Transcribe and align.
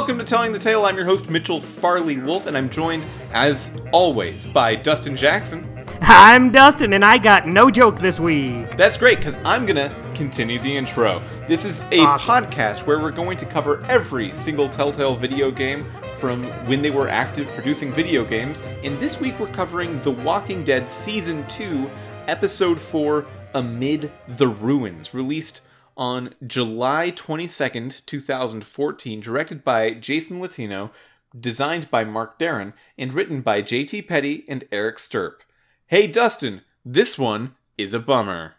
welcome 0.00 0.16
to 0.16 0.24
Telling 0.24 0.50
the 0.50 0.58
Tale. 0.58 0.86
I'm 0.86 0.96
your 0.96 1.04
host, 1.04 1.28
Mitchell 1.28 1.60
Farley 1.60 2.16
Wolf, 2.16 2.46
and 2.46 2.56
I'm 2.56 2.70
joined, 2.70 3.04
as 3.34 3.70
always, 3.92 4.46
by 4.46 4.74
Dustin 4.74 5.14
Jackson. 5.14 5.68
I'm 6.00 6.50
Dustin, 6.50 6.94
and 6.94 7.04
I 7.04 7.18
got 7.18 7.46
no 7.46 7.70
joke 7.70 7.98
this 7.98 8.18
week. 8.18 8.70
That's 8.78 8.96
great, 8.96 9.18
because 9.18 9.38
I'm 9.44 9.66
gonna 9.66 9.94
continue 10.14 10.58
the 10.58 10.74
intro. 10.74 11.20
This 11.46 11.66
is 11.66 11.82
a 11.92 12.00
Awesome. 12.00 12.46
podcast 12.46 12.86
where 12.86 12.98
we're 12.98 13.10
going 13.10 13.36
to 13.36 13.44
cover 13.44 13.84
every 13.90 14.32
single 14.32 14.70
Telltale 14.70 15.16
video 15.16 15.50
game 15.50 15.84
from 16.16 16.44
when 16.66 16.80
they 16.80 16.90
were 16.90 17.06
active 17.06 17.46
producing 17.48 17.92
video 17.92 18.24
games, 18.24 18.62
and 18.82 18.98
this 19.00 19.20
week 19.20 19.38
we're 19.38 19.48
covering 19.48 20.00
The 20.00 20.12
Walking 20.12 20.64
Dead 20.64 20.88
Season 20.88 21.46
2, 21.48 21.90
Episode 22.26 22.80
4, 22.80 23.26
Amid 23.52 24.10
the 24.28 24.48
Ruins, 24.48 25.12
released 25.12 25.60
on 25.96 26.34
July 26.46 27.10
22nd, 27.10 28.04
2014, 28.06 29.20
directed 29.20 29.64
by 29.64 29.92
Jason 29.92 30.40
Latino, 30.40 30.90
designed 31.38 31.90
by 31.90 32.04
Mark 32.04 32.38
Darin, 32.38 32.72
and 32.98 33.12
written 33.12 33.40
by 33.40 33.62
JT 33.62 34.06
Petty 34.08 34.44
and 34.48 34.64
Eric 34.72 34.96
Stirpe. 34.96 35.42
Hey 35.86 36.06
Dustin, 36.06 36.62
this 36.84 37.18
one 37.18 37.54
is 37.76 37.94
a 37.94 38.00
bummer. 38.00 38.54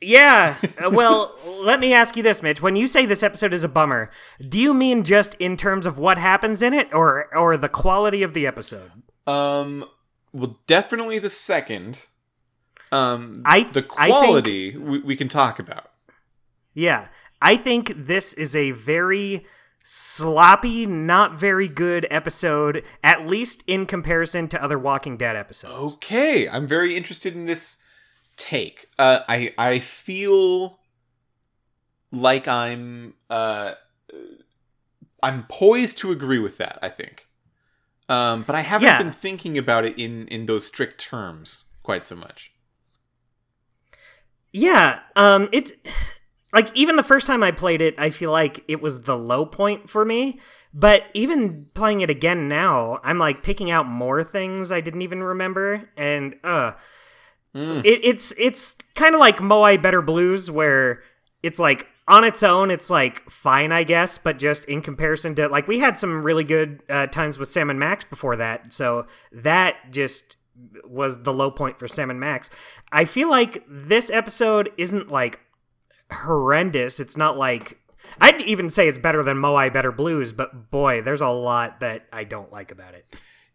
Yeah, 0.00 0.56
uh, 0.82 0.90
well, 0.90 1.36
let 1.60 1.78
me 1.78 1.92
ask 1.92 2.16
you 2.16 2.22
this, 2.22 2.42
Mitch. 2.42 2.62
When 2.62 2.76
you 2.76 2.88
say 2.88 3.04
this 3.04 3.22
episode 3.22 3.52
is 3.52 3.64
a 3.64 3.68
bummer, 3.68 4.10
do 4.46 4.58
you 4.58 4.72
mean 4.72 5.04
just 5.04 5.34
in 5.34 5.56
terms 5.56 5.86
of 5.86 5.98
what 5.98 6.18
happens 6.18 6.62
in 6.62 6.72
it, 6.72 6.92
or 6.92 7.34
or 7.36 7.56
the 7.56 7.68
quality 7.68 8.22
of 8.22 8.32
the 8.32 8.46
episode? 8.46 8.90
Um, 9.26 9.84
well, 10.32 10.58
definitely 10.66 11.18
the 11.18 11.30
second. 11.30 12.06
Um, 12.92 13.42
I- 13.44 13.62
the 13.64 13.86
I 13.96 14.06
think- 14.06 14.14
quality 14.16 14.76
we, 14.76 14.98
we 15.00 15.16
can 15.16 15.28
talk 15.28 15.58
about. 15.58 15.90
Yeah, 16.74 17.08
I 17.42 17.56
think 17.56 17.92
this 17.96 18.32
is 18.32 18.54
a 18.56 18.70
very 18.72 19.46
sloppy, 19.82 20.86
not 20.86 21.34
very 21.38 21.66
good 21.68 22.06
episode, 22.10 22.84
at 23.02 23.26
least 23.26 23.64
in 23.66 23.86
comparison 23.86 24.46
to 24.48 24.62
other 24.62 24.78
Walking 24.78 25.16
Dead 25.16 25.36
episodes. 25.36 25.74
Okay, 25.74 26.48
I'm 26.48 26.66
very 26.66 26.96
interested 26.96 27.34
in 27.34 27.46
this 27.46 27.78
take. 28.36 28.88
Uh, 28.98 29.20
I 29.28 29.52
I 29.58 29.78
feel 29.78 30.78
like 32.12 32.46
I'm 32.48 33.14
uh, 33.28 33.72
I'm 35.22 35.44
poised 35.48 35.98
to 35.98 36.12
agree 36.12 36.38
with 36.38 36.58
that. 36.58 36.78
I 36.82 36.88
think, 36.88 37.26
um, 38.08 38.42
but 38.42 38.54
I 38.56 38.60
haven't 38.62 38.86
Yeah. 38.88 38.98
been 39.02 39.12
thinking 39.12 39.58
about 39.58 39.84
it 39.84 39.98
in 39.98 40.26
in 40.28 40.46
those 40.46 40.66
strict 40.66 41.00
terms 41.00 41.64
quite 41.82 42.04
so 42.04 42.16
much. 42.16 42.52
Yeah, 44.52 45.00
um 45.16 45.48
it's 45.52 45.72
like 46.52 46.74
even 46.76 46.96
the 46.96 47.02
first 47.02 47.26
time 47.26 47.42
I 47.42 47.50
played 47.52 47.80
it, 47.80 47.94
I 47.98 48.10
feel 48.10 48.32
like 48.32 48.64
it 48.68 48.82
was 48.82 49.02
the 49.02 49.16
low 49.16 49.46
point 49.46 49.88
for 49.88 50.04
me. 50.04 50.40
But 50.72 51.04
even 51.14 51.66
playing 51.74 52.00
it 52.00 52.10
again 52.10 52.48
now, 52.48 53.00
I'm 53.02 53.18
like 53.18 53.42
picking 53.42 53.70
out 53.70 53.86
more 53.86 54.22
things 54.22 54.70
I 54.70 54.80
didn't 54.80 55.02
even 55.02 55.22
remember 55.22 55.88
and 55.96 56.34
uh 56.44 56.72
Mm. 57.52 57.84
it, 57.84 58.00
it's 58.04 58.32
it's 58.38 58.76
kind 58.94 59.12
of 59.12 59.18
like 59.20 59.38
Moai 59.38 59.80
Better 59.82 60.02
Blues 60.02 60.48
where 60.48 61.02
it's 61.42 61.58
like 61.58 61.88
on 62.06 62.22
its 62.22 62.44
own 62.44 62.70
it's 62.70 62.88
like 62.90 63.28
fine 63.28 63.72
I 63.72 63.82
guess, 63.82 64.18
but 64.18 64.38
just 64.38 64.66
in 64.66 64.80
comparison 64.82 65.34
to 65.34 65.48
like 65.48 65.66
we 65.66 65.80
had 65.80 65.98
some 65.98 66.22
really 66.22 66.44
good 66.44 66.80
uh, 66.88 67.08
times 67.08 67.40
with 67.40 67.48
Sam 67.48 67.68
and 67.68 67.80
Max 67.80 68.04
before 68.04 68.36
that. 68.36 68.72
So 68.72 69.06
that 69.32 69.74
just 69.90 70.36
was 70.84 71.22
the 71.22 71.32
low 71.32 71.50
point 71.50 71.78
for 71.78 71.88
Sam 71.88 72.10
and 72.10 72.20
Max. 72.20 72.50
I 72.92 73.04
feel 73.04 73.28
like 73.28 73.64
this 73.68 74.10
episode 74.10 74.70
isn't 74.76 75.10
like 75.10 75.40
horrendous. 76.12 77.00
It's 77.00 77.16
not 77.16 77.36
like 77.38 77.78
I'd 78.20 78.40
even 78.42 78.70
say 78.70 78.88
it's 78.88 78.98
better 78.98 79.22
than 79.22 79.36
Moai 79.36 79.72
Better 79.72 79.92
Blues, 79.92 80.32
but 80.32 80.70
boy, 80.70 81.00
there's 81.02 81.20
a 81.22 81.28
lot 81.28 81.80
that 81.80 82.06
I 82.12 82.24
don't 82.24 82.52
like 82.52 82.70
about 82.72 82.94
it. 82.94 83.06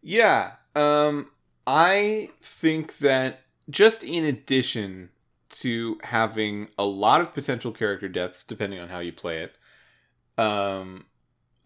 Yeah. 0.02 0.54
Um 0.76 1.30
I 1.68 2.30
think 2.42 3.00
that 3.00 3.42
just 3.70 4.04
in 4.04 4.24
addition 4.24 5.10
to 5.50 5.98
having 6.04 6.70
a 6.78 6.86
lot 6.86 7.22
of 7.22 7.34
potential 7.34 7.72
character 7.72 8.08
deaths 8.08 8.44
depending 8.44 8.80
on 8.80 8.90
how 8.90 9.00
you 9.00 9.12
play 9.14 9.40
it, 9.40 9.56
um 10.42 11.06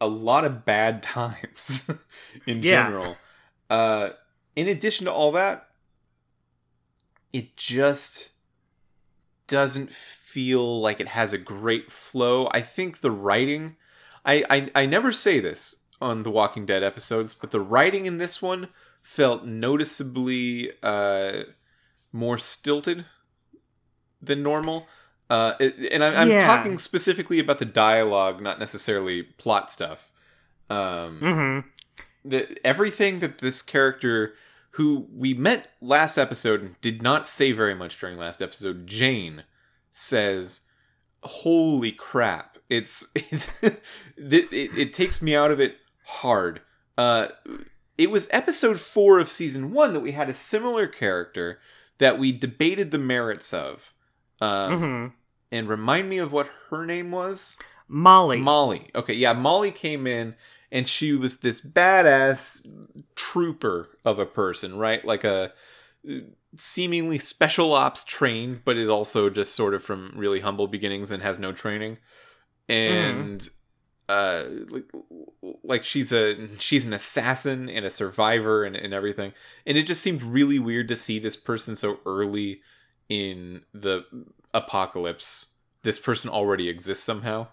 a 0.01 0.07
lot 0.07 0.45
of 0.45 0.63
bad 0.66 1.03
times 1.16 1.89
in 2.45 2.63
Yeah. 2.63 2.85
general. 2.88 3.18
Uh 3.69 4.09
in 4.59 4.67
addition 4.67 5.05
to 5.05 5.11
all 5.11 5.31
that, 5.31 5.67
it 7.31 7.55
just 7.57 8.29
doesn't 9.47 9.91
feel 9.91 10.79
like 10.81 10.99
it 10.99 11.07
has 11.09 11.33
a 11.33 11.37
great 11.37 11.91
flow. 11.91 12.47
I 12.51 12.61
think 12.61 13.01
the 13.01 13.11
writing 13.11 13.75
I, 14.25 14.43
I 14.49 14.71
I 14.75 14.85
never 14.85 15.11
say 15.11 15.39
this 15.39 15.83
on 16.01 16.23
the 16.23 16.29
Walking 16.31 16.65
Dead 16.65 16.83
episodes, 16.83 17.33
but 17.33 17.51
the 17.51 17.59
writing 17.59 18.05
in 18.05 18.17
this 18.17 18.41
one 18.41 18.67
felt 19.01 19.45
noticeably 19.45 20.71
uh, 20.83 21.43
more 22.11 22.37
stilted 22.37 23.05
than 24.21 24.43
normal. 24.43 24.87
Uh, 25.29 25.53
and 25.59 26.03
I'm, 26.03 26.15
I'm 26.15 26.29
Yeah. 26.29 26.39
talking 26.39 26.77
specifically 26.77 27.39
about 27.39 27.59
the 27.59 27.65
dialogue, 27.65 28.41
not 28.41 28.59
necessarily 28.59 29.23
plot 29.23 29.71
stuff. 29.71 30.11
Um, 30.69 31.19
Mm-hmm. 31.21 31.67
the, 32.29 32.67
everything 32.67 33.19
that 33.19 33.37
this 33.39 33.61
character, 33.61 34.33
who 34.72 35.07
we 35.13 35.34
met 35.34 35.74
last 35.81 36.18
episode 36.18 36.62
and 36.62 36.81
did 36.81 37.02
not 37.02 37.28
say 37.28 37.52
very 37.52 37.75
much 37.75 38.00
during 38.00 38.18
last 38.18 38.41
episode, 38.41 38.85
Jane, 38.88 39.44
says, 39.91 40.62
"Holy 41.24 41.91
crap!" 41.91 42.57
It's 42.69 43.07
it's 43.16 43.52
it, 43.62 43.81
it, 44.18 44.78
it 44.78 44.94
takes 44.94 45.22
me 45.22 45.35
out 45.35 45.52
of 45.52 45.59
it 45.59 45.78
hard. 46.06 46.62
Uh, 46.97 47.30
it 47.97 48.12
was 48.12 48.28
episode 48.31 48.80
four 48.80 49.19
of 49.19 49.28
season 49.30 49.72
one 49.72 49.94
that 49.94 50.00
we 50.02 50.12
had 50.12 50.30
a 50.30 50.34
similar 50.34 50.88
character 50.88 51.59
that 51.97 52.18
we 52.18 52.31
debated 52.31 52.91
the 52.91 52.97
merits 53.00 53.53
of. 53.53 53.94
Um, 54.41 54.72
Mm-hmm. 54.72 55.07
And 55.51 55.68
remind 55.68 56.07
me 56.09 56.19
of 56.19 56.31
what 56.31 56.47
her 56.69 56.86
name 56.86 57.09
was. 57.09 57.57
Molly. 57.88 58.40
Molly. 58.40 58.91
Okay, 58.94 59.16
yeah, 59.16 59.34
Molly 59.34 59.72
came 59.72 60.06
in 60.06 60.36
and 60.72 60.88
she 60.88 61.13
was 61.13 61.38
this 61.38 61.62
badass 61.62 62.68
trooper 63.16 63.90
of 64.06 64.19
a 64.19 64.25
person, 64.25 64.78
right? 64.78 65.03
Like 65.03 65.24
a 65.24 65.52
uh, 66.07 66.13
seemingly 66.56 67.18
special 67.18 67.74
ops 67.74 68.03
trained, 68.03 68.62
but 68.66 68.78
is 68.78 68.90
also 68.90 69.30
just 69.30 69.56
sort 69.56 69.74
of 69.74 69.84
from 69.84 70.13
really 70.16 70.40
humble 70.40 70.68
beginnings 70.68 71.12
and 71.12 71.22
has 71.22 71.40
no 71.40 71.52
training. 71.52 71.97
And 72.68 73.47
uh 74.07 74.46
like, 74.69 74.85
like 75.63 75.84
she's 75.84 76.12
a 76.12 76.57
she's 76.57 76.86
an 76.86 76.94
assassin 76.94 77.69
and 77.69 77.86
a 77.86 77.90
survivor 77.90 78.63
and, 78.63 78.75
and 78.75 78.94
everything. 78.94 79.34
And 79.66 79.78
it 79.78 79.84
just 79.84 80.01
seemed 80.01 80.24
really 80.24 80.59
weird 80.59 80.88
to 80.88 80.96
see 80.96 81.19
this 81.19 81.36
person 81.36 81.75
so 81.75 82.00
early 82.06 82.62
in 83.07 83.62
the 83.74 84.06
apocalypse. 84.53 85.53
This 85.84 86.00
person 86.00 86.30
already 86.30 86.69
exists 86.69 87.03
somehow. 87.03 87.47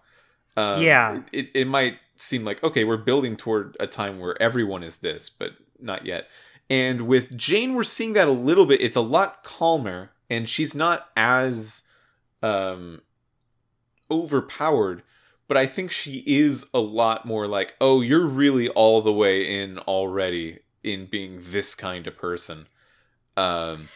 Um, 0.56 0.83
Yeah. 0.83 1.21
It, 1.33 1.50
it 1.54 1.66
might 1.66 1.98
seem 2.16 2.44
like, 2.44 2.62
okay, 2.62 2.84
we're 2.84 2.97
building 2.97 3.37
toward 3.37 3.77
a 3.81 3.87
time 3.87 4.19
where 4.19 4.41
everyone 4.41 4.82
is 4.82 4.97
this, 4.97 5.28
but 5.28 5.53
not 5.81 6.06
yet. 6.06 6.28
And 6.69 7.03
with 7.03 7.37
Jane, 7.37 7.75
we're 7.75 7.84
seeing 7.84 8.15
that 8.15 8.28
a 8.28 8.32
little 8.32 8.66
bit. 8.66 8.81
It's 8.81 8.97
a 8.97 9.00
lot 9.00 9.44
calmer, 9.44 10.10
and 10.28 10.49
she's 10.49 10.75
not 10.75 11.09
as 11.16 11.87
um, 12.43 13.03
overpowered, 14.10 15.03
but 15.49 15.56
I 15.56 15.66
think 15.66 15.93
she 15.93 16.25
is 16.27 16.69
a 16.75 16.81
lot 16.81 17.25
more 17.25 17.47
like, 17.47 17.75
oh, 17.81 18.00
you're 18.00 18.27
really 18.27 18.69
all 18.69 19.00
the 19.03 19.12
way 19.12 19.60
in 19.60 19.78
already 19.78 20.60
in 20.83 21.06
being 21.06 21.41
this 21.41 21.75
kind 21.75 22.06
of 22.06 22.16
person. 22.16 22.66
Um, 23.37 23.88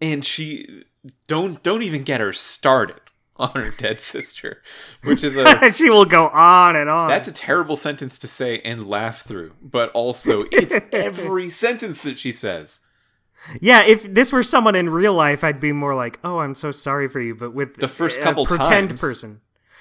and 0.00 0.24
she 0.24 0.84
don't 1.26 1.62
don't 1.62 1.82
even 1.82 2.02
get 2.02 2.20
her 2.20 2.32
started 2.32 3.00
on 3.36 3.50
her 3.54 3.70
dead 3.70 3.98
sister, 4.14 4.62
which 5.04 5.24
is 5.24 5.36
a 5.36 5.72
she 5.74 5.90
will 5.90 6.04
go 6.04 6.28
on 6.28 6.76
and 6.76 6.88
on. 6.90 7.08
that's 7.08 7.28
a 7.28 7.32
terrible 7.32 7.76
sentence 7.76 8.18
to 8.18 8.28
say 8.28 8.60
and 8.60 8.86
laugh 8.86 9.22
through, 9.22 9.54
but 9.62 9.90
also 9.92 10.44
it's 10.52 10.78
every 10.92 11.48
sentence 11.50 12.02
that 12.02 12.18
she 12.18 12.30
says. 12.32 12.80
yeah. 13.60 13.82
If 13.84 14.02
this 14.14 14.32
were 14.32 14.42
someone 14.42 14.74
in 14.74 14.88
real 14.90 15.14
life, 15.14 15.42
I'd 15.44 15.60
be 15.60 15.72
more 15.72 15.94
like, 15.94 16.20
"Oh, 16.22 16.38
I'm 16.40 16.54
so 16.54 16.70
sorry 16.70 17.08
for 17.08 17.20
you." 17.20 17.34
But 17.34 17.52
with 17.54 17.76
The 17.76 17.88
first 17.88 18.20
a 18.20 18.22
couple 18.22 18.46
pretend 18.46 18.90
times. 18.90 19.00
person, 19.00 19.40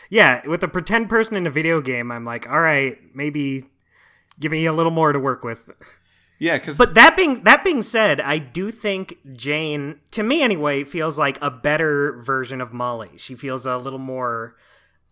yeah, 0.09 0.41
with 0.47 0.63
a 0.63 0.67
pretend 0.67 1.09
person 1.09 1.35
in 1.37 1.45
a 1.45 1.51
video 1.51 1.79
game, 1.81 2.11
I'm 2.11 2.25
like, 2.25 2.49
"All 2.49 2.59
right, 2.59 2.97
maybe 3.13 3.65
give 4.39 4.51
me 4.51 4.65
a 4.65 4.73
little 4.73 4.91
more 4.91 5.11
to 5.13 5.19
work 5.19 5.43
with." 5.43 5.69
Yeah, 6.41 6.57
because 6.57 6.75
But 6.77 6.95
that 6.95 7.15
being 7.15 7.43
that 7.43 7.63
being 7.63 7.83
said, 7.83 8.19
I 8.19 8.39
do 8.39 8.71
think 8.71 9.17
Jane, 9.33 9.99
to 10.09 10.23
me 10.23 10.41
anyway, 10.41 10.83
feels 10.83 11.17
like 11.19 11.37
a 11.39 11.51
better 11.51 12.19
version 12.23 12.61
of 12.61 12.73
Molly. 12.73 13.11
She 13.17 13.35
feels 13.35 13.67
a 13.67 13.77
little 13.77 13.99
more 13.99 14.55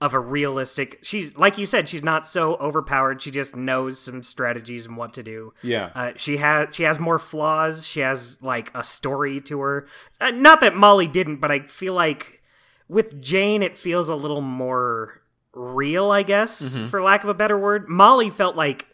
of 0.01 0.15
a 0.15 0.19
realistic. 0.19 0.97
She's 1.03 1.37
like 1.37 1.59
you 1.59 1.67
said, 1.67 1.87
she's 1.87 2.01
not 2.01 2.25
so 2.25 2.55
overpowered. 2.55 3.21
She 3.21 3.29
just 3.29 3.55
knows 3.55 3.99
some 3.99 4.23
strategies 4.23 4.87
and 4.87 4.97
what 4.97 5.13
to 5.13 5.21
do. 5.23 5.53
yeah, 5.61 5.91
Uh, 5.93 6.11
she 6.15 6.37
has 6.37 6.73
she 6.75 6.81
has 6.83 6.99
more 6.99 7.19
flaws. 7.19 7.85
She 7.85 7.99
has 7.99 8.41
like 8.41 8.71
a 8.73 8.83
story 8.83 9.39
to 9.41 9.59
her. 9.59 9.87
Uh, 10.19 10.31
not 10.31 10.61
that 10.61 10.75
Molly 10.75 11.05
didn't, 11.07 11.37
but 11.37 11.51
I 11.51 11.59
feel 11.59 11.93
like 11.93 12.41
with 12.87 13.21
Jane, 13.21 13.61
it 13.61 13.77
feels 13.77 14.09
a 14.09 14.15
little 14.15 14.41
more 14.41 15.21
real, 15.53 16.09
I 16.11 16.23
guess, 16.23 16.59
Mm-hmm. 16.75 16.87
for 16.87 17.03
lack 17.03 17.23
of 17.23 17.29
a 17.29 17.35
better 17.35 17.57
word. 17.59 17.87
Molly 17.87 18.31
felt 18.31 18.55
like 18.55 18.87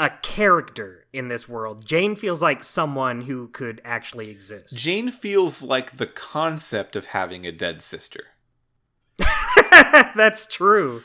a 0.00 0.10
character 0.22 1.06
in 1.12 1.28
this 1.28 1.48
world. 1.48 1.84
Jane 1.84 2.14
feels 2.14 2.40
like 2.40 2.62
someone 2.62 3.22
who 3.22 3.48
could 3.48 3.80
actually 3.84 4.30
exist. 4.30 4.76
Jane 4.76 5.10
feels 5.10 5.62
like 5.62 5.96
the 5.96 6.06
concept 6.06 6.94
of 6.96 7.06
having 7.06 7.46
a 7.46 7.52
dead 7.52 7.82
sister. 7.82 8.24
That's 10.14 10.46
true. 10.46 11.02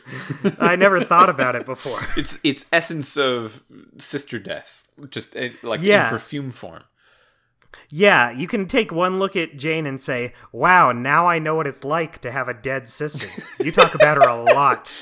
I 0.59 0.75
never 0.75 1.03
thought 1.03 1.29
about 1.29 1.55
it 1.55 1.65
before. 1.65 1.99
It's 2.17 2.39
its 2.43 2.65
essence 2.71 3.17
of 3.17 3.63
sister 3.97 4.37
death, 4.39 4.87
just 5.09 5.35
uh, 5.35 5.49
like 5.63 5.81
Yeah. 5.81 6.05
in 6.05 6.09
perfume 6.09 6.51
form. 6.51 6.83
Yeah, 7.89 8.29
you 8.31 8.47
can 8.47 8.67
take 8.67 8.91
one 8.91 9.17
look 9.17 9.35
at 9.35 9.57
Jane 9.57 9.87
and 9.87 9.99
say, 9.99 10.33
"Wow, 10.51 10.91
now 10.91 11.27
I 11.27 11.39
know 11.39 11.55
what 11.55 11.65
it's 11.67 11.83
like 11.83 12.19
to 12.19 12.31
have 12.31 12.47
a 12.47 12.53
dead 12.53 12.87
sister." 12.87 13.27
You 13.59 13.71
talk 13.71 13.95
about 13.95 14.17
her 14.17 14.29
a 14.29 14.43
lot. 14.43 14.93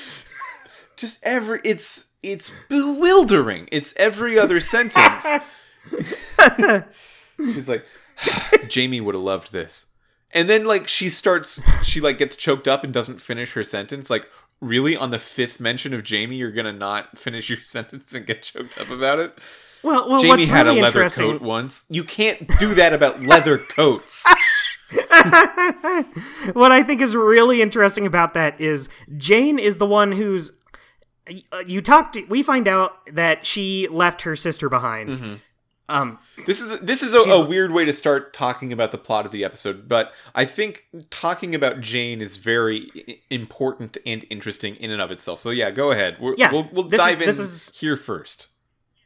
Just 0.96 1.18
every 1.22 1.60
it's 1.64 2.11
it's 2.22 2.52
bewildering. 2.68 3.68
It's 3.72 3.94
every 3.96 4.38
other 4.38 4.60
sentence. 4.60 5.26
She's 7.36 7.68
like, 7.68 7.84
Jamie 8.68 9.00
would 9.00 9.14
have 9.14 9.24
loved 9.24 9.52
this. 9.52 9.86
And 10.34 10.48
then 10.48 10.64
like 10.64 10.88
she 10.88 11.10
starts 11.10 11.62
she 11.82 12.00
like 12.00 12.18
gets 12.18 12.36
choked 12.36 12.66
up 12.66 12.84
and 12.84 12.92
doesn't 12.92 13.20
finish 13.20 13.52
her 13.52 13.64
sentence. 13.64 14.08
Like, 14.08 14.26
really? 14.60 14.96
On 14.96 15.10
the 15.10 15.18
fifth 15.18 15.60
mention 15.60 15.92
of 15.92 16.04
Jamie, 16.04 16.36
you're 16.36 16.52
gonna 16.52 16.72
not 16.72 17.18
finish 17.18 17.50
your 17.50 17.58
sentence 17.62 18.14
and 18.14 18.26
get 18.26 18.42
choked 18.42 18.78
up 18.78 18.90
about 18.90 19.18
it? 19.18 19.38
Well, 19.82 20.08
well, 20.08 20.20
Jamie 20.20 20.46
had 20.46 20.66
really 20.66 20.78
a 20.78 20.82
leather 20.82 21.08
coat 21.10 21.42
once. 21.42 21.86
You 21.90 22.04
can't 22.04 22.48
do 22.58 22.74
that 22.74 22.92
about 22.92 23.20
leather 23.20 23.58
coats. 23.58 24.24
what 26.52 26.70
I 26.70 26.84
think 26.86 27.00
is 27.00 27.16
really 27.16 27.60
interesting 27.60 28.06
about 28.06 28.34
that 28.34 28.60
is 28.60 28.88
Jane 29.16 29.58
is 29.58 29.78
the 29.78 29.86
one 29.86 30.12
who's. 30.12 30.52
Uh, 31.52 31.58
You 31.66 31.80
talked. 31.82 32.16
We 32.28 32.42
find 32.42 32.66
out 32.68 32.92
that 33.12 33.44
she 33.46 33.88
left 33.88 34.22
her 34.22 34.36
sister 34.36 34.68
behind. 34.68 35.08
Mm-hmm. 35.10 35.34
Um, 35.88 36.18
This 36.46 36.60
is 36.60 36.78
this 36.80 37.02
is 37.02 37.12
a, 37.12 37.18
a 37.18 37.44
weird 37.44 37.72
way 37.72 37.84
to 37.84 37.92
start 37.92 38.32
talking 38.32 38.72
about 38.72 38.92
the 38.92 38.98
plot 38.98 39.26
of 39.26 39.32
the 39.32 39.44
episode, 39.44 39.88
but 39.88 40.12
I 40.34 40.44
think 40.46 40.86
talking 41.10 41.54
about 41.54 41.80
Jane 41.80 42.22
is 42.22 42.36
very 42.38 43.20
important 43.30 43.98
and 44.06 44.24
interesting 44.30 44.76
in 44.76 44.90
and 44.90 45.02
of 45.02 45.10
itself. 45.10 45.40
So 45.40 45.50
yeah, 45.50 45.70
go 45.70 45.90
ahead. 45.90 46.16
We're, 46.20 46.34
Yeah, 46.38 46.50
we'll 46.52 46.68
we'll 46.72 46.84
this 46.84 47.00
is- 47.00 47.06
dive 47.06 47.20
in 47.20 47.26
this 47.26 47.38
is- 47.38 47.72
here 47.78 47.96
first. 47.96 48.48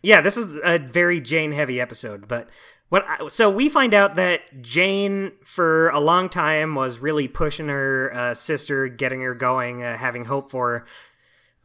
yeah, 0.03 0.21
this 0.21 0.37
is 0.37 0.57
a 0.63 0.79
very 0.79 1.21
Jane 1.21 1.53
heavy 1.53 1.81
episode, 1.81 2.29
but 2.29 2.49
what? 2.89 3.05
I, 3.09 3.27
so 3.29 3.51
we 3.51 3.69
find 3.69 3.93
out 3.93 4.15
that 4.15 4.63
Jane, 4.63 5.33
for 5.45 5.89
a 5.89 5.99
long 5.99 6.29
time, 6.29 6.77
was 6.77 7.01
really 7.01 7.27
pushing 7.27 7.67
her 7.69 8.15
uh, 8.15 8.35
sister, 8.35 8.87
getting 8.87 9.23
her 9.23 9.35
going, 9.35 9.83
uh, 9.83 9.97
having 9.97 10.27
hope 10.27 10.53
for 10.53 10.71
her. 10.71 10.87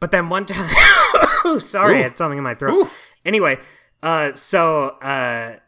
But 0.02 0.10
then 0.10 0.28
one 0.28 0.46
time, 0.46 0.68
sorry, 1.60 2.00
I 2.00 2.02
had 2.02 2.18
something 2.18 2.36
in 2.36 2.42
my 2.42 2.56
throat. 2.56 2.72
Ooh. 2.74 2.90
Anyway, 3.24 3.60
uh, 4.02 4.34
so 4.34 4.88
uh, 5.00 5.58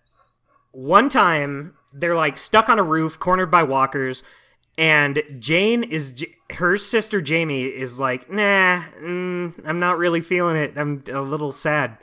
one 0.73 1.09
time 1.09 1.75
they're 1.93 2.17
like 2.17 2.37
stuck 2.37 2.69
on 2.69 2.81
a 2.81 2.83
roof, 2.83 3.21
cornered 3.21 3.53
by 3.53 3.63
walkers, 3.63 4.25
and 4.77 5.23
Jane 5.39 5.85
is 5.85 6.15
J- 6.15 6.35
her 6.55 6.77
sister 6.77 7.21
Jamie 7.21 7.67
is 7.67 8.01
like, 8.01 8.29
nah, 8.29 8.83
mm, 9.01 9.55
I'm 9.65 9.79
not 9.79 9.99
really 9.99 10.21
feeling 10.21 10.57
it. 10.57 10.73
I'm 10.77 11.05
a 11.13 11.21
little 11.21 11.53
sad. 11.53 11.97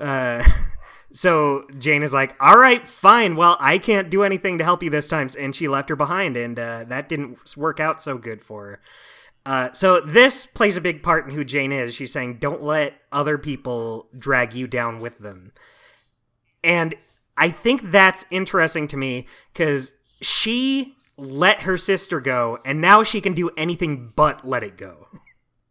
Uh, 0.00 0.42
so 1.12 1.68
Jane 1.78 2.02
is 2.02 2.12
like, 2.12 2.34
all 2.40 2.58
right, 2.58 2.88
fine. 2.88 3.36
Well, 3.36 3.56
I 3.60 3.78
can't 3.78 4.10
do 4.10 4.24
anything 4.24 4.58
to 4.58 4.64
help 4.64 4.82
you 4.82 4.90
this 4.90 5.06
time, 5.06 5.28
and 5.38 5.54
she 5.54 5.68
left 5.68 5.90
her 5.90 5.96
behind, 5.96 6.36
and 6.36 6.58
uh, 6.58 6.82
that 6.82 7.08
didn't 7.08 7.56
work 7.56 7.78
out 7.78 8.02
so 8.02 8.18
good 8.18 8.42
for 8.42 8.64
her. 8.64 8.80
Uh, 9.46 9.72
so 9.72 10.00
this 10.00 10.44
plays 10.44 10.76
a 10.76 10.80
big 10.80 11.02
part 11.02 11.26
in 11.26 11.34
who 11.34 11.44
Jane 11.44 11.72
is. 11.72 11.94
She's 11.94 12.12
saying, 12.12 12.38
"Don't 12.38 12.62
let 12.62 13.00
other 13.12 13.38
people 13.38 14.08
drag 14.18 14.52
you 14.52 14.66
down 14.66 14.98
with 14.98 15.18
them," 15.18 15.52
and 16.62 16.94
I 17.36 17.50
think 17.50 17.90
that's 17.90 18.24
interesting 18.30 18.88
to 18.88 18.96
me 18.96 19.26
because 19.52 19.94
she 20.20 20.96
let 21.16 21.62
her 21.62 21.76
sister 21.76 22.20
go, 22.20 22.58
and 22.64 22.80
now 22.80 23.02
she 23.02 23.20
can 23.20 23.34
do 23.34 23.50
anything 23.56 24.12
but 24.16 24.46
let 24.46 24.62
it 24.62 24.76
go. 24.76 25.06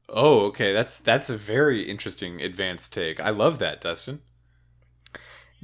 Oh, 0.10 0.46
okay. 0.46 0.72
That's 0.72 1.00
that's 1.00 1.30
a 1.30 1.38
very 1.38 1.84
interesting 1.84 2.42
advanced 2.42 2.94
take. 2.94 3.20
I 3.20 3.32
love 3.32 3.60
that, 3.60 3.82
Dustin. 3.82 4.22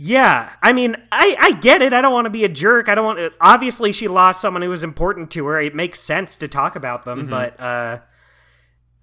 Yeah, 0.03 0.51
I 0.63 0.73
mean, 0.73 0.95
I 1.11 1.35
I 1.39 1.51
get 1.51 1.83
it. 1.83 1.93
I 1.93 2.01
don't 2.01 2.11
want 2.11 2.25
to 2.25 2.31
be 2.31 2.43
a 2.43 2.49
jerk. 2.49 2.89
I 2.89 2.95
don't 2.95 3.05
want. 3.05 3.19
To, 3.19 3.31
obviously, 3.39 3.91
she 3.91 4.07
lost 4.07 4.41
someone 4.41 4.63
who 4.63 4.69
was 4.69 4.81
important 4.81 5.29
to 5.31 5.45
her. 5.45 5.61
It 5.61 5.75
makes 5.75 5.99
sense 5.99 6.37
to 6.37 6.47
talk 6.47 6.75
about 6.75 7.05
them, 7.05 7.27
but 7.29 7.59
uh, 7.59 7.99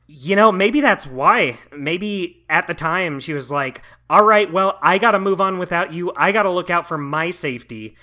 you 0.08 0.34
know, 0.34 0.50
maybe 0.50 0.80
that's 0.80 1.06
why. 1.06 1.56
Maybe 1.70 2.44
at 2.50 2.66
the 2.66 2.74
time 2.74 3.20
she 3.20 3.32
was 3.32 3.48
like, 3.48 3.82
"All 4.10 4.24
right, 4.24 4.52
well, 4.52 4.76
I 4.82 4.98
got 4.98 5.12
to 5.12 5.20
move 5.20 5.40
on 5.40 5.58
without 5.58 5.92
you. 5.92 6.12
I 6.16 6.32
got 6.32 6.42
to 6.42 6.50
look 6.50 6.68
out 6.68 6.88
for 6.88 6.98
my 6.98 7.30
safety." 7.30 7.96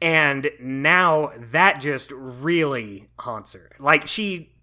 And 0.00 0.48
now 0.60 1.32
that 1.50 1.80
just 1.80 2.12
really 2.12 3.08
haunts 3.18 3.54
her. 3.54 3.72
Like 3.80 4.06
she 4.06 4.54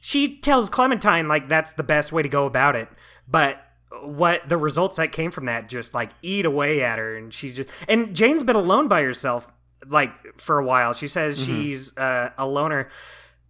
she 0.00 0.38
tells 0.38 0.70
Clementine 0.70 1.26
like 1.26 1.48
that's 1.48 1.72
the 1.72 1.82
best 1.82 2.12
way 2.12 2.22
to 2.22 2.28
go 2.28 2.46
about 2.46 2.76
it, 2.76 2.88
but 3.26 3.65
what 4.02 4.48
the 4.48 4.56
results 4.56 4.96
that 4.96 5.12
came 5.12 5.30
from 5.30 5.46
that 5.46 5.68
just 5.68 5.94
like 5.94 6.10
eat 6.22 6.44
away 6.44 6.82
at 6.82 6.98
her 6.98 7.16
and 7.16 7.32
she's 7.32 7.56
just 7.56 7.68
and 7.88 8.14
Jane's 8.14 8.42
been 8.42 8.56
alone 8.56 8.88
by 8.88 9.02
herself 9.02 9.48
like 9.88 10.40
for 10.40 10.58
a 10.58 10.64
while. 10.64 10.92
She 10.92 11.08
says 11.08 11.42
she's 11.42 11.96
uh, 11.96 12.30
a 12.38 12.46
loner. 12.46 12.88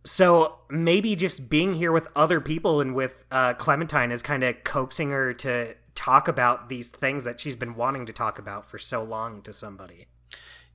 So 0.04 0.58
maybe 0.70 1.16
just 1.16 1.48
being 1.48 1.74
here 1.74 1.90
with 1.92 2.08
other 2.14 2.40
people 2.40 2.80
and 2.80 2.94
with 2.94 3.24
uh, 3.30 3.54
Clementine 3.54 4.12
is 4.12 4.22
kind 4.22 4.44
of 4.44 4.62
coaxing 4.62 5.10
her 5.10 5.34
to 5.34 5.74
talk 5.94 6.28
about 6.28 6.68
these 6.68 6.88
things 6.88 7.24
that 7.24 7.40
she's 7.40 7.56
been 7.56 7.74
wanting 7.74 8.06
to 8.06 8.12
talk 8.12 8.38
about 8.38 8.70
for 8.70 8.78
so 8.78 9.02
long 9.02 9.42
to 9.42 9.52
somebody. 9.52 10.06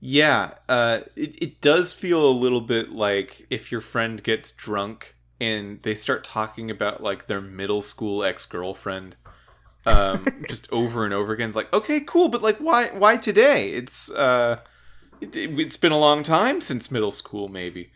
Yeah, 0.01 0.55
uh, 0.67 1.01
it, 1.15 1.41
it 1.41 1.61
does 1.61 1.93
feel 1.93 2.27
a 2.27 2.33
little 2.33 2.61
bit 2.61 2.91
like 2.91 3.45
if 3.49 3.71
your 3.71 3.81
friend 3.81 4.21
gets 4.21 4.51
drunk 4.51 5.15
and 5.39 5.81
they 5.83 5.95
start 5.95 6.23
talking 6.23 6.69
about 6.69 7.01
like 7.01 7.27
their 7.27 7.41
middle 7.41 7.81
school 7.81 8.23
ex 8.23 8.45
girlfriend, 8.45 9.15
um, 9.85 10.25
just 10.47 10.71
over 10.71 11.05
and 11.05 11.13
over 11.13 11.33
again. 11.33 11.49
It's 11.49 11.55
like, 11.55 11.71
okay, 11.73 12.01
cool, 12.01 12.29
but 12.29 12.41
like, 12.41 12.57
why, 12.57 12.87
why 12.87 13.17
today? 13.17 13.71
It's 13.71 14.11
uh, 14.11 14.59
it, 15.19 15.35
it's 15.35 15.77
been 15.77 15.91
a 15.91 15.99
long 15.99 16.23
time 16.23 16.61
since 16.61 16.91
middle 16.91 17.11
school, 17.11 17.47
maybe. 17.47 17.91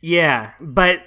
Yeah, 0.00 0.52
but 0.60 1.00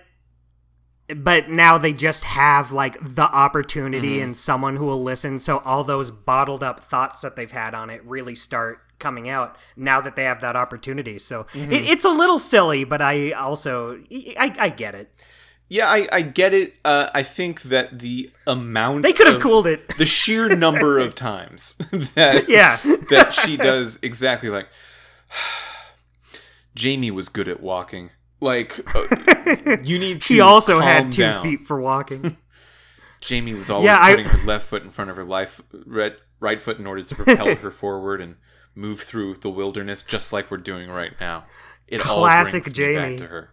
but 1.16 1.50
now 1.50 1.78
they 1.78 1.94
just 1.94 2.24
have 2.26 2.72
like 2.72 2.98
the 3.02 3.24
opportunity 3.24 4.20
and 4.20 4.36
someone 4.36 4.76
who 4.76 4.86
will 4.86 5.02
listen 5.02 5.40
so 5.40 5.60
all 5.60 5.84
those 5.84 6.12
bottled 6.12 6.64
up 6.64 6.82
thoughts 6.82 7.22
that 7.22 7.36
they've 7.36 7.52
had 7.52 7.74
on 7.74 7.90
it 7.90 8.04
really 8.04 8.36
start 8.36 8.80
coming 9.00 9.30
out 9.30 9.56
now 9.76 10.02
that 10.02 10.16
they 10.16 10.24
have 10.24 10.42
that 10.42 10.56
opportunity 10.56 11.18
so 11.18 11.46
it, 11.54 11.72
it's 11.72 12.04
a 12.04 12.10
little 12.10 12.40
silly 12.40 12.84
but 12.84 13.02
i 13.02 13.32
also 13.32 14.04
I, 14.12 14.54
I 14.60 14.70
get 14.70 14.96
it 14.96 15.10
Yeah, 15.70 15.88
I, 15.90 16.08
I 16.12 16.22
get 16.22 16.54
it. 16.54 16.76
Uh, 16.86 17.10
I 17.14 17.24
think 17.24 17.64
that 17.64 18.00
the 18.00 18.32
amount 18.46 19.04
they 19.04 19.12
could 19.12 19.28
have 19.28 19.42
cooled 19.42 19.68
it 19.68 19.98
the 19.98 20.06
sheer 20.06 20.48
number 20.56 20.98
of 20.98 21.14
times 21.30 21.76
that 22.16 22.48
yeah 22.48 22.78
that 23.10 23.34
she 23.34 23.58
does 23.58 24.00
exactly 24.02 24.50
like 24.50 24.70
Jamie 26.76 27.12
was 27.12 27.30
good 27.30 27.48
at 27.48 27.62
walking. 27.62 28.12
Like 28.40 28.80
uh, 28.96 29.78
you 29.84 29.98
need 30.00 30.22
to 30.22 30.26
she 30.34 30.40
also 30.42 30.80
had 30.80 31.12
two 31.12 31.24
down. 31.24 31.42
feet 31.42 31.66
for 31.66 31.82
walking 31.82 32.38
Jamie 33.20 33.56
was 33.56 33.70
always 33.70 33.86
Yeah, 33.86 33.98
I- 34.00 34.12
putting 34.12 34.28
her 34.28 34.46
left 34.46 34.68
foot 34.68 34.84
in 34.84 34.92
front 34.92 35.10
of 35.10 35.18
her 35.18 35.24
life, 35.24 35.60
right, 35.88 36.14
right 36.40 36.62
foot 36.62 36.78
in 36.78 36.86
order 36.86 37.02
to 37.02 37.16
propel 37.16 37.56
her 37.56 37.72
forward 37.72 38.22
and 38.22 38.36
move 38.76 39.00
through 39.00 39.38
the 39.38 39.50
wilderness, 39.50 40.04
just 40.04 40.32
like 40.32 40.52
we're 40.52 40.58
doing 40.58 40.88
right 40.88 41.14
now. 41.20 41.46
It 41.88 42.00
Classic 42.00 42.60
all 42.60 42.62
brings 42.62 42.74
Jamie. 42.74 42.96
back 42.96 43.18
to 43.18 43.26
her. 43.28 43.50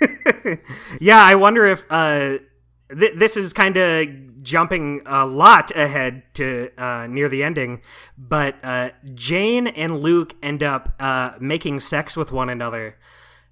yeah 1.00 1.22
i 1.22 1.34
wonder 1.34 1.66
if 1.66 1.84
uh 1.90 2.38
th- 2.98 3.14
this 3.16 3.36
is 3.36 3.52
kind 3.52 3.76
of 3.76 4.08
jumping 4.42 5.02
a 5.06 5.26
lot 5.26 5.74
ahead 5.74 6.22
to 6.34 6.70
uh, 6.78 7.06
near 7.08 7.28
the 7.28 7.42
ending 7.42 7.82
but 8.16 8.54
uh, 8.62 8.90
jane 9.14 9.66
and 9.66 10.00
luke 10.00 10.34
end 10.42 10.62
up 10.62 10.94
uh, 11.00 11.32
making 11.40 11.80
sex 11.80 12.16
with 12.16 12.32
one 12.32 12.48
another. 12.48 12.96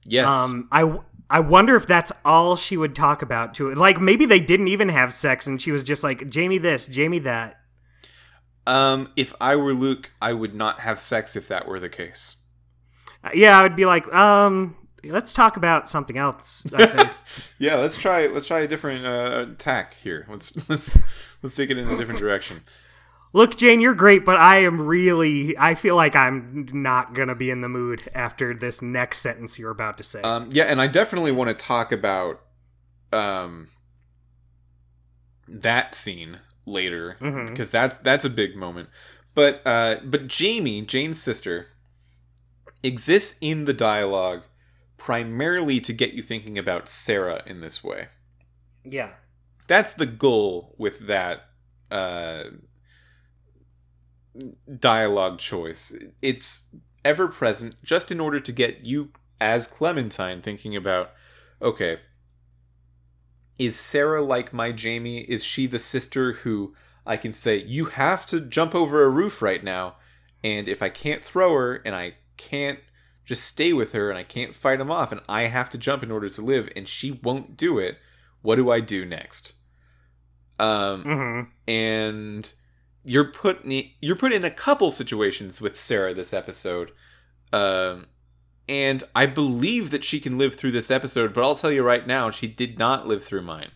Yes, 0.07 0.33
um, 0.33 0.69
I, 0.71 0.99
I 1.31 1.41
wonder 1.41 1.77
if 1.77 1.87
that's 1.87 2.13
all 2.25 2.57
she 2.57 2.77
would 2.77 2.95
talk 2.95 3.23
about 3.23 3.55
to 3.55 3.75
like 3.75 4.01
maybe 4.01 4.27
they 4.27 4.41
didn't 4.41 4.69
even 4.69 4.91
have 4.91 5.15
sex 5.15 5.47
and 5.47 5.61
she 5.61 5.73
was 5.73 5.83
just 5.83 6.05
like 6.05 6.29
jamie 6.29 6.59
this 6.59 6.87
jamie 6.87 7.21
that. 7.21 7.61
Um, 8.67 9.13
if 9.17 9.35
I 9.41 9.57
were 9.57 9.75
Luke, 9.75 10.13
I 10.23 10.33
would 10.33 10.55
not 10.55 10.81
have 10.81 10.99
sex 10.99 11.37
if 11.37 11.49
that 11.49 11.67
were 11.67 11.79
the 11.81 11.89
case. 11.89 12.37
Uh, 13.23 13.31
yeah 13.35 13.59
i 13.59 13.63
would 13.63 13.77
be 13.77 13.87
like 13.87 14.07
um 14.13 14.77
let's 15.11 15.33
talk 15.33 15.57
about 15.57 15.89
something 15.89 16.17
else 16.19 16.67
i 16.75 16.87
think 16.87 17.11
Yeah, 17.59 17.77
let's 17.77 17.97
try 17.97 18.27
let's 18.27 18.47
try 18.47 18.61
a 18.61 18.67
different 18.69 19.07
uh, 19.07 19.47
tack 19.59 19.95
here. 20.03 20.27
Let's 20.29 20.57
let's 20.69 20.99
let's 21.43 21.57
take 21.57 21.71
it 21.71 21.79
in 21.79 21.89
a 21.89 21.97
different 21.97 22.21
direction. 22.21 22.63
Look, 23.33 23.57
Jane, 23.57 23.81
you're 23.81 23.95
great, 23.95 24.25
but 24.25 24.37
I 24.37 24.59
am 24.59 24.81
really. 24.81 25.57
I 25.59 25.75
feel 25.75 25.97
like 25.97 26.15
I'm 26.15 26.67
not 26.73 27.15
gonna 27.15 27.35
be 27.35 27.51
in 27.51 27.63
the 27.63 27.69
mood 27.69 28.03
after 28.15 28.55
this 28.55 28.83
next 28.83 29.21
sentence 29.21 29.59
you're 29.59 29.71
about 29.71 29.97
to 29.99 30.05
say. 30.05 30.21
Um, 30.23 30.51
yeah, 30.53 30.65
and 30.65 30.81
I 30.81 30.87
definitely 30.87 31.33
want 31.33 31.49
to 31.49 31.55
talk 31.55 31.91
about 31.93 32.41
um, 33.13 33.69
that 35.49 35.95
scene 35.95 36.39
later 36.67 37.17
Mhm. 37.21 37.49
because 37.49 37.71
that's 37.71 37.99
that's 37.99 38.25
a 38.25 38.31
big 38.31 38.57
moment. 38.57 38.89
But 39.35 39.63
uh, 39.65 39.97
but 40.05 40.27
Jamie, 40.29 40.83
Jane's 40.83 41.21
sister, 41.21 41.69
exists 42.83 43.37
in 43.41 43.65
the 43.65 43.73
dialogue 43.73 44.43
primarily 44.97 45.81
to 45.81 45.93
get 45.93 46.13
you 46.13 46.23
thinking 46.23 46.59
about 46.59 46.89
Sarah 46.89 47.43
in 47.47 47.61
this 47.61 47.83
way. 47.83 48.09
Yeah. 48.85 49.11
That's 49.67 49.93
the 49.93 50.07
goal 50.07 50.75
with 50.79 51.07
that 51.07 51.47
uh, 51.91 52.45
dialogue 54.79 55.39
choice. 55.39 55.97
It's 56.21 56.75
ever 57.05 57.29
present 57.29 57.77
just 57.83 58.11
in 58.11 58.21
order 58.21 58.41
to 58.41 58.53
get 58.53 58.87
you 58.87 59.11
as 59.41 59.67
Clementine 59.67 60.43
thinking 60.43 60.77
about 60.77 61.13
okay, 61.63 61.99
is 63.59 63.79
Sarah 63.79 64.23
like 64.23 64.53
my 64.53 64.73
Jamie? 64.73 65.21
Is 65.21 65.45
she 65.45 65.67
the 65.67 65.79
sister 65.79 66.33
who 66.33 66.75
I 67.07 67.17
can 67.17 67.33
say, 67.33 67.57
you 67.57 67.87
have 67.87 68.27
to 68.27 68.41
jump 68.41 68.75
over 68.75 69.03
a 69.03 69.09
roof 69.09 69.41
right 69.41 69.63
now? 69.63 69.97
And 70.43 70.69
if 70.69 70.83
I 70.83 70.89
can't 70.89 71.25
throw 71.25 71.55
her 71.55 71.77
and 71.77 71.95
I 71.95 72.17
can't 72.37 72.81
just 73.25 73.45
stay 73.45 73.73
with 73.73 73.93
her 73.93 74.11
and 74.11 74.19
I 74.19 74.23
can't 74.23 74.55
fight 74.55 74.81
him 74.81 74.91
off 74.91 75.13
and 75.13 75.21
I 75.29 75.43
have 75.45 75.71
to 75.71 75.79
jump 75.79 76.03
in 76.03 76.11
order 76.11 76.29
to 76.29 76.43
live 76.43 76.69
and 76.77 76.87
she 76.89 77.11
won't 77.23 77.57
do 77.57 77.79
it, 77.79 77.99
what 78.43 78.57
do 78.57 78.71
I 78.71 78.81
do 78.81 79.05
next? 79.05 79.55
Um, 80.59 81.05
Mm-hmm. 81.05 81.51
and 81.71 82.53
you're 83.05 83.31
put 83.33 83.65
in, 83.65 83.89
you're 84.01 84.17
put 84.17 84.33
in 84.33 84.45
a 84.45 84.51
couple 84.51 84.91
situations 84.91 85.61
with 85.61 85.79
Sarah 85.79 86.15
this 86.15 86.33
episode. 86.33 86.93
Um, 87.53 88.07
and 88.69 89.03
I 89.15 89.27
believe 89.27 89.91
that 89.91 90.05
she 90.05 90.21
can 90.21 90.39
live 90.39 90.55
through 90.55 90.73
this 90.73 90.91
episode, 90.91 91.35
but 91.35 91.43
I'll 91.45 91.55
tell 91.55 91.73
you 91.73 91.83
right 91.83 92.07
now, 92.07 92.31
she 92.31 92.47
did 92.47 92.79
not 92.79 93.07
live 93.07 93.23
through 93.25 93.43
mine. 93.43 93.71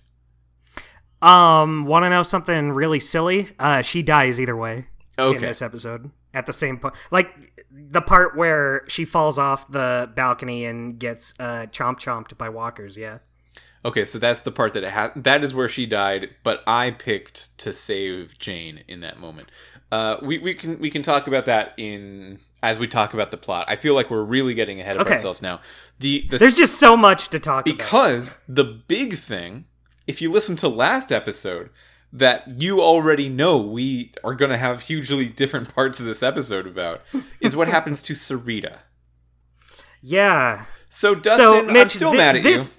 Um, 1.21 1.85
want 1.85 2.05
to 2.05 2.11
know 2.11 2.23
something 2.23 2.71
really 2.73 3.01
silly? 3.01 3.51
Uh, 3.59 3.83
she 3.83 4.03
dies 4.03 4.41
either 4.41 4.57
way 4.57 4.87
in 5.19 5.25
Okay. 5.25 5.39
this 5.47 5.61
episode 5.63 6.11
at 6.33 6.47
the 6.47 6.53
same 6.53 6.79
point. 6.79 6.95
Like 7.11 7.58
the 7.71 8.01
part 8.01 8.37
where 8.37 8.85
she 8.89 9.05
falls 9.05 9.39
off 9.39 9.71
the 9.71 10.11
balcony 10.15 10.65
and 10.65 10.99
gets 10.99 11.35
uh 11.39 11.67
chomp 11.71 11.99
chomped 11.99 12.37
by 12.39 12.49
walkers. 12.49 12.97
Yeah. 12.97 13.19
Okay, 13.85 14.05
so 14.05 14.19
that's 14.19 14.41
the 14.41 14.51
part 14.51 14.73
that 14.73 14.83
it 14.85 14.93
ha- 14.93 15.13
that 15.17 15.45
is 15.45 15.55
where 15.55 15.69
she 15.69 15.87
died, 15.87 16.31
but 16.43 16.63
I 16.67 16.91
picked 16.91 17.57
to 17.59 17.73
save 17.73 18.37
Jane 18.39 18.83
in 18.89 19.01
that 19.01 19.19
moment. 19.21 19.49
Uh, 19.93 20.17
we, 20.21 20.39
we 20.39 20.53
can 20.55 20.79
we 20.81 20.91
can 20.91 21.03
talk 21.03 21.27
about 21.29 21.47
that 21.47 21.75
in 21.79 22.41
as 22.63 22.79
we 22.79 22.89
talk 22.89 23.15
about 23.15 23.31
the 23.31 23.37
plot. 23.37 23.67
I 23.69 23.77
feel 23.77 23.95
like 23.95 24.11
we're 24.11 24.25
really 24.25 24.53
getting 24.53 24.81
ahead 24.81 24.97
of 24.97 25.03
Okay. 25.03 25.13
ourselves 25.13 25.41
now. 25.41 25.61
The, 26.01 26.27
the 26.29 26.39
There's 26.39 26.57
just 26.57 26.79
so 26.81 26.97
much 26.97 27.29
to 27.29 27.39
talk 27.39 27.67
about. 27.67 27.77
because 27.79 28.43
the 28.49 28.65
big 28.65 29.15
thing, 29.15 29.67
if 30.09 30.21
you 30.21 30.31
listen 30.33 30.57
to 30.57 30.69
last 30.69 31.13
episode, 31.13 31.71
that 32.13 32.61
you 32.61 32.81
already 32.81 33.29
know 33.29 33.59
we 33.59 34.13
are 34.25 34.35
going 34.35 34.51
to 34.51 34.57
have 34.57 34.83
hugely 34.83 35.27
different 35.27 35.75
parts 35.75 36.01
of 36.01 36.07
this 36.07 36.23
episode 36.23 36.67
about 36.67 37.03
is 37.41 37.55
what 37.55 37.69
happens 37.69 38.01
to 38.03 38.15
Sarita. 38.15 38.79
Yeah. 40.03 40.65
So 40.91 41.15
So, 41.15 41.21
Dustin, 41.21 41.69
I'm 41.69 41.73
Mitch, 41.73 41.91
still 41.93 42.13
thi- 42.13 42.17
mad 42.17 42.37
at 42.37 42.43
this, 42.43 42.71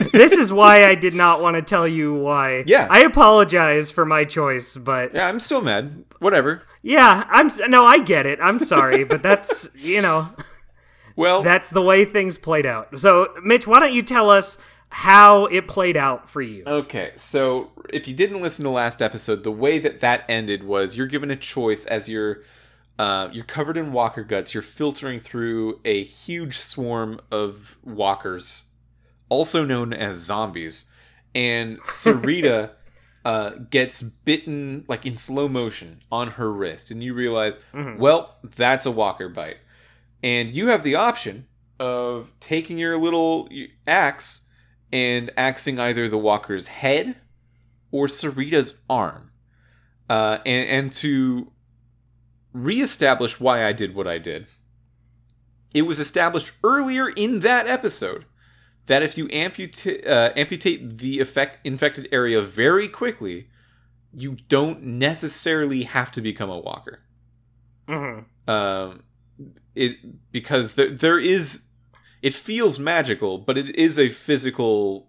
you. 0.00 0.04
this 0.12 0.32
is 0.32 0.52
why 0.52 0.84
I 0.86 0.94
did 0.96 1.14
not 1.14 1.40
want 1.40 1.54
to 1.56 1.62
tell 1.62 1.86
you 1.86 2.14
why. 2.14 2.64
Yeah. 2.66 2.88
I 2.90 3.00
apologize 3.02 3.90
for 3.92 4.04
my 4.04 4.24
choice, 4.24 4.76
but 4.76 5.14
Yeah, 5.14 5.28
I'm 5.28 5.38
still 5.40 5.60
mad. 5.62 6.04
Whatever. 6.18 6.62
yeah, 6.82 7.24
I'm 7.28 7.50
no, 7.70 7.84
I 7.84 7.98
get 7.98 8.26
it. 8.26 8.38
I'm 8.42 8.58
sorry, 8.58 9.04
but 9.04 9.22
that's 9.22 9.68
you 9.76 10.02
know 10.02 10.30
Well, 11.16 11.42
that's 11.42 11.70
the 11.70 11.82
way 11.82 12.04
things 12.04 12.36
played 12.38 12.66
out. 12.66 12.98
So, 12.98 13.28
Mitch, 13.42 13.66
why 13.68 13.78
don't 13.78 13.92
you 13.92 14.02
tell 14.02 14.30
us 14.30 14.56
how 14.94 15.46
it 15.46 15.66
played 15.66 15.96
out 15.96 16.30
for 16.30 16.40
you? 16.40 16.62
Okay, 16.64 17.10
so 17.16 17.72
if 17.92 18.06
you 18.06 18.14
didn't 18.14 18.40
listen 18.40 18.62
to 18.64 18.70
last 18.70 19.02
episode, 19.02 19.42
the 19.42 19.50
way 19.50 19.80
that 19.80 19.98
that 19.98 20.24
ended 20.28 20.62
was 20.62 20.96
you're 20.96 21.08
given 21.08 21.32
a 21.32 21.36
choice 21.36 21.84
as 21.84 22.08
you're 22.08 22.42
uh, 22.96 23.28
you're 23.32 23.44
covered 23.44 23.76
in 23.76 23.90
walker 23.90 24.22
guts. 24.22 24.54
You're 24.54 24.62
filtering 24.62 25.18
through 25.18 25.80
a 25.84 26.04
huge 26.04 26.60
swarm 26.60 27.20
of 27.32 27.76
walkers, 27.82 28.66
also 29.28 29.64
known 29.64 29.92
as 29.92 30.18
zombies, 30.18 30.88
and 31.34 31.82
Sarita 31.82 32.70
uh, 33.24 33.50
gets 33.68 34.00
bitten 34.00 34.84
like 34.86 35.04
in 35.04 35.16
slow 35.16 35.48
motion 35.48 36.02
on 36.12 36.28
her 36.28 36.52
wrist, 36.52 36.92
and 36.92 37.02
you 37.02 37.14
realize, 37.14 37.58
well, 37.98 38.36
that's 38.44 38.86
a 38.86 38.92
walker 38.92 39.28
bite, 39.28 39.58
and 40.22 40.52
you 40.52 40.68
have 40.68 40.84
the 40.84 40.94
option 40.94 41.48
of 41.80 42.32
taking 42.38 42.78
your 42.78 42.96
little 42.96 43.48
axe 43.88 44.43
and 44.94 45.32
axing 45.36 45.80
either 45.80 46.08
the 46.08 46.16
walker's 46.16 46.68
head 46.68 47.16
or 47.90 48.06
Sarita's 48.06 48.80
arm. 48.88 49.32
Uh, 50.08 50.38
and, 50.46 50.68
and 50.68 50.92
to 50.92 51.50
reestablish 52.52 53.40
why 53.40 53.64
I 53.64 53.72
did 53.72 53.96
what 53.96 54.06
I 54.06 54.18
did, 54.18 54.46
it 55.72 55.82
was 55.82 55.98
established 55.98 56.52
earlier 56.62 57.08
in 57.08 57.40
that 57.40 57.66
episode 57.66 58.24
that 58.86 59.02
if 59.02 59.18
you 59.18 59.28
amputate, 59.32 60.06
uh, 60.06 60.32
amputate 60.36 60.98
the 60.98 61.18
effect, 61.18 61.66
infected 61.66 62.06
area 62.12 62.40
very 62.40 62.88
quickly, 62.88 63.48
you 64.12 64.36
don't 64.48 64.80
necessarily 64.84 65.82
have 65.82 66.12
to 66.12 66.20
become 66.20 66.48
a 66.48 66.58
walker 66.58 67.00
hmm 67.88 68.20
um, 68.46 69.02
it 69.74 69.96
because 70.30 70.74
there 70.74 70.90
there 70.90 71.18
is 71.18 71.64
it 72.24 72.32
feels 72.32 72.78
magical, 72.78 73.36
but 73.36 73.58
it 73.58 73.76
is 73.76 73.98
a 73.98 74.08
physical 74.08 75.06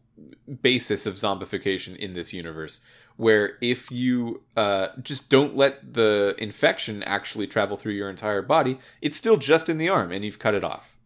basis 0.62 1.06
of 1.06 1.14
zombification 1.16 1.96
in 1.96 2.12
this 2.12 2.34
universe. 2.34 2.82
Where 3.16 3.54
if 3.62 3.90
you 3.90 4.44
uh, 4.58 4.90
just 5.02 5.30
don't 5.30 5.56
let 5.56 5.94
the 5.94 6.36
infection 6.38 7.02
actually 7.04 7.48
travel 7.48 7.78
through 7.78 7.94
your 7.94 8.10
entire 8.10 8.42
body, 8.42 8.80
it's 9.02 9.16
still 9.16 9.38
just 9.38 9.70
in 9.70 9.78
the 9.78 9.88
arm, 9.88 10.12
and 10.12 10.26
you've 10.26 10.40
cut 10.40 10.56
it 10.56 10.66
off. 10.66 10.98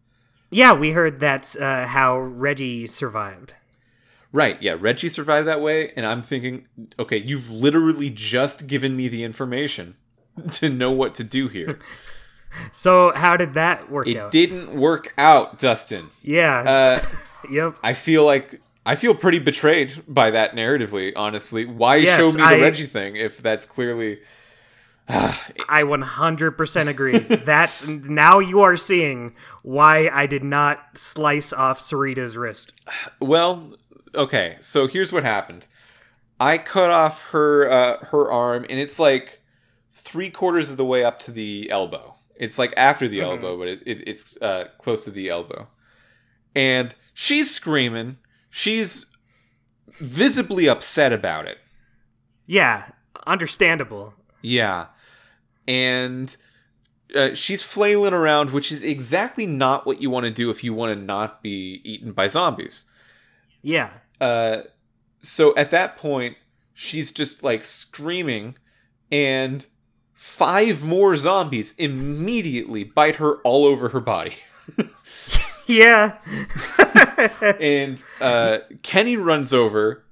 Yeah, 0.50 0.72
we 0.72 0.90
heard 0.90 1.20
that's 1.20 1.54
uh, 1.54 1.86
how 1.86 2.18
Reggie 2.18 2.88
survived. 2.88 3.54
Right? 4.32 4.60
Yeah, 4.60 4.76
Reggie 4.80 5.08
survived 5.08 5.46
that 5.46 5.60
way, 5.60 5.92
and 5.92 6.04
I'm 6.04 6.22
thinking, 6.22 6.66
okay, 6.98 7.18
you've 7.18 7.52
literally 7.52 8.10
just 8.10 8.66
given 8.66 8.96
me 8.96 9.06
the 9.06 9.22
information 9.22 9.94
to 10.50 10.68
know 10.68 10.90
what 10.90 11.14
to 11.14 11.22
do 11.22 11.46
here. 11.46 11.78
So, 12.72 13.12
how 13.14 13.36
did 13.36 13.54
that 13.54 13.90
work 13.90 14.06
out? 14.06 14.10
It 14.10 14.16
out? 14.18 14.30
didn't 14.32 14.72
work 14.78 15.12
out, 15.18 15.58
Dustin. 15.58 16.08
yeah. 16.22 17.00
Uh, 17.02 17.06
yep. 17.50 17.76
I 17.82 17.94
feel 17.94 18.24
like 18.24 18.60
I 18.84 18.96
feel 18.96 19.14
pretty 19.14 19.38
betrayed 19.38 20.02
by 20.08 20.30
that 20.32 20.54
narratively, 20.54 21.12
honestly. 21.16 21.64
Why 21.64 21.96
Yes, 21.96 22.18
show 22.20 22.28
me 22.30 22.38
the 22.42 22.56
I- 22.56 22.60
Reggie 22.60 22.86
thing 22.86 23.16
if 23.16 23.38
that's 23.38 23.66
clearly 23.66 24.18
I 25.08 25.82
100% 25.82 26.88
agree. 26.88 27.18
That's 27.18 27.86
now 27.86 28.38
you 28.38 28.60
are 28.60 28.76
seeing 28.76 29.34
why 29.62 30.08
I 30.08 30.26
did 30.26 30.44
not 30.44 30.96
slice 30.96 31.52
off 31.52 31.80
Sarita's 31.80 32.36
wrist. 32.36 32.74
Well, 33.20 33.74
okay. 34.14 34.56
So 34.60 34.86
here's 34.86 35.12
what 35.12 35.24
happened. 35.24 35.66
I 36.38 36.58
cut 36.58 36.90
off 36.90 37.30
her 37.30 37.68
uh, 37.70 38.04
her 38.06 38.30
arm, 38.30 38.64
and 38.70 38.78
it's 38.78 38.98
like 38.98 39.40
three 39.92 40.30
quarters 40.30 40.70
of 40.70 40.76
the 40.76 40.84
way 40.84 41.04
up 41.04 41.18
to 41.20 41.32
the 41.32 41.70
elbow. 41.70 42.14
It's 42.40 42.58
like 42.58 42.72
after 42.74 43.06
the 43.06 43.20
elbow, 43.20 43.58
but 43.58 43.68
it, 43.68 43.82
it, 43.84 44.08
it's 44.08 44.40
uh, 44.40 44.68
close 44.78 45.04
to 45.04 45.10
the 45.10 45.28
elbow. 45.28 45.68
And 46.56 46.94
she's 47.12 47.54
screaming. 47.54 48.16
She's 48.48 49.06
visibly 49.98 50.66
upset 50.66 51.12
about 51.12 51.46
it. 51.46 51.58
Yeah, 52.46 52.92
understandable. 53.26 54.14
Yeah. 54.40 54.86
And 55.68 56.34
uh, 57.14 57.34
she's 57.34 57.62
flailing 57.62 58.14
around, 58.14 58.50
which 58.50 58.72
is 58.72 58.82
exactly 58.82 59.46
not 59.46 59.86
what 59.86 60.00
you 60.00 60.08
want 60.08 60.24
to 60.24 60.30
do 60.30 60.48
if 60.48 60.64
you 60.64 60.72
want 60.72 60.98
to 60.98 61.04
not 61.04 61.42
be 61.42 61.82
eaten 61.84 62.12
by 62.12 62.26
zombies. 62.26 62.86
Yeah. 63.60 63.90
Uh, 64.18 64.62
so 65.20 65.54
at 65.56 65.70
that 65.72 65.98
point, 65.98 66.38
she's 66.72 67.10
just 67.10 67.44
like 67.44 67.64
screaming, 67.64 68.56
and 69.12 69.66
five 70.20 70.84
more 70.84 71.16
zombies 71.16 71.74
immediately 71.78 72.84
bite 72.84 73.16
her 73.16 73.36
all 73.36 73.64
over 73.64 73.88
her 73.88 74.00
body. 74.00 74.36
Yeah. 75.66 76.18
and 77.60 78.02
uh, 78.20 78.58
Kenny 78.82 79.16
runs 79.16 79.52
over, 79.52 80.04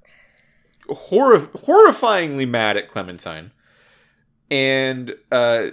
horri- 0.87 1.51
horrifyingly 1.51 2.47
mad 2.47 2.77
at 2.77 2.87
Clementine, 2.87 3.51
and 4.49 5.15
uh, 5.33 5.71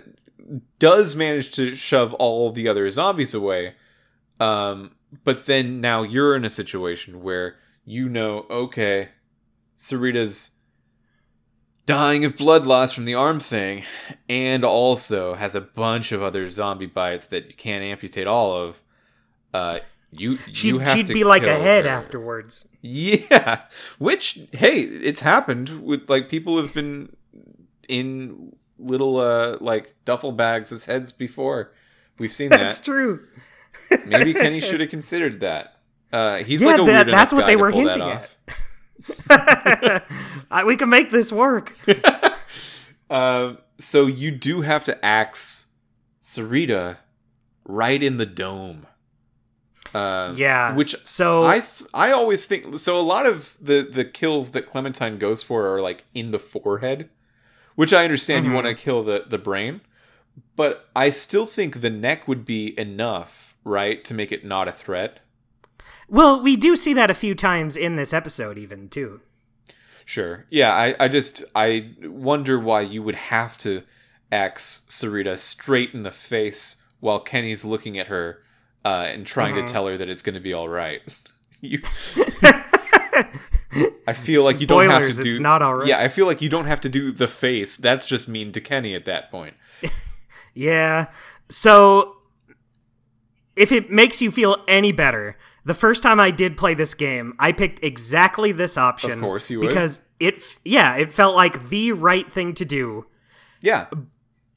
does 0.80 1.14
manage 1.14 1.52
to 1.52 1.76
shove 1.76 2.14
all 2.14 2.50
the 2.50 2.66
other 2.66 2.90
zombies 2.90 3.32
away. 3.32 3.74
Um, 4.40 4.96
but 5.22 5.46
then 5.46 5.80
now 5.80 6.02
you're 6.02 6.34
in 6.34 6.44
a 6.44 6.50
situation 6.50 7.22
where 7.22 7.54
you 7.84 8.08
know, 8.08 8.44
okay, 8.50 9.10
Sarita's 9.76 10.55
dying 11.86 12.24
of 12.24 12.36
blood 12.36 12.64
loss 12.64 12.92
from 12.92 13.04
the 13.04 13.14
arm 13.14 13.40
thing, 13.40 13.84
and 14.28 14.64
also 14.64 15.34
has 15.34 15.54
a 15.54 15.60
bunch 15.60 16.12
of 16.12 16.22
other 16.22 16.48
zombie 16.50 16.86
bites 16.86 17.26
that 17.26 17.48
you 17.48 17.54
can't 17.54 17.82
amputate 17.84 18.26
all 18.26 18.52
of. 18.52 18.82
Uh, 19.54 19.78
You 20.12 20.38
She'd, 20.52 20.64
you 20.64 20.78
have 20.80 20.96
she'd 20.98 21.06
to 21.06 21.14
be 21.14 21.24
like 21.24 21.44
a 21.46 21.56
head 21.58 21.84
her. 21.84 21.90
afterwards. 21.90 22.66
Yeah, 22.82 23.62
which 23.98 24.38
hey, 24.52 24.80
it's 24.80 25.20
happened 25.20 25.82
with 25.84 26.08
like 26.08 26.28
people 26.28 26.56
have 26.58 26.72
been 26.72 27.14
in 27.88 28.54
little 28.78 29.16
uh 29.18 29.56
like 29.60 29.94
duffel 30.04 30.32
bags 30.32 30.70
as 30.72 30.84
heads 30.84 31.10
before. 31.12 31.72
We've 32.18 32.32
seen 32.32 32.50
that. 32.50 32.58
That's 32.58 32.80
true. 32.80 33.26
Maybe 34.06 34.32
Kenny 34.34 34.60
should 34.66 34.80
have 34.80 34.90
considered 34.90 35.40
that. 35.40 35.78
Uh, 36.12 36.36
he's 36.38 36.62
Yeah, 36.62 36.68
like 36.68 36.80
a 36.80 36.84
that- 36.84 37.06
weird 37.06 37.08
that's 37.08 37.32
what 37.32 37.46
they 37.46 37.56
were 37.56 37.70
hinting 37.70 38.00
off. 38.02 38.36
I- 39.30 40.64
we 40.64 40.76
can 40.76 40.88
make 40.88 41.10
this 41.10 41.32
work. 41.32 41.76
Uh, 43.08 43.54
so 43.78 44.06
you 44.06 44.32
do 44.32 44.62
have 44.62 44.82
to 44.82 45.04
axe 45.04 45.68
Sarita 46.20 46.96
right 47.64 48.02
in 48.02 48.16
the 48.16 48.26
dome. 48.26 48.84
Uh, 49.94 50.32
Yeah. 50.36 50.74
which 50.74 50.96
So 51.04 51.44
I 51.46 51.60
th- 51.60 51.88
I 51.94 52.10
always 52.10 52.46
think 52.46 52.78
so. 52.80 52.98
A 52.98 53.00
lot 53.00 53.24
of 53.24 53.56
the 53.60 53.88
the 53.88 54.04
kills 54.04 54.50
that 54.50 54.68
Clementine 54.68 55.18
goes 55.18 55.44
for 55.44 55.72
are 55.72 55.80
like 55.80 56.04
in 56.14 56.32
the 56.32 56.40
forehead, 56.40 57.08
which 57.76 57.94
I 57.94 58.02
understand 58.02 58.44
Mhm. 58.44 58.48
you 58.48 58.54
want 58.56 58.66
to 58.66 58.74
kill 58.74 59.04
the 59.04 59.22
the 59.28 59.38
brain, 59.38 59.82
but 60.56 60.88
I 60.96 61.10
still 61.10 61.46
think 61.46 61.80
the 61.82 61.90
neck 61.90 62.26
would 62.26 62.44
be 62.44 62.76
enough, 62.76 63.54
right, 63.62 64.02
to 64.04 64.14
make 64.14 64.32
it 64.32 64.44
not 64.44 64.66
a 64.66 64.72
threat. 64.72 65.20
Well, 66.08 66.40
we 66.42 66.56
do 66.56 66.76
see 66.76 66.94
that 66.94 67.10
a 67.10 67.14
few 67.14 67.34
times 67.34 67.76
in 67.76 67.96
this 67.96 68.12
episode, 68.12 68.58
even 68.58 68.88
too. 68.88 69.20
Sure. 70.04 70.46
Yeah, 70.50 70.72
I, 70.72 70.94
I 71.00 71.08
just 71.08 71.42
I 71.54 71.90
wonder 72.02 72.58
why 72.60 72.82
you 72.82 73.02
would 73.02 73.16
have 73.16 73.58
to 73.58 73.82
axe 74.30 74.82
Sarita 74.88 75.36
straight 75.38 75.94
in 75.94 76.02
the 76.04 76.10
face 76.12 76.76
while 77.00 77.18
Kenny's 77.20 77.64
looking 77.64 77.98
at 77.98 78.06
her 78.06 78.42
uh, 78.84 79.06
and 79.08 79.26
trying 79.26 79.54
Mhm. 79.54 79.66
to 79.66 79.72
tell 79.72 79.86
her 79.88 79.96
that 79.96 80.08
it's 80.08 80.22
going 80.22 80.34
to 80.34 80.40
be 80.40 80.52
all 80.52 80.68
right. 80.68 81.00
you, 81.60 81.80
I 84.08 84.12
feel 84.12 84.44
like 84.44 84.60
you 84.60 84.66
don't 84.66 84.88
have 84.88 85.06
to 85.06 85.12
do. 85.12 85.28
it's 85.28 85.38
not 85.38 85.60
all 85.62 85.74
right. 85.74 85.88
Yeah, 85.88 86.00
I 86.00 86.08
feel 86.08 86.26
like 86.26 86.40
you 86.40 86.48
don't 86.48 86.66
have 86.66 86.80
to 86.82 86.88
do 86.88 87.10
the 87.12 87.26
face. 87.28 87.76
That's 87.76 88.06
just 88.06 88.28
mean 88.28 88.52
to 88.52 88.60
Kenny 88.60 88.94
at 88.94 89.04
that 89.06 89.30
point. 89.30 89.54
Yeah. 90.58 91.08
So, 91.50 92.16
if 93.56 93.70
it 93.72 93.90
makes 93.90 94.22
you 94.22 94.30
feel 94.30 94.56
any 94.66 94.90
better, 94.90 95.36
the 95.66 95.74
first 95.74 96.02
time 96.02 96.18
I 96.20 96.30
did 96.30 96.56
play 96.56 96.72
this 96.74 96.94
game, 96.94 97.34
I 97.38 97.52
picked 97.52 97.84
exactly 97.84 98.52
this 98.52 98.78
option. 98.78 99.10
Of 99.10 99.20
course 99.20 99.50
you 99.50 99.60
would. 99.60 99.68
Because 99.68 99.98
it, 100.18 100.42
yeah, 100.64 100.94
it 100.96 101.12
felt 101.12 101.34
like 101.36 101.68
the 101.68 101.92
right 101.92 102.32
thing 102.32 102.54
to 102.54 102.64
do. 102.64 103.06
Yeah, 103.60 103.86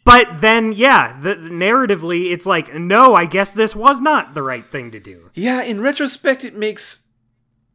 But 0.10 0.42
then, 0.42 0.72
yeah, 0.72 1.20
the, 1.22 1.36
narratively, 1.36 2.32
it's 2.32 2.46
like, 2.46 2.74
no, 2.74 3.14
I 3.14 3.26
guess 3.26 3.52
this 3.52 3.76
was 3.76 4.02
not 4.02 4.34
the 4.34 4.42
right 4.42 4.70
thing 4.72 4.90
to 4.92 5.00
do. 5.00 5.30
Yeah, 5.36 5.62
in 5.62 5.82
retrospect, 5.82 6.44
it 6.44 6.56
makes 6.56 7.08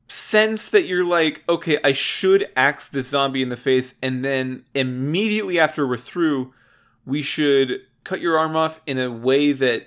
sense 0.08 0.68
that 0.70 0.84
you're 0.84 1.04
like, 1.04 1.44
okay, 1.48 1.78
I 1.84 1.92
should 1.92 2.48
axe 2.56 2.88
this 2.88 3.08
zombie 3.08 3.42
in 3.42 3.50
the 3.50 3.56
face, 3.56 3.94
and 4.02 4.24
then 4.24 4.64
immediately 4.74 5.58
after 5.58 5.86
we're 5.86 5.96
through, 5.96 6.52
we 7.06 7.22
should 7.22 7.80
cut 8.02 8.20
your 8.20 8.36
arm 8.36 8.56
off 8.56 8.80
in 8.84 8.98
a 8.98 9.10
way 9.12 9.52
that, 9.52 9.86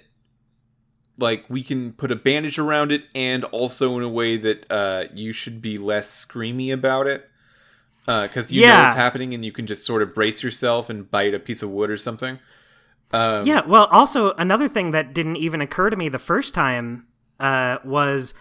like, 1.17 1.45
we 1.49 1.63
can 1.63 1.93
put 1.93 2.11
a 2.11 2.15
bandage 2.15 2.59
around 2.59 2.91
it, 2.91 3.03
and 3.15 3.43
also 3.45 3.97
in 3.97 4.03
a 4.03 4.09
way 4.09 4.37
that 4.37 4.71
uh, 4.71 5.05
you 5.13 5.33
should 5.33 5.61
be 5.61 5.77
less 5.77 6.09
screamy 6.25 6.71
about 6.73 7.07
it. 7.07 7.29
Because 8.05 8.51
you 8.51 8.61
know 8.61 8.67
Yeah. 8.67 8.85
it's 8.87 8.95
happening, 8.95 9.33
and 9.33 9.43
you 9.43 9.51
can 9.51 9.67
just 9.67 9.85
sort 9.85 10.01
of 10.01 10.13
brace 10.13 10.41
yourself 10.41 10.89
and 10.89 11.09
bite 11.11 11.33
a 11.33 11.39
piece 11.39 11.61
of 11.61 11.69
wood 11.69 11.89
or 11.89 11.97
something. 11.97 12.39
Um, 13.11 13.45
Yeah, 13.45 13.65
well, 13.65 13.85
also, 13.85 14.33
another 14.33 14.69
thing 14.69 14.91
that 14.91 15.13
didn't 15.13 15.35
even 15.37 15.59
occur 15.59 15.89
to 15.89 15.95
me 15.97 16.07
the 16.07 16.19
first 16.19 16.53
time 16.53 17.05
uh, 17.39 17.77
was 17.83 18.33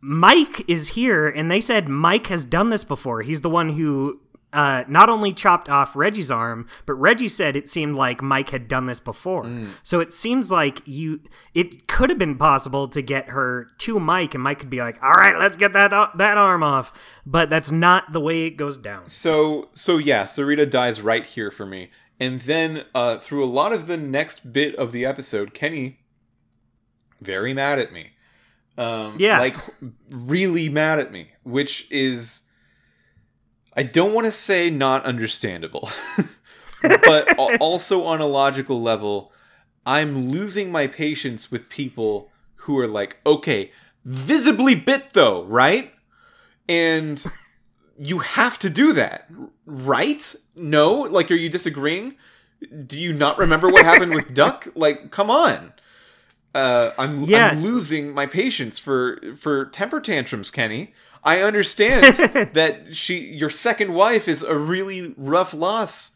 Mike 0.00 0.68
is 0.68 0.88
here, 0.88 1.28
and 1.28 1.50
they 1.50 1.60
said 1.60 1.88
Mike 1.88 2.26
has 2.26 2.44
done 2.44 2.70
this 2.70 2.84
before. 2.84 3.22
He's 3.22 3.40
the 3.42 3.50
one 3.50 3.70
who 3.70 4.20
uh, 4.54 4.84
not 4.88 5.10
only 5.10 5.32
chopped 5.34 5.68
off 5.68 5.94
Reggie's 5.94 6.30
arm, 6.30 6.66
but 6.86 6.94
Reggie 6.94 7.28
said 7.28 7.56
it 7.56 7.68
seemed 7.68 7.96
like 7.96 8.22
Mike 8.22 8.50
had 8.50 8.68
done 8.68 8.86
this 8.86 9.00
before. 9.00 9.50
So 9.82 10.00
it 10.00 10.12
seems 10.12 10.50
like 10.50 10.80
you, 10.86 11.20
it 11.52 11.86
could 11.88 12.08
have 12.08 12.18
been 12.18 12.38
possible 12.38 12.88
to 12.88 13.02
get 13.02 13.28
her 13.30 13.66
to 13.78 14.00
Mike, 14.00 14.34
and 14.34 14.42
Mike 14.42 14.60
could 14.60 14.70
be 14.70 14.80
like, 14.80 15.02
"All 15.02 15.12
right, 15.12 15.38
let's 15.38 15.56
get 15.56 15.72
that 15.74 15.90
that 16.16 16.38
arm 16.38 16.62
off." 16.62 16.92
But 17.26 17.50
that's 17.50 17.70
not 17.70 18.12
the 18.12 18.20
way 18.20 18.44
it 18.44 18.56
goes 18.56 18.76
down. 18.78 19.08
So 19.08 19.68
so 19.74 19.98
yeah, 19.98 20.24
Sarita 20.24 20.68
dies 20.70 21.00
right 21.02 21.26
here 21.26 21.50
for 21.50 21.66
me. 21.66 21.90
And 22.20 22.40
then 22.42 22.84
uh, 22.94 23.18
through 23.18 23.44
a 23.44 23.46
lot 23.46 23.72
of 23.72 23.88
the 23.88 23.96
next 23.96 24.52
bit 24.52 24.76
of 24.76 24.92
the 24.92 25.04
episode, 25.04 25.52
Kenny 25.52 25.98
very 27.20 27.52
mad 27.54 27.78
at 27.78 27.92
me. 27.92 28.10
Um, 28.76 29.16
Yeah. 29.18 29.38
like 29.40 29.56
really 30.10 30.68
mad 30.68 30.98
at 30.98 31.12
me, 31.12 31.28
which 31.42 31.90
is 31.90 32.43
I 33.76 33.82
don't 33.82 34.12
want 34.12 34.26
to 34.26 34.32
say 34.32 34.70
not 34.70 35.04
understandable, 35.04 35.88
but 36.82 37.36
also 37.60 38.04
on 38.04 38.20
a 38.20 38.26
logical 38.26 38.80
level, 38.80 39.32
I'm 39.86 40.28
losing 40.30 40.70
my 40.70 40.86
patience 40.86 41.50
with 41.50 41.68
people 41.68 42.30
who 42.56 42.78
are 42.78 42.86
like, 42.88 43.18
okay, 43.26 43.72
visibly 44.04 44.74
bit 44.74 45.12
though, 45.12 45.44
right? 45.44 45.92
And 46.68 47.22
you 47.98 48.20
have 48.20 48.58
to 48.60 48.70
do 48.70 48.92
that, 48.94 49.28
right? 49.66 50.34
No? 50.56 50.92
Like, 51.00 51.30
are 51.30 51.34
you 51.36 51.48
disagreeing? 51.48 52.14
Do 52.86 52.98
you 52.98 53.12
not 53.12 53.38
remember 53.38 53.68
what 53.68 53.84
happened 53.84 54.14
with 54.14 54.32
Duck? 54.34 54.68
Like, 54.74 55.10
come 55.10 55.30
on. 55.30 55.72
Uh, 56.54 56.92
I'm, 56.96 57.24
Yeah. 57.24 57.48
I'm 57.48 57.62
losing 57.62 58.14
my 58.14 58.26
patience 58.26 58.78
for 58.78 59.20
for 59.36 59.66
temper 59.66 60.00
tantrums, 60.00 60.50
Kenny. 60.50 60.94
I 61.24 61.40
understand 61.40 62.14
that 62.54 62.94
she, 62.94 63.18
your 63.18 63.50
second 63.50 63.94
wife, 63.94 64.28
is 64.28 64.42
a 64.42 64.56
really 64.56 65.14
rough 65.16 65.54
loss 65.54 66.12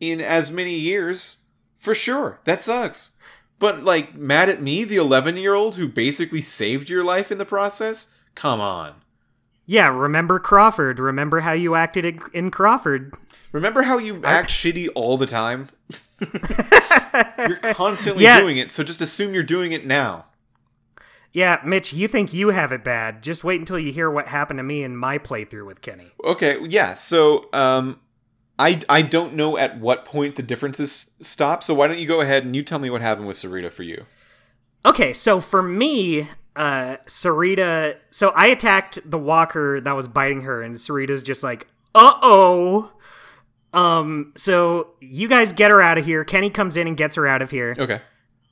in 0.00 0.20
as 0.20 0.50
many 0.50 0.74
years. 0.74 1.44
For 1.76 1.94
sure, 1.94 2.40
that 2.44 2.62
sucks. 2.62 3.12
But 3.60 3.84
like, 3.84 4.14
mad 4.14 4.48
at 4.48 4.60
me, 4.62 4.84
the 4.84 4.96
11 4.96 5.36
year 5.36 5.54
old 5.54 5.76
who 5.76 5.88
basically 5.88 6.42
saved 6.42 6.88
your 6.90 7.04
life 7.04 7.30
in 7.32 7.38
the 7.38 7.44
process. 7.44 8.14
Come 8.34 8.60
on. 8.60 8.94
Yeah, 9.66 9.88
remember 9.88 10.38
Crawford. 10.38 10.98
Remember 10.98 11.40
how 11.40 11.52
you 11.52 11.74
acted 11.74 12.04
in, 12.06 12.20
in 12.32 12.50
Crawford. 12.50 13.14
Remember 13.52 13.82
how 13.82 13.98
you 13.98 14.22
act 14.24 14.50
shitty 14.50 14.88
all 14.94 15.16
the 15.18 15.26
time? 15.26 15.68
you're 17.38 17.74
constantly 17.74 18.24
Yeah. 18.24 18.40
doing 18.40 18.56
it, 18.58 18.70
so 18.70 18.82
just 18.82 19.00
assume 19.00 19.34
you're 19.34 19.42
doing 19.42 19.72
it 19.72 19.86
now. 19.86 20.26
Yeah, 21.32 21.60
Mitch, 21.64 21.92
you 21.92 22.08
think 22.08 22.32
you 22.32 22.48
have 22.48 22.72
it 22.72 22.82
bad. 22.82 23.22
Just 23.22 23.44
wait 23.44 23.60
until 23.60 23.78
you 23.78 23.92
hear 23.92 24.10
what 24.10 24.28
happened 24.28 24.58
to 24.58 24.62
me 24.62 24.82
in 24.82 24.96
my 24.96 25.18
playthrough 25.18 25.66
with 25.66 25.82
Kenny. 25.82 26.10
Okay, 26.24 26.58
yeah. 26.66 26.94
So, 26.94 27.48
um, 27.52 28.00
I 28.58 28.80
I 28.88 29.02
don't 29.02 29.34
know 29.34 29.56
at 29.56 29.78
what 29.78 30.04
point 30.04 30.36
the 30.36 30.42
differences 30.42 31.12
stop. 31.20 31.62
So 31.62 31.74
why 31.74 31.86
don't 31.86 31.98
you 31.98 32.08
go 32.08 32.20
ahead 32.20 32.44
and 32.44 32.56
you 32.56 32.62
tell 32.62 32.78
me 32.78 32.90
what 32.90 33.00
happened 33.00 33.28
with 33.28 33.36
Sarita 33.36 33.70
for 33.70 33.84
you? 33.84 34.06
Okay, 34.84 35.12
so 35.12 35.40
for 35.40 35.62
me, 35.62 36.28
uh, 36.56 36.96
Sarita. 37.06 37.96
So 38.10 38.30
I 38.30 38.46
attacked 38.48 38.98
the 39.08 39.18
walker 39.18 39.80
that 39.80 39.92
was 39.92 40.08
biting 40.08 40.42
her, 40.42 40.62
and 40.62 40.76
Sarita's 40.76 41.22
just 41.22 41.42
like, 41.42 41.68
uh 41.94 42.14
oh. 42.22 42.92
Um, 43.72 44.32
so 44.36 44.94
you 45.00 45.28
guys 45.28 45.52
get 45.52 45.70
her 45.70 45.80
out 45.80 45.98
of 45.98 46.04
here. 46.04 46.24
Kenny 46.24 46.50
comes 46.50 46.76
in 46.76 46.86
and 46.88 46.96
gets 46.96 47.14
her 47.14 47.26
out 47.26 47.42
of 47.42 47.50
here. 47.50 47.76
Okay. 47.78 48.00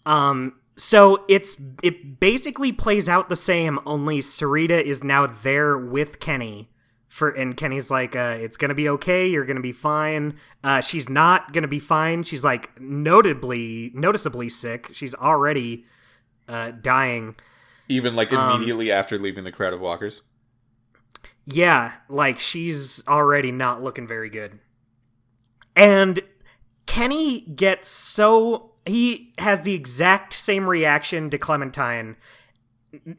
Um, 0.05 0.55
so 0.77 1.25
it's 1.29 1.61
it 1.83 2.21
basically 2.21 2.73
plays 2.73 3.09
out 3.09 3.29
the 3.29 3.37
same, 3.37 3.79
only 3.87 4.21
Sarita 4.21 4.81
is 4.83 5.03
now 5.03 5.27
there 5.27 5.77
with 5.77 6.21
Kenny. 6.21 6.71
For 7.09 7.31
and 7.31 7.57
Kenny's 7.57 7.91
like, 7.91 8.15
uh, 8.15 8.37
it's 8.39 8.59
gonna 8.59 8.75
be 8.75 8.89
okay, 8.91 9.27
you're 9.27 9.47
gonna 9.47 9.61
be 9.61 9.73
fine. 9.73 10.39
Uh, 10.63 10.83
she's 10.83 11.09
not 11.09 11.55
gonna 11.55 11.69
be 11.69 11.79
fine. 11.79 12.23
She's 12.23 12.45
like 12.45 12.79
notably 12.79 13.91
noticeably 13.95 14.51
sick. 14.51 14.91
She's 14.93 15.15
already 15.15 15.87
uh 16.47 16.73
dying. 16.73 17.37
Even 17.89 18.15
like 18.17 18.33
Um, 18.33 18.57
immediately 18.57 18.93
after 18.93 19.19
leaving 19.19 19.45
the 19.45 19.53
crowd 19.53 19.73
of 19.73 19.81
walkers. 19.81 20.25
Yeah, 21.47 21.93
like 22.09 22.39
she's 22.39 23.03
already 23.07 23.53
not 23.53 23.83
looking 23.83 24.07
very 24.07 24.29
good. 24.29 24.59
And 25.75 26.21
Kenny 26.87 27.41
gets 27.41 27.89
so 27.89 28.73
he 28.87 29.35
has 29.39 29.63
the 29.63 29.75
exact 29.75 30.33
same 30.33 30.69
reaction 30.69 31.29
to 31.31 31.39
Clementine 31.39 32.17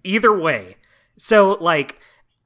either 0.04 0.36
way. 0.36 0.78
So 1.18 1.58
like 1.60 2.00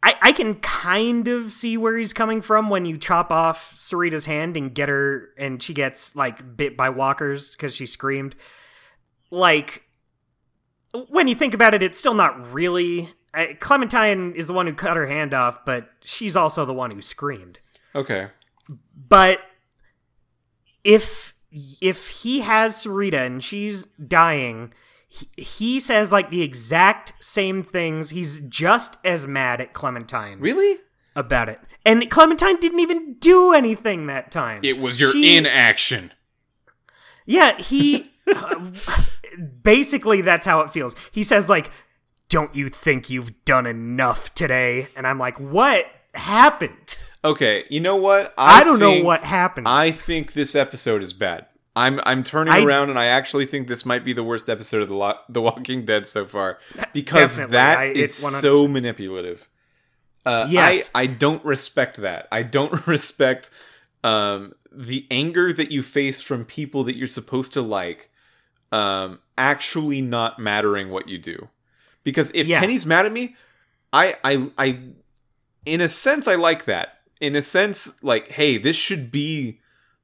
I, 0.03 0.15
I 0.21 0.31
can 0.31 0.55
kind 0.55 1.27
of 1.27 1.51
see 1.51 1.77
where 1.77 1.95
he's 1.97 2.13
coming 2.13 2.41
from 2.41 2.69
when 2.69 2.85
you 2.85 2.97
chop 2.97 3.31
off 3.31 3.75
Sarita's 3.75 4.25
hand 4.25 4.57
and 4.57 4.73
get 4.73 4.89
her 4.89 5.29
and 5.37 5.61
she 5.61 5.73
gets 5.73 6.15
like 6.15 6.57
bit 6.57 6.75
by 6.75 6.89
walkers 6.89 7.51
because 7.51 7.75
she 7.75 7.85
screamed. 7.85 8.35
Like 9.29 9.83
when 11.09 11.27
you 11.27 11.35
think 11.35 11.53
about 11.53 11.73
it, 11.73 11.83
it's 11.83 11.99
still 11.99 12.15
not 12.15 12.51
really. 12.51 13.09
I, 13.33 13.55
Clementine 13.59 14.33
is 14.33 14.47
the 14.47 14.53
one 14.53 14.67
who 14.67 14.73
cut 14.73 14.97
her 14.97 15.07
hand 15.07 15.33
off, 15.33 15.63
but 15.63 15.89
she's 16.03 16.35
also 16.35 16.65
the 16.65 16.73
one 16.73 16.91
who 16.91 17.01
screamed. 17.01 17.59
Okay. 17.95 18.27
But 19.07 19.39
if 20.83 21.33
if 21.81 22.07
he 22.21 22.41
has 22.41 22.75
Sarita 22.75 23.25
and 23.25 23.43
she's 23.43 23.85
dying, 23.87 24.73
he, 25.07 25.27
he 25.37 25.79
says 25.79 26.11
like 26.11 26.29
the 26.29 26.41
exact 26.41 27.13
same 27.19 27.63
things. 27.63 28.11
He's 28.11 28.39
just 28.41 28.97
as 29.03 29.27
mad 29.27 29.59
at 29.61 29.73
Clementine 29.73 30.39
Really? 30.39 30.77
about 31.15 31.49
it. 31.49 31.59
And 31.85 32.09
Clementine 32.09 32.57
didn't 32.59 32.79
even 32.79 33.15
do 33.15 33.53
anything 33.53 34.05
that 34.07 34.31
time. 34.31 34.61
It 34.63 34.77
was 34.77 34.99
your 34.99 35.11
She- 35.11 35.35
inaction. 35.35 36.11
Yeah, 37.25 37.57
he 37.59 38.11
uh, 38.27 38.71
basically 39.63 40.21
that's 40.21 40.45
how 40.45 40.61
it 40.61 40.71
feels. 40.71 40.95
He 41.11 41.23
says 41.23 41.49
like, 41.49 41.71
"Don't 42.29 42.53
you 42.55 42.69
think 42.69 43.09
you've 43.09 43.43
done 43.45 43.65
enough 43.65 44.33
today?" 44.33 44.87
And 44.95 45.05
I'm 45.07 45.19
like, 45.19 45.39
"What 45.39 45.85
happened? 46.15 46.90
Okay, 47.23 47.65
you 47.69 47.79
know 47.79 47.95
what? 47.97 48.33
I, 48.37 48.63
don't 48.63 48.79
know 48.79 49.01
what 49.03 49.23
happened." 49.23 49.67
I 49.67 49.91
think 49.91 50.33
this 50.33 50.55
episode 50.55 51.03
is 51.03 51.13
bad. 51.13 51.45
I'm 51.75 52.01
I'm 52.03 52.23
turning 52.23 52.53
I- 52.53 52.63
around 52.63 52.89
and 52.89 52.97
I 52.99 53.05
actually 53.05 53.45
think 53.45 53.67
this 53.67 53.85
might 53.85 54.03
be 54.03 54.11
the 54.13 54.23
worst 54.23 54.49
episode 54.49 54.81
of 54.81 54.89
the 54.89 54.95
Lo- 54.95 55.19
The 55.29 55.41
Walking 55.41 55.85
Dead 55.85 56.05
so 56.07 56.25
far 56.25 56.59
because 56.93 57.37
Definitely. 57.37 57.51
that 57.53 57.79
I- 57.79 57.85
is 57.91 58.13
so 58.15 58.67
manipulative. 58.67 59.47
Uh, 60.25 60.47
Yes. 60.49 60.89
I 60.93 61.03
I 61.03 61.05
don't 61.07 61.43
respect 61.45 61.97
that. 62.01 62.27
I 62.31 62.43
don't 62.43 62.85
respect 62.87 63.49
um, 64.03 64.53
the 64.71 65.05
anger 65.11 65.53
that 65.53 65.71
you 65.71 65.81
face 65.83 66.21
from 66.21 66.43
people 66.45 66.83
that 66.85 66.95
you're 66.95 67.07
supposed 67.07 67.53
to 67.53 67.61
like 67.61 68.09
um, 68.71 69.19
actually 69.37 70.01
not 70.01 70.39
mattering 70.39 70.89
what 70.89 71.07
you 71.07 71.17
do. 71.17 71.47
Because 72.03 72.31
if 72.33 72.47
Yeah. 72.47 72.59
Kenny's 72.59 72.85
mad 72.85 73.05
at 73.05 73.11
me, 73.13 73.35
I 73.93 74.15
I 74.23 74.49
I 74.57 74.79
in 75.65 75.81
a 75.81 75.87
sense 75.89 76.27
I 76.27 76.35
like 76.35 76.65
that. 76.65 76.97
In 77.21 77.35
a 77.35 77.41
sense 77.41 77.93
like 78.03 78.31
hey, 78.31 78.57
this 78.57 78.75
should 78.75 79.11
be 79.11 79.59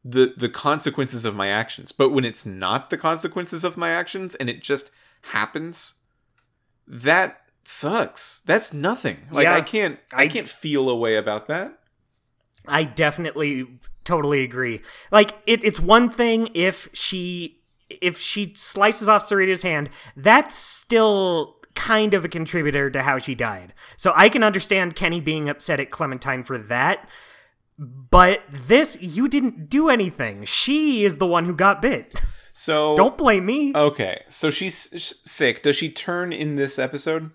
the 0.05 0.33
the 0.37 0.47
consequences 0.49 1.25
of 1.25 1.35
my 1.35 1.47
actions. 1.49 1.91
But 1.91 2.09
when 2.11 2.23
it's 2.23 2.45
not 2.45 2.89
the 2.89 2.97
consequences 2.97 3.63
of 3.65 3.75
my 3.75 3.89
actions 3.89 4.35
and 4.35 4.49
it 4.49 4.61
just 4.63 4.91
happens, 5.23 5.95
that 6.87 7.41
sucks. 7.65 8.39
That's 8.41 8.71
nothing. 8.71 9.17
Like 9.31 9.43
Yeah. 9.43 9.55
I 9.55 9.61
can't 9.61 9.99
I, 10.13 10.23
I- 10.23 10.27
can't 10.29 10.47
feel 10.47 10.89
a 10.89 10.95
way 10.95 11.17
about 11.17 11.47
that. 11.47 11.79
I 12.69 12.83
definitely 12.83 13.65
totally 14.03 14.43
agree. 14.43 14.81
Like 15.11 15.31
it, 15.45 15.63
it's 15.63 15.79
one 15.79 16.09
thing 16.09 16.49
if 16.53 16.87
she 16.93 17.61
if 17.89 18.17
she 18.19 18.53
slices 18.55 19.07
off 19.07 19.23
Sarita's 19.23 19.61
hand, 19.61 19.89
that's 20.17 20.53
still 20.55 21.56
kind 21.77 22.13
of 22.13 22.25
a 22.25 22.29
contributor 22.29 22.89
to 22.89 23.03
how 23.03 23.19
she 23.19 23.35
died. 23.35 23.73
So 23.95 24.11
I 24.15 24.27
can 24.27 24.43
understand 24.43 24.95
Kenny 24.95 25.21
being 25.21 25.47
upset 25.47 25.79
at 25.79 25.91
Clementine 25.91 26.43
for 26.43 26.57
that. 26.57 27.07
But 27.79 28.41
this, 28.51 28.97
you 28.99 29.27
didn't 29.27 29.69
do 29.69 29.87
anything. 29.87 30.43
She 30.45 31.05
is 31.05 31.19
the 31.19 31.27
one 31.27 31.45
who 31.45 31.53
got 31.53 31.81
bit. 31.81 32.21
So 32.51 32.97
Don't 32.97 33.17
blame 33.17 33.45
me. 33.45 33.71
Okay, 33.75 34.23
so 34.27 34.49
she's 34.49 35.21
sick. 35.23 35.61
Does 35.61 35.75
she 35.75 35.91
turn 35.91 36.33
in 36.33 36.55
this 36.55 36.79
episode? 36.79 37.29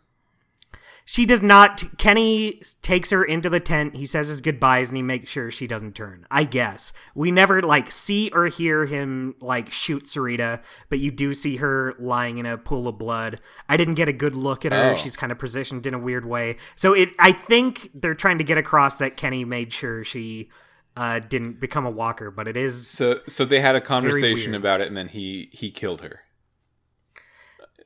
She 1.05 1.27
does 1.27 1.43
not. 1.43 1.83
Kenny 1.99 2.63
takes 2.81 3.11
her 3.11 3.25
into 3.25 3.51
the 3.51 3.61
tent. 3.61 3.97
He 3.97 4.07
says 4.07 4.29
his 4.29 4.41
goodbyes 4.41 4.91
and 4.91 4.97
he 4.97 5.03
makes 5.03 5.31
sure 5.31 5.51
she 5.51 5.67
doesn't 5.67 5.95
turn. 5.95 6.27
I 6.31 6.45
guess 6.45 6.93
we 7.15 7.31
never 7.31 7.61
like 7.61 7.91
see 7.91 8.31
or 8.33 8.47
hear 8.47 8.87
him 8.87 9.35
like 9.41 9.73
shoot 9.73 10.05
Sarita, 10.05 10.63
but 10.89 11.01
you 11.01 11.11
do 11.11 11.35
see 11.35 11.57
her 11.57 11.95
lying 11.99 12.39
in 12.39 12.47
a 12.47 12.57
pool 12.57 12.87
of 12.89 12.99
blood. 12.99 13.41
I 13.69 13.77
didn't 13.77 13.95
get 13.95 14.09
a 14.09 14.13
good 14.13 14.37
look 14.37 14.65
at 14.65 14.73
her. 14.73 14.93
Oh. 14.93 14.97
She's 14.97 15.17
kind 15.17 15.33
of 15.33 15.39
positioned 15.39 15.87
in 15.87 15.95
a 15.95 15.99
weird 15.99 16.25
way. 16.25 16.57
So 16.77 16.93
it. 16.93 17.11
I 17.19 17.33
think 17.33 17.91
they're 17.95 18.15
trying 18.15 18.39
to 18.39 18.45
get 18.45 18.59
across 18.59 18.97
that 18.99 19.17
Kenny 19.17 19.45
made 19.45 19.73
sure 19.73 20.05
she 20.05 20.51
uh, 20.97 21.19
didn't 21.19 21.61
become 21.61 21.85
a 21.85 21.91
walker, 21.91 22.31
but 22.31 22.47
it 22.47 22.57
is 22.57 22.87
So 22.87 23.21
so 23.27 23.45
they 23.45 23.61
had 23.61 23.75
a 23.75 23.81
conversation 23.81 24.55
about 24.55 24.81
it, 24.81 24.89
and 24.89 24.97
then 24.97 25.09
he 25.09 25.49
he 25.53 25.71
killed 25.71 26.01
her. 26.03 26.21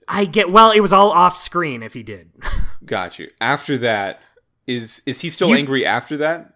I 0.09 0.24
get. 0.24 0.50
Well, 0.52 0.70
it 0.70 0.81
was 0.81 0.92
all 0.92 1.11
off 1.11 1.37
screen. 1.37 1.83
If 1.83 1.94
he 1.94 2.02
did. 2.02 2.31
Got 2.84 3.18
you. 3.18 3.30
After 3.40 3.78
that, 3.78 4.20
is 4.66 5.02
is 5.06 5.20
he 5.20 5.30
still 5.30 5.48
You- 5.50 5.56
angry 5.56 5.84
after 5.86 6.16
that? 6.18 6.52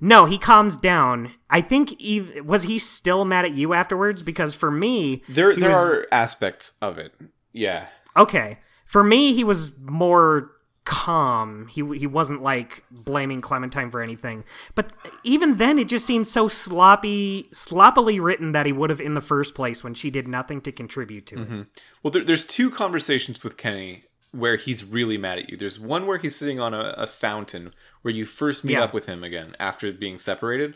No, 0.00 0.26
he 0.26 0.38
calms 0.38 0.76
down. 0.76 1.32
I 1.50 1.60
think 1.60 1.98
he, 1.98 2.20
was 2.44 2.64
he 2.64 2.78
still 2.78 3.24
mad 3.24 3.44
at 3.44 3.54
you 3.54 3.72
afterwards 3.74 4.22
because 4.22 4.54
for 4.54 4.70
me 4.70 5.22
There 5.28 5.56
there 5.56 5.70
was- 5.70 5.94
are 5.94 6.06
aspects 6.12 6.74
of 6.80 6.98
it. 6.98 7.14
Yeah. 7.52 7.86
okay. 8.16 8.58
For 8.86 9.02
me 9.04 9.34
he 9.34 9.44
was 9.44 9.76
more 9.80 10.52
calm. 10.84 11.66
He 11.68 11.82
he 11.98 12.06
wasn't 12.06 12.40
like 12.42 12.82
blaming 12.90 13.40
Clementine 13.42 13.90
for 13.90 14.00
anything. 14.00 14.44
But 14.74 14.92
even 15.24 15.56
then 15.56 15.78
it 15.78 15.86
just 15.88 16.06
seems 16.06 16.30
so 16.30 16.48
sloppy 16.48 17.48
sloppily 17.52 18.18
written 18.20 18.52
that 18.52 18.64
he 18.66 18.72
would 18.72 18.88
have 18.90 19.00
in 19.00 19.12
the 19.14 19.20
first 19.20 19.54
place 19.54 19.84
when 19.84 19.92
she 19.94 20.10
did 20.10 20.26
nothing 20.26 20.60
to 20.62 20.72
contribute 20.72 21.26
to 21.26 21.34
it. 21.34 21.44
Mm-hmm. 21.44 21.62
Well, 22.02 22.10
there, 22.12 22.24
there's 22.24 22.46
two 22.46 22.70
conversations 22.70 23.44
with 23.44 23.56
Kenny 23.58 24.04
where 24.32 24.56
he's 24.56 24.84
really 24.84 25.16
mad 25.18 25.38
at 25.38 25.48
you. 25.50 25.56
There's 25.56 25.78
one 25.80 26.06
where 26.06 26.18
he's 26.18 26.36
sitting 26.36 26.60
on 26.60 26.74
a, 26.74 26.94
a 26.98 27.06
fountain 27.06 27.72
where 28.02 28.12
you 28.12 28.24
first 28.26 28.64
meet 28.64 28.74
Yeah. 28.74 28.84
up 28.84 28.92
with 28.94 29.06
him 29.06 29.24
again 29.24 29.54
after 29.58 29.90
being 29.92 30.18
separated. 30.18 30.72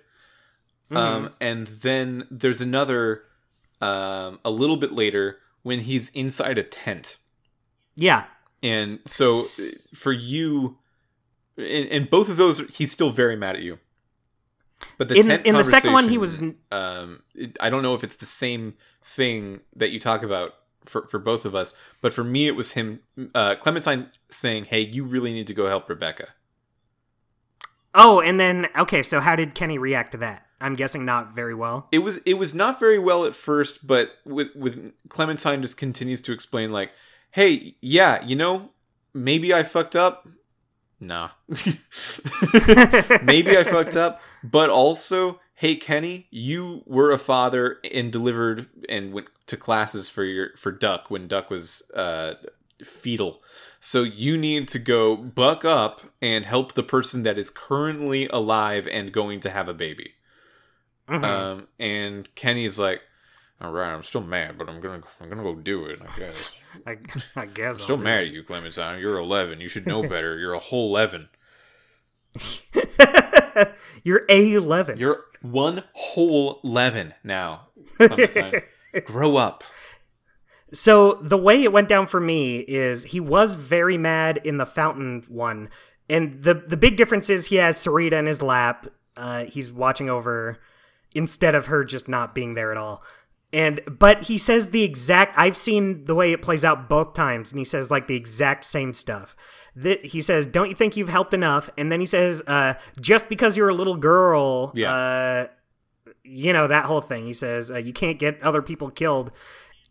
Mm-hmm. 0.91 0.97
Um, 0.97 1.31
and 1.41 1.67
then 1.67 2.27
there's 2.31 2.61
another 2.61 3.25
um, 3.81 4.39
a 4.45 4.51
little 4.51 4.77
bit 4.77 4.93
later 4.93 5.39
when 5.63 5.81
he's 5.81 6.09
inside 6.11 6.59
a 6.59 6.63
tent. 6.63 7.19
Yeah. 7.97 8.27
And 8.63 9.01
so 9.05 9.39
for 9.95 10.13
you, 10.13 10.79
in, 11.57 11.65
in 11.89 12.05
both 12.07 12.29
of 12.29 12.37
those, 12.37 12.61
he's 12.77 12.91
still 12.93 13.11
very 13.11 13.37
mad 13.37 13.57
at 13.57 13.63
you. 13.63 13.79
But 14.99 15.09
the 15.09 15.17
In- 15.17 15.27
tent 15.27 15.47
in 15.47 15.55
the 15.57 15.65
second 15.65 15.93
one, 15.93 16.09
he 16.09 16.19
was. 16.19 16.41
Um, 16.71 17.23
it- 17.35 17.57
I 17.61 17.71
don't 17.71 17.83
know 17.83 17.95
if 17.95 18.03
it's 18.03 18.17
the 18.17 18.27
same 18.27 18.75
thing 19.05 19.61
that 19.77 19.91
you 19.91 19.99
talk 20.01 20.23
about 20.23 20.55
for 20.85 21.07
for 21.09 21.19
both 21.19 21.45
of 21.45 21.55
us, 21.55 21.75
but 22.01 22.13
for 22.13 22.25
me, 22.25 22.47
it 22.47 22.57
was 22.57 22.73
him, 22.73 23.01
uh, 23.35 23.57
Clementine 23.57 24.09
saying, 24.31 24.67
"Hey, 24.67 24.81
you 24.81 25.05
really 25.05 25.33
need 25.33 25.47
to 25.47 25.55
go 25.55 25.69
help 25.69 25.89
Rebecca." 25.89 26.29
Oh, 27.95 28.21
and 28.21 28.41
then 28.41 28.69
okay, 28.77 29.03
so 29.03 29.21
how 29.21 29.37
did 29.37 29.55
Kenny 29.55 29.79
react 29.79 30.13
to 30.13 30.19
that? 30.19 30.47
I'm 30.61 30.77
guessing 30.77 31.05
not 31.05 31.35
very 31.35 31.55
well. 31.55 31.89
It 31.93 31.99
was 31.99 32.19
it 32.25 32.35
was 32.35 32.55
not 32.55 32.79
very 32.79 32.99
well 32.99 33.25
at 33.25 33.35
first, 33.35 33.87
but 33.87 34.11
with 34.25 34.49
with 34.55 34.93
Clementine 35.09 35.61
just 35.61 35.77
continues 35.77 36.23
to 36.23 36.33
explain 36.33 36.73
like, 36.73 36.93
"Hey, 37.33 37.77
yeah, 37.81 38.25
you 38.25 38.37
know, 38.37 38.71
maybe 39.13 39.53
I 39.53 39.63
fucked 39.63 39.97
up." 39.97 40.27
Nah. 41.01 41.31
maybe 43.25 43.59
I 43.59 43.65
fucked 43.65 43.97
up, 43.97 44.21
but 44.45 44.71
also, 44.71 45.41
hey 45.55 45.75
Kenny, 45.75 46.29
you 46.31 46.85
were 46.87 47.11
a 47.11 47.19
father 47.19 47.79
and 47.93 48.13
delivered 48.13 48.69
and 48.89 49.13
went 49.13 49.29
to 49.47 49.57
classes 49.57 50.09
for 50.09 50.25
your 50.25 50.51
for 50.57 50.71
Duck 50.73 51.11
when 51.11 51.29
Duck 51.29 51.51
was 51.51 51.91
uh 51.95 52.35
fetal. 52.85 53.43
So 53.81 54.03
you 54.03 54.37
need 54.37 54.69
to 54.69 54.79
go 54.79 55.17
buck 55.17 55.65
up 55.65 56.03
and 56.21 56.45
help 56.47 56.73
the 56.75 56.83
person 56.83 57.23
that 57.25 57.39
is 57.39 57.51
currently 57.51 58.29
alive 58.29 58.87
and 58.91 59.13
going 59.13 59.41
to 59.41 59.51
have 59.51 59.69
a 59.69 59.75
baby. 59.75 60.15
Mhm. 61.09 61.25
Um, 61.25 61.69
and 61.79 62.33
Kenny's 62.37 62.79
like, 62.79 63.03
"All 63.61 63.73
right, 63.73 63.93
I'm 63.93 64.03
still 64.05 64.21
mad, 64.23 64.57
but 64.59 64.69
I'm 64.69 64.81
gonna 64.81 65.03
I'm 65.21 65.29
gonna 65.29 65.43
go 65.43 65.55
do 65.55 65.87
it. 65.87 66.01
I 66.01 66.17
guess. 66.19 66.55
I, 66.87 66.97
I 67.37 67.47
guess 67.47 67.77
I'm 67.77 67.83
still 67.83 67.97
I'll 67.97 68.03
mad 68.03 68.25
at 68.25 68.31
you, 68.31 68.43
Clementine. 68.43 68.99
You're 69.01 69.19
11. 69.19 69.61
You 69.61 69.69
should 69.69 69.87
know 69.87 70.03
better. 70.09 70.39
You're 70.39 70.55
a 70.55 70.59
whole 70.59 70.89
11. 70.97 71.29
You're 74.05 74.25
a 74.29 74.53
eleven. 74.55 74.99
You're 74.99 75.25
one 75.43 75.83
whole 75.93 76.61
11 76.65 77.15
now, 77.23 77.69
Clementine. 77.97 78.63
Grow 79.01 79.37
up. 79.37 79.65
So 80.73 81.19
the 81.23 81.37
way 81.37 81.63
it 81.63 81.73
went 81.73 81.89
down 81.89 82.07
for 82.07 82.21
me 82.21 82.61
is 82.61 83.05
he 83.05 83.21
was 83.21 83.57
very 83.57 83.99
mad 83.99 84.41
in 84.43 84.57
the 84.57 84.67
fountain 84.67 85.23
one, 85.29 85.69
and 86.09 86.43
the 86.43 86.55
the 86.55 86.77
big 86.77 86.97
difference 86.97 87.29
is 87.29 87.47
he 87.47 87.57
has 87.57 87.77
Sarita 87.77 88.13
in 88.13 88.27
his 88.27 88.41
lap. 88.43 88.87
Uh, 89.17 89.45
he's 89.45 89.71
watching 89.71 90.09
over 90.09 90.59
instead 91.15 91.55
of 91.55 91.67
her 91.67 91.85
just 91.85 92.09
not 92.09 92.35
being 92.35 92.55
there 92.55 92.71
at 92.71 92.79
all. 92.79 93.03
And 93.53 93.81
but 93.87 94.25
he 94.25 94.39
says 94.39 94.71
the 94.71 94.83
exact. 94.83 95.39
I've 95.39 95.59
seen 95.59 96.07
the 96.07 96.15
way 96.15 96.33
it 96.33 96.41
plays 96.41 96.65
out 96.65 96.89
both 96.89 97.13
times, 97.13 97.53
and 97.53 97.59
he 97.59 97.67
says 97.67 97.91
like 97.91 98.07
the 98.07 98.17
exact 98.17 98.65
same 98.65 98.95
stuff. 98.95 99.37
That 99.77 100.07
he 100.07 100.23
says, 100.23 100.47
"Don't 100.47 100.71
you 100.71 100.75
think 100.75 100.97
you've 100.97 101.11
helped 101.11 101.35
enough?" 101.35 101.69
And 101.77 101.93
then 101.93 102.01
he 102.01 102.07
says, 102.07 102.43
uh, 102.47 102.75
"Just 102.99 103.29
because 103.29 103.59
you're 103.59 103.69
a 103.69 103.75
little 103.75 103.97
girl, 103.97 104.73
Yeah. 104.75 104.95
uh, 104.95 105.47
you 106.25 106.53
know 106.53 106.67
that 106.67 106.85
whole 106.87 107.01
thing." 107.01 107.27
He 107.27 107.35
says, 107.35 107.71
uh, 107.71 107.77
"You 107.77 107.93
can't 107.93 108.19
get 108.19 108.43
other 108.43 108.63
people 108.63 108.91
killed." 108.91 109.31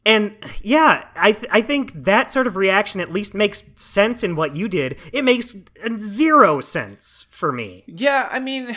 And 0.04 0.36
yeah, 0.63 1.06
I 1.15 1.34
th- 1.34 1.48
I 1.52 1.62
think 1.62 1.91
that 2.06 2.32
sort 2.32 2.48
of 2.48 2.56
reaction 2.56 3.00
at 3.02 3.12
least 3.13 3.34
makes 3.36 3.62
sense 3.76 4.24
in 4.24 4.36
what 4.36 4.56
you 4.56 4.67
did. 4.67 4.98
It 5.13 5.24
makes 5.24 5.56
zero 6.00 6.60
sense 6.62 7.28
for 7.30 7.52
me. 7.52 7.84
Yeah, 7.86 8.28
I 8.32 8.39
mean, 8.39 8.76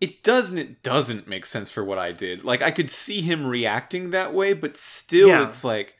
it 0.00 0.22
doesn't. 0.22 0.58
It 0.58 0.82
doesn't 0.82 1.26
make 1.26 1.44
sense 1.44 1.70
for 1.70 1.84
what 1.84 1.98
I 1.98 2.12
did. 2.12 2.44
Like, 2.44 2.62
I 2.62 2.70
could 2.70 2.88
see 2.90 3.20
him 3.20 3.46
reacting 3.46 4.10
that 4.10 4.32
way, 4.32 4.52
but 4.52 4.76
still, 4.76 5.28
Yeah. 5.28 5.44
it's 5.44 5.64
like, 5.64 5.94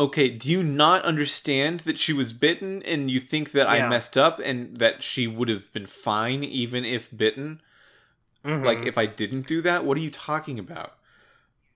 okay, 0.00 0.28
do 0.30 0.50
you 0.50 0.62
not 0.64 1.02
understand 1.04 1.80
that 1.80 1.98
she 1.98 2.12
was 2.12 2.32
bitten, 2.32 2.82
and 2.82 3.08
you 3.08 3.20
think 3.20 3.52
that 3.52 3.68
I 3.68 3.86
messed 3.88 4.16
up, 4.18 4.40
and 4.42 4.78
that 4.78 5.02
she 5.04 5.28
would 5.28 5.48
have 5.48 5.72
been 5.72 5.86
fine 5.86 6.42
even 6.42 6.84
if 6.84 7.16
bitten? 7.16 7.60
Mhm. 8.44 8.64
Like, 8.64 8.86
if 8.86 8.96
I 8.96 9.06
didn't 9.06 9.46
do 9.46 9.60
that, 9.62 9.84
what 9.84 9.96
are 9.96 10.00
you 10.00 10.10
talking 10.10 10.58
about? 10.58 10.94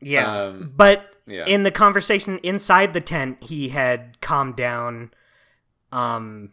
yeah, 0.00 0.38
um, 0.42 0.70
but 0.76 1.14
Yeah. 1.26 1.46
in 1.46 1.62
the 1.62 1.70
conversation 1.70 2.38
inside 2.42 2.92
the 2.92 3.00
tent, 3.00 3.42
he 3.44 3.70
had 3.70 4.20
calmed 4.20 4.54
down. 4.56 5.12
Um, 5.92 6.52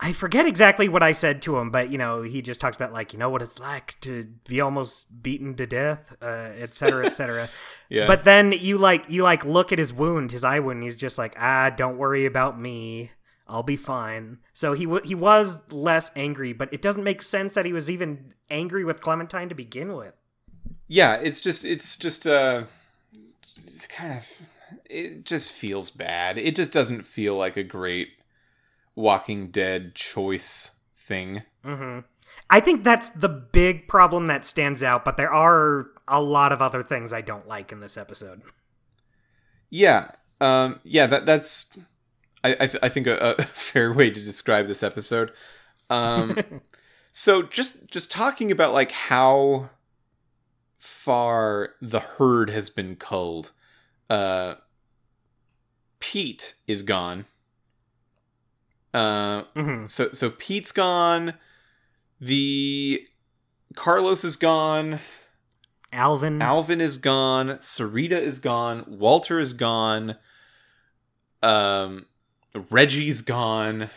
I 0.00 0.12
forget 0.12 0.44
exactly 0.44 0.86
what 0.88 1.02
I 1.02 1.12
said 1.12 1.40
to 1.42 1.56
him, 1.56 1.70
but 1.70 1.88
you 1.88 1.96
know, 1.96 2.20
he 2.22 2.42
just 2.42 2.60
talks 2.60 2.76
about 2.76 2.92
like, 2.92 3.12
you 3.14 3.18
know 3.18 3.30
what 3.30 3.40
it's 3.40 3.58
like 3.58 3.96
to 4.02 4.24
be 4.46 4.60
almost 4.60 5.22
beaten 5.22 5.54
to 5.54 5.66
death, 5.66 6.14
uh, 6.20 6.50
et 6.58 6.74
cetera, 6.74 7.06
et 7.06 7.10
cetera. 7.14 7.48
yeah. 7.88 8.06
But 8.06 8.24
then 8.24 8.52
you 8.52 8.76
like 8.76 9.08
you 9.08 9.22
like 9.22 9.44
look 9.46 9.72
at 9.72 9.78
his 9.78 9.92
wound, 9.92 10.30
his 10.32 10.44
eye 10.44 10.58
wound. 10.58 10.78
And 10.78 10.84
he's 10.84 10.96
just 10.96 11.16
like, 11.16 11.34
ah, 11.38 11.70
don't 11.70 11.96
worry 11.96 12.26
about 12.26 12.60
me. 12.60 13.12
I'll 13.46 13.62
be 13.62 13.76
fine. 13.76 14.38
So 14.52 14.72
he 14.72 14.84
w- 14.84 15.04
he 15.04 15.14
was 15.14 15.60
less 15.72 16.10
angry, 16.16 16.52
but 16.52 16.72
it 16.72 16.80
doesn't 16.82 17.04
make 17.04 17.22
sense 17.22 17.54
that 17.54 17.66
he 17.66 17.72
was 17.72 17.90
even 17.90 18.32
angry 18.50 18.84
with 18.84 19.00
Clementine 19.00 19.48
to 19.50 19.54
begin 19.54 19.94
with. 19.94 20.14
yeah, 20.88 21.16
it's 21.16 21.40
just 21.40 21.64
it's 21.64 21.96
just 21.96 22.26
uh 22.26 22.64
it's 23.66 23.86
kind 23.86 24.18
of 24.18 24.42
it 24.88 25.24
just 25.24 25.52
feels 25.52 25.90
bad. 25.90 26.38
It 26.38 26.56
just 26.56 26.72
doesn't 26.72 27.02
feel 27.04 27.36
like 27.36 27.56
a 27.56 27.62
great 27.64 28.08
Walking 28.94 29.50
Dead 29.50 29.94
choice 29.94 30.76
thing. 30.96 31.42
hmm 31.64 32.00
I 32.50 32.60
think 32.60 32.84
that's 32.84 33.10
the 33.10 33.28
big 33.28 33.88
problem 33.88 34.26
that 34.26 34.44
stands 34.44 34.82
out, 34.82 35.04
but 35.04 35.16
there 35.16 35.32
are 35.32 35.88
a 36.08 36.20
lot 36.20 36.52
of 36.52 36.60
other 36.62 36.82
things 36.82 37.12
I 37.12 37.20
don't 37.20 37.48
like 37.48 37.72
in 37.72 37.80
this 37.80 37.96
episode. 37.96 38.42
Yeah. 39.70 40.10
Um 40.40 40.80
yeah, 40.84 41.06
that 41.06 41.26
that's 41.26 41.70
I 42.44 42.56
I, 42.60 42.66
th- 42.66 42.78
I 42.82 42.88
think 42.88 43.06
a, 43.06 43.34
a 43.38 43.42
fair 43.46 43.92
way 43.92 44.10
to 44.10 44.20
describe 44.20 44.66
this 44.66 44.82
episode. 44.82 45.32
Um 45.90 46.38
so 47.12 47.42
just 47.42 47.86
just 47.88 48.10
talking 48.10 48.52
about 48.52 48.72
like 48.72 48.92
how 48.92 49.70
far 50.78 51.70
the 51.80 52.00
herd 52.00 52.50
has 52.50 52.70
been 52.70 52.96
culled. 52.96 53.52
Uh 54.08 54.54
Pete 55.98 56.54
is 56.68 56.82
gone. 56.82 57.24
Uh 58.92 59.42
hmm 59.56 59.86
so 59.86 60.12
so 60.12 60.30
Pete's 60.30 60.70
gone. 60.70 61.34
The 62.20 63.08
Carlos 63.74 64.24
is 64.24 64.36
gone. 64.36 65.00
Alvin, 65.92 66.42
Alvin 66.42 66.80
is 66.80 66.98
gone. 66.98 67.48
Sarita 67.58 68.20
is 68.20 68.38
gone. 68.40 68.84
Walter 68.88 69.38
is 69.38 69.52
gone. 69.52 70.16
Um, 71.42 72.06
Reggie's 72.70 73.20
gone. 73.20 73.90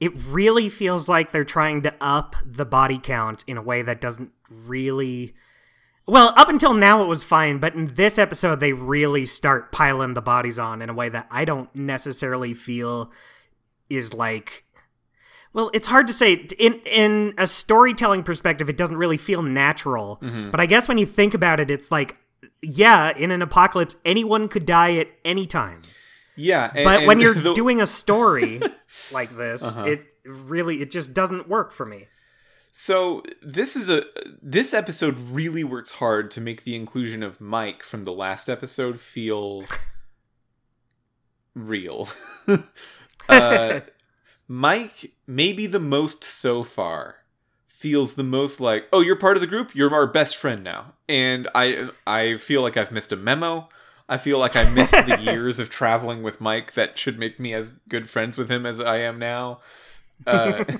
it 0.00 0.12
really 0.28 0.68
feels 0.68 1.08
like 1.08 1.32
they're 1.32 1.44
trying 1.44 1.82
to 1.82 1.94
up 2.00 2.36
the 2.44 2.64
body 2.66 2.98
count 2.98 3.44
in 3.46 3.56
a 3.56 3.62
way 3.62 3.80
that 3.82 4.00
doesn't 4.00 4.32
really 4.50 5.34
well 6.06 6.32
up 6.36 6.48
until 6.48 6.74
now 6.74 7.02
it 7.02 7.06
was 7.06 7.24
fine 7.24 7.58
but 7.58 7.74
in 7.74 7.94
this 7.94 8.18
episode 8.18 8.60
they 8.60 8.72
really 8.72 9.24
start 9.24 9.72
piling 9.72 10.14
the 10.14 10.20
bodies 10.22 10.58
on 10.58 10.82
in 10.82 10.88
a 10.90 10.94
way 10.94 11.08
that 11.08 11.26
i 11.30 11.44
don't 11.44 11.74
necessarily 11.74 12.52
feel 12.54 13.10
is 13.88 14.12
like 14.14 14.64
well 15.52 15.70
it's 15.72 15.86
hard 15.86 16.06
to 16.06 16.12
say 16.12 16.34
in 16.58 16.74
in 16.84 17.32
a 17.38 17.46
storytelling 17.46 18.22
perspective 18.22 18.68
it 18.68 18.76
doesn't 18.76 18.96
really 18.98 19.16
feel 19.16 19.42
natural 19.42 20.18
Mhm. 20.22 20.50
but 20.50 20.60
i 20.60 20.66
guess 20.66 20.86
when 20.88 20.98
you 20.98 21.06
think 21.06 21.32
about 21.34 21.58
it 21.58 21.70
it's 21.70 21.90
like 21.90 22.16
yeah 22.62 23.16
in 23.16 23.30
an 23.30 23.40
apocalypse 23.42 23.96
anyone 24.04 24.46
could 24.48 24.66
die 24.66 24.96
at 24.96 25.08
any 25.24 25.46
time 25.46 25.82
Yeah, 26.36 26.70
and- 26.74 26.84
but 26.84 27.06
when 27.06 27.20
you're 27.20 27.34
the- 27.46 27.54
doing 27.54 27.80
a 27.80 27.86
story 27.86 28.60
like 29.12 29.36
this, 29.36 29.62
Uh-huh. 29.64 29.84
it 29.84 30.04
really 30.24 30.82
it 30.82 30.90
just 30.90 31.14
doesn't 31.14 31.48
work 31.48 31.72
for 31.72 31.86
me. 31.86 32.08
so 32.72 33.22
this 33.42 33.74
is 33.76 33.88
a 33.88 34.04
this 34.42 34.74
episode 34.74 35.18
really 35.20 35.64
works 35.64 35.92
hard 35.92 36.30
to 36.32 36.40
make 36.40 36.64
the 36.64 36.74
inclusion 36.76 37.22
of 37.22 37.40
Mike 37.40 37.82
from 37.82 38.04
the 38.04 38.12
last 38.12 38.48
episode 38.50 39.00
feel 39.00 39.64
real. 41.54 42.08
uh, 43.28 43.80
Mike, 44.48 45.12
maybe 45.26 45.66
the 45.66 45.80
most 45.80 46.22
so 46.22 46.62
far, 46.62 47.16
feels 47.66 48.14
the 48.14 48.22
most 48.22 48.60
like, 48.60 48.86
oh, 48.92 49.00
you're 49.00 49.16
part 49.16 49.36
of 49.36 49.40
the 49.40 49.46
group. 49.46 49.74
You're 49.74 49.94
our 49.94 50.06
best 50.06 50.36
friend 50.36 50.62
now, 50.62 50.94
and 51.08 51.48
I 51.54 51.88
I 52.06 52.36
feel 52.36 52.62
like 52.62 52.76
I've 52.76 52.92
missed 52.92 53.12
a 53.12 53.16
memo. 53.16 53.68
I 54.08 54.18
feel 54.18 54.38
like 54.38 54.54
I 54.56 54.68
missed 54.70 54.92
the 54.92 55.20
years 55.22 55.58
of 55.58 55.68
traveling 55.70 56.22
with 56.22 56.40
Mike 56.40 56.74
that 56.74 56.96
should 56.98 57.18
make 57.18 57.40
me 57.40 57.52
as 57.54 57.72
good 57.88 58.08
friends 58.08 58.38
with 58.38 58.50
him 58.50 58.64
as 58.66 58.80
I 58.80 58.98
am 58.98 59.18
now. 59.18 59.60
Uh, 60.26 60.64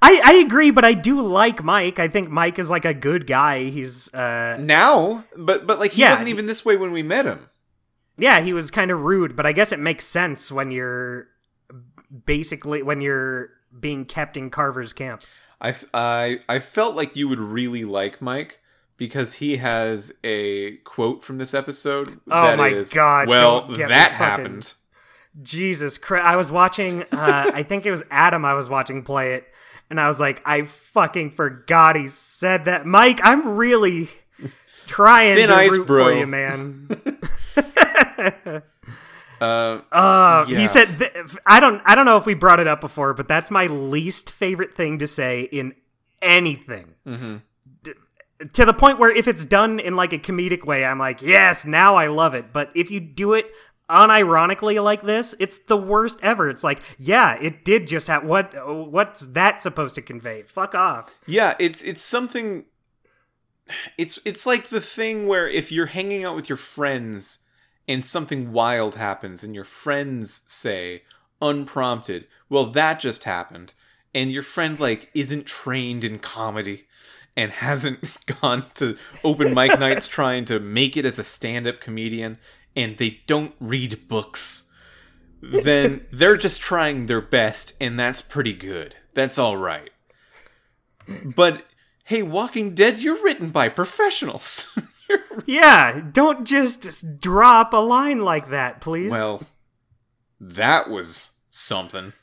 I 0.00 0.20
I 0.24 0.32
agree, 0.34 0.70
but 0.70 0.84
I 0.84 0.94
do 0.94 1.20
like 1.20 1.62
Mike. 1.62 1.98
I 1.98 2.08
think 2.08 2.30
Mike 2.30 2.58
is 2.58 2.70
like 2.70 2.84
a 2.84 2.94
good 2.94 3.26
guy. 3.26 3.64
He's 3.64 4.12
uh 4.14 4.56
now, 4.60 5.24
but 5.36 5.66
but 5.66 5.78
like 5.78 5.92
he 5.92 6.02
Yeah. 6.02 6.10
wasn't 6.10 6.30
even 6.30 6.46
this 6.46 6.64
way 6.64 6.76
when 6.76 6.92
we 6.92 7.02
met 7.02 7.26
him. 7.26 7.48
yeah, 8.16 8.40
he 8.40 8.52
was 8.52 8.70
kind 8.70 8.90
of 8.90 9.00
rude, 9.00 9.36
but 9.36 9.44
I 9.44 9.52
guess 9.52 9.72
it 9.72 9.78
makes 9.78 10.04
sense 10.06 10.50
when 10.50 10.70
you're 10.70 11.26
basically 12.24 12.82
when 12.82 13.00
you're 13.00 13.50
being 13.78 14.04
kept 14.04 14.36
in 14.36 14.48
Carver's 14.50 14.92
camp. 14.92 15.22
I, 15.60 15.74
I 15.92 16.40
I 16.48 16.58
felt 16.58 16.96
like 16.96 17.14
you 17.16 17.28
would 17.28 17.38
really 17.40 17.84
like 17.84 18.22
Mike 18.22 18.60
because 18.96 19.34
he 19.34 19.56
has 19.58 20.12
a 20.24 20.76
quote 20.78 21.22
from 21.24 21.38
this 21.38 21.54
episode. 21.54 22.20
Oh 22.30 22.42
that 22.42 22.58
my 22.58 22.68
is, 22.68 22.92
God, 22.92 23.28
Well, 23.28 23.60
don't 23.62 23.70
get 23.76 23.88
me 23.88 23.94
that 23.94 24.10
fucking- 24.12 24.16
happened. 24.26 24.74
Jesus 25.40 25.96
Christ. 25.96 26.26
I 26.26 26.36
was 26.36 26.50
watching, 26.50 27.02
uh, 27.04 27.50
I 27.54 27.62
think 27.62 27.86
it 27.86 27.90
was 27.90 28.02
Adam 28.10 28.44
I 28.44 28.52
was 28.54 28.68
watching 28.68 29.02
play 29.02 29.34
it, 29.34 29.46
and 29.88 29.98
I 29.98 30.06
was 30.08 30.20
like, 30.20 30.42
I 30.44 30.62
fucking 30.62 31.30
forgot 31.30 31.96
he 31.96 32.06
said 32.06 32.66
that. 32.66 32.84
Mike, 32.84 33.18
I'm 33.24 33.56
really 33.56 34.10
trying 34.86 35.36
Thin 35.36 35.48
to 35.48 35.54
ice, 35.54 35.70
root 35.70 35.86
bro. 35.86 36.04
for 36.04 36.12
you, 36.18 36.26
man. 36.26 36.88
Uh, 39.40 39.80
Uh, 39.90 40.44
Yeah. 40.48 40.58
he 40.60 40.66
said, 40.68 40.98
th- 41.00 41.12
I 41.44 41.58
don't, 41.58 41.82
I 41.84 41.96
don't 41.96 42.04
know 42.04 42.16
if 42.16 42.26
we 42.26 42.34
brought 42.34 42.60
it 42.60 42.68
up 42.68 42.80
before, 42.80 43.12
but 43.12 43.26
that's 43.26 43.50
my 43.50 43.66
least 43.66 44.30
favorite 44.30 44.76
thing 44.76 45.00
to 45.00 45.08
say 45.08 45.42
in 45.42 45.74
anything. 46.20 46.94
mhm. 47.04 47.42
To 48.52 48.64
the 48.64 48.74
point 48.74 48.98
where 48.98 49.14
if 49.14 49.28
it's 49.28 49.44
done 49.44 49.78
in 49.78 49.96
like 49.96 50.12
a 50.12 50.18
comedic 50.18 50.64
way, 50.64 50.84
I'm 50.84 50.98
like, 50.98 51.22
yes, 51.22 51.64
now 51.64 51.96
I 51.96 52.08
love 52.08 52.34
it. 52.34 52.52
But 52.52 52.70
if 52.74 52.90
you 52.90 53.00
do 53.00 53.34
it 53.34 53.50
unironically 53.88 54.82
like 54.82 55.02
this, 55.02 55.34
it's 55.38 55.58
the 55.58 55.76
worst 55.76 56.18
ever. 56.22 56.48
It's 56.48 56.64
like, 56.64 56.82
yeah, 56.98 57.36
it 57.40 57.64
did 57.64 57.86
just 57.86 58.08
have 58.08 58.24
what? 58.24 58.54
What's 58.66 59.26
that 59.26 59.62
supposed 59.62 59.94
to 59.96 60.02
convey? 60.02 60.42
Fuck 60.42 60.74
off. 60.74 61.14
Yeah, 61.26 61.54
it's 61.58 61.82
it's 61.82 62.02
something. 62.02 62.64
It's 63.96 64.18
it's 64.24 64.46
like 64.46 64.68
the 64.68 64.80
thing 64.80 65.26
where 65.26 65.48
if 65.48 65.70
you're 65.70 65.86
hanging 65.86 66.24
out 66.24 66.36
with 66.36 66.48
your 66.48 66.56
friends 66.56 67.46
and 67.86 68.04
something 68.04 68.52
wild 68.52 68.94
happens 68.96 69.44
and 69.44 69.54
your 69.54 69.64
friends 69.64 70.42
say 70.46 71.02
unprompted, 71.40 72.26
"Well, 72.48 72.66
that 72.66 73.00
just 73.00 73.24
happened," 73.24 73.74
and 74.14 74.32
your 74.32 74.42
friend 74.42 74.80
like 74.80 75.10
isn't 75.14 75.46
trained 75.46 76.02
in 76.02 76.18
comedy 76.18 76.86
and 77.36 77.52
hasn't 77.52 78.18
gone 78.40 78.64
to 78.74 78.96
open 79.24 79.54
mic 79.54 79.78
nights 79.80 80.08
trying 80.08 80.44
to 80.44 80.58
make 80.58 80.96
it 80.96 81.04
as 81.04 81.18
a 81.18 81.24
stand-up 81.24 81.80
comedian 81.80 82.38
and 82.74 82.98
they 82.98 83.20
don't 83.26 83.54
read 83.60 84.08
books 84.08 84.70
then 85.40 86.06
they're 86.12 86.36
just 86.36 86.60
trying 86.60 87.06
their 87.06 87.20
best 87.20 87.72
and 87.80 87.98
that's 87.98 88.22
pretty 88.22 88.52
good 88.52 88.94
that's 89.14 89.38
all 89.38 89.56
right 89.56 89.90
but 91.36 91.64
hey, 92.04 92.22
Walking 92.22 92.74
Dead, 92.74 92.98
you're 92.98 93.22
written 93.22 93.50
by 93.50 93.68
professionals. 93.68 94.76
Yeah, 95.44 96.00
don't 96.12 96.46
just 96.46 97.18
drop 97.20 97.74
a 97.74 97.78
line 97.78 98.20
like 98.20 98.48
that, 98.48 98.80
please. 98.80 99.10
well, 99.10 99.42
that 100.40 100.88
was 100.88 101.32
something. 101.50 102.14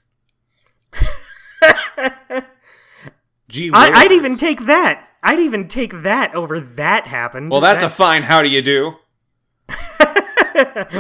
Gee, 3.50 3.72
I, 3.74 3.90
I'd 3.90 4.12
even 4.12 4.38
take 4.38 4.68
that. 4.68 5.10
I'd 5.24 5.40
even 5.40 5.68
take 5.68 6.04
that 6.04 6.34
over 6.36 6.60
that 6.60 7.08
happened. 7.08 7.52
Well, 7.52 7.62
that's 7.62 7.84
a 7.84 7.90
fine. 7.90 8.24
How 8.24 8.42
do 8.44 8.48
you 8.48 8.62
do? 8.62 8.96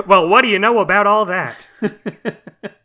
well, 0.08 0.28
what 0.28 0.42
do 0.42 0.48
you 0.50 0.60
know 0.60 0.80
about 0.80 1.08
all 1.08 1.26
that? 1.26 1.68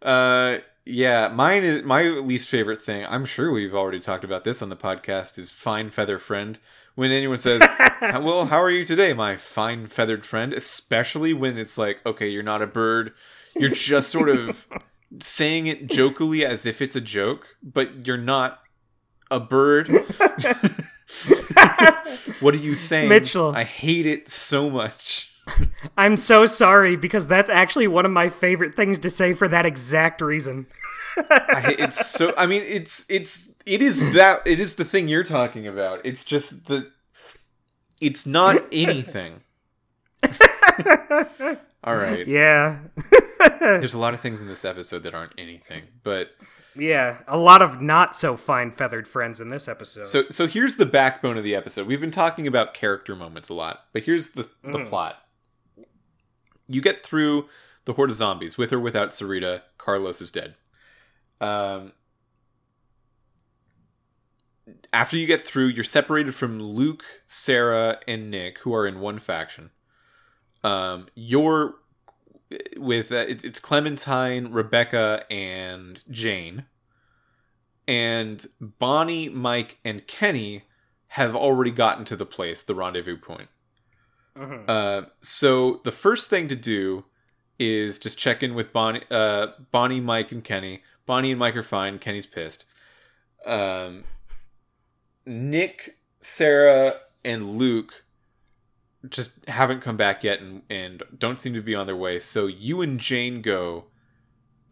Uh, 0.00 0.58
yeah, 0.84 1.28
mine 1.28 1.64
is 1.64 1.84
my 1.84 2.02
least 2.04 2.48
favorite 2.48 2.80
thing. 2.80 3.04
I'm 3.08 3.24
sure 3.24 3.50
we've 3.50 3.74
already 3.74 3.98
talked 3.98 4.24
about 4.24 4.44
this 4.44 4.62
on 4.62 4.68
the 4.68 4.76
podcast. 4.76 5.38
Is 5.38 5.52
fine 5.52 5.90
feather 5.90 6.18
friend. 6.18 6.58
When 6.94 7.10
anyone 7.10 7.38
says, 7.38 7.60
"Well, 8.00 8.46
how 8.46 8.62
are 8.62 8.70
you 8.70 8.84
today, 8.84 9.12
my 9.12 9.36
fine 9.36 9.86
feathered 9.88 10.24
friend?" 10.24 10.52
Especially 10.52 11.34
when 11.34 11.58
it's 11.58 11.76
like, 11.76 12.00
"Okay, 12.06 12.28
you're 12.28 12.44
not 12.44 12.62
a 12.62 12.66
bird. 12.66 13.12
You're 13.56 13.70
just 13.70 14.08
sort 14.10 14.28
of 14.28 14.66
saying 15.20 15.66
it 15.66 15.88
jokily 15.88 16.46
as 16.46 16.64
if 16.64 16.80
it's 16.80 16.96
a 16.96 17.00
joke, 17.00 17.56
but 17.62 18.06
you're 18.06 18.16
not 18.16 18.60
a 19.30 19.40
bird." 19.40 19.88
what 22.40 22.54
are 22.54 22.58
you 22.58 22.74
saying, 22.74 23.08
Mitchell. 23.08 23.54
I 23.54 23.64
hate 23.64 24.06
it 24.06 24.28
so 24.28 24.68
much. 24.68 25.34
I'm 25.96 26.16
so 26.16 26.46
sorry 26.46 26.96
because 26.96 27.26
that's 27.26 27.50
actually 27.50 27.88
one 27.88 28.04
of 28.04 28.12
my 28.12 28.28
favorite 28.28 28.74
things 28.74 28.98
to 29.00 29.10
say 29.10 29.34
for 29.34 29.48
that 29.48 29.66
exact 29.66 30.20
reason. 30.20 30.66
I, 31.16 31.76
it's 31.78 32.10
so. 32.10 32.34
I 32.36 32.46
mean, 32.46 32.62
it's 32.66 33.06
it's 33.08 33.48
it 33.66 33.82
is 33.82 34.12
that 34.14 34.42
it 34.46 34.60
is 34.60 34.76
the 34.76 34.84
thing 34.84 35.08
you're 35.08 35.24
talking 35.24 35.66
about. 35.66 36.00
It's 36.04 36.24
just 36.24 36.66
the. 36.66 36.90
It's 38.00 38.26
not 38.26 38.64
anything. 38.70 39.40
All 41.84 41.96
right. 41.96 42.26
Yeah. 42.26 42.78
There's 43.60 43.94
a 43.94 43.98
lot 43.98 44.14
of 44.14 44.20
things 44.20 44.40
in 44.40 44.46
this 44.46 44.64
episode 44.64 45.02
that 45.02 45.14
aren't 45.14 45.32
anything, 45.36 45.84
but 46.02 46.30
yeah. 46.78 47.18
A 47.26 47.36
lot 47.36 47.62
of 47.62 47.80
not 47.80 48.16
so 48.16 48.36
fine 48.36 48.70
feathered 48.70 49.06
friends 49.06 49.40
in 49.40 49.48
this 49.48 49.68
episode. 49.68 50.06
so 50.06 50.24
so 50.30 50.46
here's 50.46 50.76
the 50.76 50.86
backbone 50.86 51.36
of 51.36 51.44
the 51.44 51.54
episode. 51.54 51.86
We've 51.86 52.00
been 52.00 52.10
talking 52.10 52.46
about 52.46 52.74
character 52.74 53.14
moments 53.14 53.48
a 53.48 53.54
lot, 53.54 53.84
but 53.92 54.04
here's 54.04 54.28
the 54.28 54.48
the 54.62 54.84
plot. 54.84 55.16
You 56.68 56.80
get 56.80 57.02
through 57.02 57.48
the 57.84 57.94
horde 57.94 58.10
of 58.10 58.16
zombies 58.16 58.58
with 58.58 58.72
or 58.72 58.80
without 58.80 59.08
Sarita. 59.08 59.62
Carlos 59.78 60.20
is 60.20 60.30
dead. 60.30 60.54
Um, 61.40 61.92
after 64.92 65.16
you 65.16 65.26
get 65.26 65.40
through, 65.40 65.68
you're 65.68 65.84
separated 65.84 66.34
from 66.34 66.60
Luke, 66.60 67.04
Sarah, 67.26 68.00
and 68.06 68.30
Nick, 68.30 68.58
who 68.60 68.74
are 68.74 68.86
in 68.86 69.00
one 69.00 69.18
faction. 69.18 69.70
Um, 70.64 71.06
you're 71.14 71.74
with 72.76 73.12
uh, 73.12 73.16
it's, 73.28 73.44
it's 73.44 73.60
Clementine, 73.60 74.48
Rebecca, 74.52 75.24
and 75.30 76.02
Jane. 76.10 76.66
And 77.86 78.44
Bonnie, 78.60 79.28
Mike, 79.28 79.78
and 79.84 80.06
Kenny 80.06 80.64
have 81.08 81.34
already 81.34 81.70
gotten 81.70 82.04
to 82.06 82.16
the 82.16 82.26
place, 82.26 82.60
the 82.62 82.74
rendezvous 82.74 83.16
point. 83.16 83.48
Mhm. 84.36 84.68
Uh, 84.68 85.06
so 85.22 85.80
the 85.84 85.92
first 85.92 86.28
thing 86.28 86.48
to 86.48 86.56
do 86.56 87.04
is 87.58 87.98
just 87.98 88.18
check 88.18 88.42
in 88.42 88.54
with 88.54 88.72
Bonnie, 88.72 89.02
uh, 89.10 89.48
Bonnie, 89.72 90.00
Mike, 90.00 90.32
and 90.32 90.44
Kenny. 90.44 90.82
Bonnie 91.06 91.30
and 91.30 91.38
Mike 91.38 91.56
are 91.56 91.62
fine. 91.62 91.98
Kenny's 91.98 92.26
pissed. 92.26 92.66
Um, 93.46 94.04
Nick, 95.24 95.98
Sarah, 96.20 97.00
and 97.24 97.58
Luke 97.58 98.04
just 99.08 99.44
haven't 99.48 99.80
come 99.80 99.96
back 99.96 100.24
yet, 100.24 100.40
and, 100.40 100.62
and 100.68 101.02
don't 101.16 101.40
seem 101.40 101.54
to 101.54 101.62
be 101.62 101.74
on 101.74 101.86
their 101.86 101.96
way. 101.96 102.20
So 102.20 102.46
you 102.46 102.82
and 102.82 102.98
Jane 102.98 103.42
go. 103.42 103.84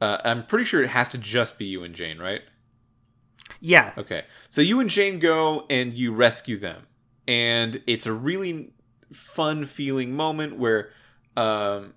Uh, 0.00 0.18
I'm 0.24 0.44
pretty 0.44 0.66
sure 0.66 0.82
it 0.82 0.90
has 0.90 1.08
to 1.08 1.18
just 1.18 1.58
be 1.58 1.64
you 1.64 1.82
and 1.82 1.94
Jane, 1.94 2.18
right? 2.18 2.42
yeah. 3.60 3.92
Okay. 3.96 4.24
So 4.48 4.60
you 4.60 4.80
and 4.80 4.90
Jane 4.90 5.18
go 5.18 5.66
and 5.70 5.92
you 5.94 6.12
rescue 6.12 6.58
them. 6.58 6.82
And 7.28 7.82
it's 7.86 8.06
a 8.06 8.12
really 8.12 8.72
fun 9.12 9.64
feeling 9.64 10.12
moment 10.12 10.58
where 10.58 10.90
um, 11.36 11.94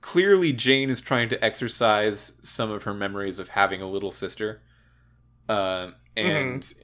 clearly 0.00 0.52
Jane 0.52 0.90
is 0.90 1.00
trying 1.00 1.28
to 1.30 1.44
exercise 1.44 2.38
some 2.42 2.70
of 2.70 2.84
her 2.84 2.94
memories 2.94 3.38
of 3.38 3.50
having 3.50 3.82
a 3.82 3.88
little 3.88 4.10
sister 4.10 4.62
uh, 5.48 5.90
and 6.16 6.74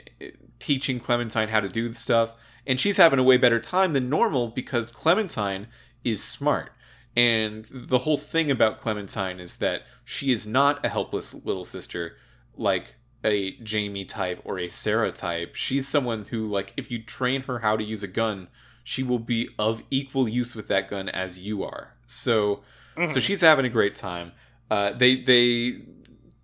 teaching 0.59 1.01
Clementine 1.01 1.49
how 1.49 1.61
to 1.61 1.69
do 1.69 1.93
stuff. 1.95 2.37
And 2.67 2.79
she's 2.79 2.97
having 2.97 3.19
a 3.19 3.25
way 3.25 3.37
better 3.37 3.59
time 3.61 3.93
than 3.93 4.09
normal 4.09 4.49
because 4.49 4.91
Clementine 4.91 5.67
is 6.05 6.23
smart. 6.23 6.73
And 7.17 7.69
the 7.71 7.99
whole 7.99 8.17
thing 8.17 8.51
about 8.51 8.81
Clementine 8.81 9.41
is 9.41 9.57
that 9.57 9.83
she 10.05 10.33
is 10.33 10.47
not 10.47 10.85
a 10.85 10.89
helpless 10.89 11.45
little 11.45 11.65
sister 11.65 12.17
like 12.57 12.95
a 13.25 13.53
Jamie 13.63 14.05
type 14.05 14.41
or 14.45 14.59
a 14.59 14.69
Sarah 14.69 15.13
type. 15.13 15.55
She's 15.55 15.87
someone 15.87 16.27
who, 16.31 16.49
like, 16.49 16.73
if 16.77 16.91
you 16.91 17.03
train 17.03 17.43
her 17.43 17.61
how 17.61 17.77
to 17.77 17.85
use 17.85 18.03
a 18.03 18.09
gun, 18.09 18.49
she 18.85 19.03
will 19.03 19.19
be 19.19 19.49
of 19.59 19.83
equal 19.91 20.29
use 20.29 20.57
with 20.57 20.69
that 20.69 20.89
gun 20.89 21.09
as 21.09 21.41
you 21.41 21.63
are. 21.63 21.95
So, 22.07 22.63
so 23.07 23.21
she's 23.21 23.41
having 23.41 23.65
a 23.65 23.71
great 23.71 23.95
time. 23.95 24.33
Uh, 24.71 24.93
they 24.93 25.23
they 25.23 25.83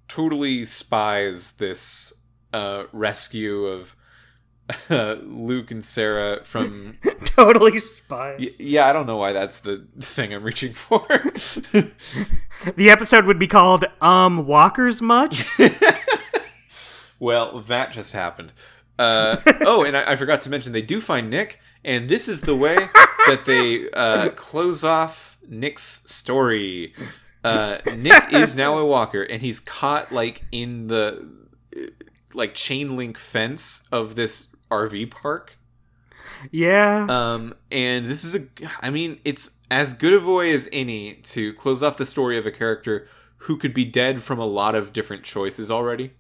totally 0.06 0.64
spies 0.64 1.52
this 1.52 2.12
uh, 2.52 2.84
rescue 2.92 3.66
of 3.66 3.96
uh, 4.90 5.16
Luke 5.22 5.70
and 5.70 5.84
Sarah 5.84 6.44
from 6.44 6.98
totally 7.24 7.78
spies. 7.78 8.38
Y- 8.40 8.54
yeah, 8.58 8.86
I 8.86 8.92
don't 8.92 9.06
know 9.06 9.16
why 9.16 9.32
that's 9.32 9.58
the 9.60 9.86
thing 10.00 10.32
I'm 10.34 10.42
reaching 10.44 10.72
for. 10.72 11.06
The 12.76 12.90
episode 12.90 13.24
would 13.26 13.38
be 13.38 13.46
called 13.46 13.84
Um 14.00 14.44
Walkers 14.46 15.00
Much? 15.00 15.46
well, 17.20 17.60
that 17.60 17.92
just 17.92 18.12
happened. 18.12 18.52
Uh, 18.98 19.36
oh, 19.60 19.84
and 19.84 19.96
I, 19.96 20.12
I 20.12 20.16
forgot 20.16 20.40
to 20.42 20.50
mention 20.50 20.72
they 20.72 20.82
do 20.82 21.00
find 21.00 21.30
Nick, 21.30 21.60
and 21.84 22.08
this 22.08 22.28
is 22.28 22.40
the 22.40 22.56
way 22.56 22.76
that 23.26 23.44
they 23.44 23.88
uh, 23.90 24.30
close 24.30 24.82
off 24.82 25.38
Nick's 25.48 26.02
story. 26.10 26.94
Uh, 27.44 27.78
Nick 27.96 28.32
is 28.32 28.56
now 28.56 28.76
a 28.78 28.84
walker, 28.84 29.22
and 29.22 29.40
he's 29.40 29.60
caught 29.60 30.10
like 30.10 30.42
in 30.50 30.88
the 30.88 31.28
uh, 31.76 31.80
like 32.34 32.54
chain 32.54 32.96
link 32.96 33.16
fence 33.18 33.86
of 33.92 34.16
this 34.16 34.54
RV 34.70 35.10
park. 35.10 35.58
yeah. 36.50 37.06
Um, 37.08 37.54
and 37.70 38.06
this 38.06 38.24
is 38.24 38.34
a, 38.34 38.46
I 38.80 38.90
mean, 38.90 39.20
it's 39.24 39.52
as 39.70 39.94
good 39.94 40.14
a 40.14 40.20
way 40.20 40.52
as 40.52 40.68
any 40.72 41.14
to 41.14 41.52
close 41.54 41.82
off 41.82 41.96
the 41.96 42.06
story 42.06 42.38
of 42.38 42.46
a 42.46 42.50
character 42.50 43.08
who 43.42 43.56
could 43.56 43.74
be 43.74 43.84
dead 43.84 44.22
from 44.22 44.38
a 44.38 44.46
lot 44.46 44.74
of 44.74 44.92
different 44.92 45.24
choices 45.24 45.70
already. 45.70 46.12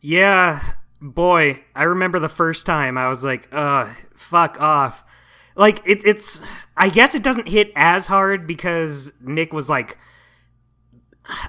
Yeah, 0.00 0.74
boy, 1.00 1.62
I 1.74 1.84
remember 1.84 2.18
the 2.18 2.28
first 2.28 2.66
time 2.66 2.96
I 2.96 3.08
was 3.08 3.22
like, 3.22 3.48
"Uh, 3.52 3.88
fuck 4.14 4.60
off." 4.60 5.04
Like 5.56 5.82
it, 5.84 6.00
it's, 6.04 6.40
I 6.76 6.88
guess 6.88 7.14
it 7.14 7.22
doesn't 7.22 7.48
hit 7.48 7.70
as 7.76 8.06
hard 8.06 8.46
because 8.46 9.12
Nick 9.20 9.52
was 9.52 9.68
like, 9.68 9.98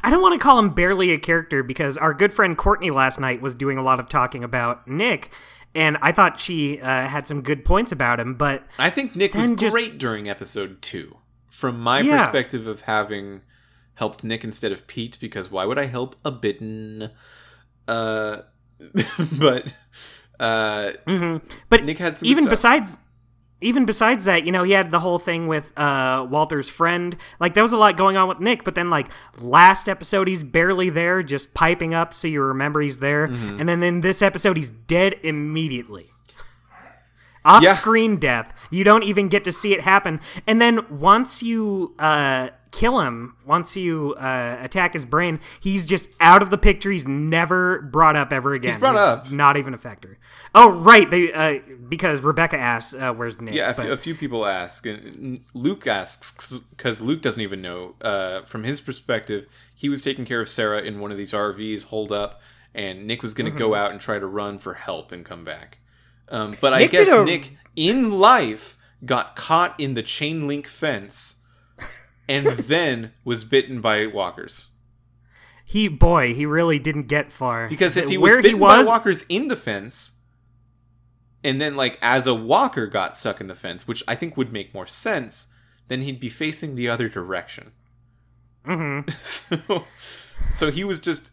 I 0.03 0.09
don't 0.09 0.21
want 0.21 0.33
to 0.33 0.43
call 0.43 0.59
him 0.59 0.71
barely 0.71 1.11
a 1.11 1.17
character 1.17 1.63
because 1.63 1.97
our 1.97 2.13
good 2.13 2.33
friend 2.33 2.57
Courtney 2.57 2.91
last 2.91 3.19
night 3.19 3.41
was 3.41 3.55
doing 3.55 3.77
a 3.77 3.83
lot 3.83 3.99
of 3.99 4.09
talking 4.09 4.43
about 4.43 4.87
Nick, 4.87 5.31
and 5.75 5.97
I 6.01 6.11
thought 6.11 6.39
she 6.39 6.79
uh, 6.81 7.07
had 7.07 7.25
some 7.27 7.41
good 7.41 7.63
points 7.65 7.91
about 7.91 8.19
him, 8.19 8.35
but 8.35 8.63
I 8.77 8.89
think 8.89 9.15
Nick 9.15 9.33
was 9.33 9.49
just- 9.51 9.73
great 9.75 9.97
during 9.97 10.29
episode 10.29 10.81
two, 10.81 11.17
from 11.49 11.79
my 11.79 12.01
Yeah. 12.01 12.17
perspective 12.17 12.67
of 12.67 12.81
having 12.81 13.41
helped 13.95 14.23
Nick 14.23 14.43
instead 14.43 14.71
of 14.71 14.87
Pete, 14.87 15.17
because 15.21 15.51
why 15.51 15.65
would 15.65 15.77
I 15.79 15.85
help 15.85 16.15
a 16.25 16.31
bitten? 16.31 17.11
Uh, 17.87 18.37
but 19.39 19.75
uh, 20.39 20.91
mhm. 21.07 21.41
but 21.69 21.83
Nick 21.83 21.99
had 21.99 22.17
some 22.17 22.27
even 22.27 22.47
besides 22.49 22.97
even 23.61 23.85
besides 23.85 24.25
that 24.25 24.45
you 24.45 24.51
know 24.51 24.63
he 24.63 24.71
had 24.73 24.91
the 24.91 24.99
whole 24.99 25.19
thing 25.19 25.47
with 25.47 25.71
uh 25.77 26.25
walter's 26.29 26.69
friend. 26.69 27.15
Like 27.39 27.53
there 27.53 27.63
was 27.63 27.73
a 27.73 27.77
lot 27.77 27.95
going 27.97 28.17
on 28.17 28.27
with 28.27 28.39
nick 28.39 28.63
but 28.63 28.75
then 28.75 28.89
like 28.89 29.07
last 29.39 29.87
episode 29.87 30.27
he's 30.27 30.43
barely 30.43 30.89
there 30.89 31.23
just 31.23 31.53
piping 31.53 31.93
up 31.93 32.13
so 32.13 32.27
you 32.27 32.41
remember 32.41 32.81
he's 32.81 32.99
there. 32.99 33.27
Mm-hmm. 33.27 33.59
and 33.59 33.69
then 33.69 33.83
in 33.83 34.01
this 34.01 34.21
episode 34.21 34.57
he's 34.57 34.69
dead 34.69 35.15
immediately. 35.23 36.11
Off 37.43 37.63
Yeah. 37.63 37.73
screen 37.73 38.17
death. 38.17 38.53
You 38.69 38.83
don't 38.83 39.03
even 39.03 39.27
get 39.27 39.43
to 39.45 39.51
see 39.51 39.73
it 39.73 39.81
happen. 39.81 40.19
And 40.45 40.61
then 40.61 40.85
once 40.89 41.41
you 41.41 41.95
uh 41.97 42.49
kill 42.71 43.01
him 43.01 43.35
once 43.45 43.75
you 43.75 44.15
uh 44.17 44.57
attack 44.61 44.93
his 44.93 45.05
brain 45.05 45.39
he's 45.59 45.85
just 45.85 46.07
out 46.21 46.41
of 46.41 46.49
the 46.49 46.57
picture 46.57 46.89
he's 46.89 47.05
never 47.07 47.81
brought 47.81 48.15
up 48.15 48.31
ever 48.31 48.53
again 48.53 48.71
He's 48.71 48.79
brought 48.79 48.95
up. 48.95 49.29
not 49.29 49.57
even 49.57 49.73
a 49.73 49.77
factor 49.77 50.17
oh 50.55 50.71
right 50.71 51.09
they 51.11 51.33
uh 51.33 51.59
because 51.89 52.21
rebecca 52.21 52.57
asks 52.57 52.93
uh, 52.93 53.13
where's 53.13 53.41
nick 53.41 53.53
Yeah, 53.53 53.71
a, 53.71 53.75
but- 53.75 53.83
few- 53.83 53.91
a 53.91 53.97
few 53.97 54.15
people 54.15 54.45
ask. 54.45 54.85
and 54.85 55.39
Luke 55.53 55.85
asks 55.85 56.59
because 56.59 57.01
Luke 57.01 57.21
doesn't 57.21 57.41
even 57.43 57.61
know. 57.61 57.95
Uh, 58.01 58.43
from 58.45 58.63
his 58.63 58.79
perspective, 58.81 59.47
he 59.75 59.89
was 59.89 60.01
taking 60.01 60.23
care 60.25 60.39
of 60.41 60.47
Sarah 60.49 60.81
in 60.81 60.99
one 60.99 61.11
of 61.11 61.17
these 61.17 61.33
RVs, 61.33 61.83
holed 61.85 62.11
up, 62.11 62.41
and 62.73 63.05
Nick 63.05 63.21
was 63.21 63.33
going 63.33 63.45
to 63.45 63.51
Mm-hmm. 63.51 63.57
go 63.59 63.75
out 63.75 63.91
and 63.91 63.99
try 63.99 64.17
to 64.17 64.25
run 64.25 64.57
for 64.57 64.73
help 64.75 65.11
and 65.11 65.25
come 65.25 65.43
back. 65.43 65.79
Um, 66.29 66.55
but 66.61 66.73
I 66.73 66.85
guess 66.87 67.09
a- 67.11 67.23
Nick, 67.25 67.57
in 67.75 68.11
life, 68.11 68.77
got 69.05 69.35
caught 69.35 69.77
in 69.79 69.93
the 69.93 70.03
chain 70.03 70.47
link 70.47 70.67
fence, 70.67 71.40
and 72.31 72.45
then 72.47 73.11
was 73.23 73.43
bitten 73.43 73.81
by 73.81 74.05
walkers. 74.07 74.71
he 75.65 75.87
boy 75.87 76.33
he 76.33 76.45
really 76.45 76.79
didn't 76.79 77.07
get 77.07 77.31
far 77.31 77.67
Because 77.69 77.95
if 77.97 78.09
he 78.09 78.17
was 78.17 78.29
where 78.29 78.41
bitten 78.41 78.57
he 78.57 78.61
was 78.61 78.85
by 78.87 78.91
walkers 78.91 79.25
in 79.29 79.47
the 79.47 79.55
fence, 79.55 80.17
and 81.43 81.59
then 81.61 81.75
like 81.75 81.97
as 82.01 82.27
a 82.27 82.33
walker 82.35 82.87
got 82.87 83.15
stuck 83.17 83.41
in 83.41 83.47
the 83.47 83.55
fence, 83.55 83.87
which 83.87 84.03
I 84.07 84.15
think 84.15 84.37
would 84.37 84.51
make 84.53 84.73
more 84.73 84.87
sense, 84.87 85.47
then 85.87 86.01
he'd 86.01 86.19
be 86.19 86.29
facing 86.29 86.75
the 86.75 86.89
other 86.89 87.09
direction. 87.09 87.71
Mhm. 88.65 89.09
so, 89.11 89.85
so 90.55 90.71
he 90.71 90.83
was 90.83 90.99
just 90.99 91.31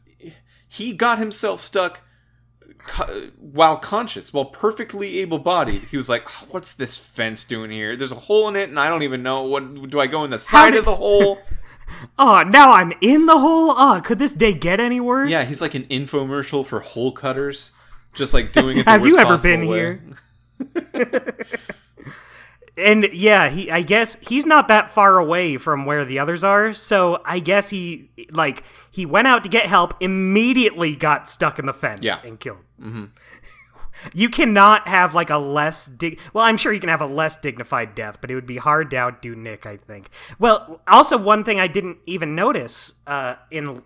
he 0.66 0.92
got 0.92 1.18
himself 1.18 1.60
stuck 1.60 2.02
co- 2.78 3.30
while 3.38 3.76
conscious, 3.76 4.32
while 4.32 4.44
perfectly 4.46 5.18
able-bodied. 5.20 5.82
He 5.90 5.96
was 5.96 6.08
like, 6.08 6.24
"Oh, 6.28 6.46
"What's 6.50 6.72
this 6.72 6.98
fence 6.98 7.44
doing 7.44 7.70
here? 7.70 7.96
There's 7.96 8.12
a 8.12 8.16
hole 8.16 8.48
in 8.48 8.56
it, 8.56 8.68
and 8.68 8.78
I 8.78 8.88
don't 8.88 9.02
even 9.02 9.22
know 9.22 9.42
what. 9.44 9.90
Do 9.90 10.00
I 10.00 10.06
go 10.06 10.24
in 10.24 10.30
the 10.30 10.38
side 10.38 10.70
did- 10.72 10.80
of 10.80 10.84
the 10.84 10.96
hole?" 10.96 11.38
oh 12.18 12.42
now 12.42 12.70
i'm 12.72 12.92
in 13.00 13.24
the 13.24 13.38
hole 13.38 13.70
oh 13.70 13.98
could 14.04 14.18
this 14.18 14.34
day 14.34 14.52
get 14.52 14.78
any 14.78 15.00
worse 15.00 15.30
Yeah, 15.30 15.42
he's 15.44 15.62
like 15.62 15.74
an 15.74 15.84
infomercial 15.84 16.64
for 16.64 16.80
hole 16.80 17.12
cutters, 17.12 17.72
just 18.12 18.34
like 18.34 18.52
doing 18.52 18.76
it. 18.76 18.84
The 18.84 18.90
Have 18.90 19.06
you 19.06 19.16
ever 19.16 19.38
been 19.38 19.66
way. 19.66 19.76
here? 19.78 20.02
and 22.78 23.08
yeah 23.12 23.48
he 23.48 23.70
i 23.70 23.82
guess 23.82 24.16
he's 24.20 24.46
not 24.46 24.68
that 24.68 24.90
far 24.90 25.18
away 25.18 25.56
from 25.56 25.84
where 25.84 26.04
the 26.04 26.18
others 26.18 26.44
are 26.44 26.72
so 26.72 27.20
i 27.24 27.38
guess 27.38 27.70
he 27.70 28.08
like 28.30 28.62
he 28.90 29.04
went 29.04 29.26
out 29.26 29.42
to 29.42 29.48
get 29.48 29.66
help 29.66 29.94
immediately 30.00 30.94
got 30.94 31.28
stuck 31.28 31.58
in 31.58 31.66
the 31.66 31.72
fence 31.74 32.00
Yeah. 32.02 32.16
and 32.24 32.38
killed 32.38 32.58
You 34.14 34.28
cannot 34.28 34.86
have 34.86 35.12
like 35.16 35.28
a 35.28 35.38
less 35.38 35.86
dig. 35.86 36.20
Well, 36.32 36.44
I'm 36.44 36.56
sure 36.56 36.72
you 36.72 36.78
can 36.78 36.88
have 36.88 37.00
a 37.00 37.06
less 37.06 37.34
dignified 37.34 37.96
death, 37.96 38.20
but 38.20 38.30
it 38.30 38.36
would 38.36 38.46
be 38.46 38.56
hard 38.56 38.90
to 38.90 38.96
outdo 38.96 39.34
Nick. 39.34 39.66
I 39.66 39.76
think. 39.76 40.10
Well, 40.38 40.80
also 40.86 41.18
one 41.18 41.42
thing 41.42 41.58
I 41.58 41.66
didn't 41.66 41.98
even 42.06 42.36
notice 42.36 42.94
uh, 43.08 43.34
in 43.50 43.82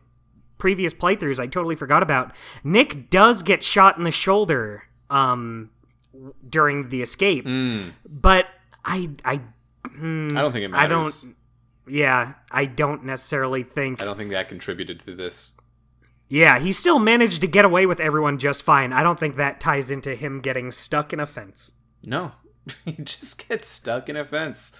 previous 0.58 0.92
playthroughs, 0.92 1.40
I 1.40 1.46
totally 1.46 1.76
forgot 1.76 2.02
about. 2.02 2.32
Nick 2.62 3.08
does 3.08 3.42
get 3.42 3.64
shot 3.64 3.96
in 3.96 4.04
the 4.04 4.10
shoulder 4.10 4.82
um, 5.08 5.70
during 6.46 6.90
the 6.90 7.00
escape, 7.00 7.46
but 8.06 8.48
I 8.84 9.10
I 9.24 9.40
mm, 9.88 10.36
I 10.36 10.40
don't 10.40 10.52
think 10.52 10.64
it 10.64 10.74
I 10.74 10.86
matters. 10.88 11.22
don't. 11.22 11.36
Yeah, 11.88 12.34
I 12.50 12.66
don't 12.66 13.04
necessarily 13.04 13.62
think. 13.62 14.00
I 14.00 14.04
don't 14.04 14.16
think 14.16 14.30
that 14.30 14.48
contributed 14.48 15.00
to 15.00 15.14
this. 15.14 15.52
Yeah, 16.28 16.58
he 16.58 16.72
still 16.72 16.98
managed 16.98 17.40
to 17.42 17.46
get 17.46 17.64
away 17.64 17.84
with 17.84 18.00
everyone 18.00 18.38
just 18.38 18.62
fine. 18.62 18.92
I 18.92 19.02
don't 19.02 19.20
think 19.20 19.36
that 19.36 19.60
ties 19.60 19.90
into 19.90 20.14
him 20.14 20.40
getting 20.40 20.70
stuck 20.70 21.12
in 21.12 21.20
a 21.20 21.26
fence. 21.26 21.72
No, 22.04 22.32
he 22.84 22.92
just 22.92 23.48
gets 23.48 23.68
stuck 23.68 24.08
in 24.08 24.16
a 24.16 24.24
fence. 24.24 24.78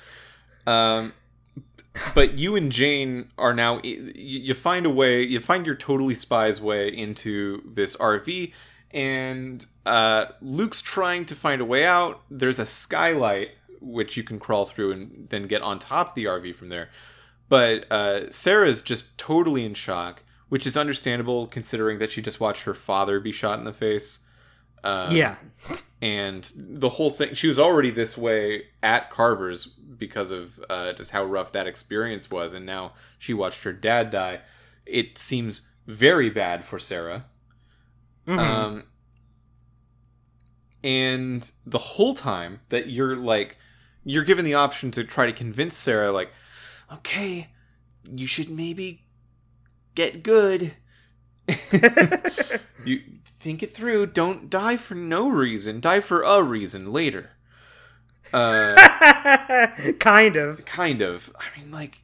Um, 0.66 1.12
but 2.14 2.38
you 2.38 2.56
and 2.56 2.72
Jane 2.72 3.30
are 3.36 3.52
now. 3.52 3.80
You 3.82 4.12
you 4.14 4.54
find 4.54 4.86
a 4.86 4.90
way. 4.90 5.22
You 5.22 5.40
find 5.40 5.66
your 5.66 5.74
totally 5.74 6.14
spies 6.14 6.60
way 6.60 6.88
into 6.88 7.62
this 7.70 7.96
RV, 7.96 8.52
and 8.92 9.66
uh, 9.84 10.26
Luke's 10.40 10.80
trying 10.80 11.24
to 11.26 11.34
find 11.34 11.60
a 11.60 11.64
way 11.66 11.84
out. 11.84 12.22
There's 12.30 12.58
a 12.58 12.66
skylight 12.66 13.50
which 13.82 14.16
you 14.16 14.22
can 14.22 14.38
crawl 14.38 14.64
through 14.64 14.92
and 14.92 15.26
then 15.30 15.42
get 15.42 15.62
on 15.62 15.78
top 15.78 16.10
of 16.10 16.14
the 16.14 16.24
RV 16.24 16.54
from 16.54 16.68
there. 16.68 16.88
But 17.48 17.90
uh, 17.90 18.30
Sarah's 18.30 18.80
just 18.80 19.18
totally 19.18 19.64
in 19.64 19.74
shock, 19.74 20.22
which 20.48 20.66
is 20.66 20.76
understandable 20.76 21.46
considering 21.46 21.98
that 21.98 22.10
she 22.10 22.22
just 22.22 22.40
watched 22.40 22.62
her 22.64 22.74
father 22.74 23.20
be 23.20 23.32
shot 23.32 23.58
in 23.58 23.64
the 23.64 23.72
face. 23.72 24.20
Um, 24.84 25.14
yeah. 25.14 25.36
and 26.00 26.50
the 26.56 26.88
whole 26.88 27.10
thing 27.10 27.34
she 27.34 27.46
was 27.46 27.56
already 27.56 27.90
this 27.92 28.18
way 28.18 28.64
at 28.82 29.10
carver's 29.10 29.64
because 29.66 30.32
of 30.32 30.58
uh, 30.68 30.92
just 30.94 31.12
how 31.12 31.22
rough 31.24 31.52
that 31.52 31.68
experience 31.68 32.28
was 32.32 32.52
and 32.52 32.66
now 32.66 32.92
she 33.16 33.32
watched 33.32 33.62
her 33.62 33.72
dad 33.72 34.10
die 34.10 34.40
it 34.84 35.16
seems 35.16 35.68
very 35.86 36.30
bad 36.30 36.64
for 36.64 36.80
sarah 36.80 37.26
Mhm. 38.26 38.38
um, 38.40 38.82
and 40.82 41.50
the 41.64 41.78
whole 41.78 42.14
time 42.14 42.60
that 42.70 42.88
you're 42.90 43.16
like 43.16 43.56
you're 44.04 44.24
given 44.24 44.44
the 44.44 44.54
option 44.54 44.90
to 44.90 45.04
try 45.04 45.26
to 45.26 45.32
convince 45.32 45.76
sarah 45.76 46.12
like 46.12 46.30
okay 46.92 47.48
you 48.10 48.26
should 48.26 48.50
maybe 48.50 49.04
get 49.94 50.22
good. 50.22 50.74
You 52.84 53.00
think 53.38 53.62
it 53.62 53.76
through. 53.76 54.06
Don't 54.06 54.50
die 54.50 54.76
for 54.76 54.96
no 54.96 55.28
reason. 55.28 55.78
Die 55.78 56.00
for 56.00 56.22
a 56.22 56.42
reason 56.42 56.92
later. 56.92 57.30
Uh 58.32 59.66
kind 59.98 60.36
of. 60.36 60.64
kind 60.64 61.02
of. 61.02 61.30
I 61.38 61.58
mean 61.58 61.70
like 61.70 61.98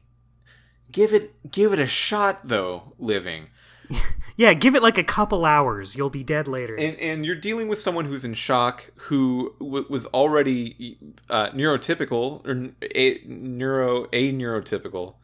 give 0.91 1.13
it 1.13 1.51
give 1.51 1.73
it 1.73 1.79
a 1.79 1.87
shot 1.87 2.41
though 2.43 2.93
living 2.99 3.47
Yeah, 4.37 4.53
give 4.53 4.73
it 4.73 4.81
like 4.81 4.97
a 4.97 5.03
couple 5.03 5.43
hours. 5.43 5.97
You'll 5.97 6.09
be 6.09 6.23
dead 6.23 6.47
later. 6.47 6.73
and 6.75 6.95
and 6.97 7.25
you're 7.25 7.35
dealing 7.35 7.67
with 7.67 7.77
someone 7.81 8.05
who's 8.05 8.23
in 8.23 8.35
shock 8.35 8.89
who 8.95 9.53
w- 9.59 9.85
was 9.89 10.05
already 10.07 10.97
uh, 11.29 11.49
neurotypical 11.49 12.47
or 12.47 12.71
a 12.95 13.21
neuro 13.27 14.05
a 14.13 14.31
neurotypical 14.31 15.15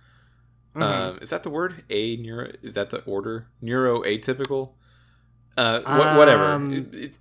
um, 0.76 1.20
is 1.22 1.30
that 1.30 1.43
the 1.43 1.49
word? 1.49 1.86
A 1.89 2.18
neuro 2.18 2.51
is 2.61 2.74
that 2.74 2.89
the 2.89 3.01
order? 3.03 3.47
Neuro 3.61 4.01
atypical? 4.03 4.72
Uh 5.55 5.80
wh- 5.80 6.18
whatever. 6.18 6.43
Um, 6.43 6.74
It- 6.74 6.93
it- 6.93 7.16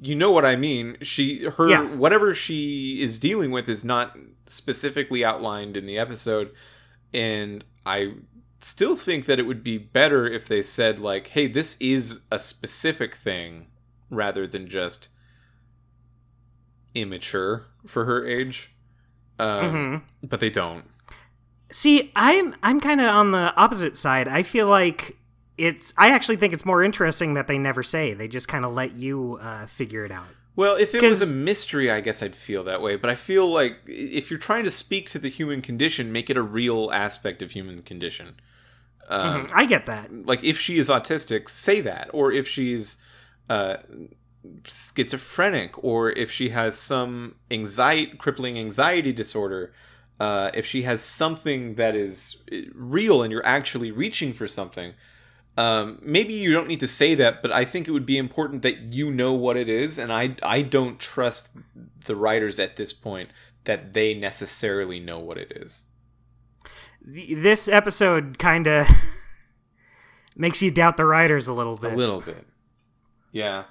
you 0.00 0.14
know 0.14 0.30
what 0.30 0.44
i 0.44 0.54
mean. 0.54 0.96
She 1.02 1.44
her 1.44 1.68
Yeah. 1.68 1.82
whatever 1.82 2.36
she 2.36 3.02
is 3.02 3.18
dealing 3.18 3.50
with 3.50 3.68
is 3.68 3.84
not 3.84 4.16
specifically 4.46 5.24
outlined 5.24 5.76
in 5.76 5.86
the 5.86 5.98
episode 5.98 6.52
and 7.12 7.64
i 7.84 8.12
still 8.64 8.96
think 8.96 9.26
that 9.26 9.38
it 9.38 9.42
would 9.42 9.62
be 9.64 9.76
better 9.78 10.26
if 10.26 10.46
they 10.48 10.62
said 10.62 10.98
like 10.98 11.28
hey 11.28 11.46
this 11.46 11.76
is 11.80 12.20
a 12.30 12.38
specific 12.38 13.14
thing 13.16 13.66
rather 14.10 14.46
than 14.46 14.68
just 14.68 15.08
immature 16.94 17.66
for 17.86 18.04
her 18.04 18.26
age 18.26 18.70
um, 19.38 20.02
Mhm. 20.22 20.28
but 20.28 20.40
they 20.40 20.50
don't 20.50 20.84
See, 21.74 22.12
I'm 22.14 22.54
I'm 22.62 22.80
kind 22.80 23.00
of 23.00 23.06
on 23.06 23.30
the 23.30 23.54
opposite 23.56 23.96
side. 23.96 24.28
I 24.28 24.42
feel 24.42 24.66
like 24.66 25.16
it's. 25.56 25.94
I 25.96 26.10
actually 26.10 26.36
think 26.36 26.52
it's 26.52 26.66
more 26.66 26.82
interesting 26.84 27.32
that 27.32 27.46
they 27.46 27.56
never 27.56 27.82
say. 27.82 28.12
They 28.12 28.28
just 28.28 28.46
kind 28.46 28.66
of 28.66 28.74
let 28.74 28.92
you 28.92 29.38
uh, 29.40 29.64
figure 29.68 30.04
it 30.04 30.12
out. 30.12 30.26
Well, 30.54 30.76
if 30.76 30.94
it 30.94 31.00
was 31.02 31.30
a 31.30 31.32
mystery, 31.32 31.90
I 31.90 32.00
guess 32.02 32.22
I'd 32.22 32.36
feel 32.36 32.62
that 32.64 32.82
way. 32.82 32.96
But 32.96 33.08
I 33.08 33.14
feel 33.14 33.50
like 33.50 33.78
if 33.86 34.30
you're 34.30 34.38
trying 34.38 34.64
to 34.64 34.70
speak 34.70 35.08
to 35.12 35.18
the 35.18 35.30
human 35.30 35.62
condition, 35.62 36.12
make 36.12 36.28
it 36.28 36.36
a 36.36 36.42
real 36.42 36.90
aspect 36.92 37.40
of 37.40 37.52
human 37.52 37.80
condition. 37.80 38.34
Um, 39.08 39.46
Mhm. 39.46 39.50
I 39.54 39.64
get 39.66 39.86
that. 39.86 40.26
Like 40.26 40.42
if 40.44 40.58
she 40.58 40.78
is 40.78 40.88
autistic, 40.88 41.48
say 41.48 41.80
that, 41.82 42.08
or 42.12 42.32
if 42.32 42.46
she's 42.48 42.96
uh, 43.50 43.76
schizophrenic, 44.66 45.82
or 45.82 46.10
if 46.10 46.30
she 46.30 46.50
has 46.50 46.76
some 46.78 47.36
anxiety, 47.50 48.16
crippling 48.18 48.58
anxiety 48.58 49.12
disorder. 49.12 49.72
Uh, 50.20 50.50
if 50.54 50.64
she 50.64 50.82
has 50.82 51.02
something 51.02 51.74
that 51.74 51.96
is 51.96 52.44
uh, 52.52 52.56
real 52.74 53.22
and 53.22 53.32
you're 53.32 53.44
actually 53.44 53.90
reaching 53.90 54.32
for 54.32 54.46
something, 54.46 54.94
um, 55.56 55.98
maybe 56.00 56.32
you 56.32 56.52
don't 56.52 56.68
need 56.68 56.78
to 56.80 56.86
say 56.86 57.14
that, 57.16 57.42
but 57.42 57.50
I 57.50 57.64
think 57.64 57.88
it 57.88 57.90
would 57.90 58.06
be 58.06 58.18
important 58.18 58.62
that 58.62 58.78
you 58.92 59.10
know 59.10 59.32
what 59.32 59.56
it 59.56 59.68
is, 59.68 59.98
and 59.98 60.12
I 60.12 60.36
I 60.42 60.62
don't 60.62 61.00
trust 61.00 61.56
the 62.06 62.14
writers 62.14 62.60
at 62.60 62.76
this 62.76 62.92
point 62.92 63.30
that 63.64 63.94
they 63.94 64.14
necessarily 64.14 65.00
know 65.00 65.18
what 65.18 65.38
it 65.38 65.52
is. 65.56 65.84
Th- 67.04 67.38
This 67.42 67.68
episode 67.68 68.38
kind 68.38 68.66
of 68.66 68.86
makes 70.36 70.62
you 70.62 70.70
doubt 70.70 70.96
the 70.96 71.04
writers 71.04 71.48
a 71.48 71.52
little 71.52 71.76
bit. 71.76 71.92
A 71.92 71.96
little 71.96 72.20
bit, 72.20 72.46
yeah. 73.32 73.64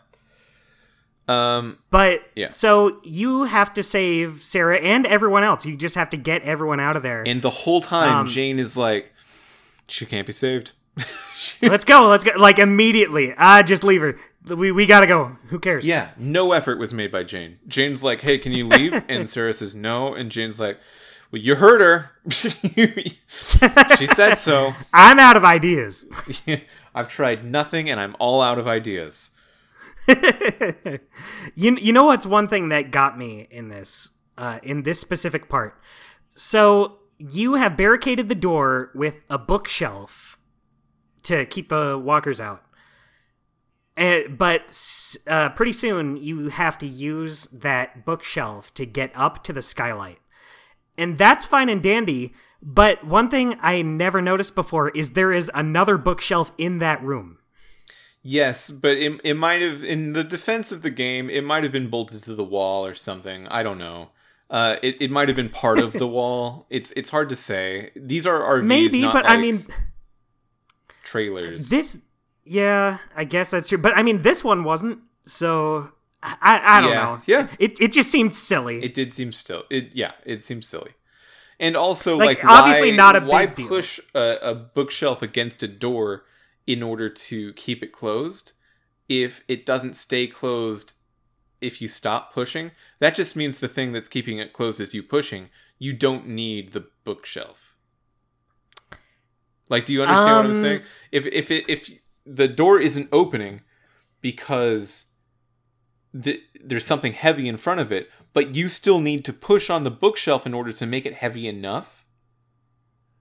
Um, 1.28 1.78
But 1.92 2.24
Yeah. 2.36 2.50
so 2.50 3.00
you 3.04 3.44
have 3.44 3.74
to 3.76 3.84
save 3.84 4.44
Sarah 4.44 4.78
and 4.80 5.06
everyone 5.06 5.44
else. 5.44 5.66
You 5.66 5.78
just 5.78 5.96
have 5.96 6.10
to 6.10 6.18
get 6.18 6.42
everyone 6.44 6.80
out 6.80 6.96
of 6.96 7.04
there. 7.04 7.24
and 7.26 7.42
the 7.42 7.50
whole 7.50 7.80
time 7.82 8.14
Um, 8.16 8.28
Jane 8.28 8.60
is 8.60 8.76
like, 8.76 9.14
she 9.88 10.06
can't 10.06 10.28
be 10.28 10.34
saved. 10.34 10.74
let's 11.62 11.86
go. 11.86 12.10
Let's 12.10 12.24
go. 12.24 12.32
Like 12.38 12.60
immediately. 12.60 13.34
Ah, 13.38 13.62
just 13.62 13.84
leave 13.84 14.02
her. 14.02 14.20
We 14.48 14.72
we 14.72 14.86
gotta 14.88 15.08
go. 15.08 15.38
Who 15.50 15.60
cares? 15.60 15.86
yeah, 15.86 16.10
no 16.18 16.52
effort 16.52 16.80
was 16.80 16.94
made 16.94 17.12
by 17.12 17.24
Jane. 17.24 17.60
Jane's 17.68 18.04
like, 18.04 18.22
hey, 18.22 18.38
can 18.40 18.52
you 18.52 18.68
leave? 18.68 19.02
and 19.08 19.30
Sarah 19.30 19.54
says 19.54 19.74
no, 19.76 20.14
and 20.16 20.32
Jane's 20.32 20.60
like, 20.60 20.80
well, 21.32 21.42
you 21.42 21.56
heard 21.56 21.82
her. 21.82 22.12
she 22.30 24.08
said 24.08 24.36
so. 24.36 24.74
I'm 24.94 25.18
out 25.18 25.38
of 25.38 25.46
ideas. 25.46 26.06
I've 26.96 27.08
tried 27.08 27.46
nothing, 27.46 27.90
and 27.90 28.00
I'm 28.00 28.16
all 28.20 28.42
out 28.42 28.60
of 28.60 28.68
ideas. 28.68 29.32
you 31.56 31.78
you 31.78 31.94
know 31.94 32.06
what's 32.06 32.26
one 32.26 32.48
thing 32.48 32.70
that 32.70 32.92
got 32.92 33.18
me 33.18 33.48
in 33.50 33.70
this 33.70 34.10
uh, 34.38 34.60
in 34.62 34.84
this 34.84 35.00
specific 35.00 35.48
part. 35.48 35.80
So 36.36 37.00
you 37.18 37.56
have 37.56 37.78
barricaded 37.78 38.28
the 38.28 38.36
door 38.36 38.92
with 38.96 39.22
a 39.30 39.38
bookshelf 39.38 40.38
to 41.24 41.46
keep 41.46 41.70
the 41.70 41.98
walkers 41.98 42.42
out. 42.42 42.64
And, 43.96 44.38
but 44.38 45.16
uh, 45.28 45.50
pretty 45.50 45.74
soon 45.74 46.18
you 46.18 46.50
have 46.50 46.78
to 46.80 46.88
use 46.88 47.46
that 47.52 48.06
bookshelf 48.06 48.74
to 48.76 48.86
get 48.86 49.12
up 49.14 49.44
to 49.44 49.54
the 49.54 49.62
skylight. 49.62 50.21
And 50.98 51.18
that's 51.18 51.46
fine 51.46 51.70
and 51.70 51.82
dandy, 51.82 52.34
but 52.62 53.04
one 53.06 53.30
thing 53.30 53.58
I 53.62 53.82
never 53.82 54.22
noticed 54.22 54.56
before 54.56 54.90
is 54.90 55.14
there 55.14 55.32
is 55.32 55.50
another 55.54 55.98
bookshelf 55.98 56.52
in 56.58 56.80
that 56.80 57.02
room. 57.04 57.38
Yes, 58.24 58.70
but 58.70 58.98
it, 58.98 59.20
it 59.24 59.34
might 59.34 59.62
have, 59.62 59.84
in 59.84 60.14
the 60.14 60.24
defense 60.24 60.72
of 60.72 60.84
the 60.84 60.92
game, 60.92 61.30
it 61.30 61.44
might 61.44 61.64
have 61.64 61.72
been 61.72 61.90
bolted 61.90 62.24
to 62.24 62.36
the 62.36 62.44
wall 62.44 62.86
or 62.86 62.94
something. 62.94 63.48
I 63.48 63.64
don't 63.64 63.80
know. 63.80 64.10
Uh, 64.50 64.76
it, 64.84 64.98
it 65.00 65.10
might 65.10 65.28
have 65.28 65.38
been 65.38 65.50
part 65.50 65.80
of 65.80 65.94
the 65.94 66.08
wall. 66.08 66.68
It's 66.70 66.92
it's 66.92 67.10
hard 67.10 67.30
to 67.30 67.36
say. 67.38 67.92
These 67.96 68.28
are 68.28 68.42
RVs, 68.42 68.64
Maybe, 68.66 69.02
but 69.04 69.28
I 69.28 69.38
mean, 69.38 69.66
trailers. 71.04 71.70
This, 71.70 72.02
yeah, 72.44 72.98
I 73.16 73.24
guess 73.24 73.52
that's 73.52 73.70
true. 73.70 73.78
But 73.78 73.98
I 73.98 74.04
mean, 74.04 74.24
this 74.24 74.44
one 74.44 74.66
wasn't. 74.66 75.00
So 75.26 75.92
I, 76.24 76.62
I, 76.78 76.82
don't 76.82 76.92
Yeah, 76.92 77.02
know. 77.04 77.22
yeah. 77.26 77.48
it 77.60 77.80
it 77.82 77.92
just 77.92 78.12
seemed 78.12 78.34
silly. 78.34 78.84
It 78.84 78.94
did 78.94 79.14
seem 79.14 79.32
still. 79.32 79.64
It 79.70 79.90
yeah, 79.94 80.12
it 80.26 80.42
seems 80.42 80.68
silly. 80.68 80.92
And 81.60 81.76
also, 81.76 82.18
Like, 82.18 82.44
like, 82.44 82.52
obviously 82.52 82.92
why, 82.92 82.98
not 82.98 83.16
a 83.16 83.20
why 83.22 83.46
big 83.46 83.56
deal. 83.56 83.68
push 83.68 84.00
a, 84.16 84.38
a 84.42 84.56
bookshelf 84.56 85.22
against 85.22 85.62
a 85.64 85.68
door 85.68 86.26
in 86.68 86.82
order 86.84 87.10
to 87.10 87.54
keep 87.54 87.84
it 87.84 87.92
closed 87.92 88.54
if 89.08 89.44
it 89.48 89.66
doesn't 89.66 89.96
stay 89.96 90.26
closed 90.28 90.94
if 91.60 91.82
you 91.82 91.88
stop 91.88 92.34
pushing? 92.34 92.72
That 93.00 93.14
just 93.16 93.36
means 93.36 93.60
the 93.60 93.68
thing 93.68 93.92
that's 93.92 94.08
keeping 94.08 94.38
it 94.40 94.54
closed 94.54 94.80
is 94.82 94.94
you 94.96 95.04
pushing. 95.04 95.50
You 95.80 95.94
don't 95.94 96.28
need 96.28 96.74
the 96.74 96.88
bookshelf. 97.04 97.76
Like, 99.70 99.86
do 99.86 99.94
you 99.94 100.02
understand 100.02 100.36
what 100.38 100.46
I'm 100.46 100.52
Um, 100.52 100.54
saying? 100.54 100.82
If 101.12 101.26
if 101.28 101.50
it, 101.52 101.66
if 101.70 101.90
the 102.26 102.48
door 102.48 102.80
isn't 102.80 103.10
opening 103.12 103.62
because 104.22 105.06
th- 106.20 106.42
there's 106.64 106.86
something 106.86 107.14
heavy 107.14 107.48
in 107.48 107.58
front 107.58 107.80
of 107.80 107.92
it, 107.92 108.10
but 108.34 108.56
you 108.56 108.68
still 108.68 109.00
need 109.00 109.24
to 109.26 109.34
push 109.34 109.70
on 109.70 109.84
the 109.84 109.92
bookshelf 109.92 110.46
in 110.46 110.54
order 110.54 110.72
to 110.74 110.86
make 110.86 111.06
it 111.06 111.16
heavy 111.16 111.48
enough, 111.48 112.06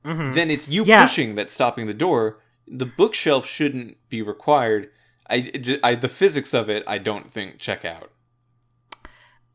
Mhm. 0.05 0.33
then 0.35 0.51
it's 0.51 0.69
you 0.69 0.85
Yeah. 0.85 1.03
pushing 1.05 1.35
that's 1.35 1.53
stopping 1.53 1.87
the 1.87 1.95
door. 1.95 2.41
The 2.67 2.87
bookshelf 2.87 3.47
shouldn't 3.47 3.97
be 4.09 4.23
required. 4.23 4.91
I, 5.29 5.51
I 5.83 5.95
the 5.95 6.09
physics 6.09 6.55
of 6.55 6.69
it, 6.71 6.83
I 6.87 6.99
don't 6.99 7.31
think 7.31 7.59
check 7.59 7.85
out. 7.85 8.11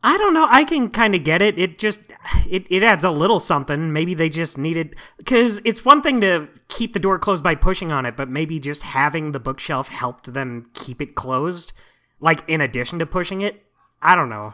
I 0.03 0.17
don't 0.19 0.35
know. 0.35 0.47
I 0.51 0.65
can 0.65 0.89
kind 0.91 1.15
of 1.15 1.23
get 1.23 1.41
it. 1.41 1.57
It 1.57 1.79
just 1.79 2.01
it, 2.47 2.67
it 2.69 2.83
adds 2.83 3.03
a 3.03 3.09
little 3.09 3.39
something. 3.39 3.91
Maybe 3.91 4.13
they 4.13 4.29
just 4.29 4.55
needed 4.57 4.95
because 5.17 5.59
it's 5.65 5.83
one 5.83 6.01
thing 6.03 6.21
to 6.21 6.47
keep 6.67 6.93
the 6.93 6.99
door 6.99 7.17
closed 7.17 7.43
by 7.43 7.55
pushing 7.55 7.91
on 7.91 8.05
it, 8.05 8.15
but 8.15 8.29
maybe 8.29 8.59
just 8.59 8.83
having 8.83 9.31
the 9.31 9.39
bookshelf 9.39 9.87
helped 9.89 10.31
them 10.33 10.69
keep 10.75 11.01
it 11.01 11.15
closed, 11.15 11.73
like 12.19 12.47
in 12.47 12.61
addition 12.61 12.99
to 12.99 13.05
pushing 13.05 13.41
it. 13.41 13.63
I 14.01 14.15
don't 14.15 14.29
know. 14.29 14.53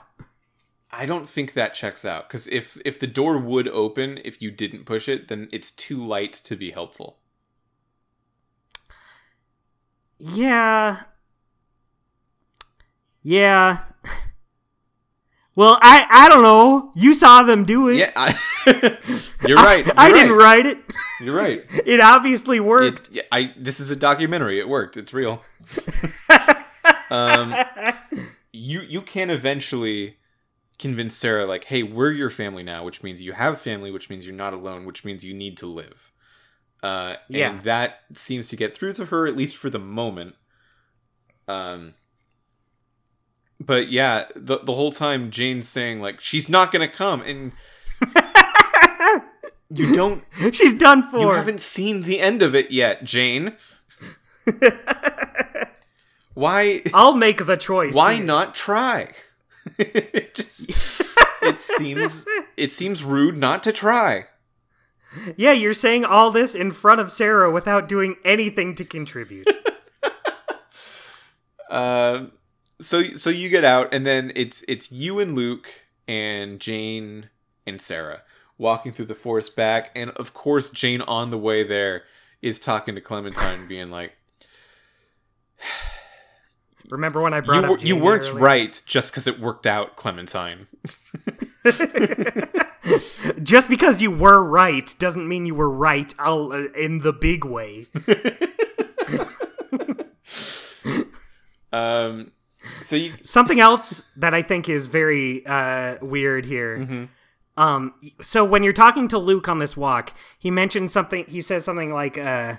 I 0.92 1.06
don't 1.06 1.28
think 1.28 1.54
that 1.54 1.74
checks 1.74 2.04
out 2.04 2.28
because 2.28 2.48
if 2.48 2.78
if 2.84 3.00
the 3.00 3.08
door 3.08 3.38
would 3.38 3.68
open 3.70 4.20
if 4.26 4.42
you 4.42 4.52
didn't 4.52 4.86
push 4.86 5.08
it, 5.08 5.30
then 5.30 5.48
it's 5.52 5.72
too 5.72 6.06
light 6.06 6.34
to 6.34 6.56
be 6.56 6.72
helpful. 6.72 7.18
Yeah. 10.20 11.04
Yeah. 13.24 13.80
Well, 15.56 15.78
I 15.82 16.06
I 16.10 16.30
don't 16.30 16.44
know. 16.44 16.92
You 16.96 17.14
saw 17.14 17.44
them 17.44 17.66
do 17.66 17.90
it. 17.90 17.98
Yeah, 17.98 18.12
I, 18.16 18.34
you're 19.48 19.58
right. 19.58 19.90
I 19.98 20.08
you're 20.08 20.18
didn't 20.18 20.38
write 20.38 20.66
it. 20.66 20.78
You're 21.22 21.36
right. 21.36 21.64
It 21.86 22.00
obviously 22.00 22.60
worked. 22.60 23.08
It, 23.08 23.16
yeah, 23.16 23.24
I 23.32 23.54
this 23.58 23.80
is 23.80 23.92
a 23.92 23.96
documentary. 23.96 24.60
It 24.60 24.68
worked. 24.68 24.98
It's 24.98 25.14
real. 25.14 25.44
um, 27.12 27.54
you 28.52 28.82
you 28.82 29.02
can 29.02 29.30
eventually 29.30 30.18
convince 30.80 31.16
Sarah 31.16 31.46
like, 31.46 31.66
hey, 31.66 31.84
we're 31.84 32.12
your 32.12 32.32
family 32.32 32.64
now, 32.64 32.84
which 32.84 33.04
means 33.04 33.22
you 33.22 33.34
have 33.34 33.62
family, 33.62 33.92
which 33.92 34.10
means 34.10 34.26
you're 34.26 34.36
not 34.36 34.54
alone, 34.54 34.86
which 34.86 35.06
means 35.06 35.24
you 35.24 35.34
need 35.34 35.56
to 35.58 35.68
live. 35.68 36.12
Uh, 36.82 37.18
Yeah. 37.30 37.52
and 37.52 37.62
that 37.62 38.00
seems 38.14 38.48
to 38.48 38.56
get 38.56 38.76
through 38.76 38.94
to 38.94 39.06
her 39.06 39.28
at 39.28 39.36
least 39.36 39.56
for 39.58 39.70
the 39.70 39.78
moment. 39.78 40.34
Um, 41.48 41.94
but 43.60 43.92
yeah, 43.92 44.26
the 44.36 44.58
the 44.60 44.74
whole 44.74 44.92
time 44.92 45.30
Jane's 45.30 45.68
saying 45.68 46.02
like 46.02 46.20
she's 46.20 46.50
not 46.50 46.72
gonna 46.72 46.88
come, 46.88 47.22
and 47.22 47.52
you 49.70 49.96
don't 49.96 50.24
She's 50.52 50.74
done 50.74 51.08
for. 51.12 51.20
you 51.20 51.30
haven't 51.30 51.60
seen 51.62 52.02
the 52.02 52.20
end 52.20 52.42
of 52.42 52.56
it 52.56 52.72
yet, 52.72 53.04
Jane. 53.04 53.56
why 56.34 56.82
I'll 56.94 57.16
make 57.16 57.46
the 57.46 57.58
choice. 57.58 57.96
why 57.96 58.16
here. 58.16 58.24
not 58.24 58.56
try? 58.56 59.12
it 59.78 60.34
just 60.34 60.72
it 61.42 61.60
seems 61.60 62.26
it 62.58 62.72
seems 62.72 63.04
rude 63.04 63.38
not 63.38 63.64
to 63.64 63.72
try. 63.72 64.26
Yeah, 65.36 65.52
you're 65.52 65.74
saying 65.74 66.06
all 66.06 66.32
this 66.32 66.56
in 66.56 66.72
front 66.72 67.02
of 67.02 67.12
Sarah 67.12 67.52
without 67.52 67.90
doing 67.90 68.16
anything 68.24 68.76
to 68.76 68.86
contribute. 68.86 69.48
Uh, 71.72 72.28
so 72.82 73.02
so 73.16 73.30
you 73.30 73.48
get 73.48 73.64
out 73.64 73.94
and 73.94 74.06
then 74.06 74.34
it's 74.36 74.62
it's 74.68 74.92
you 74.92 75.20
and 75.20 75.36
Luke 75.36 75.70
and 76.06 76.60
Jane 76.60 77.30
and 77.66 77.82
Sarah 77.82 78.24
walking 78.58 78.92
through 78.92 79.06
the 79.06 79.16
forest 79.16 79.56
back 79.56 79.90
and 79.96 80.12
of 80.12 80.34
course 80.34 80.70
Jane 80.70 81.02
on 81.02 81.30
the 81.30 81.38
way 81.38 81.64
there 81.64 82.04
is 82.42 82.60
talking 82.60 82.94
to 82.96 83.02
Clementine 83.02 83.70
being 83.70 83.90
like 83.90 84.12
Remember 86.92 87.22
when 87.22 87.34
I 87.34 87.40
brought 87.40 87.64
you, 87.66 87.74
up 87.74 87.84
you 87.84 87.96
weren't 87.96 88.28
earlier? 88.28 88.44
right 88.44 88.84
just 88.86 89.12
because 89.12 89.26
it 89.26 89.40
worked 89.40 89.66
out, 89.66 89.96
Clementine. 89.96 90.68
Just 93.44 93.70
because 93.70 94.02
you 94.02 94.10
were 94.10 94.44
right 94.44 94.94
doesn't 94.98 95.28
mean 95.28 95.46
you 95.46 95.54
were 95.54 95.70
right 95.70 96.14
I'll, 96.18 96.52
uh, 96.52 96.64
in 96.78 97.00
the 97.00 97.14
big 97.14 97.46
way. 97.46 97.88
Um, 101.74 102.34
so 102.82 102.98
you 102.98 103.14
Something 103.24 103.62
else 103.62 104.06
that 104.18 104.34
I 104.34 104.42
think 104.42 104.68
is 104.68 104.88
very 104.88 105.46
uh, 105.46 105.96
weird 106.02 106.46
here. 106.46 106.80
Mm-hmm. 106.80 107.06
Um, 107.56 107.94
so 108.22 108.44
when 108.44 108.64
you're 108.64 108.74
talking 108.74 109.08
to 109.08 109.18
Luke 109.18 109.48
on 109.48 109.60
this 109.60 109.78
walk, 109.78 110.14
he 110.38 110.52
mentions 110.52 110.92
something. 110.92 111.24
He 111.30 111.40
says 111.40 111.64
something 111.64 111.90
like, 111.90 112.18
uh, 112.18 112.58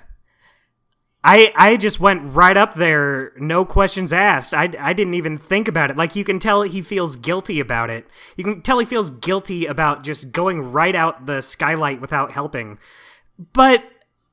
"I 1.24 1.52
I 1.56 1.76
just 1.76 2.00
went 2.00 2.34
right 2.34 2.56
up 2.56 2.74
there, 2.74 3.32
no 3.38 3.64
questions 3.64 4.12
asked. 4.12 4.54
I 4.54 4.70
I 4.78 4.92
didn't 4.92 5.14
even 5.14 5.38
think 5.38 5.68
about 5.68 5.90
it. 5.90 5.96
Like 5.96 6.16
you 6.16 6.24
can 6.24 6.38
tell 6.38 6.62
he 6.62 6.82
feels 6.82 7.16
guilty 7.16 7.60
about 7.60 7.90
it. 7.90 8.06
You 8.36 8.44
can 8.44 8.62
tell 8.62 8.78
he 8.78 8.86
feels 8.86 9.10
guilty 9.10 9.66
about 9.66 10.04
just 10.04 10.32
going 10.32 10.72
right 10.72 10.94
out 10.94 11.26
the 11.26 11.40
skylight 11.40 12.00
without 12.00 12.32
helping. 12.32 12.78
But." 13.52 13.84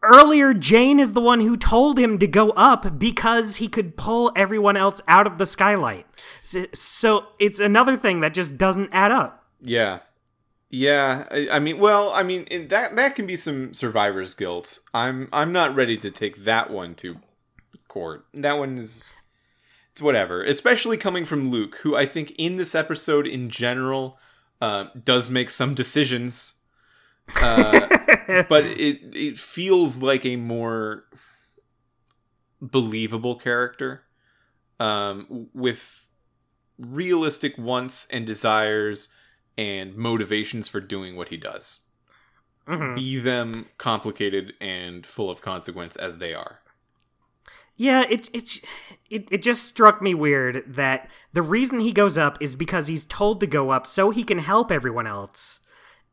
Earlier, 0.02 0.54
Jane 0.54 0.98
is 0.98 1.12
the 1.12 1.20
one 1.20 1.42
who 1.42 1.58
told 1.58 2.00
him 2.00 2.20
to 2.20 2.28
go 2.28 2.52
up 2.52 2.98
because 2.98 3.58
he 3.58 3.68
could 3.68 3.98
pull 3.98 4.32
everyone 4.34 4.78
else 4.78 5.02
out 5.10 5.28
of 5.28 5.38
the 5.38 5.46
skylight. 5.46 6.06
So, 6.42 6.68
so 6.74 7.26
it's 7.38 7.60
another 7.60 7.98
thing 7.98 8.22
that 8.22 8.34
just 8.34 8.58
doesn't 8.58 8.92
add 8.94 9.12
up. 9.12 9.44
Yeah. 9.60 10.00
Yeah, 10.70 11.26
I, 11.32 11.48
I 11.54 11.60
mean, 11.60 11.80
well, 11.80 12.12
I 12.12 12.22
mean, 12.22 12.44
in 12.44 12.68
that 12.68 12.96
that 12.96 13.16
can 13.16 13.26
be 13.26 13.36
some 13.36 13.74
survivor's 13.74 14.36
guilt. 14.36 14.80
I'm 14.94 15.28
I'm 15.34 15.52
not 15.52 15.76
ready 15.76 15.98
to 15.98 16.12
take 16.12 16.44
that 16.44 16.70
one 16.70 16.94
to 16.96 17.18
court. 17.88 18.26
That 18.36 18.60
one 18.60 18.78
is 18.78 19.12
it's 19.92 20.02
whatever, 20.02 20.44
especially 20.44 20.98
coming 20.98 21.26
from 21.26 21.50
Luke, 21.50 21.78
who 21.78 21.96
I 21.96 22.06
think 22.06 22.32
in 22.38 22.58
this 22.58 22.76
episode 22.76 23.26
in 23.26 23.50
general 23.50 24.20
uh, 24.62 24.86
does 25.04 25.30
make 25.30 25.50
some 25.50 25.74
decisions, 25.74 26.56
uh, 27.42 27.88
but 28.48 28.66
it 28.66 29.16
it 29.16 29.38
feels 29.40 30.04
like 30.04 30.24
a 30.24 30.36
more 30.36 31.06
believable 32.62 33.36
character 33.36 34.04
um, 34.80 35.48
with 35.54 36.08
realistic 36.78 37.58
wants 37.58 38.08
and 38.12 38.26
desires 38.26 39.10
and 39.60 39.94
motivations 39.94 40.70
for 40.70 40.80
doing 40.80 41.18
what 41.18 41.28
he 41.28 41.36
does. 41.36 41.82
Mhm. 42.66 42.96
Be 42.96 43.20
them 43.20 43.66
complicated 43.78 44.54
and 44.62 45.06
full 45.06 45.30
of 45.30 45.42
consequence 45.42 45.98
as 45.98 46.20
they 46.20 46.34
are. 46.34 46.62
Yeah, 47.76 48.06
it, 48.10 48.30
it's 48.32 48.62
it, 49.10 49.28
it 49.32 49.42
just 49.42 49.64
struck 49.64 50.02
me 50.02 50.14
weird 50.14 50.64
that 50.66 51.10
the 51.34 51.42
reason 51.42 51.80
he 51.82 51.92
goes 51.92 52.18
up 52.18 52.38
is 52.42 52.56
because 52.56 52.88
he's 52.88 53.06
told 53.06 53.42
to 53.42 53.48
go 53.48 53.70
up 53.72 53.86
so 53.86 54.12
he 54.12 54.24
can 54.24 54.40
help 54.40 54.72
everyone 54.72 55.08
else. 55.08 55.60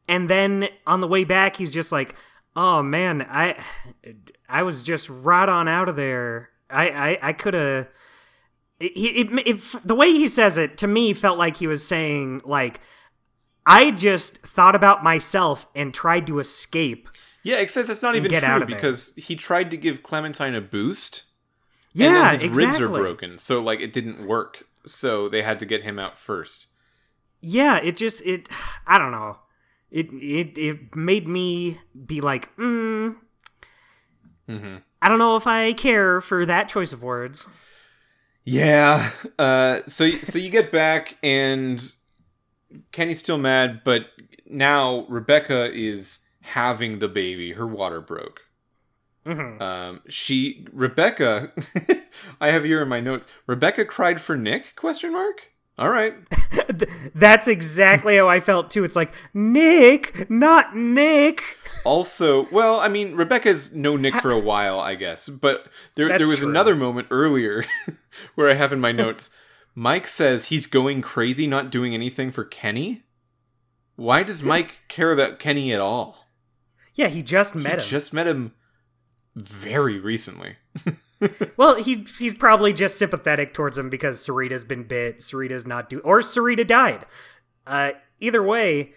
And 0.09 0.29
then 0.29 0.69
on 0.87 1.01
the 1.01 1.09
way 1.09 1.23
back 1.23 1.57
he's 1.57 1.73
just 1.73 1.93
like, 1.93 2.17
"Oh 2.57 2.83
man, 2.83 3.27
I 3.31 3.63
I 4.49 4.63
was 4.65 4.83
just 4.83 5.09
right 5.09 5.49
on 5.49 5.69
out 5.69 5.89
of 5.89 5.95
there. 5.95 6.51
I 6.69 6.89
I, 6.89 7.19
I 7.23 7.33
could 7.33 7.55
have 7.55 7.89
it, 8.81 8.93
it, 8.97 9.47
it, 9.47 9.61
the 9.85 9.95
way 9.95 10.11
he 10.11 10.27
says 10.27 10.59
it 10.59 10.79
to 10.79 10.87
me 10.87 11.13
felt 11.13 11.39
like 11.39 11.57
he 11.59 11.67
was 11.67 11.87
saying 11.87 12.41
like 12.45 12.81
I 13.67 13.91
just 13.91 14.39
thought 14.39 14.75
about 14.77 15.03
myself 15.03 15.67
and 15.75 15.93
tried 15.93 16.27
to 16.29 16.39
escape. 16.39 17.09
Yeah, 17.43 17.57
except 17.57 17.89
that's 17.89 18.03
not 18.03 18.15
even 18.17 18.31
get 18.31 18.45
out 18.45 18.59
true 18.59 18.67
because 18.67 19.15
he 19.17 19.37
tried 19.37 19.71
to 19.73 19.77
give 19.77 20.03
Clementine 20.03 20.55
a 20.55 20.61
boost 20.61 21.25
Yeah, 21.93 22.07
and 22.09 22.17
then 22.17 22.33
his 22.33 22.43
exactly. 22.45 22.67
ribs 22.67 22.81
are 22.81 22.89
broken. 22.89 23.39
So 23.39 23.61
like 23.63 23.81
it 23.81 23.93
didn't 23.93 24.27
work. 24.27 24.65
So 24.85 25.29
they 25.29 25.43
had 25.43 25.59
to 25.61 25.67
get 25.67 25.83
him 25.83 25.99
out 25.99 26.17
first. 26.19 26.69
yeah 27.43 27.77
it 27.79 27.97
just 27.97 28.23
it 28.25 28.49
i 28.87 28.99
don't 28.99 29.13
know 29.13 29.37
it 29.91 30.07
it 30.13 30.57
it 30.59 30.97
made 30.97 31.27
me 31.29 31.79
be 32.07 32.21
like 32.21 32.55
mm, 32.57 33.15
hmm 34.49 34.77
i 35.03 35.09
don't 35.09 35.19
know 35.19 35.37
if 35.37 35.47
i 35.47 35.73
care 35.73 36.21
for 36.21 36.47
that 36.47 36.69
choice 36.69 36.93
of 36.93 37.03
words 37.03 37.47
Yeah. 38.45 39.11
Uh, 39.39 39.81
so 39.87 40.09
so 40.23 40.39
you 40.39 40.51
get 40.51 40.71
back 40.73 41.17
and 41.23 41.83
Kenny's 42.93 43.19
still 43.19 43.39
mad, 43.39 43.83
but 43.85 44.07
now 44.49 45.07
Rebecca 45.09 45.73
is 45.73 46.21
having 46.43 46.99
the 46.99 47.09
baby. 47.09 47.53
Her 47.53 47.67
water 47.67 48.01
broke. 48.01 48.43
Mhm. 49.25 49.61
Um, 49.61 50.01
she 50.09 50.67
Rebecca. 50.73 51.53
I 52.41 52.51
have 52.51 52.65
here 52.65 52.83
in 52.83 52.89
my 52.89 53.01
notes. 53.01 53.27
Rebecca 53.47 53.85
cried 53.85 54.21
for 54.21 54.37
Nick? 54.37 54.77
Question 54.77 55.13
mark. 55.13 55.53
All 55.79 55.91
right. 55.91 56.15
That's 57.15 57.49
exactly 57.49 58.17
how 58.17 58.29
i 58.29 58.41
felt 58.41 58.71
too 58.71 58.83
it's 58.83 58.97
like 58.97 59.13
nick 59.35 60.29
not 60.31 60.75
nick 60.75 61.43
Also, 61.85 62.49
well, 62.51 62.81
I 62.81 62.89
mean, 62.89 63.15
Rebecca's 63.15 63.73
no 63.75 63.97
Nick 63.97 64.15
for 64.15 64.31
a 64.33 64.39
while, 64.41 64.81
I 64.81 64.97
guess. 64.97 65.29
But 65.29 65.67
there, 65.95 66.09
That's 66.09 66.23
there 66.23 66.29
was 66.29 66.41
true. 66.41 66.49
another 66.49 66.75
moment 66.75 67.07
earlier 67.13 67.65
where 68.35 68.51
I 68.51 68.55
have 68.55 68.73
in 68.73 68.81
my 68.81 68.91
notes. 68.91 69.31
Mike 69.79 70.09
says 70.09 70.47
he's 70.47 70.67
going 70.67 71.03
crazy, 71.03 71.47
not 71.47 71.71
doing 71.71 71.95
anything 71.95 72.33
for 72.33 72.45
Kenny. 72.45 73.05
Why 73.95 74.23
does 74.25 74.43
Mike 74.43 74.81
care 74.89 75.13
about 75.13 75.39
Kenny 75.39 75.73
at 75.73 75.81
all? 75.81 76.27
yeah 76.95 77.09
he 77.09 77.23
just 77.23 77.55
met 77.55 77.83
he 77.83 77.85
him 77.85 77.91
just 77.91 78.13
met 78.13 78.27
him 78.27 78.53
very 79.37 80.01
recently. 80.01 80.57
Well, 81.57 81.77
he 81.77 82.05
he's 82.19 82.35
probably 82.35 82.75
just 82.75 82.99
sympathetic 82.99 83.55
towards 83.55 83.79
him 83.79 83.89
because 83.89 84.19
Sarita's 84.19 84.65
been 84.65 84.83
bit. 84.83 85.21
Sarita's 85.21 85.67
not 85.67 85.89
do 85.89 86.01
or 86.01 86.21
Sarita 86.21 86.67
died. 86.67 87.07
Uh, 87.67 87.93
either 88.21 88.43
way, 88.43 88.93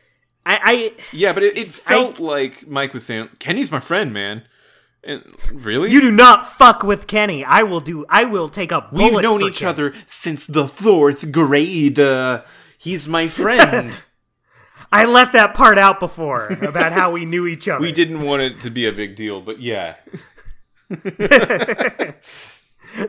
I, 0.46 0.60
I 0.62 0.94
Yeah, 1.14 1.32
but 1.32 1.44
it, 1.44 1.58
it 1.58 1.70
felt 1.70 2.20
like 2.20 2.68
Mike 2.68 2.94
was 2.94 3.06
saying, 3.06 3.30
"Kenny's 3.40 3.72
my 3.72 3.80
friend, 3.80 4.12
man." 4.12 4.44
And 5.04 5.24
really, 5.52 5.92
you 5.92 6.02
do 6.02 6.12
not 6.12 6.46
fuck 6.48 6.84
with 6.84 7.08
Kenny. 7.08 7.44
I 7.46 7.64
will 7.64 7.80
do. 7.80 8.06
I 8.10 8.26
will 8.26 8.50
take 8.50 8.72
a 8.72 8.82
bullet. 8.82 9.14
we've 9.14 9.22
known 9.24 9.42
each 9.42 9.60
Kenny. 9.60 9.70
other 9.70 9.94
since 10.08 10.46
the 10.46 10.68
fourth 10.68 11.32
grade. 11.32 12.00
Uh, 12.00 12.44
he's 12.78 13.08
my 13.08 13.28
friend. 13.30 14.02
I 14.92 15.06
left 15.06 15.34
that 15.34 15.54
part 15.54 15.78
out 15.78 16.00
before 16.00 16.48
about 16.48 16.92
how 16.94 17.12
we 17.12 17.24
knew 17.24 17.46
each 17.48 17.68
other. 17.70 17.80
we 17.80 17.92
didn't 17.92 18.22
want 18.24 18.42
it 18.42 18.60
to 18.62 18.70
be 18.72 18.88
a 18.88 18.92
big 18.92 19.16
deal, 19.16 19.40
but 19.40 19.62
yeah, 19.62 19.96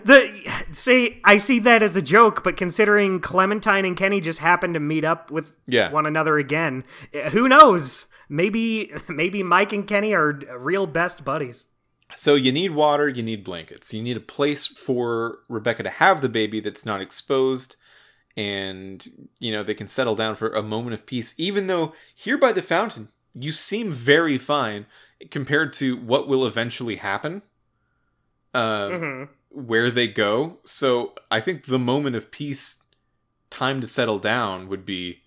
The 0.05 0.53
say 0.73 1.21
I 1.25 1.39
see 1.39 1.59
that 1.61 1.83
as 1.83 1.97
a 1.97 2.03
joke, 2.03 2.45
but 2.45 2.59
considering 2.59 3.19
Clementine 3.19 3.87
and 3.87 3.97
Kenny 3.97 4.21
just 4.21 4.41
happened 4.41 4.75
to 4.75 4.81
meet 4.81 5.05
up 5.05 5.31
with 5.31 5.55
Yeah. 5.67 5.91
one 5.91 6.05
another 6.05 6.37
again, 6.37 6.85
eh, 7.15 7.31
who 7.31 7.49
knows? 7.49 8.05
Maybe 8.29 8.93
maybe 9.09 9.43
Mike 9.43 9.73
and 9.73 9.87
Kenny 9.87 10.15
are 10.15 10.39
real 10.59 10.87
best 10.87 11.25
buddies. 11.25 11.69
So 12.15 12.35
you 12.35 12.53
need 12.53 12.71
water, 12.73 13.09
you 13.09 13.23
need 13.23 13.45
blankets. 13.45 13.95
You 13.95 14.03
need 14.03 14.17
a 14.17 14.21
place 14.21 14.67
for 14.67 15.39
Rebecca 15.49 15.83
to 15.83 15.91
have 15.91 16.21
the 16.21 16.29
baby 16.29 16.61
that's 16.61 16.85
not 16.87 17.01
exposed 17.01 17.77
and 18.37 19.29
you 19.41 19.51
know 19.51 19.65
they 19.65 19.75
can 19.75 19.89
settle 19.89 20.15
down 20.15 20.37
for 20.37 20.51
a 20.51 20.63
moment 20.63 20.95
of 20.95 21.05
peace 21.05 21.35
even 21.37 21.67
though 21.67 21.93
here 22.15 22.39
by 22.39 22.53
the 22.53 22.63
fountain 22.63 23.09
you 23.35 23.51
seem 23.51 23.91
very 23.91 24.39
fine 24.39 24.87
compared 25.33 25.73
to 25.73 25.97
what 25.97 26.29
will 26.29 26.47
eventually 26.47 26.95
happen 26.95 27.43
uh, 28.55 28.89
Mhm. 28.89 29.29
where 29.49 29.91
they 29.91 30.07
go 30.07 30.59
so 30.65 31.13
i 31.29 31.41
think 31.41 31.65
the 31.65 31.79
moment 31.79 32.15
of 32.15 32.31
peace 32.31 32.85
time 33.51 33.81
to 33.81 33.87
settle 33.89 34.21
down 34.21 34.69
would 34.69 34.87
be 34.87 35.23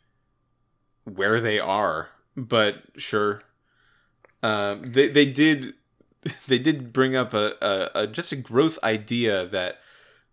where 1.04 1.42
they 1.42 1.60
are 1.60 2.10
but 2.38 2.84
sure 2.96 3.42
um, 4.42 4.92
they, 4.94 5.10
they 5.10 5.26
did 5.26 5.74
they 6.48 6.60
did 6.60 6.94
bring 6.94 7.16
up 7.16 7.34
a, 7.34 7.54
a, 7.62 8.02
a 8.04 8.08
just 8.08 8.32
a 8.32 8.36
gross 8.36 8.82
idea 8.84 9.46
that 9.48 9.80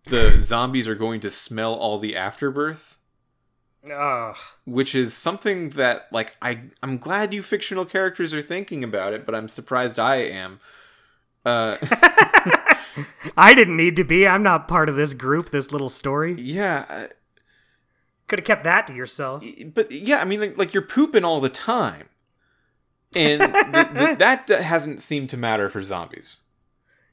the 0.05 0.39
zombies 0.41 0.89
are 0.89 0.95
going 0.95 1.21
to 1.21 1.31
smell 1.31 1.75
all 1.75 1.99
the 1.99 2.17
afterbirth 2.17 2.99
Ugh. 3.91 4.37
which 4.67 4.95
is 4.95 5.15
something 5.15 5.71
that 5.71 6.09
like 6.13 6.37
I 6.43 6.63
I'm 6.83 6.99
glad 6.99 7.33
you 7.33 7.43
fictional 7.43 7.87
characters 7.87 8.35
are 8.35 8.43
thinking 8.43 8.85
about 8.85 9.13
it 9.13 9.25
but 9.25 9.35
I'm 9.35 9.49
surprised 9.49 9.99
I 9.99 10.17
am 10.17 10.61
uh 11.47 11.77
I 13.37 13.55
didn't 13.55 13.77
need 13.77 13.97
to 13.97 14.05
be. 14.05 14.27
I'm 14.27 14.43
not 14.43 14.69
part 14.69 14.89
of 14.89 14.97
this 14.97 15.15
group. 15.15 15.51
This 15.51 15.73
little 15.73 15.89
story 15.89 16.35
yeah 16.39 17.09
could 18.29 18.39
have 18.39 18.47
kept 18.47 18.65
that 18.65 18.87
to 18.87 18.95
yourself. 18.95 19.45
but 19.75 19.91
yeah 19.91 20.21
I 20.21 20.25
mean 20.25 20.41
like, 20.41 20.59
like 20.59 20.75
you're 20.75 20.83
pooping 20.83 21.25
all 21.25 21.41
the 21.41 21.49
time 21.49 22.09
and 23.15 23.41
th- 23.75 23.89
th- 23.95 24.19
that 24.19 24.49
hasn't 24.49 25.01
seemed 25.01 25.31
to 25.31 25.37
matter 25.37 25.69
for 25.69 25.83
zombies 25.83 26.41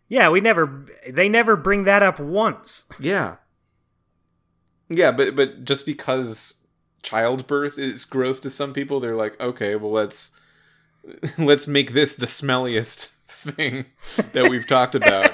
Yeah, 0.08 0.30
we 0.30 0.40
never. 0.42 0.86
They 1.10 1.28
never 1.30 1.56
bring 1.56 1.84
that 1.84 2.02
up 2.04 2.20
once. 2.20 2.86
Yeah. 3.00 3.38
Yeah, 4.90 5.12
but 5.12 5.36
but 5.36 5.66
just 5.66 5.86
because 5.86 6.64
childbirth 7.04 7.78
is 7.78 8.06
gross 8.06 8.40
to 8.42 8.50
some 8.50 8.74
people, 8.74 9.00
they're 9.00 9.16
like, 9.16 9.40
okay, 9.40 9.76
well 9.76 9.92
let's 9.92 10.32
let's 11.38 11.68
make 11.68 11.92
this 11.94 12.14
the 12.14 12.26
smelliest 12.26 13.16
thing 13.28 13.86
that 14.34 14.50
we've 14.50 14.68
talked 14.68 14.96
about 14.96 15.32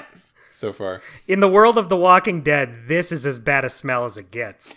so 0.50 0.72
far. 0.72 1.02
In 1.28 1.40
the 1.40 1.48
world 1.48 1.78
of 1.78 1.88
The 1.88 1.96
Walking 1.96 2.42
Dead, 2.42 2.84
this 2.88 3.12
is 3.12 3.26
as 3.26 3.38
bad 3.38 3.64
a 3.64 3.70
smell 3.70 4.04
as 4.04 4.16
it 4.16 4.30
gets. 4.30 4.74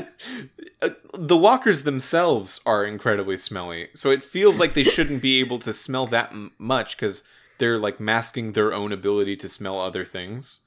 the 1.14 1.36
walkers 1.36 1.82
themselves 1.82 2.60
are 2.66 2.84
incredibly 2.84 3.36
smelly, 3.36 3.88
so 3.94 4.10
it 4.10 4.24
feels 4.24 4.60
like 4.60 4.74
they 4.74 4.84
shouldn't 4.84 5.22
be 5.22 5.40
able 5.40 5.58
to 5.60 5.72
smell 5.72 6.06
that 6.08 6.30
m- 6.32 6.52
much 6.58 6.96
because 6.96 7.24
they're 7.58 7.78
like 7.78 8.00
masking 8.00 8.52
their 8.52 8.72
own 8.72 8.92
ability 8.92 9.36
to 9.36 9.48
smell 9.48 9.80
other 9.80 10.04
things. 10.04 10.66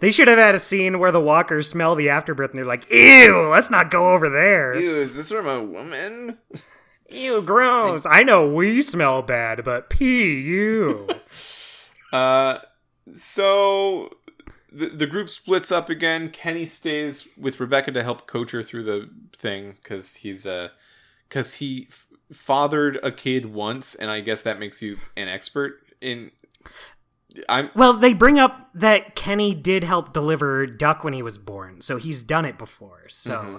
they 0.00 0.10
should 0.10 0.28
have 0.28 0.38
had 0.38 0.54
a 0.54 0.58
scene 0.58 0.98
where 0.98 1.12
the 1.12 1.20
walkers 1.20 1.68
smell 1.68 1.94
the 1.94 2.08
afterbirth 2.08 2.50
and 2.50 2.58
they're 2.58 2.64
like, 2.64 2.90
"Ew, 2.90 3.48
let's 3.50 3.70
not 3.70 3.90
go 3.90 4.12
over 4.12 4.28
there." 4.28 4.78
Ew, 4.78 5.00
is 5.00 5.16
this 5.16 5.30
from 5.30 5.46
a 5.46 5.62
woman? 5.62 6.38
Ew, 7.10 7.42
gross. 7.42 8.06
I 8.08 8.22
know 8.22 8.46
we 8.48 8.82
smell 8.82 9.22
bad, 9.22 9.64
but 9.64 9.90
pee 9.90 10.40
you. 10.40 11.08
Uh, 12.12 12.58
so 13.12 14.10
the 14.72 14.88
the 14.88 15.06
group 15.06 15.28
splits 15.28 15.72
up 15.72 15.88
again. 15.88 16.30
Kenny 16.30 16.66
stays 16.66 17.26
with 17.36 17.60
Rebecca 17.60 17.92
to 17.92 18.02
help 18.02 18.26
coach 18.26 18.52
her 18.52 18.62
through 18.62 18.84
the 18.84 19.10
thing 19.36 19.76
because 19.82 20.16
he's 20.16 20.46
uh 20.46 20.68
because 21.28 21.54
he 21.54 21.88
f- 21.90 22.06
fathered 22.32 22.98
a 23.02 23.12
kid 23.12 23.46
once, 23.46 23.94
and 23.94 24.10
I 24.10 24.20
guess 24.20 24.42
that 24.42 24.58
makes 24.58 24.82
you 24.82 24.96
an 25.16 25.28
expert 25.28 25.80
in. 26.00 26.30
I'm 27.48 27.70
well, 27.74 27.92
they 27.92 28.12
bring 28.12 28.38
up 28.38 28.70
that 28.74 29.14
Kenny 29.14 29.54
did 29.54 29.84
help 29.84 30.12
deliver 30.12 30.66
Duck 30.66 31.04
when 31.04 31.12
he 31.12 31.22
was 31.22 31.38
born, 31.38 31.80
so 31.80 31.96
he's 31.96 32.22
done 32.22 32.44
it 32.44 32.58
before. 32.58 33.04
So. 33.08 33.34
Mm-hmm. 33.34 33.56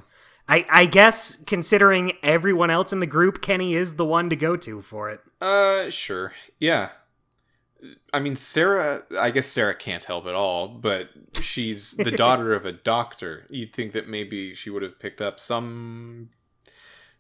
I, 0.50 0.66
I 0.70 0.86
guess 0.86 1.38
considering 1.46 2.14
everyone 2.24 2.72
else 2.72 2.92
in 2.92 3.00
the 3.00 3.06
group, 3.06 3.42
Kenny 3.42 3.74
is 3.74 3.96
the 3.96 4.04
one 4.04 4.30
to 4.32 4.36
go 4.36 4.58
to 4.58 4.82
for 4.82 5.10
it. 5.10 5.22
uh 5.40 5.90
sure 5.90 6.34
yeah. 6.60 6.90
I 8.14 8.20
mean, 8.20 8.36
Sarah. 8.36 9.04
I 9.18 9.32
guess 9.32 9.48
Sarah 9.48 9.76
can't 9.76 10.04
help 10.04 10.26
at 10.28 10.36
all, 10.36 10.68
but 10.68 11.10
she's 11.42 11.92
the 11.92 12.12
daughter 12.26 12.54
of 12.54 12.66
a 12.66 12.72
doctor. 12.72 13.46
You'd 13.50 13.74
think 13.74 13.94
that 13.94 14.08
maybe 14.08 14.54
she 14.54 14.70
would 14.70 14.84
have 14.84 15.00
picked 15.00 15.22
up 15.22 15.40
some. 15.40 16.30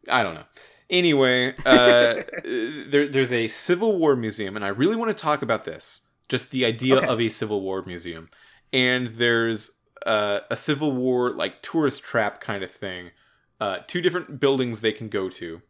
I 0.09 0.23
don't 0.23 0.35
know. 0.35 0.43
Anyway, 0.89 1.53
uh, 1.65 2.21
there, 2.43 3.07
there's 3.07 3.31
a 3.31 3.47
Civil 3.47 3.97
War 3.97 4.15
museum, 4.15 4.55
and 4.55 4.65
I 4.65 4.69
really 4.69 4.95
want 4.95 5.09
to 5.15 5.21
talk 5.21 5.41
about 5.41 5.63
this. 5.63 6.07
Just 6.29 6.51
the 6.51 6.65
idea 6.65 6.97
Okay. 6.97 7.07
of 7.07 7.19
a 7.19 7.29
Civil 7.29 7.61
War 7.61 7.81
museum, 7.85 8.29
and 8.71 9.07
there's 9.07 9.79
uh, 10.05 10.41
a 10.49 10.55
Civil 10.57 10.91
War 10.91 11.31
like 11.31 11.61
tourist 11.61 12.03
trap 12.03 12.39
kind 12.41 12.63
of 12.63 12.71
thing. 12.71 13.11
Uh, 13.59 13.79
two 13.87 14.01
different 14.01 14.39
buildings 14.39 14.81
they 14.81 14.91
can 14.91 15.07
go 15.07 15.29
to 15.29 15.61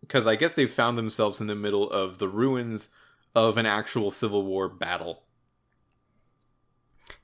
because 0.00 0.26
I 0.26 0.36
guess 0.36 0.54
they've 0.54 0.70
found 0.70 0.96
themselves 0.96 1.40
in 1.40 1.46
the 1.46 1.54
middle 1.54 1.90
of 1.90 2.18
the 2.18 2.28
ruins 2.28 2.94
of 3.34 3.56
an 3.58 3.66
actual 3.66 4.10
Civil 4.10 4.44
War 4.44 4.68
battle. 4.68 5.22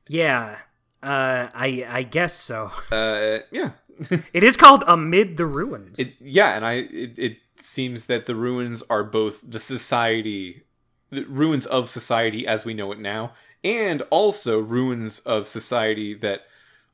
Yeah, 0.08 0.58
uh, 1.02 1.48
I 1.54 1.86
I 1.88 2.02
guess 2.02 2.34
so. 2.34 2.70
Uh, 2.92 3.38
yeah, 3.50 3.72
It 4.32 4.44
is 4.44 4.56
called 4.56 4.84
Amid 4.86 5.36
the 5.36 5.46
Ruins. 5.46 5.98
it 5.98 6.14
yeah, 6.20 6.54
and 6.56 6.64
I 6.64 6.72
it, 6.74 7.18
it 7.18 7.36
seems 7.56 8.06
that 8.06 8.26
the 8.26 8.34
ruins 8.34 8.82
are 8.90 9.04
both 9.04 9.40
the 9.46 9.60
society, 9.60 10.64
the 11.10 11.24
ruins 11.24 11.66
of 11.66 11.88
society 11.88 12.46
as 12.46 12.64
we 12.64 12.74
know 12.74 12.92
it 12.92 12.98
now, 12.98 13.32
and 13.62 14.02
also 14.10 14.58
ruins 14.58 15.20
of 15.20 15.46
society 15.46 16.14
that, 16.14 16.42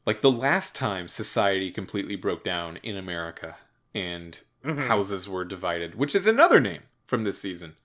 like 0.07 0.21
the 0.21 0.31
last 0.31 0.75
time 0.75 1.09
society 1.09 1.71
completely 1.73 2.17
broke 2.17 2.45
down 2.45 2.77
in 2.83 2.97
America 2.97 3.57
and 3.95 4.41
Mhm. 4.65 4.87
houses 4.89 5.27
were 5.27 5.45
divided, 5.47 5.95
which 5.95 6.15
is 6.15 6.27
another 6.27 6.61
name 6.61 6.83
from 7.07 7.25
this 7.25 7.41
season. 7.41 7.77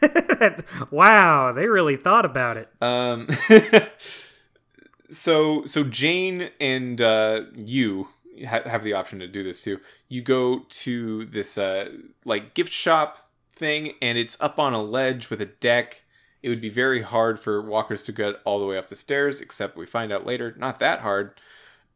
wow, 0.90 1.52
they 1.52 1.66
really 1.66 1.96
thought 1.96 2.24
about 2.24 2.56
it. 2.56 2.68
Um, 2.80 3.28
so 5.10 5.64
so 5.64 5.84
Jane 5.84 6.50
and 6.60 7.00
uh, 7.00 7.42
you 7.54 8.08
ha- 8.46 8.62
have 8.66 8.84
the 8.84 8.92
option 8.92 9.18
to 9.20 9.28
do 9.28 9.42
this 9.42 9.62
too. 9.62 9.80
You 10.08 10.22
go 10.22 10.60
to 10.68 11.24
this 11.26 11.58
uh, 11.58 11.90
like 12.24 12.54
gift 12.54 12.72
shop 12.72 13.30
thing, 13.52 13.94
and 14.02 14.18
it's 14.18 14.40
up 14.40 14.58
on 14.58 14.72
a 14.72 14.82
ledge 14.82 15.30
with 15.30 15.40
a 15.40 15.46
deck. 15.46 16.04
It 16.42 16.48
would 16.48 16.60
be 16.60 16.68
very 16.68 17.02
hard 17.02 17.40
for 17.40 17.60
walkers 17.60 18.02
to 18.04 18.12
get 18.12 18.36
all 18.44 18.60
the 18.60 18.66
way 18.66 18.78
up 18.78 18.88
the 18.88 18.96
stairs, 18.96 19.40
except 19.40 19.76
we 19.76 19.86
find 19.86 20.12
out 20.12 20.26
later, 20.26 20.54
not 20.56 20.78
that 20.78 21.00
hard. 21.00 21.40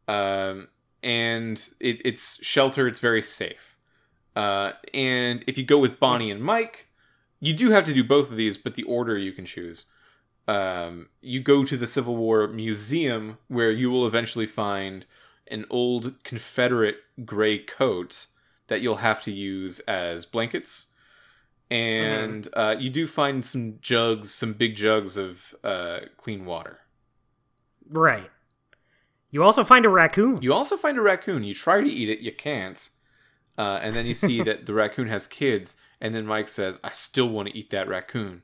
Um, 0.07 0.67
and 1.03 1.57
it, 1.79 2.01
it's 2.03 2.43
shelter. 2.43 2.87
It's 2.87 2.99
very 2.99 3.21
safe. 3.21 3.77
Uh, 4.35 4.73
and 4.93 5.43
if 5.47 5.57
you 5.57 5.63
go 5.63 5.79
with 5.79 5.99
Bonnie 5.99 6.31
and 6.31 6.41
Mike, 6.41 6.87
you 7.41 7.51
do 7.51 7.71
have 7.71 7.83
to 7.85 7.93
do 7.93 8.03
both 8.03 8.31
of 8.31 8.37
these, 8.37 8.57
but 8.57 8.75
the 8.75 8.83
order 8.83 9.17
you 9.17 9.33
can 9.33 9.45
choose 9.45 9.87
um, 10.47 11.07
you 11.21 11.39
go 11.39 11.63
to 11.63 11.77
the 11.77 11.87
Civil 11.87 12.15
War 12.15 12.47
Museum 12.47 13.37
where 13.47 13.71
you 13.71 13.89
will 13.91 14.07
eventually 14.07 14.47
find 14.47 15.05
an 15.47 15.65
old 15.69 16.23
Confederate 16.23 16.97
gray 17.25 17.57
coat 17.57 18.27
that 18.67 18.81
you'll 18.81 18.97
have 18.97 19.21
to 19.23 19.31
use 19.31 19.79
as 19.81 20.25
blankets. 20.25 20.87
And 21.69 22.47
uh, 22.53 22.75
you 22.77 22.89
do 22.89 23.07
find 23.07 23.45
some 23.45 23.77
jugs, 23.81 24.31
some 24.31 24.53
big 24.53 24.75
jugs 24.75 25.15
of 25.15 25.55
uh, 25.63 26.01
clean 26.17 26.45
water. 26.45 26.79
Right. 27.89 28.29
You 29.29 29.43
also 29.43 29.63
find 29.63 29.85
a 29.85 29.89
raccoon. 29.89 30.41
You 30.41 30.53
also 30.53 30.75
find 30.75 30.97
a 30.97 31.01
raccoon. 31.01 31.43
You 31.43 31.53
try 31.53 31.79
to 31.79 31.89
eat 31.89 32.09
it, 32.09 32.19
you 32.19 32.33
can't. 32.33 32.89
Uh, 33.57 33.79
and 33.81 33.95
then 33.95 34.05
you 34.05 34.13
see 34.13 34.43
that 34.43 34.65
the 34.65 34.73
raccoon 34.73 35.07
has 35.07 35.27
kids, 35.27 35.79
and 36.01 36.13
then 36.15 36.25
Mike 36.25 36.49
says, 36.49 36.79
"I 36.83 36.91
still 36.91 37.29
want 37.29 37.47
to 37.49 37.57
eat 37.57 37.69
that 37.69 37.87
raccoon." 37.87 38.41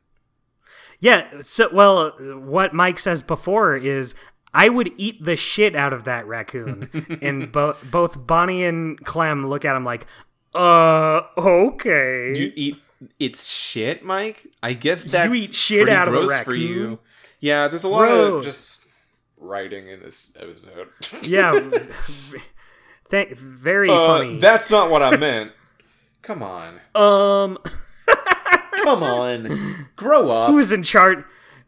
Yeah. 0.99 1.27
So, 1.41 1.69
well, 1.73 2.11
what 2.39 2.73
Mike 2.73 2.99
says 2.99 3.21
before 3.21 3.75
is, 3.75 4.15
I 4.53 4.69
would 4.69 4.91
eat 4.97 5.23
the 5.23 5.35
shit 5.35 5.75
out 5.75 5.93
of 5.93 6.05
that 6.05 6.25
raccoon. 6.25 7.19
and 7.21 7.51
bo- 7.51 7.75
both 7.83 8.25
Bonnie 8.25 8.63
and 8.63 8.97
Clem 9.05 9.47
look 9.47 9.63
at 9.65 9.75
him 9.75 9.83
like, 9.85 10.07
uh, 10.55 11.21
okay. 11.37 12.33
You 12.35 12.51
eat 12.55 12.77
its 13.19 13.47
shit, 13.47 14.03
Mike. 14.03 14.47
I 14.63 14.73
guess 14.73 15.03
that's 15.03 15.35
eat 15.35 15.53
shit 15.53 15.87
out 15.89 16.07
of 16.07 16.13
a 16.15 16.17
gross 16.17 16.31
for 16.39 16.51
raccoon? 16.51 16.57
you. 16.61 16.99
Yeah, 17.39 17.67
there's 17.67 17.83
a 17.83 17.89
lot 17.89 18.09
of 18.09 18.43
just 18.43 18.83
writing 19.37 19.87
in 19.89 20.01
this 20.01 20.35
episode. 20.39 20.87
yeah. 21.27 21.51
Th- 23.11 23.37
very 23.37 23.89
Uh, 23.89 24.05
funny. 24.07 24.39
That's 24.39 24.69
not 24.71 24.89
what 24.89 25.01
I 25.03 25.15
meant. 25.15 25.51
Come 26.21 26.43
on. 26.43 26.79
um, 26.95 27.57
Come 28.83 29.03
on. 29.03 29.87
Grow 29.95 30.29
up. 30.31 30.49
who 30.51 30.59
is 30.59 30.71
in 30.71 30.83
charge? 30.83 31.19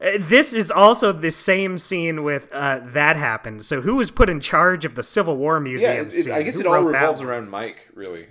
Uh, 0.01 0.11
This 0.19 0.53
is 0.53 0.69
also 0.71 1.11
the 1.11 1.31
same 1.31 1.77
scene 1.77 2.23
with 2.23 2.51
uh, 2.53 2.79
that 2.83 3.15
happened. 3.17 3.65
So 3.65 3.81
who 3.81 3.95
was 3.95 4.11
put 4.11 4.29
in 4.29 4.39
charge 4.39 4.85
of 4.85 4.95
the 4.95 5.03
Civil 5.03 5.35
War 5.37 5.55
yeah, 5.57 5.59
Museum? 5.63 6.07
it- 6.07 6.13
scene? 6.13 6.31
I 6.31 6.43
guess 6.43 6.55
Who 6.55 6.61
it 6.61 6.67
all 6.67 6.81
revolves 6.83 7.21
around 7.21 7.49
Mike, 7.49 7.87
really. 7.93 8.27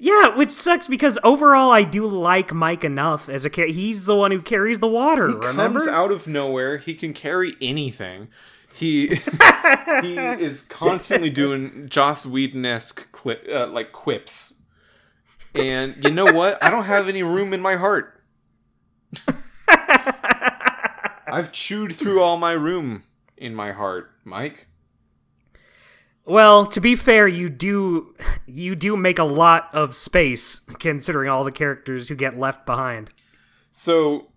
Yeah, 0.00 0.36
which 0.36 0.50
sucks 0.52 0.86
because 0.86 1.18
overall 1.24 1.72
I 1.72 1.82
do 1.82 2.06
like 2.06 2.52
Mike 2.52 2.84
enough 2.84 3.28
as 3.28 3.44
a 3.44 3.50
character. 3.50 3.74
He's 3.74 4.06
the 4.06 4.14
one 4.14 4.30
who 4.30 4.40
carries 4.40 4.78
the 4.78 4.86
water. 4.86 5.26
He 5.28 5.34
remember? 5.34 5.80
comes 5.80 5.88
out 5.88 6.12
of 6.12 6.28
nowhere. 6.28 6.78
He 6.78 6.94
can 6.94 7.12
carry 7.12 7.54
anything. 7.60 8.28
He 8.72 9.08
he 10.02 10.16
is 10.16 10.62
constantly 10.62 11.30
doing 11.30 11.88
Joss 11.88 12.24
Whedon 12.24 12.64
esque 12.64 13.10
cli- 13.10 13.52
uh, 13.52 13.66
like 13.66 13.90
quips. 13.90 14.57
And 15.54 15.96
you 16.04 16.10
know 16.10 16.26
what? 16.32 16.62
I 16.62 16.70
don't 16.70 16.84
have 16.84 17.08
any 17.08 17.22
room 17.22 17.52
in 17.52 17.60
my 17.60 17.76
heart. 17.76 18.20
I've 21.26 21.52
chewed 21.52 21.94
through 21.94 22.20
all 22.20 22.36
my 22.36 22.52
room 22.52 23.02
in 23.36 23.54
my 23.54 23.72
heart, 23.72 24.10
Mike. 24.24 24.66
Well, 26.24 26.66
to 26.66 26.80
be 26.80 26.94
fair, 26.94 27.26
you 27.26 27.48
do 27.48 28.14
you 28.46 28.74
do 28.74 28.96
make 28.96 29.18
a 29.18 29.24
lot 29.24 29.68
of 29.72 29.94
space 29.94 30.60
considering 30.78 31.28
all 31.30 31.44
the 31.44 31.52
characters 31.52 32.08
who 32.08 32.14
get 32.14 32.38
left 32.38 32.66
behind. 32.66 33.10
So, 33.72 34.28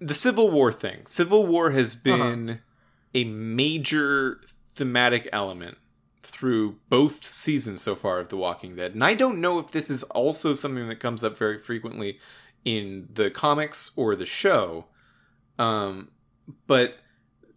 the 0.00 0.14
Civil 0.14 0.50
War 0.50 0.70
thing. 0.72 1.06
Civil 1.06 1.46
War 1.46 1.70
has 1.70 1.94
Uh-huh. 1.94 2.02
been 2.16 2.60
a 3.14 3.24
major 3.24 4.40
thematic 4.74 5.28
element 5.32 5.78
through 6.30 6.76
both 6.88 7.24
seasons 7.24 7.82
so 7.82 7.94
far 7.94 8.18
of 8.20 8.28
The 8.28 8.36
Walking 8.36 8.76
Dead. 8.76 8.92
And 8.92 9.04
I 9.04 9.14
don't 9.14 9.40
know 9.40 9.58
if 9.58 9.70
this 9.70 9.90
is 9.90 10.02
also 10.04 10.54
something 10.54 10.88
that 10.88 11.00
comes 11.00 11.22
up 11.22 11.36
very 11.36 11.58
frequently 11.58 12.18
in 12.64 13.08
the 13.12 13.30
comics 13.30 13.90
or 13.96 14.16
the 14.16 14.26
show. 14.26 14.86
Um, 15.58 16.08
but 16.66 16.96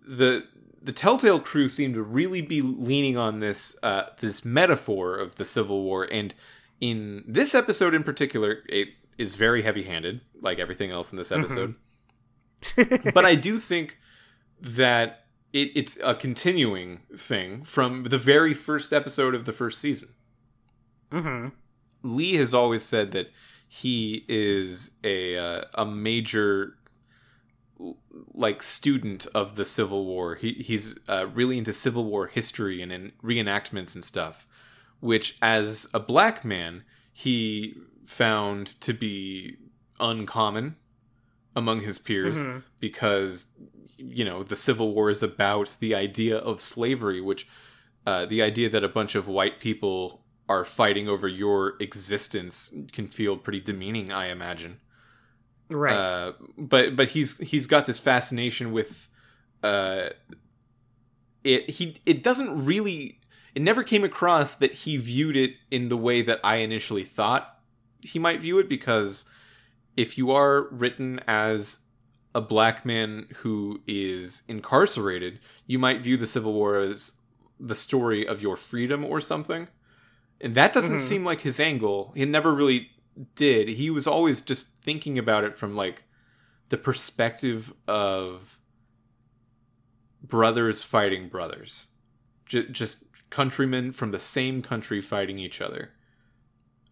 the 0.05 0.45
the 0.81 0.91
Telltale 0.91 1.39
crew 1.39 1.69
seem 1.69 1.93
to 1.93 2.03
really 2.03 2.41
be 2.41 2.61
leaning 2.61 3.17
on 3.17 3.39
this 3.39 3.77
uh, 3.83 4.09
this 4.19 4.43
metaphor 4.43 5.17
of 5.17 5.35
the 5.35 5.45
Civil 5.45 5.83
War, 5.83 6.03
and 6.11 6.33
in 6.81 7.23
this 7.25 7.55
episode 7.55 7.93
in 7.93 8.03
particular, 8.03 8.63
it 8.67 8.89
is 9.17 9.35
very 9.35 9.61
heavy 9.61 9.83
handed, 9.83 10.21
like 10.41 10.59
everything 10.59 10.91
else 10.91 11.11
in 11.11 11.17
this 11.17 11.31
episode. 11.31 11.75
but 13.13 13.25
I 13.25 13.35
do 13.35 13.59
think 13.59 13.99
that 14.59 15.22
it, 15.53 15.71
it's 15.75 15.97
a 16.03 16.15
continuing 16.15 17.01
thing 17.15 17.63
from 17.63 18.05
the 18.05 18.17
very 18.17 18.53
first 18.53 18.91
episode 18.91 19.35
of 19.35 19.45
the 19.45 19.53
first 19.53 19.79
season. 19.79 20.09
hmm 21.11 21.49
Lee 22.01 22.35
has 22.35 22.53
always 22.53 22.83
said 22.83 23.11
that 23.11 23.31
he 23.67 24.25
is 24.27 24.91
a 25.03 25.37
uh, 25.37 25.63
a 25.75 25.85
major 25.85 26.77
like 28.33 28.61
student 28.61 29.25
of 29.33 29.55
the 29.55 29.65
Civil 29.65 30.05
War. 30.05 30.35
He 30.35 30.53
he's 30.53 30.97
uh, 31.07 31.27
really 31.27 31.57
into 31.57 31.71
Civil 31.73 32.03
War 32.05 32.27
history 32.27 32.81
and 32.81 32.91
in 32.91 33.13
reenactments 33.23 33.95
and 33.95 34.03
stuff, 34.03 34.45
which 34.99 35.37
as 35.41 35.89
a 35.93 35.99
black 35.99 36.43
man 36.43 36.83
he 37.13 37.75
found 38.05 38.67
to 38.81 38.93
be 38.93 39.57
uncommon 39.99 40.75
among 41.55 41.81
his 41.81 41.99
peers 41.99 42.43
Mhm. 42.43 42.63
because 42.79 43.47
you 43.97 44.25
know 44.25 44.43
the 44.43 44.55
Civil 44.55 44.93
War 44.93 45.09
is 45.09 45.23
about 45.23 45.75
the 45.79 45.93
idea 45.95 46.37
of 46.37 46.59
slavery, 46.61 47.21
which 47.21 47.47
uh, 48.05 48.25
the 48.25 48.41
idea 48.41 48.69
that 48.69 48.83
a 48.83 48.89
bunch 48.89 49.15
of 49.15 49.27
white 49.27 49.59
people 49.59 50.25
are 50.49 50.65
fighting 50.65 51.07
over 51.07 51.27
your 51.27 51.75
existence 51.79 52.75
can 52.91 53.07
feel 53.07 53.37
pretty 53.37 53.61
demeaning, 53.61 54.11
I 54.11 54.27
imagine. 54.27 54.79
Right. 55.69 55.95
Uh, 55.95 56.33
but 56.57 56.95
but 56.95 57.09
he's 57.09 57.37
he's 57.39 57.65
got 57.67 57.85
this 57.85 57.99
fascination 57.99 58.71
with 58.73 59.07
uh, 59.63 60.09
it. 61.43 61.69
He 61.69 61.97
it 62.05 62.23
doesn't 62.23 62.65
really. 62.65 63.19
It 63.55 63.61
never 63.61 63.83
came 63.83 64.03
across 64.03 64.55
that 64.55 64.73
he 64.73 64.97
viewed 64.97 65.37
it 65.37 65.51
in 65.69 65.89
the 65.89 65.97
way 65.97 66.23
that 66.23 66.39
I 66.43 66.57
initially 66.57 67.05
thought 67.05 67.59
he 68.01 68.17
might 68.17 68.41
view 68.41 68.57
it 68.59 68.67
because 68.67 69.25
if 69.95 70.17
you 70.17 70.31
are 70.31 70.67
written 70.69 71.19
as 71.27 71.79
a 72.35 72.41
black 72.41 72.85
man 72.85 73.27
who 73.37 73.81
is 73.87 74.43
incarcerated, 74.47 75.39
you 75.67 75.77
might 75.77 76.01
view 76.01 76.17
the 76.17 76.25
Civil 76.27 76.53
War 76.53 76.77
as 76.79 77.19
the 77.59 77.75
story 77.75 78.27
of 78.27 78.41
your 78.41 78.55
freedom 78.55 79.05
or 79.05 79.21
something. 79.21 79.67
And 80.41 80.55
that 80.55 80.73
doesn't 80.73 80.97
Mhm. 80.97 81.07
seem 81.07 81.23
like 81.25 81.41
his 81.41 81.59
angle. 81.59 82.11
He 82.15 82.25
never 82.25 82.53
really 82.53 82.89
did. 83.35 83.67
He 83.69 83.89
was 83.91 84.07
always 84.07 84.41
just 84.41 84.77
thinking 84.79 85.17
about 85.19 85.43
it 85.43 85.57
from 85.57 85.75
like 85.75 86.03
the 86.69 86.77
perspective 86.77 87.71
of 87.87 88.57
brothers 90.21 90.81
fighting 90.81 91.29
brothers. 91.29 91.91
J- 92.45 92.67
just 92.69 93.05
countrymen 93.29 93.91
from 93.91 94.11
the 94.11 94.19
same 94.19 94.61
country 94.61 95.01
fighting 95.01 95.37
each 95.37 95.61
other. 95.61 95.91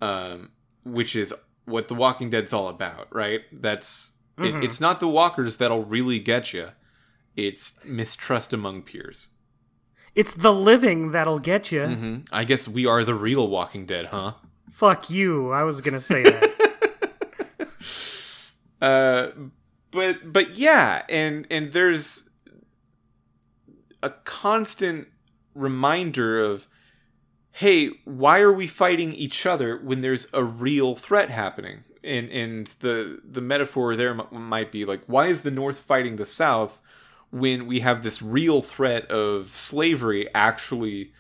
Um, 0.02 0.52
which 0.86 1.16
is 1.16 1.34
what 1.66 1.88
The 1.88 1.96
Walking 1.96 2.30
Dead's 2.30 2.54
all 2.54 2.68
about, 2.68 3.14
right? 3.14 3.42
That's 3.52 4.12
it, 4.38 4.54
Mhm. 4.54 4.64
it's 4.64 4.82
not 4.82 5.00
the 5.00 5.08
walkers 5.08 5.58
that'll 5.58 5.84
really 5.86 6.20
get 6.20 6.54
you. 6.54 6.70
It's 7.36 7.80
mistrust 7.86 8.54
among 8.54 8.82
peers. 8.84 9.30
it's 10.14 10.34
the 10.34 10.52
living 10.54 11.12
that'll 11.12 11.40
get 11.40 11.72
you. 11.72 11.86
hmm 11.86 12.18
I 12.34 12.44
guess 12.44 12.68
we 12.68 12.86
are 12.86 13.04
the 13.06 13.16
real 13.16 13.48
Walking 13.48 13.86
Dead, 13.86 14.08
huh? 14.08 14.34
Fuck 14.72 15.10
you. 15.10 15.52
I 15.52 15.64
was 15.64 15.80
gonna 15.82 16.02
say 16.02 16.24
that. 16.24 17.70
uh 18.82 19.28
but 19.92 20.34
but 20.34 20.58
yeah 20.58 21.04
and 21.10 21.46
and 21.52 21.72
there's 21.72 22.30
a 24.02 24.10
constant 24.26 25.08
reminder 25.54 26.40
of 26.44 26.68
hey 27.54 27.90
why 28.06 28.40
are 28.40 28.54
we 28.54 28.68
fighting 28.68 29.14
each 29.14 29.46
other 29.46 29.78
when 29.78 30.02
there's 30.02 30.28
a 30.34 30.44
real 30.44 30.96
threat 30.96 31.30
happening? 31.30 31.84
And 32.04 32.30
and 32.30 32.68
the 32.80 33.20
the 33.24 33.42
metaphor 33.42 33.96
there 33.96 34.12
m- 34.12 34.28
might 34.32 34.72
be 34.72 34.86
like 34.86 35.04
why 35.06 35.28
is 35.28 35.42
the 35.42 35.52
north 35.52 35.80
fighting 35.80 36.16
the 36.16 36.26
south 36.26 36.82
when 37.32 37.68
we 37.68 37.80
have 37.82 38.04
this 38.04 38.22
real 38.22 38.62
threat 38.62 39.10
of 39.10 39.50
slavery 39.50 40.28
actually 40.34 41.14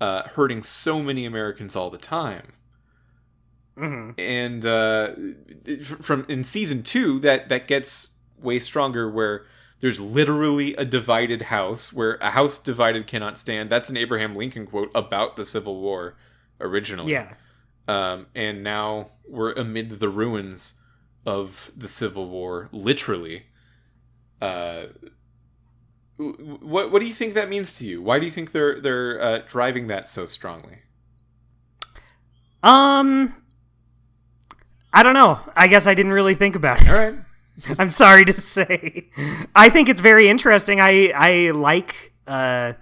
uh, 0.00 0.22
hurting 0.30 0.62
so 0.62 1.00
many 1.00 1.24
americans 1.24 1.76
all 1.76 1.90
the 1.90 1.98
time? 1.98 2.52
Hmm 3.76 4.10
and 4.18 4.64
uh, 4.66 5.10
from 6.00 6.24
in 6.28 6.44
season 6.44 6.82
two 6.82 7.18
that 7.20 7.48
that 7.48 7.66
gets 7.68 8.14
way 8.40 8.58
stronger 8.58 9.10
where 9.10 9.46
there's 9.82 10.00
literally 10.00 10.74
a 10.76 10.84
divided 10.86 11.42
house 11.42 11.92
where 11.92 12.16
a 12.22 12.30
house 12.30 12.58
divided 12.58 13.06
cannot 13.06 13.36
stand 13.36 13.68
that's 13.68 13.90
an 13.90 13.96
abraham 13.98 14.34
lincoln 14.34 14.64
quote 14.66 14.90
about 14.94 15.36
the 15.36 15.44
civil 15.44 15.78
war 15.80 16.16
originally 16.60 17.12
Yeah. 17.12 17.34
um, 17.88 18.26
and 18.34 18.62
now 18.64 19.10
we're 19.28 19.52
amid 19.52 19.90
the 20.00 20.08
ruins 20.08 20.80
of 21.26 21.70
the 21.76 21.88
civil 21.88 22.28
war 22.28 22.68
literally 22.72 23.44
uh, 24.40 24.86
what 26.16 26.90
what 26.92 27.00
do 27.00 27.06
you 27.06 27.14
think 27.14 27.34
that 27.34 27.48
means 27.48 27.76
to 27.78 27.86
you 27.86 28.00
why 28.02 28.18
do 28.18 28.24
you 28.24 28.32
think 28.32 28.52
they're 28.52 28.80
they're 28.80 29.20
uh, 29.20 29.38
driving 29.46 29.88
that 29.88 30.08
so 30.08 30.24
strongly 30.26 30.78
Um. 32.62 33.34
I 34.94 35.02
don't 35.02 35.14
know. 35.14 35.40
I 35.56 35.68
guess 35.68 35.86
I 35.86 35.94
didn't 35.94 36.12
really 36.12 36.34
think 36.34 36.54
about 36.54 36.82
it. 36.82 36.88
all 36.90 36.94
right 36.98 37.14
I'm 37.78 37.90
sorry 37.90 38.24
to 38.24 38.32
say. 38.32 39.08
I 39.54 39.68
think 39.68 39.88
it's 39.88 40.00
very 40.00 40.28
interesting. 40.28 40.80
I 40.80 41.12
I 41.14 41.50
like. 41.50 42.12
Uh, 42.26 42.74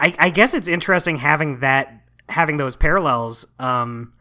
I 0.00 0.14
I 0.18 0.30
guess 0.30 0.54
it's 0.54 0.68
interesting 0.68 1.16
having 1.16 1.60
that 1.60 2.02
having 2.28 2.56
those 2.56 2.76
parallels. 2.76 3.46
Um, 3.58 4.12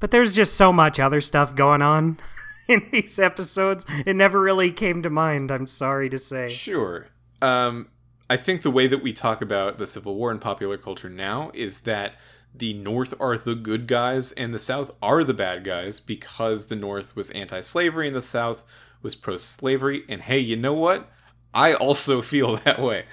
but 0.00 0.10
there's 0.10 0.34
just 0.34 0.54
so 0.54 0.72
much 0.72 0.98
other 0.98 1.20
stuff 1.20 1.54
going 1.54 1.82
on 1.82 2.18
in 2.68 2.86
these 2.92 3.18
episodes. 3.18 3.86
It 4.06 4.16
never 4.16 4.40
really 4.40 4.70
came 4.72 5.02
to 5.02 5.10
mind. 5.10 5.50
I'm 5.50 5.66
sorry 5.66 6.08
to 6.10 6.18
say. 6.18 6.48
Sure. 6.48 7.08
Um, 7.42 7.88
I 8.28 8.36
think 8.36 8.62
the 8.62 8.70
way 8.70 8.86
that 8.86 9.02
we 9.02 9.12
talk 9.12 9.42
about 9.42 9.78
the 9.78 9.86
Civil 9.86 10.14
War 10.14 10.30
in 10.30 10.38
popular 10.38 10.78
culture 10.78 11.10
now 11.10 11.50
is 11.52 11.80
that 11.80 12.14
the 12.54 12.72
North 12.72 13.14
are 13.20 13.36
the 13.36 13.54
good 13.54 13.86
guys 13.86 14.32
and 14.32 14.54
the 14.54 14.58
South 14.58 14.92
are 15.02 15.24
the 15.24 15.34
bad 15.34 15.64
guys 15.64 16.00
because 16.00 16.66
the 16.66 16.76
North 16.76 17.14
was 17.16 17.30
anti 17.30 17.60
slavery 17.60 18.06
and 18.06 18.16
the 18.16 18.22
South 18.22 18.64
was 19.04 19.14
pro 19.14 19.36
slavery. 19.36 20.02
And 20.08 20.22
hey, 20.22 20.40
you 20.40 20.56
know 20.56 20.72
what? 20.74 21.08
I 21.52 21.74
also 21.74 22.20
feel 22.32 22.56
that 22.64 22.80
way. 22.82 23.04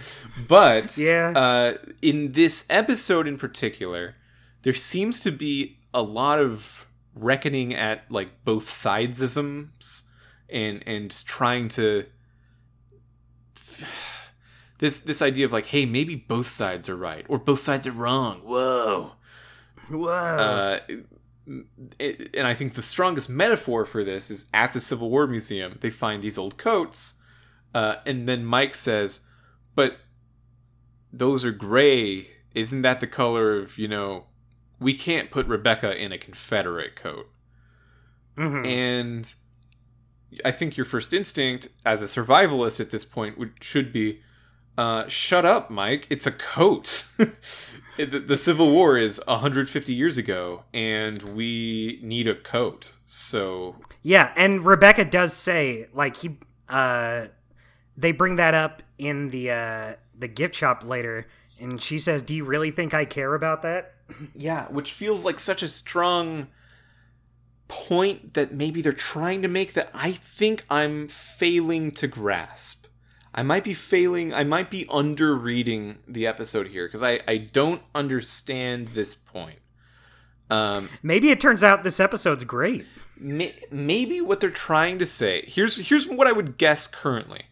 But 0.48 0.98
Yeah. 0.98 1.32
uh, 1.36 1.78
in 2.02 2.32
this 2.32 2.66
episode 2.70 3.28
in 3.28 3.38
particular, 3.38 4.16
there 4.64 4.74
seems 4.74 5.22
to 5.22 5.32
be 5.32 5.78
a 5.94 6.02
lot 6.02 6.40
of 6.40 6.88
reckoning 7.14 7.76
at 7.76 8.10
like 8.10 8.44
both 8.46 8.68
sidesisms 8.68 10.04
and 10.50 10.82
and 10.88 11.12
trying 11.26 11.68
to 11.68 12.06
this 14.80 15.02
this 15.02 15.22
idea 15.22 15.46
of 15.46 15.52
like 15.52 15.66
hey 15.68 15.86
maybe 15.86 16.16
both 16.16 16.48
sides 16.48 16.88
are 16.90 16.96
right 16.96 17.26
or 17.30 17.38
both 17.38 17.60
sides 17.60 17.86
are 17.86 17.92
wrong 17.92 18.40
whoa 18.44 19.12
Whoa. 19.90 20.08
uh, 20.10 20.80
it, 22.00 22.36
and 22.36 22.48
I 22.48 22.54
think 22.54 22.74
the 22.74 22.82
strongest 22.82 23.30
metaphor 23.30 23.86
for 23.86 24.04
this 24.04 24.32
is 24.32 24.46
at 24.54 24.74
the 24.74 24.80
Civil 24.80 25.10
War 25.10 25.28
Museum. 25.28 25.78
They 25.82 25.90
find 25.90 26.22
these 26.22 26.38
old 26.38 26.58
coats, 26.58 27.22
uh, 27.74 27.96
and 28.06 28.28
then 28.28 28.46
Mike 28.46 28.74
says, 28.74 29.22
"But 29.76 30.00
those 31.12 31.44
are 31.46 31.52
gray. 31.52 32.28
Isn't 32.54 32.82
that 32.82 33.00
the 33.00 33.08
color 33.08 33.58
of 33.58 33.78
you 33.78 33.88
know? 33.88 34.26
We 34.80 34.94
can't 34.94 35.32
put 35.32 35.48
Rebecca 35.48 35.96
in 35.96 36.12
a 36.12 36.18
Confederate 36.18 36.96
coat." 36.96 37.30
Mhm. 38.38 38.66
And 38.66 39.34
I 40.46 40.52
think 40.52 40.78
your 40.78 40.86
first 40.86 41.14
instinct 41.14 41.68
as 41.86 42.02
a 42.02 42.06
survivalist 42.06 42.80
at 42.80 42.92
this 42.92 43.06
point 43.06 43.38
would 43.38 43.54
should 43.62 43.92
be, 43.92 44.22
uh, 44.78 45.08
"Shut 45.08 45.46
up, 45.46 45.70
Mike. 45.70 46.08
It's 46.10 46.28
a 46.28 46.32
coat." 46.32 47.06
The, 47.98 48.20
the 48.20 48.38
Civil 48.38 48.72
War 48.72 48.98
is 48.98 49.22
150 49.28 49.94
years 49.94 50.18
ago, 50.18 50.64
and 50.74 51.22
we 51.22 52.00
need 52.02 52.28
a 52.28 52.34
coat. 52.34 52.96
So 53.06 53.76
Yeah, 54.02 54.32
and 54.36 54.66
Rebecca 54.66 55.06
does 55.06 55.34
say 55.34 55.88
like 55.94 56.18
he 56.18 56.38
uh 56.70 57.28
they 57.98 58.14
bring 58.14 58.38
that 58.38 58.54
up 58.54 58.82
in 58.98 59.30
the 59.30 59.52
uh 59.52 59.94
the 60.18 60.30
gift 60.30 60.56
shop 60.56 60.84
later 60.86 61.28
and 61.60 61.82
she 61.82 62.00
says, 62.00 62.24
"Do 62.24 62.34
you 62.34 62.44
really 62.44 62.72
think 62.72 62.94
I 62.94 63.06
care 63.06 63.36
about 63.36 63.62
that?" 63.62 63.94
yeah, 64.36 64.68
which 64.70 64.92
feels 64.92 65.24
like 65.24 65.40
such 65.40 65.62
a 65.62 65.68
strong 65.68 66.48
point 67.68 68.34
that 68.34 68.54
maybe 68.54 68.82
they're 68.82 68.92
trying 68.92 69.42
to 69.44 69.48
make 69.48 69.74
that 69.74 69.90
I 69.94 70.12
think 70.12 70.66
I'm 70.70 71.08
failing 71.08 71.92
to 71.92 72.08
grasp. 72.08 72.81
I 73.34 73.44
might 73.44 73.64
be 73.64 73.74
failing, 73.74 74.34
I 74.34 74.44
might 74.44 74.70
be 74.70 74.86
under 74.90 75.36
reading 75.36 76.00
the 76.08 76.28
episode 76.28 76.68
here 76.68 76.88
because 76.88 77.02
I, 77.04 77.20
I 77.28 77.38
don't 77.38 77.82
understand 77.96 78.90
this 78.90 79.16
point. 79.16 79.60
Um, 80.50 80.90
Maybe 81.02 81.30
it 81.32 81.40
turns 81.40 81.64
out 81.64 81.84
this 81.84 82.00
episode's 82.00 82.44
great. 82.44 82.86
may- 83.18 83.56
maybe 83.72 84.20
what 84.20 84.42
they're 84.42 84.50
trying 84.50 85.00
to 85.00 85.06
say 85.06 85.46
here's 85.48 85.88
here's 85.88 86.08
what 86.08 86.28
I 86.28 86.34
would 86.34 86.58
guess 86.58 86.88
currently. 86.88 87.44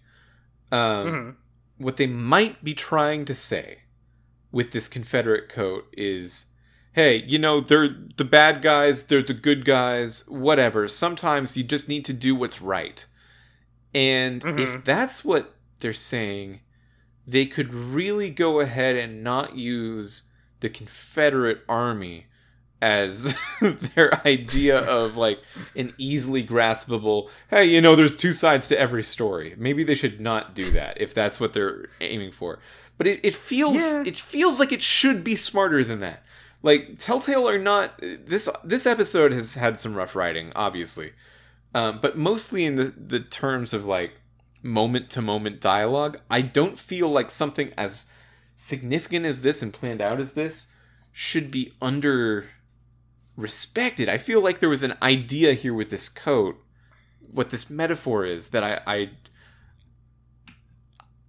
Um, 0.71 1.07
Mhm. 1.07 1.35
What 1.77 1.95
they 1.95 2.07
might 2.07 2.61
be 2.61 2.73
trying 2.73 3.23
to 3.25 3.33
say 3.33 3.83
with 4.51 4.71
this 4.71 4.89
Confederate 4.89 5.47
coat 5.47 5.85
is, 5.93 6.47
hey, 6.91 7.23
you 7.25 7.39
know, 7.39 7.61
they're 7.61 7.87
the 8.17 8.25
bad 8.25 8.61
guys, 8.61 9.03
they're 9.03 9.23
the 9.23 9.33
good 9.33 9.63
guys, 9.63 10.27
whatever. 10.27 10.89
Sometimes 10.89 11.55
you 11.55 11.63
just 11.63 11.87
need 11.87 12.03
to 12.03 12.11
do 12.13 12.35
what's 12.35 12.61
right. 12.61 13.05
And 13.93 14.43
if 14.59 14.83
that's 14.83 15.23
what 15.23 15.55
they're 15.79 15.93
saying, 15.93 16.59
they 17.27 17.45
could 17.45 17.73
really 17.73 18.29
go 18.29 18.59
ahead 18.59 18.95
and 18.95 19.23
not 19.23 19.55
use 19.55 20.23
the 20.61 20.69
Confederate 20.69 21.61
Army 21.69 22.25
as 22.81 23.35
their 23.61 24.25
idea 24.25 24.77
of 24.79 25.17
like 25.17 25.41
an 25.75 25.93
easily 25.97 26.41
graspable 26.41 27.29
hey 27.49 27.65
you 27.65 27.81
know 27.81 27.93
there's 27.93 28.15
two 28.15 28.31
sides 28.31 28.67
to 28.69 28.79
every 28.79 29.03
story. 29.03 29.53
Maybe 29.57 29.83
they 29.83 29.95
should 29.95 30.21
not 30.21 30.55
do 30.55 30.71
that 30.71 30.99
if 31.01 31.13
that's 31.13 31.39
what 31.41 31.51
they're 31.53 31.87
aiming 31.99 32.31
for. 32.31 32.59
But 32.97 33.07
it, 33.07 33.19
it 33.23 33.33
feels 33.33 33.75
Yeah. 33.77 34.03
it 34.05 34.15
feels 34.15 34.59
like 34.59 34.71
it 34.71 34.81
should 34.81 35.23
be 35.25 35.35
smarter 35.35 35.83
than 35.83 35.99
that. 35.99 36.23
Like 36.63 36.99
telltale 36.99 37.49
are 37.49 37.57
not 37.57 37.97
this 37.99 38.47
this 38.63 38.85
episode 38.85 39.33
has 39.33 39.55
had 39.55 39.77
some 39.79 39.93
rough 39.93 40.15
writing 40.15 40.51
obviously. 40.55 41.11
Um, 41.75 41.99
but 42.01 42.17
mostly 42.17 42.63
in 42.65 42.75
the 42.75 42.93
the 42.97 43.19
terms 43.19 43.73
of 43.73 43.83
like 43.85 44.21
moment 44.61 45.09
to 45.09 45.21
moment 45.21 45.61
dialogue 45.61 46.19
i 46.29 46.41
don't 46.41 46.77
feel 46.77 47.09
like 47.09 47.31
something 47.31 47.71
as 47.77 48.07
significant 48.55 49.25
as 49.25 49.41
this 49.41 49.61
and 49.61 49.73
planned 49.73 50.01
out 50.01 50.19
as 50.19 50.33
this 50.33 50.71
should 51.11 51.49
be 51.49 51.73
under 51.81 52.49
respected. 53.39 54.09
I 54.09 54.17
feel 54.17 54.41
like 54.41 54.59
there 54.59 54.69
was 54.69 54.83
an 54.83 54.95
idea 55.01 55.53
here 55.53 55.73
with 55.73 55.89
this 55.89 56.09
coat, 56.09 56.57
what 57.31 57.49
this 57.49 57.69
metaphor 57.69 58.25
is 58.25 58.49
that 58.49 58.63
I, 58.63 58.81
I 58.85 59.09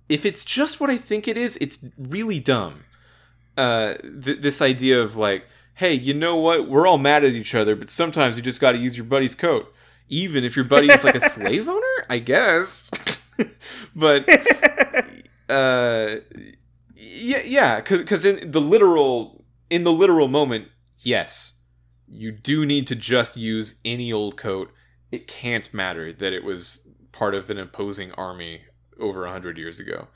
if 0.09 0.27
it's 0.27 0.45
just 0.45 0.81
what 0.81 0.91
I 0.91 0.97
think 0.97 1.29
it 1.29 1.37
is, 1.37 1.57
it's 1.61 1.85
really 1.97 2.41
dumb. 2.41 2.85
Uh, 3.57 3.95
th- 3.95 4.41
this 4.41 4.61
idea 4.61 5.01
of 5.01 5.17
like, 5.17 5.47
hey, 5.75 5.93
you 5.95 6.13
know 6.13 6.37
what? 6.37 6.69
We're 6.69 6.87
all 6.87 6.99
mad 6.99 7.25
at 7.25 7.33
each 7.33 7.55
other, 7.55 7.77
but 7.77 7.91
sometimes 7.91 8.37
you 8.37 8.43
just 8.43 8.61
got 8.61 8.73
to 8.73 8.79
use 8.79 8.97
your 8.97 9.07
buddy's 9.07 9.35
coat, 9.35 9.73
even 10.09 10.43
if 10.43 10.57
your 10.57 10.65
buddy 10.65 10.89
is 10.89 11.05
like 11.05 11.15
a 11.15 11.21
slave 11.29 11.69
owner, 11.69 12.07
I 12.09 12.19
guess. 12.19 12.91
But 13.95 14.29
uh, 15.49 16.17
yeah, 16.95 17.43
yeah, 17.45 17.81
because 17.81 18.25
in 18.25 18.51
the 18.51 18.61
literal 18.61 19.45
in 19.69 19.85
the 19.85 19.93
literal 19.93 20.29
moment, 20.29 20.69
yes, 20.99 21.61
you 22.09 22.33
do 22.33 22.67
need 22.67 22.87
to 22.89 22.95
just 22.97 23.37
use 23.37 23.81
any 23.85 24.13
old 24.13 24.37
coat. 24.37 24.73
It 25.13 25.27
can't 25.27 25.73
matter 25.73 26.13
that 26.13 26.33
it 26.33 26.45
was 26.45 26.87
part 27.13 27.35
of 27.35 27.51
an 27.51 27.59
opposing 27.59 28.13
army 28.13 28.63
over 28.99 29.25
a 29.25 29.31
hundred 29.33 29.59
years 29.59 29.81
ago. 29.81 30.09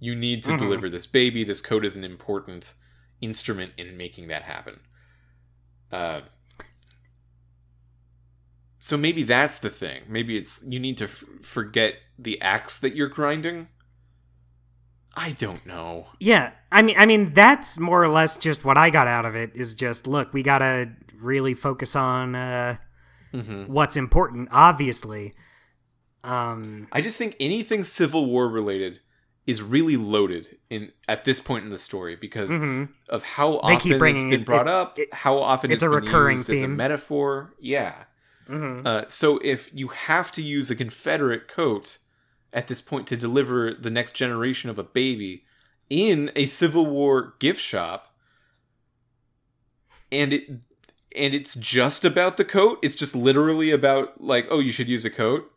You 0.00 0.14
need 0.14 0.42
to 0.44 0.52
Mhm. 0.52 0.58
deliver 0.58 0.88
this 0.90 1.06
baby. 1.06 1.44
This 1.44 1.60
coat 1.60 1.84
is 1.84 1.96
an 1.96 2.04
important 2.04 2.74
instrument 3.20 3.72
in 3.78 3.96
making 3.96 4.28
that 4.28 4.42
happen. 4.42 4.80
Uh, 5.92 6.22
so 8.84 8.96
maybe 8.96 9.22
that's 9.22 9.60
the 9.60 9.70
thing. 9.70 10.02
Maybe 10.08 10.36
it's 10.36 10.64
you 10.66 10.80
need 10.80 10.98
to 10.98 11.04
f- 11.04 11.22
forget 11.42 11.94
the 12.18 12.40
axe 12.42 12.78
that 12.80 12.96
you're 12.96 13.06
grinding. 13.08 13.68
I 15.14 15.30
don't 15.32 15.64
know. 15.66 16.08
Yeah, 16.18 16.50
I 16.72 16.82
mean, 16.82 16.96
I 16.98 17.06
mean 17.06 17.32
that's 17.32 17.78
more 17.78 18.02
or 18.02 18.08
less 18.08 18.36
just 18.36 18.64
what 18.64 18.76
I 18.76 18.90
got 18.90 19.06
out 19.06 19.24
of 19.24 19.36
it. 19.36 19.52
Is 19.54 19.74
just 19.76 20.08
look, 20.08 20.32
we 20.32 20.42
gotta 20.42 20.90
really 21.20 21.54
focus 21.54 21.94
on 21.94 22.34
uh, 22.34 22.76
hmm 23.32 23.64
what's 23.66 23.94
important. 23.96 24.48
Obviously, 24.50 25.32
um, 26.24 26.88
I 26.90 27.02
just 27.02 27.16
think 27.16 27.36
anything 27.38 27.84
Civil 27.84 28.26
War 28.26 28.48
related 28.48 28.98
is 29.46 29.62
really 29.62 29.96
loaded 29.96 30.58
in 30.70 30.90
at 31.06 31.22
this 31.24 31.38
point 31.40 31.62
in 31.64 31.70
the 31.70 31.78
story 31.78 32.16
because 32.16 32.50
mhm. 32.50 32.88
of 33.08 33.22
how 33.22 33.52
They 33.52 33.74
often 33.74 33.92
it's 34.06 34.22
been 34.24 34.42
brought 34.44 34.66
it- 34.66 34.72
up, 34.72 34.98
it- 34.98 35.14
how 35.14 35.38
often 35.38 35.70
it's 35.70 35.82
it's 35.82 35.86
a 35.86 35.90
recurring 35.90 36.38
used 36.38 36.50
as 36.50 36.58
a 36.58 36.62
theme. 36.62 36.76
metaphor. 36.76 37.54
Yeah. 37.60 37.94
Mhm. 38.48 38.86
Uh, 38.86 39.06
so 39.08 39.38
if 39.38 39.70
you 39.72 39.88
have 39.88 40.30
to 40.32 40.42
use 40.42 40.70
a 40.70 40.76
Confederate 40.76 41.48
coat 41.48 41.98
at 42.52 42.66
this 42.66 42.80
point 42.80 43.06
to 43.08 43.16
deliver 43.16 43.72
the 43.72 43.90
next 43.90 44.12
generation 44.12 44.68
of 44.68 44.78
a 44.78 44.84
baby 44.84 45.44
in 45.88 46.30
a 46.36 46.46
Civil 46.46 46.86
War 46.86 47.34
gift 47.38 47.60
shop, 47.60 48.14
and 50.10 50.32
it 50.32 50.48
and 51.14 51.34
it's 51.34 51.54
just 51.54 52.04
about 52.04 52.36
the 52.38 52.44
coat, 52.44 52.78
it's 52.82 52.94
just 52.94 53.14
literally 53.14 53.70
about 53.70 54.20
like, 54.22 54.46
oh, 54.50 54.58
you 54.58 54.72
should 54.72 54.88
use 54.88 55.04
a 55.04 55.10
coat. 55.10 55.50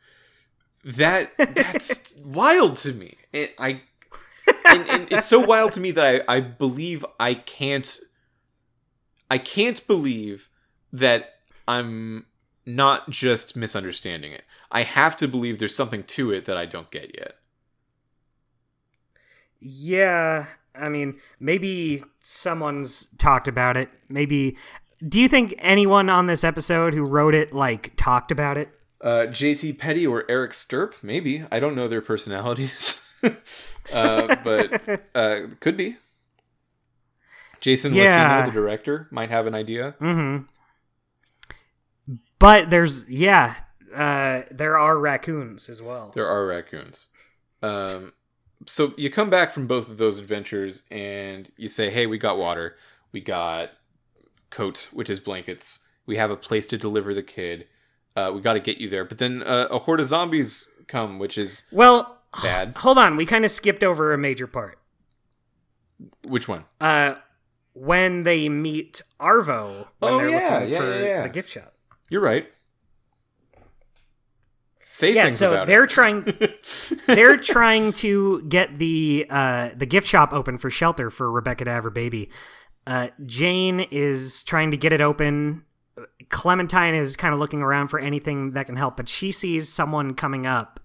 That 0.84 1.32
that's 1.38 2.16
wild 2.26 2.76
to 2.78 2.94
me, 2.94 3.18
and 3.34 3.50
I 3.58 3.82
and, 4.66 4.90
and 4.90 5.08
it's 5.12 5.28
so 5.28 5.40
wild 5.40 5.72
to 5.74 5.80
me 5.80 5.92
that 5.92 6.24
I, 6.28 6.36
I 6.38 6.40
believe 6.42 7.06
I 7.20 7.34
can't 7.34 8.00
I 9.30 9.38
can't 9.38 9.86
believe 9.88 10.50
that 10.94 11.36
I'm 11.68 12.26
not 12.66 13.10
just 13.10 13.56
misunderstanding 13.56 14.32
it. 14.32 14.44
I 14.72 14.84
have 14.84 15.16
to 15.18 15.28
believe 15.28 15.60
there's 15.60 15.76
something 15.76 16.04
to 16.04 16.32
it 16.32 16.46
that 16.46 16.58
I 16.58 16.66
don't 16.66 16.90
get 16.92 17.16
yet. 17.18 17.36
Yeah, 19.60 20.46
I 20.76 20.90
mean, 20.90 21.20
maybe 21.40 22.04
someone's 22.20 23.08
talked 23.18 23.48
about 23.48 23.78
it. 23.78 23.90
Maybe. 24.10 24.58
Do 25.08 25.20
you 25.20 25.28
think 25.28 25.54
anyone 25.58 26.10
on 26.10 26.28
this 26.28 26.44
episode 26.44 26.94
who 26.94 27.04
wrote 27.04 27.36
it 27.36 27.54
like 27.54 27.94
talked 27.96 28.32
about 28.32 28.58
it? 28.58 28.70
Uh, 29.02 29.28
JT 29.28 29.78
Petty 29.78 30.08
or 30.08 30.26
Eric 30.30 30.52
Stirpe, 30.52 30.96
maybe. 31.04 31.46
I 31.52 31.60
don't 31.60 31.76
know 31.76 31.88
their 31.88 32.02
personalities. 32.02 33.02
uh, 33.94 34.36
but 34.44 35.06
uh, 35.16 35.42
could 35.60 35.78
be. 35.78 35.98
Jason 37.60 37.94
Yeah. 37.94 38.38
Latino, 38.38 38.46
the 38.46 38.52
director, 38.52 39.08
might 39.12 39.30
have 39.30 39.48
an 39.48 39.56
idea. 39.56 39.96
Mm-hmm. 40.02 40.46
But 42.40 42.70
there's 42.70 43.08
yeah, 43.10 43.56
uh, 43.96 44.44
there 44.52 44.78
are 44.78 44.98
raccoons 44.98 45.70
as 45.70 45.82
well. 45.82 46.12
There 46.14 46.28
are 46.28 46.46
raccoons. 46.46 47.10
Um, 47.64 48.14
so 48.66 48.94
you 48.98 49.10
come 49.10 49.30
back 49.30 49.52
from 49.52 49.68
both 49.68 49.88
of 49.90 49.98
those 49.98 50.18
adventures 50.20 50.84
and 50.92 51.50
you 51.58 51.68
say, 51.70 51.90
"Hey, 51.90 52.06
we 52.06 52.18
got 52.18 52.38
water. 52.38 52.76
We 53.12 53.22
got 53.22 53.72
coat, 54.50 54.90
which 54.94 55.10
is 55.10 55.20
blankets. 55.20 55.80
We 56.06 56.18
have 56.18 56.30
a 56.32 56.36
place 56.38 56.68
to 56.68 56.78
deliver 56.78 57.14
the 57.14 57.24
kid. 57.24 57.68
Uh, 58.16 58.32
we 58.34 58.42
got 58.42 58.54
to 58.54 58.60
get 58.60 58.78
you 58.78 58.90
there. 58.90 59.04
But 59.06 59.18
then 59.18 59.42
uh, 59.44 59.68
a 59.72 59.80
horde 59.80 60.00
of 60.00 60.06
zombies 60.06 60.70
come, 60.88 61.20
which 61.20 61.38
is 61.38 61.64
Well, 61.72 62.22
bad. 62.42 62.74
hold 62.78 62.98
on. 62.98 63.18
We 63.18 63.26
kind 63.26 63.44
of 63.44 63.52
skipped 63.52 63.84
over 63.84 64.14
a 64.14 64.18
major 64.18 64.48
part. 64.48 64.80
Which 66.24 66.48
one? 66.48 66.66
Uh, 66.80 67.16
when 67.74 68.24
they 68.24 68.48
meet 68.50 69.02
Arvo 69.20 69.88
when 70.00 70.14
Oh, 70.14 70.18
they're 70.18 70.30
yeah, 70.30 70.54
looking 70.60 70.70
yeah, 70.70 70.80
for 70.80 71.04
yeah. 71.04 71.22
the 71.24 71.30
gift 71.30 71.50
shop. 71.50 71.74
You're 72.10 72.22
right. 72.22 72.48
Say 74.82 75.14
Yeah, 75.16 75.24
things 75.26 75.38
so 75.38 75.54
about 75.54 75.68
they're 75.68 75.86
it. 75.86 75.90
trying 75.90 76.26
they're 77.08 77.38
trying 77.38 77.92
to 77.94 78.44
get 78.44 78.78
the 78.78 79.26
uh, 79.30 79.70
the 79.76 79.86
gift 79.88 80.08
shop 80.08 80.32
open 80.32 80.58
for 80.60 80.70
shelter 80.70 81.10
for 81.10 81.32
Rebecca 81.32 81.66
to 81.66 81.72
have 81.72 81.84
her 81.84 81.90
baby. 81.90 82.30
Uh, 82.86 83.08
Jane 83.26 83.80
is 83.80 84.44
trying 84.44 84.70
to 84.72 84.78
get 84.78 84.94
it 84.94 85.02
open. 85.02 85.64
Clementine 86.30 86.94
is 86.94 87.16
kind 87.16 87.34
of 87.34 87.40
looking 87.40 87.64
around 87.64 87.88
for 87.88 87.98
anything 88.00 88.52
that 88.52 88.68
can 88.68 88.76
help, 88.76 88.96
but 88.98 89.10
she 89.10 89.32
sees 89.32 89.70
someone 89.70 90.14
coming 90.14 90.46
up 90.46 90.80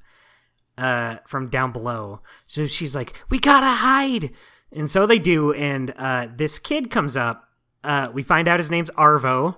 uh, 0.78 1.16
from 1.26 1.50
down 1.50 1.70
below. 1.72 2.22
So 2.46 2.64
she's 2.66 2.94
like, 2.96 3.12
"We 3.28 3.38
gotta 3.38 3.66
hide," 3.66 4.30
and 4.72 4.88
so 4.88 5.04
they 5.04 5.18
do. 5.18 5.52
And 5.52 5.92
uh, 5.98 6.28
this 6.34 6.58
kid 6.58 6.90
comes 6.90 7.18
up. 7.18 7.50
Uh, 7.84 8.08
we 8.14 8.22
find 8.22 8.48
out 8.48 8.60
his 8.60 8.70
name's 8.70 8.90
Arvo. 8.92 9.56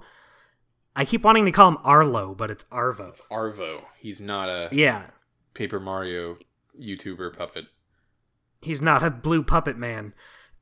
I 0.94 1.04
keep 1.04 1.22
wanting 1.24 1.44
to 1.46 1.52
call 1.52 1.68
him 1.68 1.78
Arlo, 1.84 2.34
but 2.34 2.50
it's 2.50 2.64
Arvo. 2.64 3.08
It's 3.08 3.22
Arvo. 3.22 3.82
He's 3.98 4.20
not 4.20 4.48
a 4.48 4.68
Yeah, 4.72 5.04
Paper 5.54 5.80
Mario 5.80 6.38
YouTuber 6.80 7.36
puppet. 7.36 7.66
he's 8.62 8.80
not 8.80 9.02
a 9.02 9.10
blue 9.10 9.42
puppet 9.42 9.76
man 9.76 10.14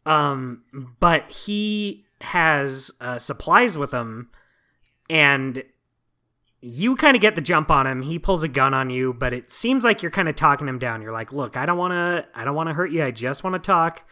um 0.06 0.62
but 0.98 1.30
he 1.30 2.04
has 2.20 2.90
uh, 3.00 3.18
supplies 3.18 3.76
with 3.78 3.92
him 3.92 4.28
and 5.08 5.62
you 6.60 6.96
kind 6.96 7.14
of 7.14 7.20
get 7.22 7.36
the 7.36 7.40
jump 7.40 7.70
on 7.70 7.86
him 7.86 8.02
he 8.02 8.18
pulls 8.18 8.42
a 8.42 8.48
gun 8.48 8.74
on 8.74 8.90
you 8.90 9.12
but 9.12 9.32
it 9.32 9.50
seems 9.52 9.84
like 9.84 10.02
you're 10.02 10.10
kind 10.10 10.28
of 10.28 10.34
talking 10.34 10.66
him 10.66 10.78
down 10.80 11.00
you're 11.00 11.12
like 11.12 11.32
look 11.32 11.56
i 11.56 11.64
don't 11.64 11.78
want 11.78 11.92
to 11.92 12.26
i 12.34 12.42
don't 12.44 12.54
want 12.56 12.68
to 12.68 12.74
hurt 12.74 12.90
you 12.90 13.04
i 13.04 13.10
just 13.12 13.44
want 13.44 13.54
to 13.54 13.60
talk 13.60 14.02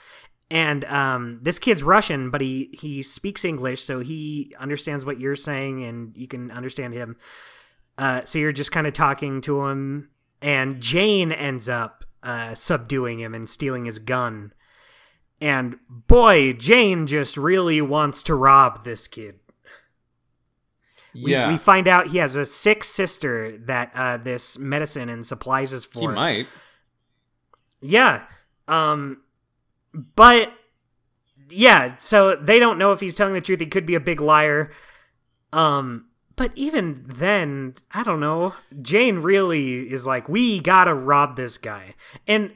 and 0.51 0.85
um, 0.87 1.41
this 1.43 1.59
kid's 1.59 1.83
russian 1.83 2.31
but 2.31 2.41
he 2.41 2.71
he 2.73 3.03
speaks 3.03 3.45
english 3.45 3.83
so 3.83 4.01
he 4.01 4.55
understands 4.59 5.05
what 5.05 5.21
you're 5.21 5.37
saying 5.37 5.85
and 5.85 6.17
you 6.17 6.27
can 6.27 6.51
understand 6.51 6.95
him 6.95 7.17
uh, 7.99 8.25
so 8.25 8.39
you're 8.39 8.53
just 8.53 8.71
kind 8.71 8.87
of 8.87 8.93
talking 8.93 9.41
to 9.41 9.67
him, 9.67 10.09
and 10.41 10.81
Jane 10.81 11.33
ends 11.33 11.69
up 11.69 12.05
uh, 12.23 12.55
subduing 12.55 13.19
him 13.19 13.35
and 13.35 13.49
stealing 13.49 13.87
his 13.87 13.99
gun. 13.99 14.53
And 15.41 15.77
boy, 15.89 16.53
Jane 16.53 17.09
just 17.09 17.37
really 17.37 17.81
wants 17.81 18.23
to 18.25 18.37
rob 18.37 18.85
this 18.85 19.09
kid. 19.09 19.41
We, 21.13 21.33
Yeah, 21.33 21.51
we 21.51 21.59
find 21.59 21.89
out 21.89 22.09
he 22.09 22.19
has 22.19 22.37
a 22.37 22.47
sick 22.47 22.85
sister 22.85 23.59
that 23.67 23.91
uh, 23.95 24.19
this 24.19 24.59
medicine 24.59 25.09
and 25.09 25.27
supplies 25.27 25.73
is 25.73 25.85
for. 25.85 26.01
he 26.01 26.07
might. 26.07 26.47
Yeah. 27.81 28.25
Um 28.69 29.23
but 29.93 30.53
yeah, 31.51 31.97
so 31.97 32.37
they 32.37 32.59
don't 32.59 32.79
know 32.79 32.93
if 32.93 33.01
he's 33.01 33.17
telling 33.17 33.35
the 33.35 33.41
truth. 33.41 33.61
He 33.61 33.67
could 33.67 33.87
be 33.87 33.95
a 33.95 34.01
big 34.01 34.21
liar. 34.21 34.71
Um 35.53 36.07
but 36.39 36.53
even 36.55 37.03
then, 37.05 37.75
I 37.91 38.05
don't 38.05 38.21
know. 38.21 38.55
Jane 38.81 39.19
really 39.19 39.91
is 39.93 40.07
like, 40.07 40.29
"We 40.29 40.61
got 40.61 40.85
to 40.85 40.95
rob 40.95 41.35
this 41.35 41.59
guy." 41.59 41.97
And 42.29 42.53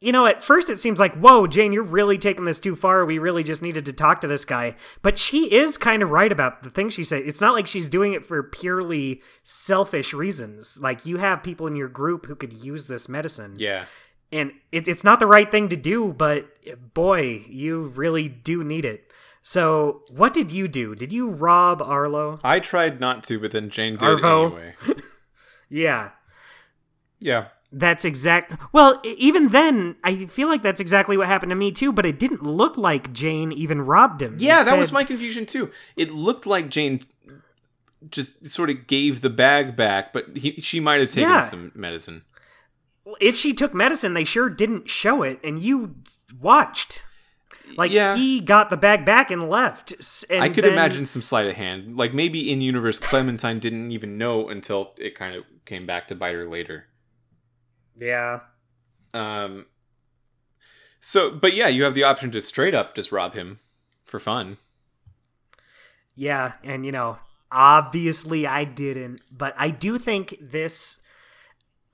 you 0.00 0.12
know, 0.12 0.26
at 0.26 0.44
first 0.44 0.70
it 0.70 0.78
seems 0.78 1.00
like, 1.00 1.16
"Whoa, 1.16 1.48
Jane, 1.48 1.72
you're 1.72 1.82
really 1.82 2.16
taking 2.16 2.44
this 2.44 2.60
too 2.60 2.76
far. 2.76 3.04
We 3.04 3.18
really 3.18 3.42
just 3.42 3.60
needed 3.60 3.84
to 3.86 3.92
talk 3.92 4.20
to 4.20 4.28
this 4.28 4.44
guy." 4.44 4.76
But 5.02 5.18
she 5.18 5.52
is 5.52 5.76
kind 5.76 6.04
of 6.04 6.10
right 6.10 6.30
about 6.30 6.62
the 6.62 6.70
things 6.70 6.94
she 6.94 7.02
said. 7.02 7.24
It's 7.26 7.40
not 7.40 7.54
like 7.54 7.66
she's 7.66 7.88
doing 7.88 8.12
it 8.12 8.24
for 8.24 8.40
purely 8.44 9.20
selfish 9.42 10.14
reasons. 10.14 10.78
Like 10.80 11.04
you 11.04 11.16
have 11.16 11.42
people 11.42 11.66
in 11.66 11.74
your 11.74 11.88
group 11.88 12.26
who 12.26 12.36
could 12.36 12.52
use 12.52 12.86
this 12.86 13.08
medicine 13.08 13.54
Yeah. 13.56 13.86
And 14.32 14.52
it, 14.72 14.86
it's 14.88 15.04
not 15.04 15.20
the 15.20 15.26
right 15.26 15.50
thing 15.50 15.68
to 15.68 15.76
do 15.76 16.12
but 16.12 16.46
boy 16.94 17.44
you 17.48 17.84
really 17.94 18.28
do 18.28 18.62
need 18.64 18.84
it 18.84 19.10
so 19.42 20.02
what 20.10 20.32
did 20.34 20.50
you 20.50 20.68
do 20.68 20.94
did 20.94 21.12
you 21.12 21.28
rob 21.30 21.80
arlo 21.82 22.38
I 22.44 22.60
tried 22.60 23.00
not 23.00 23.24
to, 23.24 23.38
but 23.40 23.50
then 23.52 23.70
Jane 23.70 23.94
did 23.96 24.00
Arvo. 24.18 24.46
anyway. 24.46 24.74
yeah 25.70 26.10
Yeah. 27.20 27.46
that's 27.72 28.04
exact 28.04 28.52
well 28.72 29.00
even 29.04 29.48
then 29.48 29.96
i 30.04 30.26
feel 30.26 30.48
like 30.48 30.62
that's 30.62 30.80
exactly 30.80 31.16
what 31.16 31.26
happened 31.26 31.50
to 31.50 31.56
me 31.56 31.70
too 31.72 31.92
but 31.92 32.06
it 32.06 32.18
didn't 32.18 32.42
look 32.42 32.76
like 32.76 33.12
jane 33.12 33.52
even 33.52 33.80
robbed 33.82 34.22
him 34.22 34.36
Yeah, 34.38 34.62
It 34.62 34.64
that 34.66 34.78
was 34.78 34.92
my 34.92 35.04
confusion 35.04 35.44
too. 35.46 35.70
It 35.96 36.10
looked 36.10 36.46
like 36.46 36.68
Jane 36.70 37.00
just 38.10 38.46
sort 38.46 38.70
of 38.70 38.86
gave 38.86 39.20
the 39.22 39.28
bag 39.30 39.74
back, 39.74 40.12
but 40.12 40.36
he, 40.36 40.52
she 40.60 40.78
might 40.80 41.00
have 41.00 41.10
taken 41.10 41.28
Yeah. 41.30 41.40
some 41.40 41.72
medicine. 41.74 42.22
If 43.20 43.36
she 43.36 43.52
took 43.54 43.72
medicine 43.74 44.14
they 44.14 44.24
sure 44.24 44.48
didn't 44.50 44.88
show 44.90 45.22
it 45.22 45.38
and 45.44 45.60
you 45.60 45.96
watched 46.40 47.02
like 47.76 47.90
Yeah. 47.90 48.16
he 48.16 48.40
got 48.40 48.70
the 48.70 48.76
bag 48.76 49.04
back 49.04 49.30
and 49.30 49.48
left 49.48 49.92
and 50.30 50.42
I 50.42 50.48
could 50.48 50.64
then- 50.64 50.72
imagine 50.72 51.04
some 51.06 51.20
sleight 51.22 51.46
of 51.46 51.54
hand. 51.56 51.96
Like 51.96 52.14
maybe 52.14 52.50
in 52.50 52.60
universe, 52.60 52.98
Clementine 52.98 53.58
didn't 53.58 53.90
even 53.90 54.16
know 54.18 54.48
until 54.48 54.94
it 54.96 55.14
kind 55.14 55.34
of 55.36 55.44
came 55.66 55.84
back 55.86 56.06
to 56.08 56.14
bite 56.14 56.34
her 56.34 56.48
later. 56.48 56.86
yeah 57.96 58.40
Um. 59.14 59.66
So, 61.00 61.30
but 61.30 61.54
yeah, 61.54 61.68
you 61.68 61.84
have 61.84 61.94
the 61.94 62.04
option 62.04 62.30
to 62.32 62.40
straight 62.40 62.74
up 62.74 62.94
just 62.94 63.12
rob 63.12 63.34
him 63.34 63.60
for 64.04 64.18
fun. 64.18 64.56
Yeah, 66.14 66.54
and 66.64 66.84
you 66.84 66.92
know, 66.92 67.18
obviously 67.52 68.46
I 68.46 68.64
didn't, 68.64 69.20
but 69.30 69.54
I 69.56 69.70
do 69.70 69.98
think 69.98 70.36
this 70.40 70.98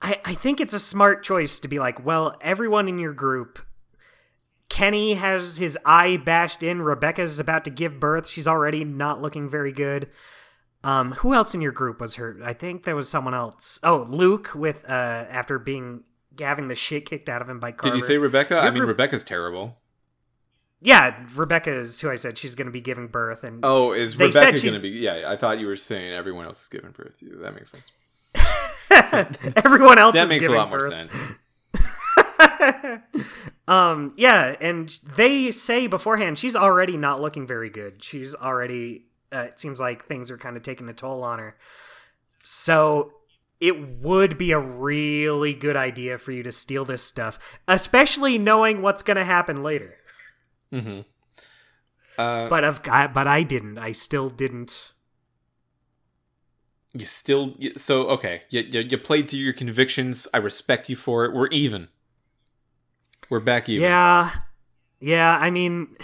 I 0.05 0.19
I 0.23 0.33
think 0.35 0.61
it's 0.61 0.73
a 0.73 0.79
smart 0.79 1.23
choice 1.23 1.59
to 1.61 1.67
be 1.67 1.79
like, 1.79 2.05
well, 2.05 2.37
everyone 2.41 2.87
in 2.87 2.99
your 2.99 3.13
group 3.13 3.59
Kenny 4.69 5.13
has 5.13 5.57
his 5.57 5.77
eye 5.85 6.17
bashed 6.17 6.61
in, 6.63 6.81
Rebecca's 6.81 7.39
about 7.39 7.63
to 7.65 7.69
give 7.69 7.99
birth. 7.99 8.27
She's 8.27 8.47
already 8.47 8.83
not 8.83 9.21
looking 9.21 9.49
very 9.49 9.71
good. 9.71 10.09
Um 10.83 11.13
who 11.13 11.33
else 11.33 11.53
in 11.53 11.61
your 11.61 11.71
group 11.71 11.99
was 11.99 12.15
hurt? 12.15 12.41
I 12.43 12.53
think 12.53 12.83
there 12.83 12.95
was 12.95 13.09
someone 13.09 13.33
else. 13.33 13.79
Oh, 13.83 14.05
Luke 14.07 14.51
with 14.53 14.85
uh 14.87 14.91
after 15.39 15.57
being 15.59 16.03
having 16.39 16.67
the 16.67 16.75
shit 16.75 17.05
kicked 17.05 17.29
out 17.29 17.41
of 17.41 17.49
him 17.49 17.59
by 17.59 17.71
Carver. 17.71 17.95
Did 17.95 18.01
you 18.01 18.05
say 18.05 18.17
Rebecca? 18.17 18.59
I 18.59 18.65
mean, 18.69 18.79
group- 18.79 18.89
Rebecca's 18.89 19.23
terrible. 19.23 19.77
Yeah, 20.81 21.15
Rebecca 21.33 21.71
is 21.71 21.99
who 22.01 22.11
I 22.11 22.15
said 22.15 22.37
she's 22.37 22.53
going 22.53 22.67
to 22.67 22.71
be 22.71 22.81
giving 22.81 23.07
birth 23.07 23.43
and 23.43 23.61
Oh, 23.63 23.93
is 23.93 24.19
Rebecca 24.19 24.59
going 24.61 24.73
to 24.75 24.79
be? 24.79 24.89
Yeah, 24.89 25.23
I 25.25 25.35
thought 25.35 25.57
you 25.59 25.65
were 25.67 25.77
saying 25.77 26.13
everyone 26.13 26.45
else 26.45 26.61
is 26.61 26.67
giving 26.67 26.91
birth. 26.91 27.15
That 27.21 27.55
makes 27.55 27.71
sense. 27.71 27.91
everyone 29.55 29.97
else 29.99 30.15
That 30.15 30.27
makes 30.29 30.47
a 30.47 30.51
lot 30.51 30.69
more 30.69 30.89
sense. 30.89 31.21
um 33.67 34.13
yeah 34.15 34.55
and 34.61 34.99
they 35.15 35.49
say 35.51 35.87
beforehand 35.87 36.37
she's 36.37 36.55
already 36.55 36.97
not 36.97 37.21
looking 37.21 37.47
very 37.47 37.69
good. 37.69 38.03
She's 38.03 38.35
already 38.35 39.05
uh, 39.33 39.39
it 39.39 39.59
seems 39.59 39.79
like 39.79 40.05
things 40.05 40.29
are 40.31 40.37
kind 40.37 40.55
of 40.55 40.63
taking 40.63 40.87
a 40.89 40.93
toll 40.93 41.23
on 41.23 41.39
her. 41.39 41.57
So 42.41 43.13
it 43.59 43.99
would 43.99 44.37
be 44.37 44.51
a 44.51 44.59
really 44.59 45.53
good 45.53 45.75
idea 45.75 46.17
for 46.17 46.31
you 46.31 46.43
to 46.43 46.51
steal 46.51 46.85
this 46.85 47.03
stuff 47.03 47.39
especially 47.67 48.37
knowing 48.37 48.81
what's 48.81 49.01
going 49.01 49.17
to 49.17 49.25
happen 49.25 49.63
later. 49.63 49.95
Hmm 50.71 51.01
Uh, 52.17 52.47
but 52.49 52.63
of 52.63 52.81
I, 52.89 53.07
but 53.07 53.27
i 53.27 53.43
didn't. 53.43 53.77
I 53.77 53.91
still 53.91 54.29
didn't 54.29 54.93
you 56.95 57.05
still 57.05 57.53
so 57.77 58.07
okay. 58.09 58.41
You, 58.49 58.61
you 58.61 58.79
you 58.81 58.97
played 58.97 59.27
to 59.29 59.37
your 59.37 59.53
convictions. 59.53 60.27
I 60.33 60.37
respect 60.37 60.89
you 60.89 60.95
for 60.95 61.25
it. 61.25 61.33
We're 61.33 61.47
even. 61.47 61.89
We're 63.29 63.39
back 63.39 63.67
even. 63.69 63.81
yeah 63.81 64.31
yeah 64.99 65.37
i 65.39 65.49
mean 65.49 65.95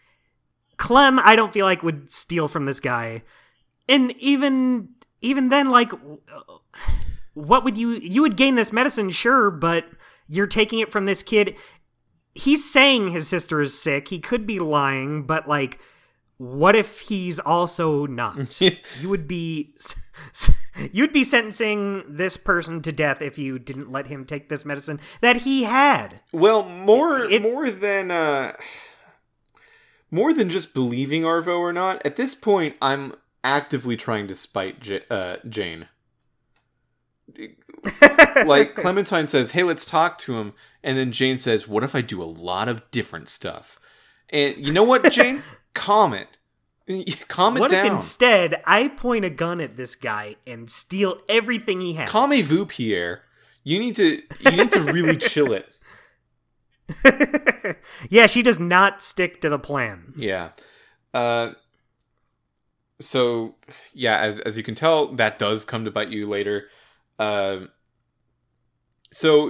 clem 0.76 1.18
i 1.20 1.34
don't 1.36 1.52
feel 1.52 1.66
like 1.66 1.82
would 1.82 2.10
steal 2.10 2.48
from 2.48 2.66
this 2.66 2.80
guy 2.80 3.22
and 3.88 4.12
even 4.18 4.88
even 5.20 5.48
then 5.48 5.70
like 5.70 5.90
what 7.34 7.64
would 7.64 7.76
you 7.76 7.92
you 7.92 8.22
would 8.22 8.36
gain 8.36 8.54
this 8.54 8.72
medicine 8.72 9.10
sure 9.10 9.50
but 9.50 9.86
you're 10.28 10.46
taking 10.46 10.78
it 10.78 10.92
from 10.92 11.04
this 11.04 11.22
kid 11.22 11.54
he's 12.34 12.70
saying 12.70 13.10
his 13.10 13.28
sister 13.28 13.60
is 13.60 13.78
sick 13.78 14.08
he 14.08 14.18
could 14.18 14.46
be 14.46 14.58
lying 14.58 15.22
but 15.22 15.48
like 15.48 15.78
what 16.38 16.76
if 16.76 17.00
he's 17.00 17.38
also 17.38 18.06
not 18.06 18.60
you 19.00 19.08
would 19.08 19.26
be 19.26 19.74
you'd 20.92 21.12
be 21.12 21.24
sentencing 21.24 22.04
this 22.08 22.36
person 22.36 22.82
to 22.82 22.92
death 22.92 23.22
if 23.22 23.38
you 23.38 23.58
didn't 23.58 23.90
let 23.90 24.06
him 24.08 24.24
take 24.24 24.48
this 24.48 24.64
medicine 24.64 25.00
that 25.20 25.38
he 25.38 25.64
had 25.64 26.20
Well, 26.32 26.62
more 26.68 27.20
It- 27.20 27.42
more 27.42 27.70
than 27.70 28.10
uh 28.10 28.54
more 30.10 30.32
than 30.32 30.50
just 30.50 30.72
believing 30.72 31.22
Arvo 31.22 31.58
or 31.58 31.72
not. 31.72 32.00
At 32.06 32.14
this 32.16 32.34
point, 32.36 32.76
I'm 32.80 33.14
actively 33.42 33.96
trying 33.96 34.28
to 34.28 34.36
spite 34.36 34.78
J- 34.80 35.02
uh, 35.10 35.38
Jane. 35.48 35.88
Like 38.44 38.74
Clementine 38.74 39.28
says, 39.28 39.52
"Hey, 39.52 39.62
let's 39.62 39.84
talk 39.84 40.18
to 40.18 40.36
him," 40.38 40.52
and 40.82 40.96
then 40.98 41.10
Jane 41.12 41.38
says, 41.38 41.66
"What 41.66 41.82
if 41.84 41.94
I 41.94 42.00
do 42.02 42.22
a 42.22 42.24
lot 42.24 42.68
of 42.68 42.88
different 42.90 43.28
stuff?" 43.28 43.78
And 44.30 44.56
you 44.64 44.72
know 44.72 44.82
what, 44.82 45.10
Jane? 45.10 45.42
Calm 45.76 46.12
it. 46.14 46.28
Calm 47.28 47.56
it 47.56 47.60
What 47.60 47.70
down. 47.70 47.86
if 47.86 47.92
instead 47.92 48.62
I 48.64 48.88
point 48.88 49.24
a 49.24 49.30
gun 49.30 49.60
at 49.60 49.76
this 49.76 49.94
guy 49.94 50.36
and 50.46 50.70
steal 50.70 51.18
everything 51.28 51.80
he 51.80 51.94
has? 51.94 52.08
Calmez-vous, 52.10 52.66
Pierre. 52.66 53.22
You 53.64 53.78
need 53.78 53.94
to 53.96 54.22
you 54.40 54.50
need 54.52 54.70
to 54.72 54.80
really 54.82 55.16
chill 55.32 55.52
it. 55.52 55.68
yeah, 58.10 58.26
she 58.26 58.42
does 58.42 58.58
not 58.60 59.02
stick 59.02 59.40
to 59.40 59.48
the 59.48 59.58
plan. 59.58 60.12
Yeah. 60.16 60.50
Uh 61.12 61.52
so 63.00 63.56
yeah, 63.92 64.18
as 64.20 64.38
as 64.40 64.56
you 64.56 64.62
can 64.62 64.74
tell, 64.74 65.12
that 65.14 65.38
does 65.38 65.64
come 65.64 65.84
to 65.84 65.90
bite 65.90 66.10
you 66.10 66.28
later. 66.28 66.68
Um 67.18 67.70
so 69.12 69.48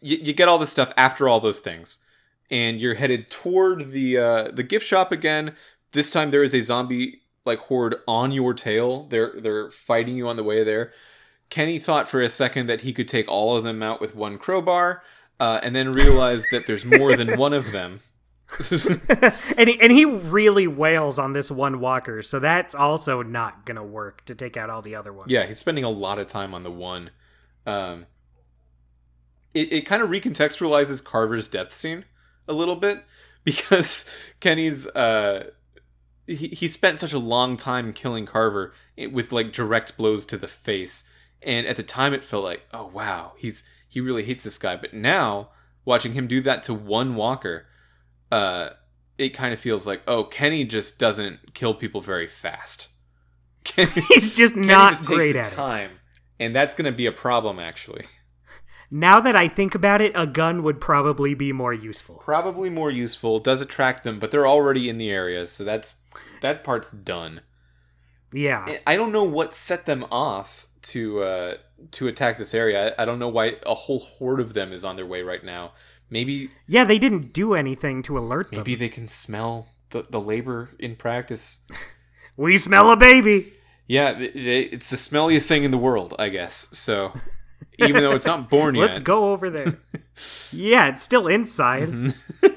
you, 0.00 0.16
you 0.16 0.32
get 0.32 0.48
all 0.48 0.58
this 0.58 0.70
stuff 0.72 0.92
after 0.96 1.28
all 1.28 1.40
those 1.40 1.60
things. 1.60 2.02
And 2.50 2.80
you're 2.80 2.94
headed 2.94 3.30
toward 3.30 3.90
the 3.90 4.18
uh 4.18 4.50
the 4.52 4.62
gift 4.62 4.86
shop 4.86 5.12
again. 5.12 5.54
This 5.92 6.10
time 6.10 6.30
there 6.30 6.42
is 6.42 6.54
a 6.54 6.60
zombie 6.60 7.20
like 7.44 7.58
horde 7.58 7.96
on 8.06 8.32
your 8.32 8.54
tail. 8.54 9.04
They're 9.04 9.34
they're 9.40 9.70
fighting 9.70 10.16
you 10.16 10.28
on 10.28 10.36
the 10.36 10.44
way 10.44 10.64
there. 10.64 10.92
Kenny 11.48 11.78
thought 11.78 12.08
for 12.08 12.20
a 12.20 12.28
second 12.28 12.68
that 12.68 12.82
he 12.82 12.92
could 12.92 13.08
take 13.08 13.28
all 13.28 13.56
of 13.56 13.64
them 13.64 13.82
out 13.82 14.00
with 14.00 14.14
one 14.14 14.38
crowbar, 14.38 15.02
uh, 15.40 15.58
and 15.62 15.74
then 15.74 15.92
realized 15.92 16.46
that 16.52 16.66
there's 16.66 16.84
more 16.84 17.16
than 17.16 17.36
one 17.38 17.52
of 17.52 17.72
them. 17.72 18.00
and 19.56 19.68
he, 19.68 19.80
and 19.80 19.92
he 19.92 20.04
really 20.04 20.66
wails 20.66 21.18
on 21.20 21.32
this 21.34 21.50
one 21.50 21.78
walker, 21.78 22.20
so 22.22 22.40
that's 22.40 22.74
also 22.74 23.22
not 23.22 23.64
gonna 23.64 23.84
work 23.84 24.24
to 24.24 24.34
take 24.34 24.56
out 24.56 24.70
all 24.70 24.82
the 24.82 24.94
other 24.94 25.12
ones. 25.12 25.30
yeah, 25.30 25.46
he's 25.46 25.58
spending 25.58 25.84
a 25.84 25.90
lot 25.90 26.18
of 26.18 26.26
time 26.26 26.52
on 26.54 26.62
the 26.62 26.70
one. 26.70 27.10
Um, 27.66 28.06
it 29.54 29.72
it 29.72 29.86
kind 29.86 30.02
of 30.02 30.08
recontextualizes 30.08 31.04
Carver's 31.04 31.46
death 31.46 31.72
scene 31.72 32.04
a 32.50 32.52
little 32.52 32.76
bit 32.76 33.04
because 33.44 34.04
Kenny's 34.40 34.86
uh 34.88 35.50
he 36.26 36.48
he 36.48 36.68
spent 36.68 36.98
such 36.98 37.12
a 37.12 37.18
long 37.18 37.56
time 37.56 37.92
killing 37.92 38.26
Carver 38.26 38.74
with 39.10 39.32
like 39.32 39.52
direct 39.52 39.96
blows 39.96 40.26
to 40.26 40.36
the 40.36 40.48
face, 40.48 41.08
and 41.42 41.66
at 41.66 41.76
the 41.76 41.82
time 41.82 42.12
it 42.12 42.24
felt 42.24 42.44
like 42.44 42.62
oh 42.72 42.86
wow 42.86 43.32
he's 43.38 43.64
he 43.88 44.00
really 44.00 44.24
hates 44.24 44.44
this 44.44 44.58
guy, 44.58 44.76
but 44.76 44.94
now 44.94 45.48
watching 45.84 46.12
him 46.12 46.26
do 46.28 46.40
that 46.42 46.62
to 46.64 46.74
one 46.74 47.16
Walker, 47.16 47.66
uh, 48.30 48.70
it 49.18 49.30
kind 49.30 49.52
of 49.52 49.58
feels 49.58 49.86
like 49.86 50.02
oh 50.06 50.24
Kenny 50.24 50.64
just 50.64 50.98
doesn't 50.98 51.54
kill 51.54 51.74
people 51.74 52.00
very 52.00 52.28
fast. 52.28 52.88
Kenny, 53.64 53.90
he's 54.08 54.36
just 54.36 54.54
Kenny 54.54 54.66
not 54.66 54.92
just 54.92 55.06
great 55.06 55.36
at 55.36 55.52
it. 55.52 55.56
time, 55.56 55.92
and 56.38 56.54
that's 56.54 56.74
going 56.74 56.90
to 56.90 56.96
be 56.96 57.06
a 57.06 57.12
problem 57.12 57.58
actually. 57.58 58.04
Now 58.90 59.20
that 59.20 59.36
I 59.36 59.46
think 59.46 59.74
about 59.74 60.00
it, 60.00 60.12
a 60.14 60.26
gun 60.26 60.62
would 60.64 60.80
probably 60.80 61.34
be 61.34 61.52
more 61.52 61.72
useful. 61.72 62.16
Probably 62.16 62.68
more 62.70 62.90
useful. 62.90 63.38
Does 63.38 63.60
attract 63.60 64.02
them, 64.02 64.18
but 64.18 64.30
they're 64.30 64.46
already 64.46 64.88
in 64.88 64.98
the 64.98 65.10
area, 65.10 65.46
so 65.46 65.62
that's 65.64 66.02
that 66.42 66.64
part's 66.64 66.90
done. 66.92 67.42
Yeah. 68.32 68.78
I 68.86 68.96
don't 68.96 69.12
know 69.12 69.24
what 69.24 69.54
set 69.54 69.86
them 69.86 70.04
off 70.10 70.66
to 70.82 71.22
uh, 71.22 71.54
to 71.92 72.08
attack 72.08 72.38
this 72.38 72.54
area. 72.54 72.94
I, 72.98 73.02
I 73.02 73.04
don't 73.04 73.18
know 73.18 73.28
why 73.28 73.56
a 73.66 73.74
whole 73.74 73.98
horde 74.00 74.40
of 74.40 74.54
them 74.54 74.72
is 74.72 74.84
on 74.84 74.96
their 74.96 75.06
way 75.06 75.22
right 75.22 75.44
now. 75.44 75.72
Maybe 76.08 76.50
Yeah, 76.66 76.84
they 76.84 76.98
didn't 76.98 77.32
do 77.32 77.54
anything 77.54 78.02
to 78.02 78.18
alert 78.18 78.50
them. 78.50 78.58
maybe 78.58 78.74
they 78.74 78.88
can 78.88 79.06
smell 79.06 79.68
the, 79.90 80.04
the 80.10 80.20
labor 80.20 80.70
in 80.78 80.96
practice. 80.96 81.60
We 82.36 82.58
smell 82.58 82.90
a 82.90 82.96
baby. 82.96 83.52
Yeah, 83.86 84.16
it's 84.18 84.88
the 84.88 84.96
smelliest 84.96 85.46
thing 85.46 85.62
in 85.64 85.70
the 85.70 85.78
world, 85.78 86.14
I 86.18 86.28
guess. 86.28 86.76
So 86.76 87.12
even 87.80 88.02
though 88.02 88.12
it's 88.12 88.26
not 88.26 88.50
born 88.50 88.74
yet, 88.74 88.82
Let's 88.82 88.98
go 88.98 89.32
over 89.32 89.50
there. 89.50 89.78
yeah, 90.52 90.88
it's 90.88 91.02
still 91.02 91.26
inside. 91.26 91.88
Mm-hmm. 91.88 92.46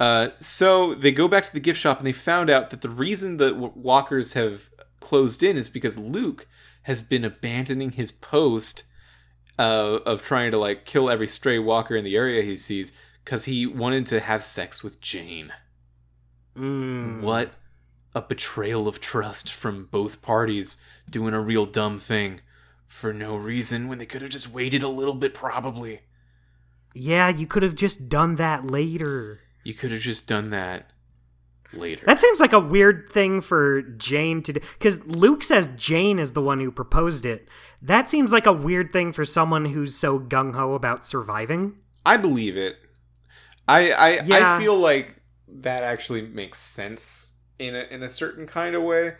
Uh, 0.00 0.30
so 0.40 0.94
they 0.94 1.12
go 1.12 1.28
back 1.28 1.44
to 1.44 1.52
the 1.52 1.60
gift 1.60 1.78
shop 1.78 1.98
and 1.98 2.06
they 2.06 2.12
found 2.12 2.50
out 2.50 2.70
that 2.70 2.80
the 2.80 2.88
reason 2.88 3.36
the 3.36 3.54
walkers 3.54 4.32
have 4.32 4.68
closed 5.00 5.42
in 5.42 5.56
is 5.56 5.70
because 5.70 5.96
Luke 5.96 6.46
has 6.82 7.02
been 7.02 7.24
abandoning 7.24 7.92
his 7.92 8.12
post 8.12 8.82
uh, 9.58 9.98
of 10.04 10.22
trying 10.22 10.50
to 10.50 10.58
like 10.58 10.84
kill 10.84 11.08
every 11.08 11.26
stray 11.26 11.58
walker 11.58 11.96
in 11.96 12.04
the 12.04 12.16
area 12.16 12.42
he 12.42 12.56
sees 12.56 12.92
because 13.24 13.46
he 13.46 13.66
wanted 13.66 14.06
to 14.06 14.20
have 14.20 14.44
sex 14.44 14.82
with 14.82 15.00
Jane. 15.00 15.52
Mm. 16.56 17.22
What 17.22 17.52
a 18.14 18.22
betrayal 18.22 18.88
of 18.88 19.00
trust 19.00 19.52
from 19.52 19.86
both 19.86 20.22
parties 20.22 20.78
doing 21.10 21.34
a 21.34 21.40
real 21.40 21.66
dumb 21.66 21.98
thing 21.98 22.40
for 22.86 23.12
no 23.12 23.36
reason 23.36 23.88
when 23.88 23.98
they 23.98 24.06
could 24.06 24.22
have 24.22 24.30
just 24.30 24.52
waited 24.52 24.82
a 24.82 24.88
little 24.88 25.14
bit 25.14 25.34
probably. 25.34 26.00
Yeah, 26.94 27.28
you 27.28 27.46
could 27.46 27.62
have 27.62 27.74
just 27.74 28.08
done 28.08 28.36
that 28.36 28.66
later. 28.66 29.40
You 29.64 29.74
could 29.74 29.92
have 29.92 30.00
just 30.00 30.26
done 30.26 30.50
that 30.50 30.90
later. 31.72 32.04
That 32.06 32.18
seems 32.18 32.40
like 32.40 32.52
a 32.52 32.60
weird 32.60 33.10
thing 33.10 33.40
for 33.40 33.82
Jane 33.82 34.42
to 34.44 34.54
do. 34.54 34.60
Because 34.78 35.04
Luke 35.06 35.42
says 35.42 35.68
Jane 35.76 36.18
is 36.18 36.32
the 36.32 36.42
one 36.42 36.60
who 36.60 36.70
proposed 36.70 37.26
it. 37.26 37.48
That 37.82 38.08
seems 38.08 38.32
like 38.32 38.46
a 38.46 38.52
weird 38.52 38.92
thing 38.92 39.12
for 39.12 39.24
someone 39.24 39.66
who's 39.66 39.94
so 39.94 40.18
gung 40.18 40.54
ho 40.54 40.74
about 40.74 41.04
surviving. 41.04 41.76
I 42.04 42.16
believe 42.16 42.56
it. 42.56 42.76
I 43.68 43.90
I, 43.90 44.10
Yeah. 44.22 44.56
I 44.56 44.58
feel 44.60 44.78
like 44.78 45.16
that 45.48 45.82
actually 45.82 46.22
makes 46.22 46.58
sense 46.60 47.36
in 47.58 47.74
a 47.74 47.80
in 47.90 48.02
a 48.02 48.08
certain 48.08 48.46
kind 48.46 48.74
of 48.74 48.82
way. 48.82 49.14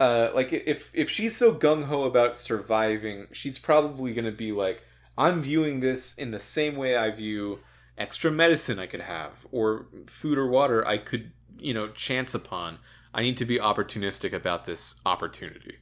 Uh, 0.00 0.30
like 0.34 0.52
if 0.52 0.90
if 0.94 1.10
she's 1.10 1.36
so 1.36 1.52
gung 1.54 1.84
ho 1.84 2.04
about 2.04 2.36
surviving, 2.36 3.26
she's 3.32 3.58
probably 3.58 4.12
gonna 4.14 4.30
be 4.32 4.52
like, 4.52 4.82
I'm 5.16 5.40
viewing 5.42 5.80
this 5.80 6.14
in 6.14 6.30
the 6.30 6.40
same 6.40 6.76
way 6.76 6.96
I 6.96 7.10
view 7.10 7.60
extra 7.96 8.30
medicine 8.30 8.78
I 8.78 8.86
could 8.86 9.00
have 9.00 9.44
or 9.50 9.86
food 10.06 10.38
or 10.38 10.46
water 10.48 10.86
I 10.86 10.98
could 10.98 11.32
you 11.58 11.74
know 11.74 11.88
chance 11.88 12.34
upon. 12.34 12.78
I 13.12 13.22
need 13.22 13.36
to 13.38 13.44
be 13.44 13.58
opportunistic 13.58 14.32
about 14.32 14.64
this 14.66 15.00
opportunity. 15.04 15.78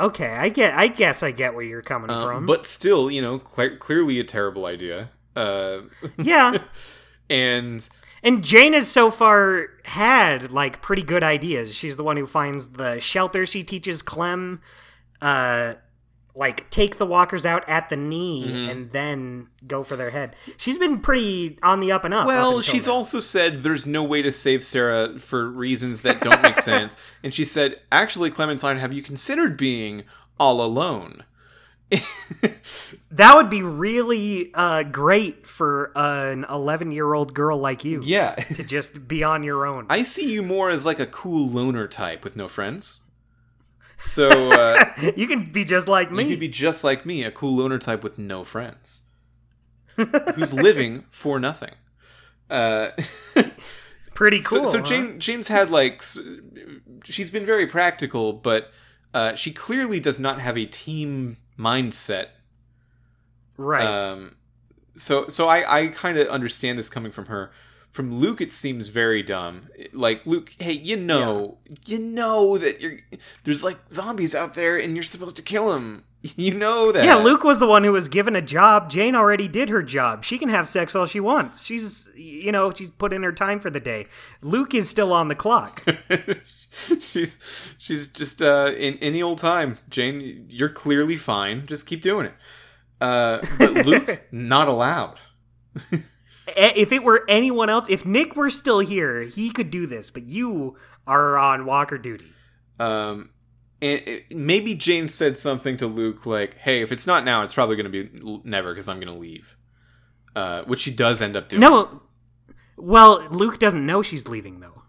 Okay, 0.00 0.30
I 0.34 0.48
get. 0.48 0.72
I 0.74 0.86
guess 0.88 1.22
I 1.22 1.32
get 1.32 1.54
where 1.54 1.64
you're 1.64 1.82
coming 1.82 2.10
Um, 2.10 2.26
from. 2.26 2.46
but 2.46 2.64
still, 2.64 3.10
you 3.10 3.20
know, 3.20 3.38
cle 3.38 3.76
clearly 3.78 4.18
a 4.20 4.24
terrible 4.24 4.64
idea. 4.64 5.10
Uh, 5.36 5.82
yeah, 6.16 6.58
and 7.30 7.86
and 8.22 8.42
Jane 8.44 8.72
has 8.72 8.88
so 8.88 9.10
far 9.10 9.66
had 9.84 10.52
like 10.52 10.80
pretty 10.82 11.02
good 11.02 11.22
ideas. 11.24 11.74
She's 11.74 11.96
the 11.96 12.04
one 12.04 12.16
who 12.16 12.26
finds 12.26 12.68
the 12.70 13.00
shelter. 13.00 13.44
She 13.46 13.62
teaches 13.62 14.02
Clem, 14.02 14.60
uh, 15.20 15.74
like 16.34 16.70
take 16.70 16.96
the 16.96 17.04
walkers 17.04 17.44
out 17.44 17.68
at 17.68 17.88
the 17.90 17.96
knee 17.96 18.46
Mm-hmm. 18.46 18.70
and 18.70 18.92
then 18.92 19.48
go 19.66 19.82
for 19.82 19.96
their 19.96 20.10
head. 20.10 20.34
She's 20.56 20.78
been 20.78 21.00
pretty 21.00 21.58
on 21.62 21.80
the 21.80 21.92
up 21.92 22.04
and 22.06 22.14
up. 22.14 22.22
up 22.22 22.26
Well, 22.28 22.56
until 22.58 22.60
she's 22.62 22.86
now. 22.86 22.94
also 22.94 23.18
said 23.18 23.62
there's 23.62 23.86
no 23.86 24.02
way 24.02 24.22
to 24.22 24.30
save 24.30 24.64
Sarah 24.64 25.18
for 25.18 25.46
reasons 25.50 26.00
that 26.02 26.20
don't 26.22 26.40
make 26.42 26.56
sense. 26.60 26.96
And 27.22 27.34
she 27.34 27.44
said, 27.44 27.80
actually, 27.92 28.30
Clementine, 28.30 28.78
have 28.78 28.92
you 28.94 29.02
considered 29.02 29.56
being 29.58 30.04
all 30.40 30.64
alone? 30.64 31.24
That 33.12 33.36
would 33.36 33.50
be 33.50 33.62
really 33.62 34.50
uh, 34.54 34.84
great 34.84 35.46
for 35.46 35.92
an 35.94 36.46
11 36.48 36.92
year 36.92 37.12
old 37.12 37.34
girl 37.34 37.58
like 37.58 37.84
you 37.84 38.00
Yeah. 38.02 38.34
to 38.36 38.64
just 38.64 39.06
be 39.06 39.22
on 39.22 39.42
your 39.42 39.66
own. 39.66 39.86
I 39.90 40.02
see 40.02 40.32
you 40.32 40.42
more 40.42 40.70
as 40.70 40.86
like 40.86 40.98
a 40.98 41.04
cool 41.06 41.46
loner 41.46 41.86
type 41.86 42.24
with 42.24 42.36
no 42.36 42.48
friends. 42.48 43.00
So 43.98 44.28
uh, 44.52 44.84
you 45.14 45.26
can 45.26 45.44
be 45.52 45.64
just 45.64 45.88
like 45.88 46.10
me. 46.10 46.24
you 46.24 46.30
could 46.30 46.40
be 46.40 46.48
just 46.48 46.84
like 46.84 47.04
me, 47.04 47.22
a 47.22 47.30
cool 47.30 47.54
loner 47.56 47.78
type 47.78 48.02
with 48.02 48.18
no 48.18 48.44
friends, 48.44 49.02
who's 49.96 50.54
living 50.54 51.04
for 51.10 51.38
nothing. 51.38 51.74
Uh, 52.48 52.90
Pretty 54.14 54.40
cool. 54.40 54.64
So, 54.66 54.78
huh? 54.78 54.84
Jane, 54.84 55.20
James 55.20 55.48
had 55.48 55.70
like, 55.70 56.02
she's 57.04 57.30
been 57.30 57.44
very 57.46 57.66
practical, 57.66 58.32
but 58.32 58.70
uh, 59.14 59.34
she 59.34 59.52
clearly 59.52 60.00
does 60.00 60.18
not 60.20 60.40
have 60.40 60.56
a 60.56 60.66
team 60.66 61.36
mindset. 61.58 62.28
right? 63.56 63.86
Um, 63.86 64.36
so, 64.94 65.28
so 65.28 65.48
I, 65.48 65.82
I 65.82 65.86
kind 65.88 66.18
of 66.18 66.28
understand 66.28 66.78
this 66.78 66.88
coming 66.88 67.12
from 67.12 67.26
her. 67.26 67.50
From 67.90 68.14
Luke, 68.20 68.40
it 68.40 68.50
seems 68.52 68.88
very 68.88 69.22
dumb. 69.22 69.68
Like 69.92 70.24
Luke, 70.24 70.54
hey, 70.58 70.72
you 70.72 70.96
know, 70.96 71.58
you 71.84 71.98
know 71.98 72.56
that 72.56 72.80
you're 72.80 72.98
there's 73.44 73.62
like 73.62 73.78
zombies 73.90 74.34
out 74.34 74.54
there, 74.54 74.78
and 74.78 74.96
you're 74.96 75.02
supposed 75.02 75.36
to 75.36 75.42
kill 75.42 75.70
them. 75.72 76.04
You 76.36 76.54
know 76.54 76.92
that. 76.92 77.04
yeah, 77.04 77.16
Luke 77.16 77.42
was 77.42 77.58
the 77.58 77.66
one 77.66 77.82
who 77.82 77.90
was 77.90 78.06
given 78.06 78.36
a 78.36 78.40
job. 78.40 78.88
Jane 78.88 79.16
already 79.16 79.48
did 79.48 79.68
her 79.70 79.82
job. 79.82 80.22
She 80.22 80.38
can 80.38 80.48
have 80.50 80.68
sex 80.68 80.94
all 80.94 81.04
she 81.04 81.18
wants. 81.18 81.64
She's, 81.64 82.08
you 82.14 82.52
know, 82.52 82.70
she's 82.72 82.90
put 82.90 83.12
in 83.12 83.24
her 83.24 83.32
time 83.32 83.58
for 83.58 83.70
the 83.70 83.80
day. 83.80 84.06
Luke 84.40 84.72
is 84.72 84.88
still 84.88 85.12
on 85.12 85.26
the 85.26 85.34
clock. 85.34 85.84
she's 87.00 87.74
she's 87.76 88.06
just 88.06 88.40
uh 88.40 88.70
in 88.76 88.94
any 88.98 89.22
old 89.22 89.38
time 89.38 89.78
jane 89.90 90.46
you're 90.48 90.70
clearly 90.70 91.16
fine 91.16 91.66
just 91.66 91.86
keep 91.86 92.00
doing 92.00 92.26
it 92.26 92.34
uh 93.00 93.40
but 93.58 93.84
luke 93.84 94.22
not 94.32 94.68
allowed 94.68 95.18
if 96.56 96.92
it 96.92 97.02
were 97.02 97.24
anyone 97.28 97.70
else, 97.70 97.86
if 97.88 98.04
Nick 98.04 98.36
were 98.36 98.50
still 98.50 98.80
here, 98.80 99.22
he 99.22 99.50
could 99.50 99.70
do 99.70 99.86
this, 99.86 100.10
but 100.10 100.24
you 100.24 100.76
are 101.06 101.36
on 101.38 101.64
Walker 101.66 101.98
duty. 101.98 102.32
um 102.78 103.30
and 103.82 104.00
it, 104.08 104.34
maybe 104.34 104.74
jane 104.74 105.08
said 105.08 105.36
something 105.36 105.76
to 105.76 105.86
luke 105.86 106.24
like 106.24 106.56
hey 106.58 106.80
if 106.80 106.90
it's 106.90 107.06
not 107.06 107.24
now 107.24 107.42
it's 107.42 107.52
probably 107.52 107.76
going 107.76 107.90
to 107.90 108.04
be 108.04 108.40
never 108.44 108.72
because 108.72 108.88
i'm 108.88 108.98
going 109.00 109.12
to 109.12 109.20
leave 109.20 109.56
uh 110.34 110.62
which 110.62 110.80
she 110.80 110.90
does 110.90 111.20
end 111.20 111.36
up 111.36 111.48
doing 111.50 111.60
No, 111.60 112.00
well, 112.76 113.28
Luke 113.30 113.58
doesn't 113.58 113.84
know 113.84 114.02
she's 114.02 114.26
leaving 114.28 114.60
though. 114.60 114.82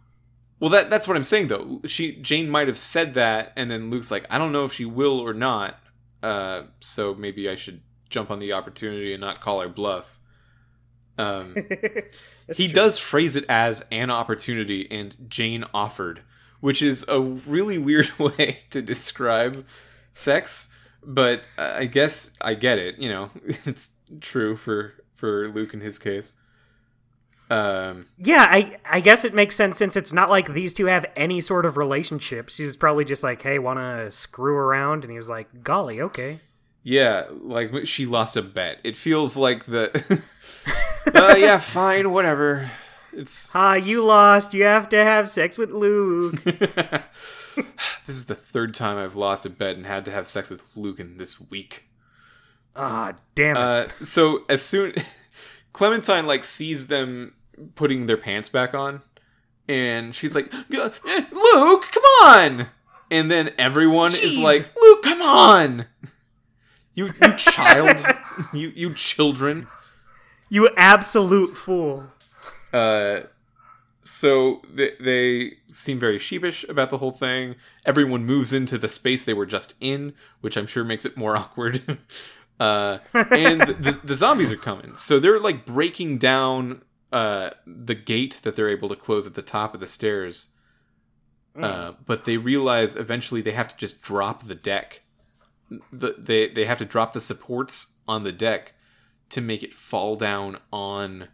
Well, 0.59 0.69
that 0.69 0.89
that's 0.89 1.07
what 1.07 1.17
I'm 1.17 1.23
saying 1.25 1.47
though. 1.47 1.81
She 1.85 2.15
Jane 2.15 2.49
might 2.49 2.67
have 2.67 2.77
said 2.77 3.13
that, 3.15 3.51
and 3.57 3.69
then 3.69 3.89
Luke's 3.91 4.09
like, 4.09 4.25
I 4.29 4.37
don't 4.37 4.53
know 4.53 4.63
if 4.63 4.73
she 4.73 4.85
will 4.85 5.19
or 5.19 5.33
not. 5.33 5.79
Uh, 6.23 6.63
so 6.79 7.13
maybe 7.13 7.49
I 7.49 7.55
should 7.55 7.81
jump 8.09 8.31
on 8.31 8.39
the 8.39 8.53
opportunity 8.53 9.13
and 9.13 9.19
not 9.21 9.41
call 9.41 9.59
her 9.59 9.67
bluff. 9.67 10.19
Um, 11.17 11.55
he 12.55 12.67
true. 12.67 12.73
does 12.73 12.97
phrase 12.97 13.35
it 13.35 13.43
as 13.49 13.85
an 13.91 14.09
opportunity, 14.09 14.87
and 14.89 15.15
Jane 15.27 15.65
offered, 15.73 16.21
which 16.63 16.81
is 16.81 17.05
a 17.09 17.19
really 17.19 17.77
weird 17.77 18.09
way 18.17 18.59
to 18.69 18.81
describe 18.81 19.65
sex. 20.13 20.73
But 21.05 21.41
I 21.57 21.83
guess 21.87 22.31
I 22.39 22.53
get 22.53 22.79
it. 22.79 22.97
You 22.99 23.09
know, 23.09 23.31
it's 23.45 23.91
true 24.21 24.55
for 24.55 24.93
for 25.13 25.49
Luke 25.49 25.73
in 25.73 25.81
his 25.81 25.99
case. 25.99 26.37
Um, 27.49 28.07
Yeah, 28.17 28.47
I 28.49 28.77
I 28.89 29.01
guess 29.01 29.25
it 29.25 29.33
makes 29.33 29.57
sense 29.57 29.77
since 29.77 29.97
it's 29.97 30.13
not 30.13 30.29
like 30.29 30.53
these 30.53 30.73
two 30.73 30.85
have 30.85 31.05
any 31.17 31.41
sort 31.41 31.65
of 31.65 31.75
relationship. 31.75 32.47
She's 32.47 32.77
probably 32.77 33.03
just 33.03 33.23
like, 33.23 33.41
"Hey, 33.41 33.59
want 33.59 33.79
to 33.79 34.09
screw 34.09 34.55
around?" 34.55 35.03
And 35.03 35.11
he 35.11 35.17
was 35.17 35.27
like, 35.27 35.63
"Golly, 35.63 35.99
okay." 35.99 36.39
Yeah, 36.81 37.25
like 37.29 37.87
she 37.87 38.05
lost 38.05 38.37
a 38.37 38.41
bet. 38.41 38.79
It 38.85 38.95
feels 38.95 39.35
like 39.35 39.65
the. 39.65 39.91
uh, 41.13 41.35
yeah, 41.37 41.57
fine, 41.57 42.11
whatever. 42.11 42.71
It's. 43.15 43.49
Ah, 43.55 43.75
you 43.75 44.03
lost. 44.03 44.53
You 44.53 44.63
have 44.63 44.89
to 44.89 45.03
have 45.03 45.29
sex 45.29 45.57
with 45.57 45.71
Luke. 45.71 46.43
this 46.43 47.05
is 48.07 48.25
the 48.25 48.35
third 48.35 48.73
time 48.73 48.97
I've 48.97 49.15
lost 49.15 49.45
a 49.45 49.49
bet 49.49 49.75
and 49.75 49.85
had 49.85 50.05
to 50.05 50.11
have 50.11 50.27
sex 50.27 50.49
with 50.49 50.63
Luke 50.75 50.99
in 50.99 51.17
this 51.17 51.39
week. 51.39 51.85
Ah, 52.75 53.13
damn 53.35 53.55
it. 53.55 53.59
Uh, 53.59 53.87
so 54.01 54.43
as 54.49 54.61
soon 54.63 54.93
Clementine 55.73 56.25
like 56.25 56.43
sees 56.43 56.87
them 56.87 57.33
putting 57.75 58.05
their 58.07 58.17
pants 58.17 58.49
back 58.49 58.73
on, 58.73 59.01
and 59.67 60.13
she's 60.15 60.33
like, 60.35 60.51
"Eh, 60.53 61.25
"Luke, 61.31 61.85
come 61.91 62.03
on!" 62.23 62.67
And 63.11 63.29
then 63.29 63.51
everyone 63.59 64.13
is 64.15 64.37
like, 64.37 64.73
"Luke, 64.75 65.03
come 65.03 65.21
on!" 65.21 65.85
You, 66.95 67.07
you 67.07 67.37
child, 67.37 68.03
you, 68.53 68.71
you 68.75 68.93
children. 68.93 69.67
you 70.49 70.69
absolute 70.77 71.55
fool. 71.57 72.05
Uh, 72.73 73.21
so 74.03 74.61
they, 74.73 74.91
they 74.99 75.53
seem 75.67 75.99
very 75.99 76.19
sheepish 76.19 76.65
about 76.67 76.89
the 76.89 76.97
whole 76.97 77.11
thing. 77.11 77.55
Everyone 77.85 78.25
moves 78.25 78.51
into 78.51 78.77
the 78.77 78.89
space 78.89 79.23
they 79.23 79.33
were 79.33 79.45
just 79.45 79.75
in, 79.79 80.13
which 80.41 80.57
I'm 80.57 80.67
sure 80.67 80.83
makes 80.83 81.05
it 81.05 81.15
more 81.15 81.37
awkward. 81.37 81.99
uh, 82.59 82.97
and 83.13 83.61
the, 83.61 83.99
the 84.03 84.15
zombies 84.15 84.51
are 84.51 84.57
coming, 84.57 84.95
so 84.95 85.19
they're 85.19 85.39
like 85.39 85.65
breaking 85.65 86.17
down 86.17 86.81
uh, 87.13 87.51
the 87.65 87.95
gate 87.95 88.41
that 88.43 88.55
they're 88.55 88.69
able 88.69 88.89
to 88.89 88.95
close 88.95 89.25
at 89.25 89.35
the 89.35 89.41
top 89.41 89.73
of 89.73 89.79
the 89.79 89.87
stairs. 89.87 90.49
Uh, 91.55 91.93
but 92.07 92.25
they 92.25 92.35
realize 92.35 92.95
eventually 92.95 93.39
they 93.39 93.51
have 93.51 93.67
to 93.67 93.77
just 93.77 94.01
drop 94.01 94.47
the 94.47 94.55
deck. 94.55 95.03
The, 95.91 96.15
they 96.17 96.49
they 96.49 96.65
have 96.65 96.79
to 96.79 96.85
drop 96.85 97.13
the 97.13 97.19
supports 97.19 97.93
on 98.07 98.23
the 98.23 98.31
deck 98.31 98.73
to 99.29 99.39
make 99.39 99.61
it 99.61 99.71
fall 99.73 100.15
down 100.15 100.57
on 100.71 101.27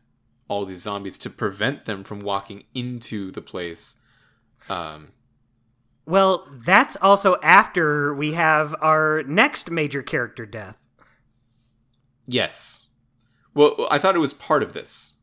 all 0.50 0.66
these 0.66 0.82
zombies 0.82 1.18
to 1.20 1.30
prevent 1.30 1.86
them 1.86 2.04
from 2.04 2.20
walking 2.20 2.64
into 2.74 3.32
the 3.32 3.42
place. 3.42 4.02
Um, 4.68 5.14
Well, 6.06 6.46
that's 6.52 6.98
also 6.98 7.38
after 7.42 8.14
we 8.14 8.34
have 8.34 8.76
our 8.82 9.24
next 9.24 9.72
major 9.72 10.02
character 10.04 10.46
death. 10.46 10.76
yes. 12.28 12.88
Well, 13.56 13.88
I 13.90 13.98
thought 13.98 14.16
it 14.16 14.20
was 14.20 14.34
part 14.34 14.62
of 14.62 14.74
this. 14.74 15.16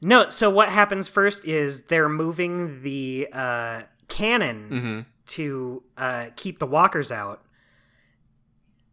No, 0.00 0.30
so 0.30 0.48
what 0.50 0.70
happens 0.70 1.08
first 1.08 1.44
is 1.44 1.82
they're 1.82 2.08
moving 2.08 2.82
the 2.82 3.28
uh, 3.32 3.82
cannon 4.08 4.68
hmm 4.70 5.00
to 5.34 5.82
uh, 5.98 6.26
keep 6.36 6.60
the 6.60 6.66
walkers 6.66 7.10
out. 7.10 7.44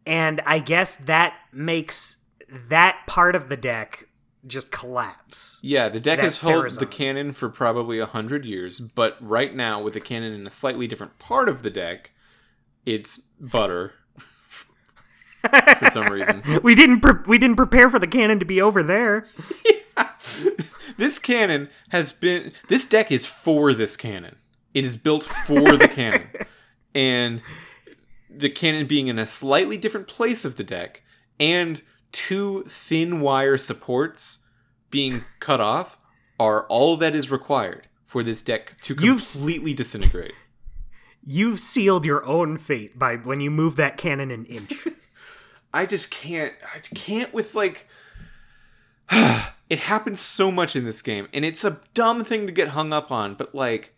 And 0.04 0.40
I 0.44 0.58
guess 0.58 0.94
that 0.96 1.34
makes 1.52 2.16
that 2.48 2.98
part 3.06 3.36
of 3.36 3.48
the 3.48 3.56
deck 3.56 4.08
just 4.46 4.70
collapse. 4.70 5.58
Yeah, 5.62 5.88
the 5.88 6.00
deck 6.00 6.18
has 6.20 6.40
held 6.40 6.70
the 6.70 6.86
cannon 6.86 7.32
for 7.32 7.48
probably 7.48 7.98
a 7.98 8.06
hundred 8.06 8.44
years, 8.44 8.80
but 8.80 9.16
right 9.20 9.54
now, 9.54 9.82
with 9.82 9.94
the 9.94 10.00
cannon 10.00 10.32
in 10.32 10.46
a 10.46 10.50
slightly 10.50 10.86
different 10.86 11.18
part 11.18 11.48
of 11.48 11.62
the 11.62 11.70
deck, 11.70 12.12
it's 12.84 13.18
butter 13.18 13.94
for 15.78 15.90
some 15.90 16.06
reason. 16.06 16.42
we 16.62 16.74
didn't 16.74 17.00
pre- 17.00 17.22
we 17.26 17.38
didn't 17.38 17.56
prepare 17.56 17.90
for 17.90 17.98
the 17.98 18.06
cannon 18.06 18.38
to 18.38 18.44
be 18.44 18.60
over 18.60 18.82
there. 18.82 19.26
this 20.96 21.18
cannon 21.18 21.68
has 21.90 22.12
been 22.12 22.52
this 22.68 22.86
deck 22.86 23.10
is 23.10 23.26
for 23.26 23.72
this 23.72 23.96
cannon 23.96 24.36
it 24.72 24.84
is 24.84 24.96
built 24.96 25.24
for 25.24 25.76
the 25.76 25.88
cannon 25.94 26.28
and 26.94 27.40
the 28.28 28.50
cannon 28.50 28.86
being 28.86 29.06
in 29.06 29.18
a 29.18 29.26
slightly 29.26 29.76
different 29.76 30.06
place 30.06 30.44
of 30.44 30.56
the 30.56 30.64
deck 30.64 31.02
and 31.38 31.82
two 32.14 32.62
thin 32.62 33.20
wire 33.20 33.58
supports 33.58 34.46
being 34.90 35.24
cut 35.40 35.60
off 35.60 35.98
are 36.40 36.66
all 36.68 36.96
that 36.96 37.14
is 37.14 37.30
required 37.30 37.88
for 38.06 38.22
this 38.22 38.40
deck 38.40 38.76
to 38.82 38.94
You've 38.94 39.20
completely 39.20 39.74
disintegrate 39.74 40.32
You've 41.26 41.58
sealed 41.58 42.04
your 42.04 42.24
own 42.24 42.58
fate 42.58 42.98
by 42.98 43.16
when 43.16 43.40
you 43.40 43.50
move 43.50 43.76
that 43.76 43.96
cannon 43.96 44.30
an 44.30 44.44
inch. 44.44 44.86
I 45.74 45.86
just 45.86 46.10
can't. 46.10 46.52
I 46.74 46.78
can't 46.94 47.32
with 47.32 47.54
like. 47.54 47.88
it 49.10 49.78
happens 49.80 50.20
so 50.20 50.50
much 50.50 50.76
in 50.76 50.84
this 50.84 51.00
game, 51.00 51.28
and 51.32 51.44
it's 51.44 51.64
a 51.64 51.80
dumb 51.94 52.24
thing 52.24 52.46
to 52.46 52.52
get 52.52 52.68
hung 52.68 52.92
up 52.92 53.10
on. 53.10 53.34
But 53.34 53.54
like, 53.54 53.94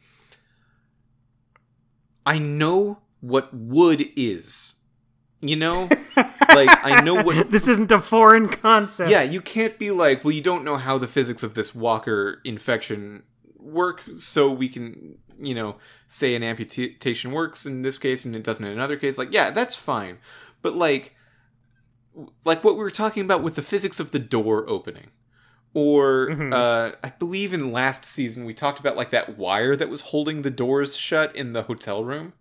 I 2.24 2.38
know 2.38 3.00
what 3.20 3.52
wood 3.52 4.08
is. 4.16 4.76
You 5.40 5.56
know, 5.56 5.88
like 6.54 6.70
I 6.84 7.02
know 7.04 7.22
what. 7.22 7.50
this 7.50 7.68
isn't 7.68 7.92
a 7.92 8.00
foreign 8.00 8.48
concept. 8.48 9.10
Yeah, 9.10 9.22
you 9.22 9.40
can't 9.42 9.78
be 9.78 9.90
like, 9.90 10.24
well, 10.24 10.32
you 10.32 10.40
don't 10.40 10.64
know 10.64 10.76
how 10.76 10.96
the 10.98 11.06
physics 11.06 11.42
of 11.42 11.54
this 11.54 11.74
walker 11.74 12.40
infection 12.44 13.22
work, 13.58 14.02
so 14.14 14.50
we 14.50 14.68
can, 14.68 15.18
you 15.38 15.54
know, 15.54 15.76
say 16.08 16.34
an 16.34 16.42
amputation 16.42 17.32
works 17.32 17.66
in 17.66 17.82
this 17.82 17.98
case 17.98 18.24
and 18.24 18.34
it 18.34 18.44
doesn't 18.44 18.64
in 18.64 18.72
another 18.72 18.96
case. 18.96 19.18
Like, 19.18 19.32
yeah, 19.32 19.50
that's 19.50 19.76
fine. 19.76 20.18
But 20.62 20.74
like 20.76 21.14
like 22.46 22.64
what 22.64 22.74
we 22.74 22.80
were 22.80 22.90
talking 22.90 23.22
about 23.22 23.42
with 23.42 23.56
the 23.56 23.62
physics 23.62 24.00
of 24.00 24.10
the 24.10 24.18
door 24.18 24.64
opening. 24.68 25.08
Or 25.74 26.28
Mhm. 26.30 26.54
uh, 26.54 26.96
I 27.04 27.10
believe 27.10 27.52
in 27.52 27.70
last 27.72 28.06
season 28.06 28.46
we 28.46 28.54
talked 28.54 28.80
about 28.80 28.96
like 28.96 29.10
that 29.10 29.36
wire 29.36 29.76
that 29.76 29.90
was 29.90 30.00
holding 30.00 30.40
the 30.40 30.50
doors 30.50 30.96
shut 30.96 31.36
in 31.36 31.52
the 31.52 31.64
hotel 31.64 32.02
room 32.04 32.32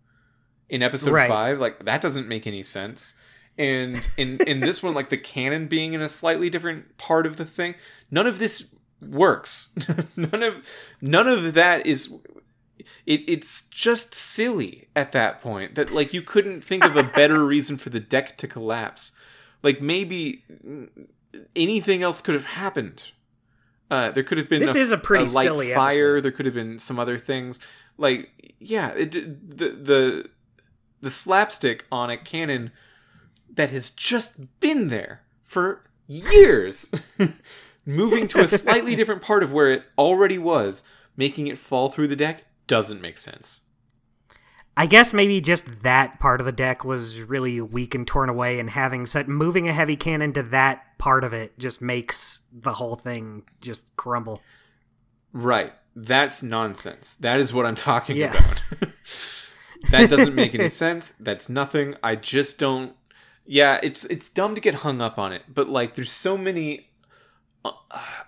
in 0.69 0.81
episode 0.83 1.11
Right. 1.13 1.29
five. 1.29 1.59
Like 1.59 1.85
that 1.85 2.01
doesn't 2.01 2.27
make 2.27 2.45
any 2.47 2.63
sense. 2.63 3.15
And 3.57 4.07
in 4.17 4.39
in 4.47 4.59
this 4.59 4.83
one, 4.83 4.93
like 4.93 5.09
the 5.09 5.17
cannon 5.17 5.67
being 5.67 5.93
in 5.93 6.01
a 6.01 6.09
slightly 6.09 6.49
different 6.49 6.97
part 6.97 7.25
of 7.25 7.37
the 7.37 7.45
thing, 7.45 7.75
none 8.11 8.27
of 8.27 8.39
this 8.39 8.73
works. 9.01 9.69
none 10.17 10.43
of 10.43 10.65
none 11.01 11.27
of 11.27 11.53
that 11.53 11.85
is. 11.85 12.13
It, 13.07 13.21
it's 13.27 13.63
just 13.69 14.13
silly 14.13 14.89
at 14.95 15.11
that 15.13 15.41
point 15.41 15.73
that 15.75 15.89
like 15.91 16.13
you 16.13 16.21
couldn't 16.21 16.61
think 16.63 16.83
of 16.83 16.95
a 16.95 17.03
better 17.03 17.43
reason 17.55 17.77
for 17.77 17.89
the 17.89 17.99
deck 17.99 18.37
to 18.37 18.47
collapse. 18.47 19.11
Like 19.63 19.81
maybe 19.81 20.43
anything 21.55 22.03
else 22.03 22.21
could 22.21 22.35
have 22.35 22.45
happened. 22.45 23.11
Uh, 23.89 24.11
there 24.11 24.23
could 24.23 24.37
have 24.37 24.49
been 24.49 24.59
This 24.61 24.75
is 24.75 24.91
a 24.91 24.97
pretty 24.97 25.25
light 25.31 25.45
silly 25.45 25.73
fire. 25.73 26.15
episode. 26.17 26.23
There 26.23 26.31
could 26.31 26.45
have 26.45 26.55
been 26.55 26.79
some 26.79 26.99
other 26.99 27.17
things. 27.17 27.59
Like 27.97 28.29
yeah, 28.59 28.91
it, 28.93 29.11
the 29.57 29.69
the 29.69 30.29
the 31.01 31.11
slapstick 31.11 31.85
on 31.91 32.09
a 32.09 32.17
cannon 32.17 32.71
that 33.53 33.69
has 33.69 33.89
just 33.89 34.59
been 34.59 34.89
there 34.89 35.21
for 35.43 35.83
years, 36.07 36.91
moving 37.85 38.27
to 38.29 38.41
a 38.41 38.47
slightly 38.47 38.95
different 38.97 39.21
part 39.21 39.43
of 39.43 39.53
where 39.53 39.69
it 39.71 39.83
already 39.97 40.37
was, 40.37 40.83
making 41.15 41.47
it 41.47 41.57
fall 41.57 41.89
through 41.89 42.07
the 42.07 42.15
deck 42.15 42.43
doesn't 42.67 43.01
make 43.01 43.17
sense. 43.17 43.61
I 44.77 44.87
guess 44.87 45.13
maybe 45.13 45.39
just 45.39 45.83
that 45.83 46.19
part 46.19 46.41
of 46.41 46.45
the 46.45 46.51
deck 46.51 46.83
was 46.83 47.21
really 47.21 47.61
weak 47.61 47.95
and 47.95 48.05
torn 48.05 48.27
away, 48.27 48.59
and 48.59 48.69
having 48.69 49.05
set 49.05 49.27
moving 49.29 49.69
a 49.69 49.73
heavy 49.73 49.95
cannon 49.95 50.33
to 50.33 50.43
that 50.43 50.97
part 50.97 51.23
of 51.23 51.31
it 51.31 51.57
just 51.57 51.81
makes 51.81 52.41
the 52.51 52.73
whole 52.73 52.95
thing 52.97 53.43
just 53.61 53.95
crumble. 53.95 54.41
Right. 55.31 55.71
That's 55.95 56.43
nonsense. 56.43 57.15
That 57.15 57.39
is 57.39 57.53
what 57.53 57.65
I'm 57.65 57.75
talking 57.75 58.17
Yeah. 58.17 58.31
about. 58.31 58.61
that 59.91 60.09
doesn't 60.09 60.35
make 60.35 60.55
any 60.55 60.69
sense. 60.85 61.11
That's 61.19 61.49
nothing. 61.49 61.95
I 62.03 62.15
just 62.15 62.57
don't 62.59 62.93
Yeah, 63.45 63.79
it's 63.83 64.05
it's 64.05 64.29
dumb 64.29 64.55
to 64.55 64.61
get 64.61 64.75
hung 64.75 65.01
up 65.01 65.17
on 65.17 65.31
it, 65.33 65.43
but 65.53 65.69
like 65.69 65.95
there's 65.95 66.11
so 66.11 66.37
many 66.37 66.89
uh, 67.63 67.71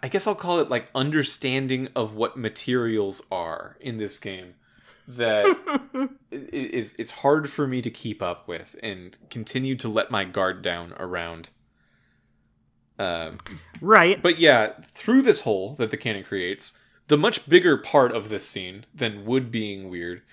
I 0.02 0.07
guess 0.07 0.26
I'll 0.28 0.36
call 0.36 0.60
it 0.60 0.69
like 0.69 0.90
understanding 0.95 1.90
of 1.95 2.15
what 2.15 2.38
materials 2.38 3.22
are 3.32 3.78
in 3.80 3.98
this 3.98 4.18
game 4.19 4.56
that 5.07 5.45
is 6.32 6.94
it's 6.99 7.11
hard 7.11 7.49
for 7.49 7.65
me 7.68 7.82
to 7.82 7.90
keep 7.90 8.22
up 8.22 8.48
with 8.48 8.76
and 8.84 9.18
continue 9.30 9.76
to 9.78 9.88
let 9.88 10.11
my 10.11 10.26
guard 10.26 10.61
down 10.61 10.94
around 10.99 11.49
um 12.99 13.38
Right. 13.80 14.22
but 14.22 14.40
yeah, 14.40 14.74
through 14.82 15.22
this 15.22 15.41
hole 15.41 15.76
that 15.76 15.91
the 15.91 15.98
cannon 15.98 16.24
creates, 16.24 16.74
the 17.07 17.18
much 17.18 17.48
bigger 17.48 17.78
part 17.78 18.11
of 18.11 18.30
this 18.30 18.45
scene 18.48 18.86
than 18.94 19.24
Wood 19.24 19.52
being 19.52 19.90
weird 19.90 20.24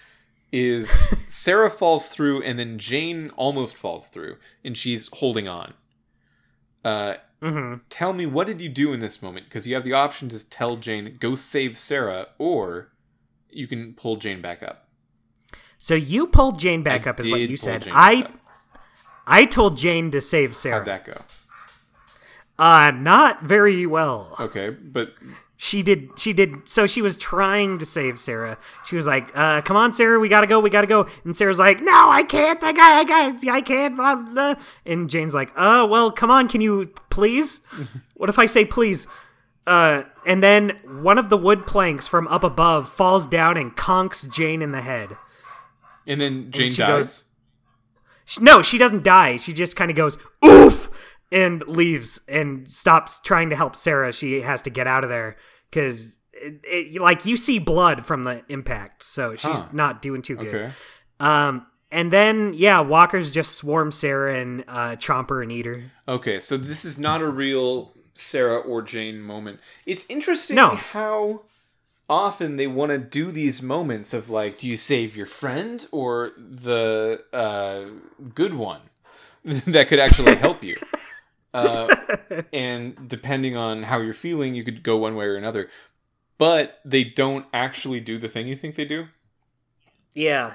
is 0.55 0.89
Sarah 1.27 1.69
falls 1.69 2.07
through 2.07 2.41
and 2.43 2.59
then 2.61 2.79
Jane 2.79 3.31
almost 3.31 3.77
falls 3.77 4.07
through 4.07 4.37
and 4.65 4.79
she's 4.79 5.09
holding 5.15 5.49
on. 5.49 5.75
Uh, 6.85 7.15
hmm 7.43 7.75
tell 7.89 8.13
me 8.13 8.25
what 8.25 8.47
did 8.47 8.61
you 8.61 8.69
do 8.69 8.93
in 8.93 9.01
this 9.01 9.21
moment 9.21 9.47
because 9.47 9.67
you 9.67 9.75
have 9.75 9.85
the 9.85 9.93
option 9.93 10.29
to 10.29 10.49
tell 10.49 10.77
Jane 10.77 11.17
go 11.19 11.35
save 11.35 11.77
Sarah 11.77 12.29
or 12.39 12.93
you 13.51 13.67
can 13.67 13.95
pull 13.95 14.17
Jane 14.17 14.41
back 14.41 14.63
up. 14.63 14.89
So 15.79 15.95
you 15.95 16.29
pulled 16.29 16.61
Jane 16.61 16.83
back 16.85 17.07
I 17.07 17.11
up, 17.11 17.21
is 17.21 17.29
what 17.29 17.41
you 17.41 17.57
said. 17.57 17.83
Jane 17.83 17.93
I. 17.95 18.29
I 19.27 19.47
told 19.47 19.77
Jane 19.79 20.11
to 20.11 20.21
save 20.21 20.55
Sarah. 20.55 20.79
How'd 20.79 20.87
that 20.87 21.05
go? 21.07 21.23
Uh, 22.59 22.91
not 22.91 23.43
very 23.43 23.87
well. 23.87 24.37
Okay, 24.39 24.71
but 24.71 25.15
She 25.57 25.83
did. 25.83 26.11
She 26.19 26.33
did. 26.33 26.69
So 26.69 26.87
she 26.87 27.01
was 27.01 27.17
trying 27.17 27.79
to 27.79 27.87
save 27.87 28.19
Sarah. 28.19 28.59
She 28.87 28.97
was 28.97 29.07
like, 29.07 29.31
uh, 29.37 29.63
"Come 29.63 29.77
on, 29.77 29.93
Sarah, 29.93 30.19
we 30.19 30.29
gotta 30.29 30.47
go. 30.49 30.59
We 30.61 30.69
gotta 30.69 30.87
go." 30.89 31.07
And 31.25 31.35
Sarah's 31.35 31.59
like, 31.61 31.81
"No, 31.81 32.11
I 32.11 32.25
can't. 32.25 32.63
I 32.63 32.73
got. 32.73 32.93
I 32.93 33.05
got. 33.05 33.47
I 33.49 33.61
can't." 33.61 33.97
Blah, 33.97 34.17
blah. 34.17 34.55
And 34.85 35.09
Jane's 35.09 35.35
like, 35.35 35.53
"Uh, 35.57 35.87
well, 35.89 36.11
come 36.11 36.31
on. 36.31 36.49
Can 36.49 36.61
you 36.61 36.87
please? 37.09 37.61
what 38.15 38.29
if 38.29 38.39
I 38.39 38.47
say 38.47 38.65
please?" 38.65 39.07
Uh, 39.67 40.03
and 40.27 40.43
then 40.43 40.71
one 41.03 41.17
of 41.19 41.31
the 41.31 41.39
wood 41.39 41.67
planks 41.67 42.07
from 42.09 42.27
up 42.29 42.45
above 42.45 42.89
falls 42.89 43.25
down 43.27 43.57
and 43.57 43.75
conks 43.77 44.29
Jane 44.31 44.61
in 44.61 44.73
the 44.73 44.83
head. 44.83 45.17
and 46.07 46.21
then 46.21 46.51
Jane 46.51 46.73
she 46.73 46.79
dies. 46.79 46.89
goes- 46.89 47.25
She- 48.27 48.43
No, 48.43 48.61
she 48.61 48.77
doesn't 48.77 49.05
die. 49.05 49.37
She 49.39 49.53
just 49.55 49.75
kind 49.77 49.91
of 49.91 49.97
goes 49.97 50.19
oof 50.45 50.91
and 51.33 51.67
leaves 51.67 52.21
and 52.29 52.69
stops 52.71 53.21
trying 53.21 53.51
to 53.51 53.57
help 53.57 53.75
Sarah. 53.77 54.13
She 54.13 54.41
has 54.43 54.63
to 54.63 54.71
get 54.71 54.87
out 54.87 55.05
of 55.05 55.11
there 55.11 55.37
because, 55.71 56.19
like, 56.99 57.25
you 57.27 57.37
see 57.37 57.59
blood 57.59 58.05
from 58.07 58.25
the 58.25 58.43
impact, 58.49 59.03
so 59.03 59.35
she's 59.37 59.63
Huh. 59.63 59.69
not 59.73 60.03
doing 60.03 60.23
too 60.23 60.37
good. 60.37 60.55
okay. 60.55 60.73
Um, 61.21 61.67
and 61.91 62.13
then 62.13 62.55
yeah, 62.55 62.81
walkers 62.81 63.31
just 63.31 63.55
swarm 63.55 63.93
Sarah 63.93 64.39
and 64.41 64.65
uh, 64.67 64.97
Chomper 64.97 65.43
and 65.43 65.53
eat 65.53 65.67
her. 65.67 65.83
Okay, 66.09 66.41
so 66.41 66.57
this 66.57 66.85
is 66.85 66.99
not 66.99 67.23
a 67.23 67.29
real 67.29 67.93
Sarah 68.15 68.59
or 68.59 68.83
Jane 68.83 69.21
moment. 69.21 69.61
It's 69.87 70.05
interesting 70.09 70.57
No. 70.57 70.71
how 70.71 71.43
often 72.11 72.57
they 72.57 72.67
want 72.67 72.91
to 72.91 72.99
do 72.99 73.31
these 73.31 73.63
moments 73.63 74.13
of 74.13 74.29
like, 74.29 74.59
do 74.59 74.69
you 74.69 74.77
save 74.77 75.17
your 75.17 75.27
friend 75.27 75.87
or 75.93 76.33
the 76.37 77.23
uh, 77.33 77.85
good 78.35 78.55
one 78.55 78.81
that 79.45 79.89
could 79.89 80.01
actually 80.01 80.35
help 80.35 80.63
you? 80.65 80.77
uh, 81.55 81.95
and 82.53 83.09
depending 83.09 83.57
on 83.57 83.85
how 83.85 84.01
you're 84.01 84.13
feeling, 84.13 84.55
you 84.55 84.65
could 84.65 84.83
go 84.83 84.97
one 84.97 85.15
way 85.15 85.25
or 85.27 85.37
another. 85.37 85.71
But 86.37 86.81
they 86.85 87.05
don't 87.05 87.47
actually 87.53 88.01
do 88.01 88.19
the 88.19 88.29
thing 88.29 88.49
you 88.49 88.57
think 88.57 88.75
they 88.75 88.85
do. 88.85 89.07
Yeah. 90.15 90.55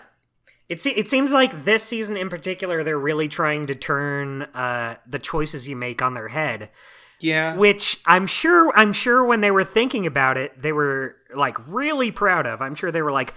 It, 0.67 0.79
se- 0.79 0.95
it 0.95 1.09
seems 1.09 1.33
like 1.33 1.63
this 1.63 1.83
season 1.83 2.17
in 2.17 2.29
particular, 2.29 2.83
they're 2.83 2.99
really 2.99 3.27
trying 3.27 3.65
to 3.67 3.75
turn 3.75 4.43
uh, 4.53 4.97
the 5.07 5.19
choices 5.19 5.67
you 5.67 5.75
make 5.75 6.01
on 6.01 6.13
their 6.13 6.27
head. 6.27 6.69
Yeah. 7.21 7.55
which 7.55 7.99
I'm 8.05 8.27
sure 8.27 8.71
I'm 8.77 8.93
sure 8.93 9.25
when 9.25 9.41
they 9.41 9.51
were 9.51 9.65
thinking 9.65 10.05
about 10.05 10.37
it, 10.37 10.61
they 10.61 10.71
were 10.71 11.17
like 11.35 11.57
really 11.67 12.11
proud 12.11 12.45
of. 12.45 12.61
I'm 12.61 12.75
sure 12.75 12.91
they 12.91 13.01
were 13.01 13.11
like, 13.11 13.33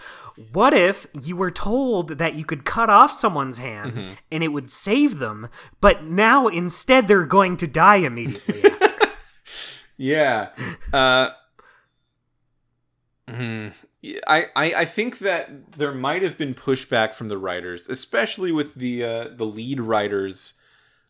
"What 0.53 0.75
if 0.75 1.07
you 1.21 1.37
were 1.37 1.51
told 1.51 2.19
that 2.19 2.35
you 2.35 2.45
could 2.45 2.65
cut 2.65 2.91
off 2.91 3.13
someone's 3.15 3.59
hand 3.59 4.19
and 4.31 4.43
it 4.43 4.49
would 4.49 4.71
save 4.71 5.19
them, 5.19 5.49
but 5.81 6.05
now 6.05 6.49
instead 6.49 7.09
they're 7.09 7.27
going 7.27 7.57
to 7.59 7.67
die 7.67 7.97
immediately?" 7.97 8.65
after?" 8.65 8.89
Yeah. 9.97 10.49
Uh. 10.93 11.31
Yeah, 14.03 14.19
I, 14.27 14.49
I, 14.57 14.75
I 14.79 14.85
think 14.85 15.19
that 15.19 15.73
there 15.73 15.93
might 15.93 16.23
have 16.23 16.37
been 16.37 16.55
pushback 16.55 17.15
from 17.15 17.29
the 17.29 17.39
writers, 17.39 17.89
especially 17.89 18.51
with 18.51 18.75
the 18.75 19.05
uh, 19.05 19.29
the 19.37 19.47
lead 19.47 19.81
writers 19.81 20.55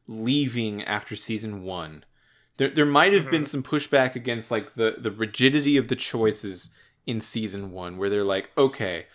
leaving 0.07 0.85
after 0.85 1.17
season 1.17 1.63
one. 1.63 2.05
There, 2.59 2.69
there 2.69 2.85
might 2.87 3.15
have 3.15 3.31
been 3.31 3.47
some 3.47 3.63
pushback 3.63 4.15
against 4.15 4.51
like 4.51 4.75
the, 4.75 4.97
the 4.99 5.11
rigidity 5.11 5.79
of 5.79 5.89
the 5.89 5.97
choices 5.97 6.75
in 7.07 7.21
season 7.21 7.73
one, 7.73 7.99
where 7.99 8.11
they're 8.11 8.25
like, 8.25 8.51
okay, 8.57 9.07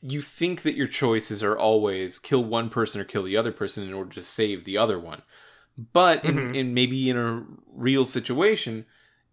you 0.00 0.22
think 0.22 0.62
that 0.62 0.76
your 0.76 0.86
choices 0.86 1.42
are 1.42 1.58
always 1.58 2.18
kill 2.18 2.44
one 2.44 2.70
person 2.70 3.00
or 3.00 3.04
kill 3.04 3.24
the 3.24 3.36
other 3.36 3.52
person 3.52 3.84
in 3.84 3.92
order 3.92 4.14
to 4.14 4.22
save 4.22 4.64
the 4.64 4.78
other 4.78 4.98
one. 4.98 5.22
But 5.92 6.24
in, 6.24 6.36
Mhm. 6.36 6.54
in 6.56 6.74
maybe 6.74 7.10
in 7.10 7.16
a 7.16 7.44
real 7.66 8.04
situation, 8.04 8.86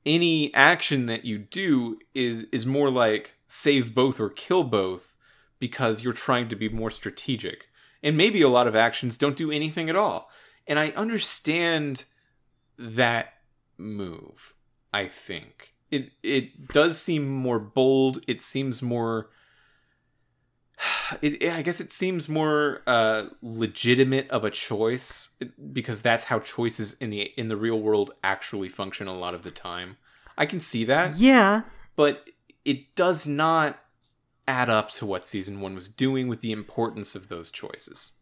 any 0.06 0.54
action 0.54 1.06
that 1.08 1.26
you 1.26 1.38
do 1.40 2.00
is 2.14 2.44
is 2.52 2.66
more 2.66 2.90
like 2.92 3.36
save 3.48 3.96
both 3.96 4.20
or 4.20 4.30
kill 4.30 4.64
both 4.64 5.16
because 5.60 6.04
you're 6.04 6.14
trying 6.14 6.48
to 6.50 6.56
be 6.56 6.70
more 6.70 6.92
strategic. 6.92 7.68
And 8.04 8.16
maybe 8.18 8.42
a 8.42 8.50
lot 8.50 8.68
of 8.68 8.76
actions 8.76 9.18
don't 9.18 9.38
do 9.38 9.52
anything 9.52 9.90
at 9.90 9.96
all. 9.96 10.30
And 10.68 10.78
I 10.78 10.90
understand 10.90 12.06
that 12.78 13.34
move, 13.78 14.54
I 14.94 15.08
think. 15.08 15.75
It 15.92 16.12
it 16.24 16.70
does 16.70 17.00
seem 17.00 17.28
more 17.28 17.60
bold. 17.60 18.20
It 18.28 18.42
seems 18.42 18.82
more 18.82 19.30
it, 21.22 21.44
I 21.52 21.62
guess 21.62 21.80
it 21.80 21.92
seems 21.92 22.28
more 22.30 22.82
uh, 22.88 23.26
legitimate 23.42 24.30
of 24.30 24.46
a 24.46 24.52
choice 24.52 25.30
because 25.72 26.02
that's 26.02 26.26
how 26.26 26.40
choices 26.40 26.94
in 26.94 27.10
the 27.10 27.22
in 27.38 27.48
the 27.48 27.58
real 27.58 27.80
world 27.80 28.12
actually 28.24 28.70
function 28.70 29.08
a 29.08 29.18
lot 29.18 29.34
of 29.34 29.44
the 29.44 29.52
time. 29.52 29.98
I 30.38 30.46
can 30.46 30.60
see 30.60 30.84
that, 30.86 31.16
yeah. 31.18 31.62
but 31.96 32.30
it 32.66 32.96
does 32.96 33.26
not 33.26 33.80
add 34.48 34.70
up 34.70 34.90
to 34.90 35.06
what 35.06 35.26
season 35.26 35.62
one 35.62 35.76
was 35.76 35.88
doing 35.88 36.28
with 36.28 36.42
the 36.42 36.52
importance 36.52 37.16
of 37.16 37.30
those 37.30 37.50
choices. 37.50 38.14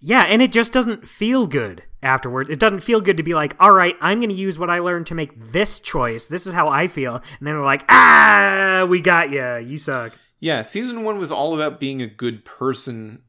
Yeah, 0.00 0.22
and 0.22 0.40
it 0.40 0.52
just 0.52 0.72
doesn't 0.72 1.06
feel 1.06 1.46
good 1.46 1.82
afterward. 2.02 2.48
It 2.48 2.58
doesn't 2.58 2.80
feel 2.80 3.00
good 3.00 3.18
to 3.18 3.22
be 3.22 3.34
like, 3.34 3.54
all 3.60 3.72
right, 3.72 3.96
I'm 4.00 4.18
going 4.18 4.30
to 4.30 4.34
use 4.34 4.58
what 4.58 4.70
I 4.70 4.78
learned 4.78 5.06
to 5.08 5.14
make 5.14 5.32
this 5.52 5.78
choice. 5.78 6.26
This 6.26 6.46
is 6.46 6.54
how 6.54 6.68
I 6.68 6.86
feel. 6.86 7.16
And 7.16 7.46
then 7.46 7.54
they're 7.54 7.64
like, 7.64 7.84
ah, 7.88 8.86
we 8.88 9.00
got 9.00 9.30
you. 9.30 9.56
You 9.58 9.76
suck. 9.76 10.16
Yeah, 10.38 10.62
season 10.62 11.04
one 11.04 11.18
was 11.18 11.30
all 11.30 11.54
about 11.54 11.78
being 11.78 12.00
a 12.00 12.06
good 12.06 12.46
person 12.46 13.22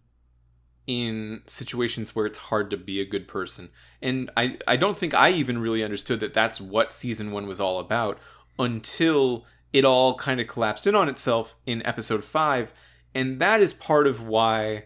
in 0.88 1.41
situations 1.45 2.15
where 2.15 2.26
it's 2.26 2.38
hard 2.38 2.69
to 2.69 2.77
be 2.77 3.02
a 3.02 3.06
good 3.06 3.27
person. 3.27 3.69
And 4.02 4.30
I, 4.38 4.57
I 4.68 4.77
don't 4.77 4.98
think 4.98 5.14
I 5.14 5.31
even 5.31 5.57
really 5.57 5.84
understood 5.84 6.22
that 6.22 6.34
that's 6.34 6.61
what 6.61 6.93
season 6.93 7.31
one 7.31 7.48
was 7.48 7.60
all 7.60 7.80
about 7.80 8.18
until 8.57 9.45
it 9.73 9.85
all 9.85 10.15
kind 10.15 10.39
of 10.39 10.48
collapsed 10.48 10.88
in 10.88 10.95
on 10.95 11.10
itself 11.10 11.56
in 11.65 11.85
episode 11.85 12.23
five. 12.23 12.73
And 13.14 13.39
that 13.39 13.61
is 13.61 13.73
part 13.73 14.07
of 14.07 14.26
why, 14.26 14.85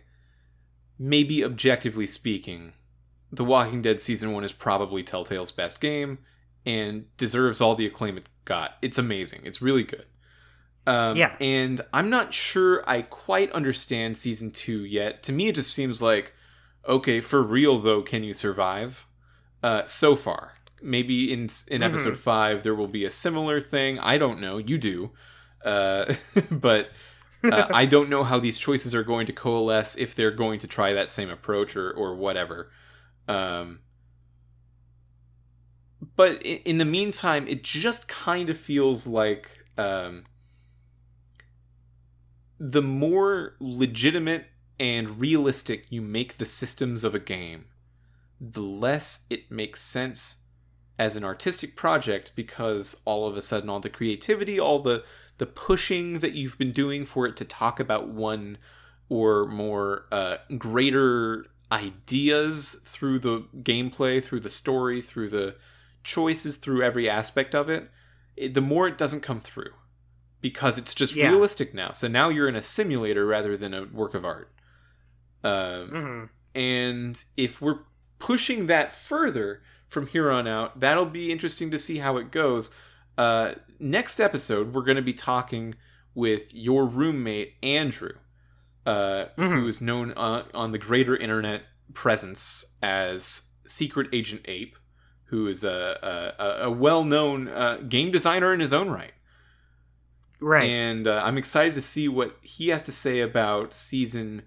maybe 0.98 1.44
objectively 1.44 2.08
speaking, 2.08 2.74
The 3.32 3.44
Walking 3.44 3.82
Dead 3.82 4.00
season 4.00 4.32
one 4.34 4.44
is 4.44 4.54
probably 4.54 5.04
Telltale's 5.04 5.52
best 5.52 5.82
game 5.82 6.20
and 6.66 7.06
deserves 7.18 7.62
all 7.62 7.76
the 7.76 7.86
acclaim 7.86 8.18
it 8.18 8.28
got. 8.46 8.72
It's 8.82 8.98
amazing. 8.98 9.42
It's 9.44 9.62
really 9.62 9.84
good. 9.84 10.06
Um, 10.88 11.18
Yeah. 11.18 11.36
And 11.40 11.82
I'm 11.94 12.10
not 12.10 12.34
sure 12.34 12.88
I 12.90 13.02
quite 13.02 13.52
understand 13.52 14.18
season 14.18 14.52
two 14.52 14.84
yet. 14.86 15.24
To 15.24 15.32
me, 15.34 15.48
it 15.48 15.56
just 15.56 15.74
seems 15.74 16.02
like, 16.02 16.34
okay, 16.88 17.22
for 17.22 17.42
real 17.42 17.80
though, 17.80 18.02
can 18.02 18.24
you 18.24 18.34
survive? 18.34 19.06
Uh, 19.64 19.86
so 19.86 20.16
far, 20.16 20.54
maybe 20.82 21.34
in 21.34 21.50
in 21.70 21.82
episode 21.82 22.18
five 22.18 22.62
there 22.62 22.76
will 22.76 22.88
be 22.88 23.04
a 23.04 23.10
similar 23.10 23.60
thing. 23.60 23.98
I 24.00 24.20
don't 24.20 24.40
know. 24.40 24.58
You 24.60 24.78
do, 24.78 25.12
uh, 25.64 26.14
but 26.52 26.90
uh, 27.52 27.70
I 27.74 27.86
don't 27.86 28.10
know 28.10 28.24
how 28.24 28.40
these 28.40 28.58
choices 28.58 28.94
are 28.96 29.04
going 29.04 29.26
to 29.28 29.34
coalesce 29.34 29.96
if 29.98 30.16
they're 30.16 30.32
going 30.32 30.60
to 30.60 30.68
try 30.68 30.94
that 30.94 31.10
same 31.10 31.30
approach 31.30 31.76
or 31.76 31.92
or 31.92 32.16
whatever. 32.16 32.72
Um, 33.28 33.80
but 36.16 36.42
in 36.44 36.78
the 36.78 36.86
meantime, 36.86 37.48
it 37.48 37.64
just 37.64 38.08
kind 38.08 38.50
of 38.50 38.58
feels 38.58 39.08
like 39.08 39.66
um, 39.78 40.26
the 42.60 42.82
more 42.82 43.56
legitimate 43.60 44.46
and 44.80 45.20
realistic 45.20 45.86
you 45.90 46.02
make 46.02 46.38
the 46.38 46.46
systems 46.46 47.04
of 47.04 47.16
a 47.16 47.20
game, 47.20 47.66
the 48.40 48.62
less 48.62 49.26
it 49.30 49.52
makes 49.52 49.82
sense 49.82 50.42
as 50.98 51.16
an 51.16 51.24
artistic 51.24 51.76
project 51.76 52.32
because 52.36 53.02
all 53.06 53.28
of 53.28 53.36
a 53.36 53.42
sudden 53.42 53.70
all 53.70 53.80
the 53.80 53.90
creativity, 53.90 54.60
all 54.60 54.80
the 54.80 55.04
the 55.38 55.46
pushing 55.46 56.20
that 56.20 56.34
you've 56.34 56.58
been 56.58 56.72
doing 56.72 57.06
for 57.06 57.26
it 57.26 57.36
to 57.38 57.46
talk 57.46 57.80
about 57.80 58.08
one 58.10 58.58
or 59.10 59.46
more 59.48 60.06
uh, 60.12 60.38
greater 60.58 61.46
ideas 61.72 62.82
through 62.86 63.20
the 63.20 63.42
gameplay, 63.58 64.24
through 64.24 64.40
the 64.40 64.50
story, 64.50 65.02
through 65.02 65.30
the 65.30 65.56
choices, 66.04 66.58
through 66.58 66.84
every 66.84 67.10
aspect 67.10 67.54
of 67.56 67.70
it, 67.70 67.90
it 68.38 68.54
the 68.54 68.62
more 68.62 68.88
it 68.88 68.98
doesn't 68.98 69.22
come 69.22 69.40
through 69.40 69.72
because 70.42 70.78
it's 70.78 70.94
just 70.94 71.16
Yeah. 71.16 71.30
realistic 71.30 71.74
now. 71.74 71.92
So 71.92 72.08
now 72.08 72.30
you're 72.30 72.48
in 72.48 72.56
a 72.56 72.62
simulator 72.62 73.26
rather 73.26 73.58
than 73.58 73.74
a 73.74 73.86
work 73.86 74.14
of 74.14 74.24
art. 74.24 74.52
Um, 75.44 75.90
hmm 75.90 76.24
and 76.58 77.22
if 77.36 77.62
we're 77.62 77.80
pushing 78.18 78.68
that 78.68 78.94
further 78.94 79.62
from 79.88 80.08
here 80.08 80.32
on 80.32 80.48
out, 80.48 80.80
that'll 80.80 81.06
be 81.06 81.32
interesting 81.32 81.70
to 81.72 81.78
see 81.78 81.98
how 81.98 82.16
it 82.18 82.32
goes. 82.32 82.74
Uh, 83.18 83.56
next 83.80 84.20
episode, 84.20 84.74
we're 84.74 84.84
going 84.84 84.96
to 84.98 85.02
be 85.02 85.14
talking 85.14 85.76
with 86.14 86.54
your 86.54 86.86
roommate 86.86 87.56
Andrew, 87.62 88.14
uh, 88.86 89.26
who 89.36 89.68
is 89.68 89.82
known 89.82 90.12
uh, 90.14 90.44
on 90.54 90.72
the 90.72 90.78
greater 90.78 91.16
internet 91.16 91.64
presence 91.94 92.66
as 92.82 93.50
Secret 93.66 94.08
Agent 94.14 94.42
Ape, 94.46 94.76
who 95.26 95.48
is 95.48 95.64
a 95.64 96.34
a, 96.40 96.66
a 96.66 96.72
well-known 96.72 97.48
uh, 97.48 97.78
game 97.90 98.12
designer 98.12 98.54
in 98.54 98.60
his 98.60 98.74
own 98.74 98.90
right. 98.90 99.14
Right. 100.40 100.70
And 100.70 101.08
uh, 101.08 101.22
I'm 101.24 101.38
excited 101.38 101.74
to 101.74 101.82
see 101.82 102.08
what 102.08 102.38
he 102.42 102.68
has 102.68 102.84
to 102.84 102.92
say 102.92 103.22
about 103.22 103.74
season 103.74 104.44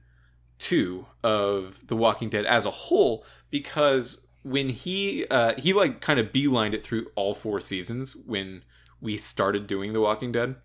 two 0.59 1.07
of 1.25 1.87
The 1.87 1.97
Walking 1.97 2.29
Dead 2.29 2.45
as 2.45 2.65
a 2.65 2.71
whole, 2.71 3.25
because 3.51 4.27
when 4.43 4.69
he 4.69 5.27
uh, 5.31 5.55
he 5.59 5.73
like 5.73 6.01
kind 6.01 6.21
of 6.21 6.33
beelined 6.33 6.75
it 6.75 6.85
through 6.85 7.07
all 7.17 7.35
four 7.35 7.61
seasons 7.61 8.15
when 8.15 8.63
we 9.01 9.17
started 9.17 9.67
doing 9.67 9.93
The 9.93 10.01
Walking 10.01 10.33
Dead, 10.33 10.57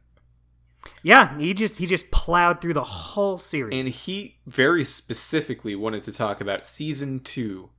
yeah, 1.01 1.38
he 1.38 1.53
just 1.53 1.77
he 1.77 1.85
just 1.85 2.11
plowed 2.11 2.61
through 2.61 2.73
the 2.73 2.84
whole 2.84 3.38
series. 3.38 3.73
and 3.73 3.88
he 3.88 4.38
very 4.45 4.84
specifically 4.84 5.76
wanted 5.76 6.03
to 6.03 6.11
talk 6.11 6.41
about 6.41 6.65
season 6.65 7.19
two 7.19 7.69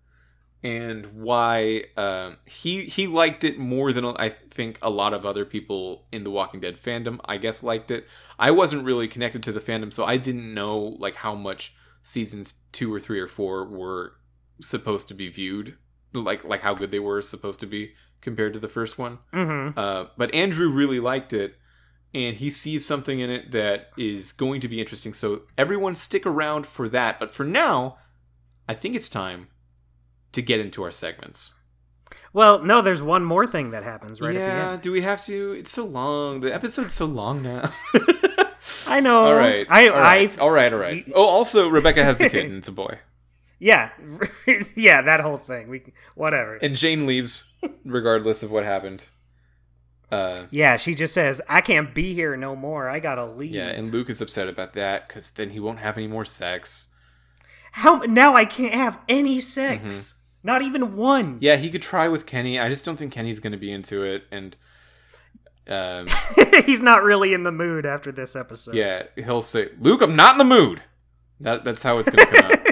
and 0.62 1.06
why 1.22 1.85
uh, 1.97 2.32
he 2.47 2.85
he 2.85 3.06
liked 3.06 3.44
it 3.44 3.59
more 3.59 3.93
than 3.93 4.05
I 4.05 4.31
think 4.31 4.78
a 4.81 4.90
lot 4.90 5.12
of 5.12 5.26
other 5.26 5.44
people 5.44 6.06
in 6.12 6.24
the 6.24 6.31
Walking 6.31 6.60
Dead 6.60 6.76
fandom. 6.76 7.20
I 7.24 7.36
guess 7.36 7.62
liked 7.62 7.90
it. 7.90 8.06
I 8.39 8.51
wasn't 8.51 8.85
really 8.85 9.09
connected 9.09 9.43
to 9.44 9.52
the 9.52 9.60
fandom, 9.60 9.93
so 9.93 10.05
I 10.05 10.16
didn't 10.16 10.52
know 10.52 10.78
like 10.78 11.16
how 11.16 11.35
much 11.35 11.74
seasons 12.02 12.60
two 12.72 12.93
or 12.93 13.01
three 13.01 13.20
or 13.20 13.28
four 13.28 13.66
were 13.66 14.14
supposed 14.60 15.09
to 15.09 15.14
be 15.14 15.28
viewed, 15.28 15.76
like 16.14 16.44
like 16.44 16.62
how 16.62 16.74
good 16.74 16.90
they 16.90 16.98
were 16.98 17.20
supposed 17.20 17.60
to 17.60 17.66
be 17.66 17.93
compared 18.25 18.53
to 18.55 18.59
the 18.59 18.69
first 18.69 18.99
one. 18.99 19.19
mm-hmm. 19.33 19.79
Uh, 19.79 20.07
but 20.17 20.35
Andrew 20.35 20.69
really 20.69 20.99
liked 20.99 21.33
it, 21.33 21.55
and 22.13 22.37
he 22.37 22.51
sees 22.51 22.85
something 22.85 23.21
in 23.21 23.31
it 23.31 23.53
that 23.53 23.91
is 23.97 24.33
going 24.33 24.61
to 24.63 24.69
be 24.69 24.81
interesting. 24.81 25.13
So 25.13 25.43
everyone 25.57 25.95
stick 25.95 26.27
around 26.27 26.67
for 26.67 26.89
that. 26.89 27.21
But 27.21 27.31
for 27.31 27.45
now, 27.45 27.99
I 28.69 28.75
think 28.75 28.97
it's 28.97 29.09
time 29.09 29.49
to 30.33 30.43
get 30.43 30.59
into 30.59 30.83
our 30.83 30.91
segments. 30.91 31.55
Well, 32.33 32.63
no, 32.63 32.83
there's 32.83 33.03
one 33.03 33.25
more 33.25 33.47
thing 33.47 33.71
that 33.71 33.85
happens 33.85 34.21
right 34.21 34.35
at 34.35 34.35
the 34.35 34.41
yeah, 34.41 34.73
end. 34.73 34.83
do 34.83 34.91
we 34.91 35.03
have 35.03 35.25
to? 35.27 35.53
It's 35.53 35.71
so 35.71 35.85
long. 35.85 36.41
The 36.41 36.53
episode's 36.53 36.93
so 36.93 37.07
long 37.07 37.43
now. 37.43 37.73
I 38.89 39.01
know. 39.01 39.25
all 39.27 39.35
right. 39.35 39.67
I, 39.71 39.89
all 39.89 40.01
right. 40.01 40.39
I, 40.39 40.41
all 40.41 40.51
right. 40.51 40.73
All 40.73 40.79
right. 40.79 41.05
Oh, 41.15 41.25
also, 41.25 41.69
Rebecca 41.69 42.03
has 42.03 42.19
the 42.19 42.29
kitten. 42.29 42.59
It's 42.59 42.69
a 42.69 42.73
boy. 42.73 42.99
Yeah, 43.59 43.90
yeah, 44.76 45.02
that 45.02 45.20
whole 45.20 45.39
thing. 45.39 45.68
We, 45.68 45.82
whatever. 46.14 46.56
And 46.56 46.76
Jane 46.76 47.06
leaves, 47.06 47.52
regardless 47.85 48.43
of 48.43 48.51
what 48.51 48.64
happened. 48.64 49.09
Uh, 50.10 50.47
yeah, 50.51 50.76
she 50.76 50.94
just 50.94 51.14
says, 51.14 51.40
"I 51.48 51.60
can't 51.60 51.94
be 51.94 52.14
here 52.14 52.36
no 52.36 52.55
more. 52.55 52.89
I 52.89 52.98
gotta 53.01 53.24
leave." 53.24 53.55
yeah, 53.55 53.68
and 53.68 53.93
Luke 53.93 54.10
is 54.10 54.20
upset 54.20 54.48
about 54.48 54.74
that 54.74 55.09
because 55.09 55.31
then 55.31 55.51
he 55.51 55.60
won't 55.60 55.78
have 55.81 55.97
any 55.97 56.06
more 56.06 56.24
sex. 56.24 56.89
How 57.72 57.97
now? 58.01 58.35
I 58.35 58.44
can't 58.44 58.74
have 58.74 58.98
any 59.09 59.40
sex. 59.40 59.82
Mm-hmm. 59.82 60.47
Not 60.47 60.62
even 60.62 60.94
one. 60.94 61.39
Yeah, 61.40 61.56
he 61.56 61.70
could 61.70 61.82
try 61.82 62.06
with 62.06 62.26
Kenny. 62.26 62.60
I 62.60 62.68
just 62.68 62.85
don't 62.85 62.97
think 62.97 63.12
Kenny's 63.12 63.40
going 63.40 63.52
to 63.52 63.59
be 63.59 63.72
into 63.72 64.05
it. 64.05 64.24
And 64.31 64.56
um, 65.66 66.06
He's 66.66 66.82
not 66.82 67.02
really 67.02 67.32
in 67.32 67.43
the 67.44 67.51
mood 67.51 67.86
after 67.86 68.12
this 68.12 68.36
episode. 68.36 68.74
yeah, 68.74 69.05
he'll 69.16 69.43
say, 69.43 69.70
"Luke, 69.81 70.02
I'm 70.02 70.14
not 70.14 70.35
in 70.35 70.39
the 70.39 70.44
mood." 70.44 70.82
That 71.40 71.64
that's 71.64 71.82
how 71.82 71.98
it's 71.98 72.10
going 72.10 72.26
to 72.26 72.36
come 72.36 72.44
out. 72.52 72.64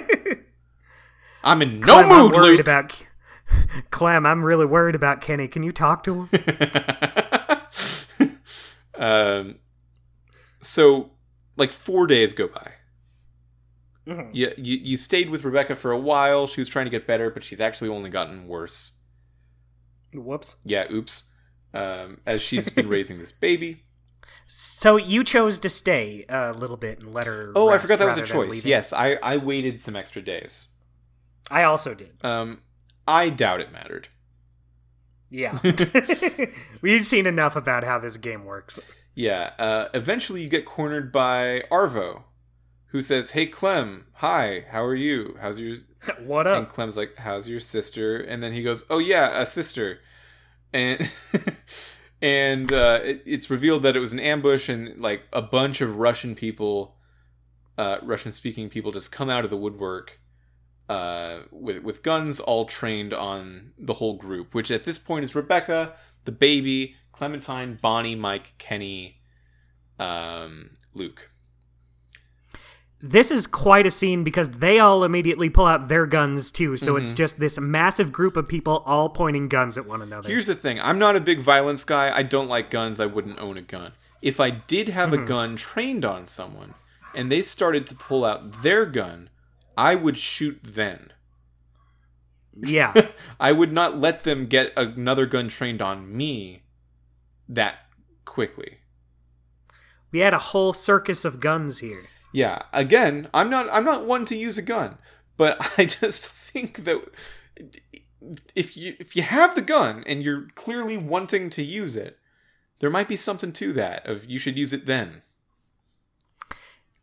I'm 1.45 1.63
in 1.63 1.81
no 1.81 1.87
Clem, 2.05 2.09
mood, 2.09 2.35
I'm 2.35 2.41
worried 2.41 2.51
Luke. 2.57 2.61
about 2.61 3.03
Clem. 3.91 4.27
I'm 4.27 4.45
really 4.45 4.67
worried 4.67 4.95
about 4.95 5.21
Kenny. 5.21 5.49
Can 5.49 5.63
you 5.63 5.73
talk 5.73 6.03
to 6.05 6.29
him? 6.29 6.31
um, 8.99 9.57
so 10.61 11.11
like 11.57 11.73
four 11.73 12.07
days 12.07 12.33
go 12.33 12.49
by. 12.49 12.73
Mhm. 14.07 14.31
You, 14.33 14.53
you 14.57 14.77
you 14.79 14.97
stayed 14.97 15.31
with 15.31 15.45
Rebecca 15.45 15.75
for 15.75 15.93
a 15.93 15.99
while. 15.99 16.47
She 16.47 16.61
was 16.61 16.69
trying 16.69 16.87
to 16.87 16.91
get 16.91 17.07
better, 17.07 17.31
but 17.31 17.45
she's 17.45 17.61
actually 17.61 17.91
only 17.91 18.11
gotten 18.11 18.49
worse. 18.49 18.99
Whoops. 20.13 20.57
Yeah, 20.65 20.87
oops. 20.91 21.31
Um, 21.73 22.19
as 22.27 22.43
she's 22.43 22.69
been 22.69 22.89
raising 22.97 23.19
this 23.19 23.33
baby. 23.33 23.85
So 24.47 24.97
you 24.97 25.25
chose 25.25 25.59
to 25.61 25.71
stay 25.71 26.25
a 26.29 26.53
little 26.53 26.77
bit 26.77 27.01
and 27.01 27.15
let 27.15 27.27
her. 27.27 27.53
Oh, 27.55 27.71
I 27.71 27.79
forgot 27.79 27.99
that 28.01 28.07
was 28.09 28.19
a 28.19 28.27
choice. 28.27 28.65
Yes, 28.65 28.93
I 28.93 29.15
I 29.23 29.37
waited 29.37 29.81
some 29.81 29.95
extra 29.97 30.21
days. 30.21 30.69
I 31.51 31.65
also 31.65 31.95
did. 31.95 32.13
Um, 32.23 32.63
I 33.07 33.29
doubt 33.29 33.61
it 33.61 33.73
mattered. 33.73 34.09
Yeah. 35.31 35.59
We've 36.83 37.07
seen 37.07 37.27
enough 37.27 37.57
about 37.57 37.85
how 37.85 37.99
this 37.99 38.17
game 38.17 38.45
works. 38.45 38.79
Yeah. 39.15 39.53
Uh, 39.59 39.89
eventually, 39.95 40.43
you 40.43 40.49
get 40.49 40.67
cornered 40.67 41.11
by 41.11 41.65
Arvo, 41.71 42.25
who 42.87 43.03
says, 43.03 43.31
"Hey, 43.31 43.47
Clem. 43.47 44.07
Hi. 44.15 44.67
How 44.71 44.85
are 44.85 44.95
you? 44.95 45.37
How's 45.41 45.59
your?" 45.59 45.79
what 46.21 46.47
And 46.47 46.67
up? 46.67 46.75
Clem's 46.75 46.97
like, 46.97 47.17
"How's 47.17 47.49
your 47.49 47.61
sister?" 47.61 48.19
And 48.19 48.43
then 48.43 48.53
he 48.53 48.63
goes, 48.63 48.85
"Oh 48.91 48.99
yeah, 48.99 49.41
a 49.41 49.47
sister." 49.47 50.01
And 50.73 51.11
and 52.23 52.73
uh, 52.73 53.01
it, 53.03 53.23
it's 53.27 53.51
revealed 53.51 53.83
that 53.83 53.97
it 53.97 54.01
was 54.01 54.13
an 54.13 54.21
ambush, 54.21 54.69
and 54.69 55.01
like 55.01 55.23
a 55.33 55.43
bunch 55.43 55.81
of 55.81 55.97
Russian 55.97 56.35
people, 56.35 56.97
uh, 57.77 57.99
Russian-speaking 58.03 58.71
people, 58.71 58.93
just 58.93 59.13
come 59.13 59.29
out 59.29 59.45
of 59.45 59.51
the 59.51 59.57
woodwork 59.57 60.19
uh, 60.93 61.43
with 61.51 61.79
with 61.83 62.03
guns, 62.03 62.41
all 62.41 62.65
trained 62.67 63.13
on 63.15 63.73
the 63.79 63.95
whole 63.95 64.17
group. 64.27 64.55
Which 64.55 64.71
at 64.71 64.85
this 64.85 64.99
point 64.99 65.25
is 65.25 65.35
Rebecca, 65.35 65.81
the 66.25 66.33
baby, 66.33 66.95
Clementine, 67.13 67.79
Bonnie, 67.81 68.15
Mike, 68.27 68.55
Kenny, 68.59 69.21
um, 69.99 70.71
Luke. 70.95 71.31
This 73.05 73.33
is 73.33 73.49
quite 73.49 73.85
a 73.85 73.91
scene 73.91 74.23
because 74.23 74.49
they 74.49 74.79
all 74.79 75.03
immediately 75.03 75.51
pull 75.51 75.67
out 75.67 75.89
their 75.89 76.07
guns 76.07 76.53
too. 76.53 76.77
So 76.77 76.93
Mm-hmm. 76.93 77.03
it's 77.03 77.13
just 77.13 77.41
this 77.41 77.59
massive 77.59 78.13
group 78.13 78.37
of 78.37 78.47
people 78.47 78.85
all 78.87 79.09
pointing 79.09 79.49
guns 79.49 79.77
at 79.77 79.87
one 79.87 80.03
another. 80.03 80.29
Here's 80.29 80.47
the 80.47 80.55
thing 80.55 80.81
I'm 80.81 81.01
not 81.01 81.17
a 81.17 81.21
big 81.21 81.41
violence 81.41 81.83
guy. 81.85 82.17
I 82.17 82.23
don't 82.23 82.49
like 82.49 82.71
guns. 82.71 83.01
I 83.01 83.07
wouldn't 83.07 83.41
own 83.41 83.57
a 83.57 83.63
gun. 83.63 83.91
If 84.21 84.39
I 84.39 84.51
did 84.51 84.87
have 84.89 85.13
a 85.13 85.19
gun 85.19 85.57
trained 85.57 86.05
on 86.05 86.27
someone 86.27 86.75
and 87.13 87.31
they 87.31 87.43
started 87.43 87.89
to 87.89 87.95
pull 87.97 88.25
out 88.25 88.63
their 88.63 88.87
gun, 88.87 89.31
I 89.83 89.97
would 89.97 90.17
shoot 90.17 90.61
then. 90.63 91.13
yeah. 92.55 93.09
I 93.41 93.51
would 93.51 93.73
not 93.73 93.99
let 93.99 94.23
them 94.23 94.47
get 94.47 94.73
another 94.77 95.27
gun 95.27 95.49
trained 95.49 95.83
on 95.83 96.17
me 96.17 96.63
that 97.49 97.79
quickly. 98.25 98.79
We 100.13 100.21
had 100.21 100.35
a 100.35 100.39
whole 100.39 100.73
circus 100.73 101.25
of 101.25 101.41
guns 101.41 101.81
here. 101.81 102.05
Yeah, 102.33 102.63
again, 102.73 103.29
I'm 103.35 103.51
not 103.51 103.69
I'm 103.73 103.85
not 103.85 104.07
one 104.07 104.25
to 104.27 104.37
use 104.37 104.57
a 104.57 104.63
gun, 104.63 104.99
but 105.37 105.73
I 105.79 105.87
just 105.87 106.29
think 106.29 106.85
that 106.85 107.03
if 108.55 108.77
you 108.77 108.95
if 109.01 109.17
you 109.17 109.23
have 109.23 109.57
the 109.57 109.63
gun 109.63 110.05
and 110.07 110.23
you're 110.23 110.47
clearly 110.55 110.97
wanting 110.97 111.51
to 111.51 111.63
use 111.63 111.97
it, 111.97 112.19
there 112.79 112.89
might 112.91 113.09
be 113.09 113.17
something 113.17 113.53
to 113.55 113.73
that 113.73 114.07
of 114.07 114.27
you 114.27 114.39
should 114.39 114.57
use 114.57 114.73
it 114.73 114.87
then. 114.87 115.23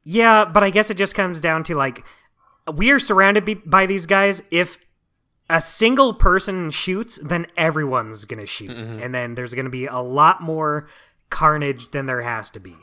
Yeah, 0.06 0.45
but 0.45 0.64
I 0.64 0.69
guess 0.69 0.89
it 0.89 0.97
just 0.97 1.14
comes 1.14 1.41
down 1.41 1.65
to 1.65 1.76
like 1.76 2.06
we 2.76 2.91
are 2.91 3.00
surrounded 3.00 3.62
by 3.70 3.86
these 3.86 4.06
guys. 4.06 4.41
If 4.52 4.78
a 5.50 5.60
single 5.62 6.14
person 6.14 6.70
shoots, 6.72 7.18
then 7.24 7.48
everyone's 7.58 8.26
gonna 8.26 8.46
shoot, 8.46 8.72
and 8.72 9.14
then 9.16 9.36
there's 9.36 9.54
gonna 9.54 9.70
be 9.70 9.88
a 9.88 9.98
lot 10.00 10.41
more 10.41 10.88
carnage 11.30 11.90
than 11.91 12.06
there 12.06 12.22
has 12.22 12.50
to 12.52 12.60
be. 12.60 12.76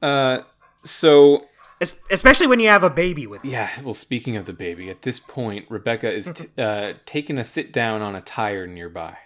Uh 0.00 0.42
so 0.84 1.44
Es- 1.80 1.96
especially 2.10 2.46
when 2.48 2.58
you 2.60 2.68
have 2.68 2.82
a 2.82 2.90
baby 2.90 3.26
with 3.26 3.44
you. 3.44 3.52
yeah, 3.52 3.70
well 3.82 3.92
speaking 3.94 4.36
of 4.36 4.46
the 4.46 4.52
baby, 4.52 4.90
at 4.90 5.02
this 5.02 5.18
point 5.20 5.66
Rebecca 5.68 6.12
is 6.12 6.32
t- 6.32 6.46
uh 6.58 6.94
taking 7.06 7.38
a 7.38 7.44
sit 7.44 7.72
down 7.72 8.02
on 8.02 8.14
a 8.14 8.20
tire 8.20 8.66
nearby. 8.66 9.16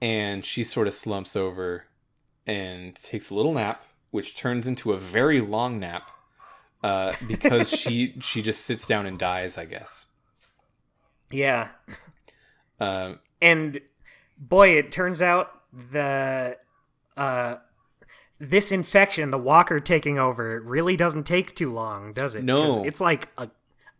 And 0.00 0.44
she 0.44 0.64
sort 0.64 0.88
of 0.88 0.94
slumps 0.94 1.36
over 1.36 1.84
and 2.46 2.94
takes 2.96 3.30
a 3.30 3.34
little 3.34 3.52
nap, 3.54 3.84
which 4.10 4.36
turns 4.36 4.66
into 4.66 4.92
a 4.92 4.98
very 4.98 5.40
long 5.40 5.78
nap. 5.78 6.10
Uh, 6.82 7.12
because 7.28 7.70
she 7.70 8.14
she 8.20 8.42
just 8.42 8.64
sits 8.64 8.86
down 8.86 9.06
and 9.06 9.18
dies, 9.18 9.56
I 9.56 9.64
guess. 9.64 10.08
Yeah, 11.30 11.68
Um, 12.80 13.20
and 13.40 13.80
boy, 14.36 14.70
it 14.70 14.92
turns 14.92 15.22
out 15.22 15.50
the 15.72 16.58
uh 17.16 17.56
this 18.38 18.72
infection, 18.72 19.30
the 19.30 19.38
walker 19.38 19.78
taking 19.78 20.18
over, 20.18 20.60
really 20.60 20.96
doesn't 20.96 21.24
take 21.24 21.54
too 21.54 21.70
long, 21.70 22.12
does 22.12 22.34
it? 22.34 22.42
No. 22.42 22.82
it's 22.84 23.00
like 23.00 23.28
a 23.38 23.48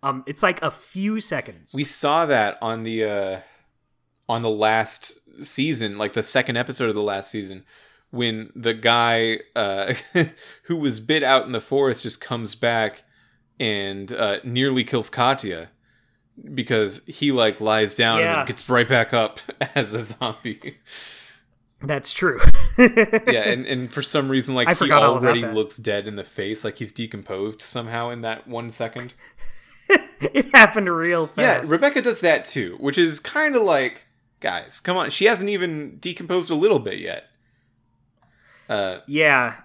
um, 0.02 0.24
it's 0.26 0.42
like 0.42 0.60
a 0.62 0.70
few 0.70 1.20
seconds. 1.20 1.72
we 1.74 1.84
saw 1.84 2.26
that 2.26 2.58
on 2.60 2.82
the 2.82 3.04
uh, 3.04 3.40
on 4.28 4.42
the 4.42 4.50
last 4.50 5.18
season, 5.44 5.96
like 5.96 6.12
the 6.14 6.24
second 6.24 6.56
episode 6.56 6.88
of 6.88 6.96
the 6.96 7.02
last 7.02 7.30
season, 7.30 7.64
when 8.12 8.52
the 8.54 8.72
guy 8.74 9.40
uh, 9.56 9.94
who 10.64 10.76
was 10.76 11.00
bit 11.00 11.22
out 11.24 11.44
in 11.46 11.52
the 11.52 11.60
forest 11.60 12.04
just 12.04 12.20
comes 12.20 12.54
back 12.54 13.02
and 13.58 14.12
uh, 14.12 14.38
nearly 14.44 14.84
kills 14.84 15.10
Katjaa 15.10 15.66
because 16.54 17.04
he 17.06 17.32
like 17.32 17.60
lies 17.60 17.94
down 17.94 18.18
and 18.18 18.24
Yeah. 18.26 18.36
then 18.36 18.46
gets 18.46 18.68
right 18.68 18.86
back 18.88 19.12
up 19.12 19.40
as 19.74 19.92
a 19.94 20.02
zombie. 20.02 20.78
That's 21.84 22.12
true. 22.12 22.40
yeah, 22.78 23.48
and, 23.48 23.66
and 23.66 23.92
for 23.92 24.02
some 24.02 24.28
reason, 24.28 24.54
like 24.54 24.68
I 24.68 24.70
he 24.72 24.76
forgot 24.76 25.02
all 25.02 25.16
about 25.16 25.24
already 25.36 25.44
looks 25.46 25.76
dead 25.78 26.06
in 26.06 26.14
the 26.14 26.22
face, 26.24 26.64
like 26.64 26.78
he's 26.78 26.92
decomposed 26.92 27.60
somehow 27.60 28.10
in 28.10 28.20
that 28.20 28.46
one 28.46 28.70
second. 28.70 29.14
it 29.88 30.54
happened 30.54 30.88
real 30.88 31.26
fast. 31.26 31.64
Yeah. 31.64 31.70
Rebecca 31.72 32.00
does 32.00 32.20
that 32.20 32.44
too, 32.44 32.76
which 32.78 32.96
is 32.98 33.18
kind 33.18 33.56
of 33.56 33.62
like, 33.62 34.06
guys, 34.38 34.78
come 34.78 34.96
on, 34.96 35.10
she 35.10 35.24
hasn't 35.24 35.50
even 35.50 35.96
decomposed 35.98 36.50
a 36.50 36.54
little 36.54 36.78
bit 36.78 36.98
yet. 37.00 37.24
Uh, 38.68 38.98
Yeah. 39.06 39.56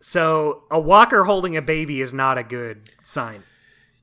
So 0.00 0.62
a 0.70 0.78
walker 0.78 1.24
holding 1.24 1.56
a 1.56 1.62
baby 1.62 2.00
is 2.00 2.12
not 2.14 2.38
a 2.38 2.44
good 2.44 2.92
sign. 3.02 3.42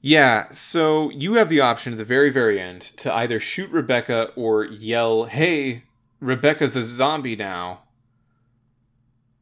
yeah, 0.01 0.51
so 0.51 1.09
you 1.11 1.33
have 1.35 1.49
the 1.49 1.59
option 1.61 1.93
at 1.93 1.97
the 1.97 2.05
very, 2.05 2.29
very 2.29 2.59
end 2.59 2.81
to 2.81 3.11
either 3.13 3.39
shoot 3.39 3.69
Rebecca 3.71 4.31
or 4.35 4.63
yell, 4.65 5.23
"Hey, 5.25 5.83
Rebecca's 6.19 6.75
a 6.75 6.83
zombie 6.83 7.35
now." 7.35 7.83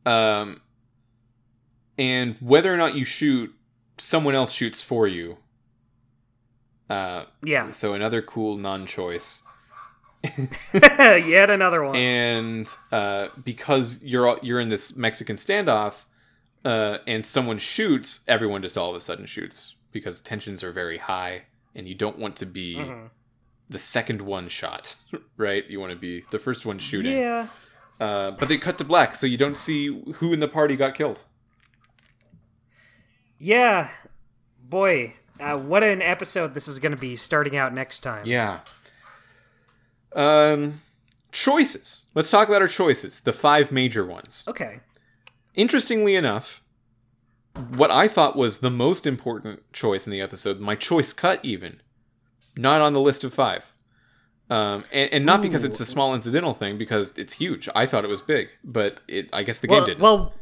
Um, 0.05 0.61
and 1.97 2.35
whether 2.39 2.73
or 2.73 2.77
not 2.77 2.95
you 2.95 3.03
shoot, 3.03 3.53
someone 3.97 4.35
else 4.35 4.51
shoots 4.51 4.81
for 4.81 5.07
you. 5.07 5.37
Uh, 6.89 7.25
Yeah. 7.43 7.69
so 7.69 7.93
another 7.93 8.21
cool 8.21 8.57
non-choice. 8.57 9.43
Yet 10.73 11.49
another 11.49 11.83
one. 11.83 11.95
and 11.95 12.67
uh, 12.91 13.27
because 13.43 14.03
you're 14.03 14.39
you're 14.41 14.59
in 14.59 14.69
this 14.69 14.95
Mexican 14.95 15.35
standoff, 15.35 16.03
uh, 16.63 16.99
and 17.07 17.25
someone 17.25 17.57
shoots, 17.57 18.23
everyone 18.27 18.61
just 18.61 18.77
all 18.77 18.89
of 18.89 18.95
a 18.95 19.01
sudden 19.01 19.25
shoots 19.25 19.75
because 19.91 20.21
tensions 20.21 20.63
are 20.63 20.71
very 20.71 20.97
high, 20.97 21.43
and 21.75 21.87
you 21.87 21.93
don't 21.95 22.17
want 22.17 22.35
to 22.37 22.45
be 22.45 22.75
Mhm. 22.77 23.09
the 23.69 23.79
second 23.79 24.21
one 24.21 24.47
shot, 24.47 24.95
right? 25.37 25.65
You 25.69 25.79
want 25.79 25.91
to 25.91 25.97
be 25.99 26.23
the 26.31 26.39
first 26.39 26.65
one 26.65 26.79
shooting. 26.79 27.17
Yeah. 27.17 27.47
Uh, 27.99 28.31
but 28.31 28.47
they 28.47 28.57
cut 28.57 28.77
to 28.79 28.83
black, 28.83 29.15
so 29.15 29.27
you 29.27 29.37
don't 29.37 29.55
see 29.57 29.87
who 30.15 30.33
in 30.33 30.39
the 30.39 30.47
party 30.47 30.75
got 30.75 30.95
killed. 30.95 31.19
Yeah. 33.39 33.89
Boy, 34.67 35.15
uh, 35.39 35.57
what 35.59 35.83
an 35.83 36.01
episode 36.01 36.53
this 36.53 36.67
is 36.67 36.79
going 36.79 36.93
to 36.93 36.99
be 36.99 37.15
starting 37.15 37.55
out 37.55 37.73
next 37.73 37.99
time. 37.99 38.25
Yeah. 38.25 38.61
Um, 40.15 40.81
choices. 41.31 42.05
Let's 42.15 42.29
talk 42.29 42.47
about 42.47 42.61
our 42.61 42.67
choices. 42.67 43.19
The 43.21 43.33
five 43.33 43.71
major 43.71 44.05
ones. 44.05 44.43
Okay. 44.47 44.79
Interestingly 45.55 46.15
enough, 46.15 46.61
what 47.69 47.91
I 47.91 48.07
thought 48.07 48.35
was 48.35 48.59
the 48.59 48.71
most 48.71 49.05
important 49.05 49.61
choice 49.73 50.07
in 50.07 50.11
the 50.11 50.21
episode, 50.21 50.59
my 50.59 50.75
choice 50.75 51.13
cut 51.13 51.39
even, 51.43 51.81
not 52.57 52.81
on 52.81 52.93
the 52.93 52.99
list 52.99 53.23
of 53.23 53.33
five. 53.33 53.73
Um, 54.49 54.83
and, 54.91 55.11
and 55.13 55.25
not 55.25 55.41
because 55.41 55.63
it's 55.63 55.79
a 55.79 55.85
small 55.85 56.13
incidental 56.13 56.53
thing, 56.53 56.77
because 56.77 57.17
it's 57.17 57.33
huge. 57.33 57.69
I 57.75 57.85
thought 57.85 58.03
it 58.03 58.09
was 58.09 58.21
big, 58.21 58.49
but 58.63 58.99
it. 59.07 59.29
I 59.31 59.41
guess 59.43 59.59
the 59.59 59.67
Well, 59.67 59.79
game 59.81 59.87
didn't. 59.87 60.01
well, 60.01 60.33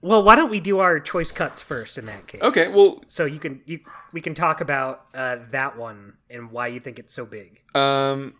well, 0.00 0.22
why 0.22 0.36
don't 0.36 0.50
we 0.50 0.60
do 0.60 0.78
our 0.80 1.00
choice 1.00 1.32
cuts 1.32 1.62
first 1.62 1.96
in 1.98 2.04
that 2.04 2.26
case? 2.28 2.42
okay, 2.42 2.72
well, 2.74 3.02
So 3.08 3.24
you 3.24 3.38
can 3.40 3.62
you 3.64 3.80
we 4.12 4.20
can 4.20 4.34
talk 4.34 4.60
about 4.60 5.06
uh, 5.14 5.38
that 5.50 5.76
one 5.76 6.14
and 6.30 6.52
why 6.52 6.66
you 6.68 6.78
think 6.78 6.98
it's 6.98 7.14
so 7.14 7.24
big. 7.26 7.62
um, 7.74 8.34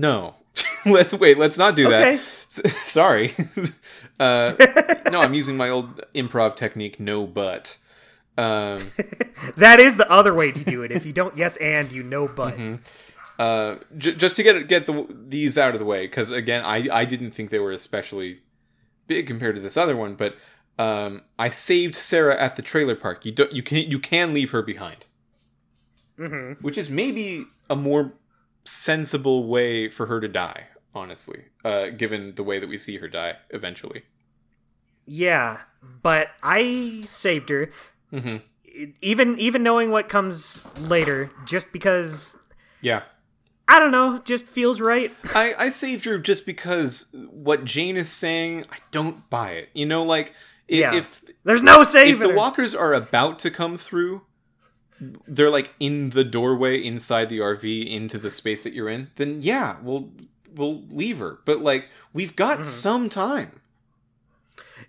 no. 0.00 0.34
let's 0.86 1.12
wait. 1.12 1.36
Let's 1.38 1.58
not 1.58 1.76
do 1.76 1.86
Okay. 1.88 2.16
that. 2.16 2.20
S- 2.20 2.76
sorry. 2.82 3.34
uh, 4.20 4.54
no, 5.10 5.20
I'm 5.20 5.34
using 5.34 5.56
my 5.56 5.68
old 5.68 6.00
improv 6.14 6.54
technique. 6.56 6.98
No, 7.00 7.26
but. 7.26 7.76
Um, 8.38 8.78
That 9.56 9.80
is 9.80 9.96
the 9.96 10.08
other 10.10 10.32
way 10.34 10.52
to 10.52 10.64
do 10.64 10.82
it. 10.82 10.90
If 10.92 11.04
you 11.06 11.12
don't 11.12 11.36
yes 11.36 11.56
and 11.56 11.90
you 11.90 12.02
know 12.02 12.26
but. 12.28 12.54
Mm-hmm. 12.56 12.76
uh, 13.38 13.76
j- 13.96 14.14
just 14.14 14.36
to 14.36 14.42
get 14.42 14.68
get 14.68 14.86
the, 14.86 15.06
these 15.28 15.58
out 15.58 15.74
of 15.74 15.80
the 15.80 15.86
way, 15.86 16.06
because 16.06 16.30
again, 16.30 16.62
I 16.64 16.88
I 16.92 17.04
didn't 17.04 17.32
think 17.32 17.50
they 17.50 17.58
were 17.58 17.72
especially 17.72 18.40
big 19.06 19.26
compared 19.26 19.56
to 19.56 19.62
this 19.62 19.76
other 19.76 19.96
one, 19.96 20.14
but 20.16 20.36
um, 20.78 21.22
I 21.38 21.48
saved 21.50 21.94
Sarah 21.94 22.36
at 22.40 22.56
the 22.56 22.62
trailer 22.62 22.94
park. 22.96 23.24
You 23.26 23.32
don't 23.32 23.52
you 23.52 23.62
can 23.62 23.90
you 23.90 23.98
can 23.98 24.32
leave 24.34 24.50
her 24.52 24.62
behind, 24.62 25.06
Mhm. 26.18 26.60
which 26.62 26.78
is 26.78 26.88
maybe 26.90 27.44
a 27.68 27.76
more 27.76 28.12
sensible 28.66 29.46
way 29.46 29.88
for 29.88 30.06
her 30.06 30.20
to 30.20 30.28
die. 30.28 30.66
Honestly, 30.94 31.44
uh, 31.64 31.88
given 31.90 32.34
the 32.36 32.42
way 32.42 32.58
that 32.58 32.68
we 32.68 32.78
see 32.78 32.96
her 32.98 33.08
die 33.08 33.34
eventually. 33.50 34.04
Yeah, 35.06 35.60
but 36.02 36.28
I 36.42 37.02
saved 37.04 37.48
her. 37.50 37.70
hmm 38.10 38.36
Even 39.02 39.38
even 39.38 39.62
knowing 39.62 39.90
what 39.90 40.08
comes 40.08 40.66
later, 40.80 41.30
just 41.44 41.72
because 41.72 42.36
Yeah. 42.80 43.02
I 43.68 43.78
don't 43.80 43.90
know, 43.90 44.20
just 44.24 44.46
feels 44.46 44.80
right. 44.80 45.12
I, 45.34 45.54
I 45.58 45.68
saved 45.70 46.04
her 46.04 46.18
just 46.18 46.46
because 46.46 47.08
what 47.30 47.64
Jane 47.64 47.96
is 47.96 48.08
saying, 48.08 48.64
I 48.72 48.76
don't 48.92 49.28
buy 49.28 49.50
it. 49.52 49.68
You 49.74 49.86
know, 49.86 50.02
like 50.04 50.32
if, 50.68 50.80
Yeah. 50.80 50.94
if 50.94 51.22
There's 51.44 51.62
no 51.62 51.82
if 51.82 51.88
saving. 51.88 52.20
the 52.22 52.28
her. 52.28 52.34
walkers 52.34 52.74
are 52.74 52.94
about 52.94 53.38
to 53.40 53.50
come 53.50 53.76
through 53.76 54.22
they're 55.00 55.50
like 55.50 55.74
in 55.80 56.10
the 56.10 56.24
doorway 56.24 56.82
inside 56.82 57.28
the 57.28 57.38
rv 57.38 57.86
into 57.90 58.18
the 58.18 58.30
space 58.30 58.62
that 58.62 58.72
you're 58.72 58.88
in 58.88 59.10
then 59.16 59.40
yeah 59.42 59.76
we'll 59.82 60.08
we'll 60.54 60.82
leave 60.90 61.18
her 61.18 61.38
but 61.44 61.60
like 61.60 61.88
we've 62.12 62.34
got 62.36 62.58
Mm-hmm. 62.60 62.68
some 62.68 63.08
time 63.08 63.60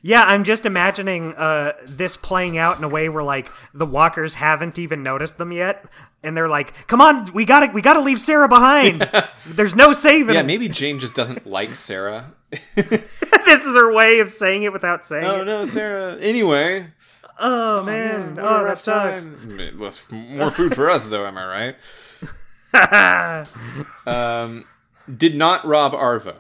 Yeah, 0.04 0.22
I'm 0.24 0.44
just 0.44 0.66
imagining 0.66 1.34
uh, 1.36 1.74
this 1.86 2.16
playing 2.16 2.58
out 2.58 2.78
in 2.78 2.84
a 2.84 2.88
way 2.88 3.10
where 3.10 3.24
like 3.24 3.50
the 3.74 3.86
walkers 3.86 4.36
haven't 4.36 4.78
even 4.80 5.02
noticed 5.04 5.38
them 5.40 5.52
yet, 5.52 5.84
and 6.24 6.38
they're 6.38 6.48
like, 6.48 6.72
"Come 6.88 7.02
on, 7.02 7.34
we 7.34 7.44
gotta, 7.46 7.72
we 7.74 7.82
gotta 7.82 8.00
leave 8.02 8.22
Sarah 8.22 8.48
behind. 8.48 9.10
There's 9.46 9.76
no 9.76 9.92
saving." 9.94 10.36
yeah 10.36 10.44
maybe 10.44 10.70
jane 10.70 11.00
just 11.00 11.16
doesn't 11.16 11.48
like 11.48 11.72
sarah 11.76 12.32
this 12.76 13.66
is 13.66 13.76
her 13.76 13.92
way 13.92 14.20
of 14.20 14.32
saying 14.32 14.64
it 14.64 14.72
without 14.72 15.06
saying 15.06 15.26
it. 15.26 15.28
oh 15.28 15.42
it. 15.42 15.46
no 15.46 15.66
sarah 15.66 16.16
anyway 16.22 16.88
Oh 17.40 17.84
man, 17.84 18.36
what 18.36 18.40
a 18.40 18.42
oh, 18.48 18.58
that 18.58 18.64
rough 18.64 18.82
sucks. 18.82 19.26
time. 19.28 20.38
More 20.38 20.52
food 20.52 20.74
for 20.76 20.90
us 20.90 21.08
though 21.08 21.26
am 21.26 21.38
i 21.38 21.46
right 21.46 21.76
um 24.08 24.66
did 25.16 25.36
not 25.36 25.66
rob 25.66 25.94
arvo 25.94 26.36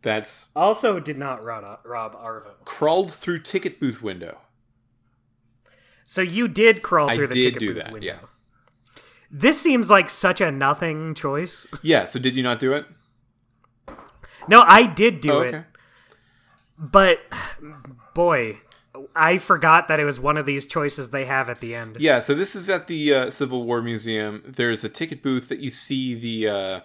that's 0.00 0.50
also, 0.54 1.00
did 1.00 1.18
not 1.18 1.42
rob, 1.44 1.80
rob 1.84 2.14
Arvo. 2.14 2.52
crawled 2.64 3.10
through 3.12 3.40
ticket 3.40 3.80
booth 3.80 4.00
window 4.00 4.38
So 6.04 6.22
you 6.22 6.46
did 6.46 6.82
crawl 6.82 7.10
I 7.10 7.16
through 7.16 7.26
the 7.28 7.34
ticket 7.42 7.58
do 7.58 7.74
booth 7.74 7.82
that, 7.82 7.92
window. 7.92 8.06
yeah. 8.06 8.18
This 9.30 9.60
seems 9.60 9.90
like 9.90 10.08
such 10.08 10.40
a 10.40 10.50
nothing 10.52 11.14
choice. 11.14 11.66
yeah 11.82 12.04
so 12.04 12.18
did 12.20 12.36
you 12.36 12.42
not 12.44 12.58
do 12.60 12.72
it 12.72 12.86
No, 14.48 14.62
I 14.66 14.86
did 14.86 15.20
do 15.20 15.32
Oh, 15.32 15.40
it, 15.40 15.64
but 16.78 17.18
boy, 18.14 18.58
I 19.14 19.38
forgot 19.38 19.88
that 19.88 19.98
it 20.00 20.04
was 20.04 20.20
one 20.20 20.36
of 20.36 20.46
these 20.46 20.66
choices 20.66 21.10
they 21.10 21.24
have 21.24 21.48
at 21.48 21.60
the 21.60 21.74
end. 21.74 21.96
Yeah, 22.00 22.18
so 22.20 22.34
this 22.34 22.54
is 22.54 22.68
at 22.68 22.86
the 22.86 23.14
uh, 23.14 23.30
Civil 23.30 23.64
War 23.64 23.82
Museum. 23.82 24.42
There's 24.46 24.84
a 24.84 24.88
ticket 24.88 25.22
booth 25.22 25.48
that 25.48 25.58
you 25.58 25.70
see 25.70 26.14
the 26.14 26.48
uh, 26.48 26.80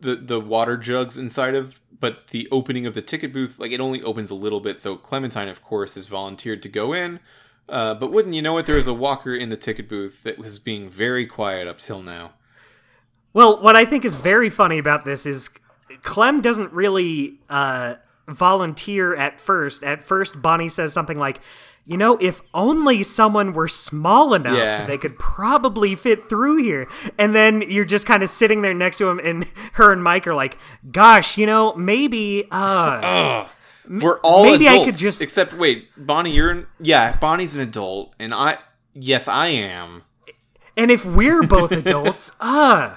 the 0.00 0.16
the 0.16 0.40
water 0.40 0.76
jugs 0.76 1.16
inside 1.16 1.54
of, 1.54 1.80
but 1.98 2.28
the 2.28 2.48
opening 2.50 2.86
of 2.86 2.94
the 2.94 3.02
ticket 3.02 3.32
booth 3.32 3.58
like 3.58 3.72
it 3.72 3.80
only 3.80 4.02
opens 4.02 4.30
a 4.30 4.34
little 4.34 4.60
bit. 4.60 4.78
So 4.80 4.96
Clementine, 4.96 5.48
of 5.48 5.62
course, 5.62 5.96
is 5.96 6.06
volunteered 6.06 6.62
to 6.62 6.68
go 6.68 6.92
in. 6.92 7.20
Uh, 7.68 7.94
but 7.94 8.12
wouldn't 8.12 8.34
you 8.34 8.42
know 8.42 8.58
it, 8.58 8.66
there 8.66 8.76
was 8.76 8.86
a 8.86 8.94
walker 8.94 9.34
in 9.34 9.48
the 9.48 9.56
ticket 9.56 9.88
booth 9.88 10.24
that 10.24 10.38
was 10.38 10.58
being 10.58 10.90
very 10.90 11.26
quiet 11.26 11.66
up 11.66 11.78
till 11.78 12.02
now. 12.02 12.32
Well, 13.32 13.62
what 13.62 13.76
I 13.76 13.84
think 13.84 14.04
is 14.04 14.16
very 14.16 14.50
funny 14.50 14.78
about 14.78 15.04
this 15.04 15.24
is 15.24 15.48
Clem 16.02 16.42
doesn't 16.42 16.72
really 16.72 17.38
uh, 17.48 17.94
volunteer 18.28 19.14
at 19.16 19.40
first. 19.40 19.82
At 19.84 20.02
first, 20.02 20.40
Bonnie 20.42 20.68
says 20.68 20.92
something 20.92 21.18
like, 21.18 21.40
you 21.84 21.96
know, 21.96 22.16
if 22.20 22.40
only 22.54 23.02
someone 23.02 23.52
were 23.52 23.66
small 23.66 24.34
enough, 24.34 24.56
Yeah. 24.56 24.84
they 24.84 24.96
could 24.98 25.18
probably 25.18 25.96
fit 25.96 26.28
through 26.28 26.62
here. 26.62 26.86
And 27.18 27.34
then 27.34 27.62
you're 27.62 27.84
just 27.84 28.06
kind 28.06 28.22
of 28.22 28.30
sitting 28.30 28.62
there 28.62 28.72
next 28.74 28.98
to 28.98 29.08
him, 29.08 29.18
and 29.18 29.44
her 29.72 29.92
and 29.92 30.02
Mike 30.02 30.26
are 30.28 30.34
like, 30.34 30.58
gosh, 30.90 31.36
you 31.36 31.46
know, 31.46 31.74
maybe. 31.74 32.46
Uh, 32.52 33.46
We're 33.88 34.20
all 34.20 34.44
maybe 34.44 34.68
I 34.68 34.84
could 34.84 34.96
just- 34.96 35.20
except 35.20 35.52
wait, 35.54 35.88
Bonnie, 35.96 36.30
you're 36.32 36.68
yeah, 36.78 37.16
Bonnie's 37.16 37.54
an 37.54 37.60
adult, 37.60 38.14
and 38.20 38.32
I 38.32 38.58
yes, 38.94 39.26
I 39.26 39.48
am. 39.48 40.04
and 40.76 40.90
if 40.92 41.04
we're 41.04 41.42
both 41.42 41.72
adults, 41.72 42.30
uh, 42.40 42.94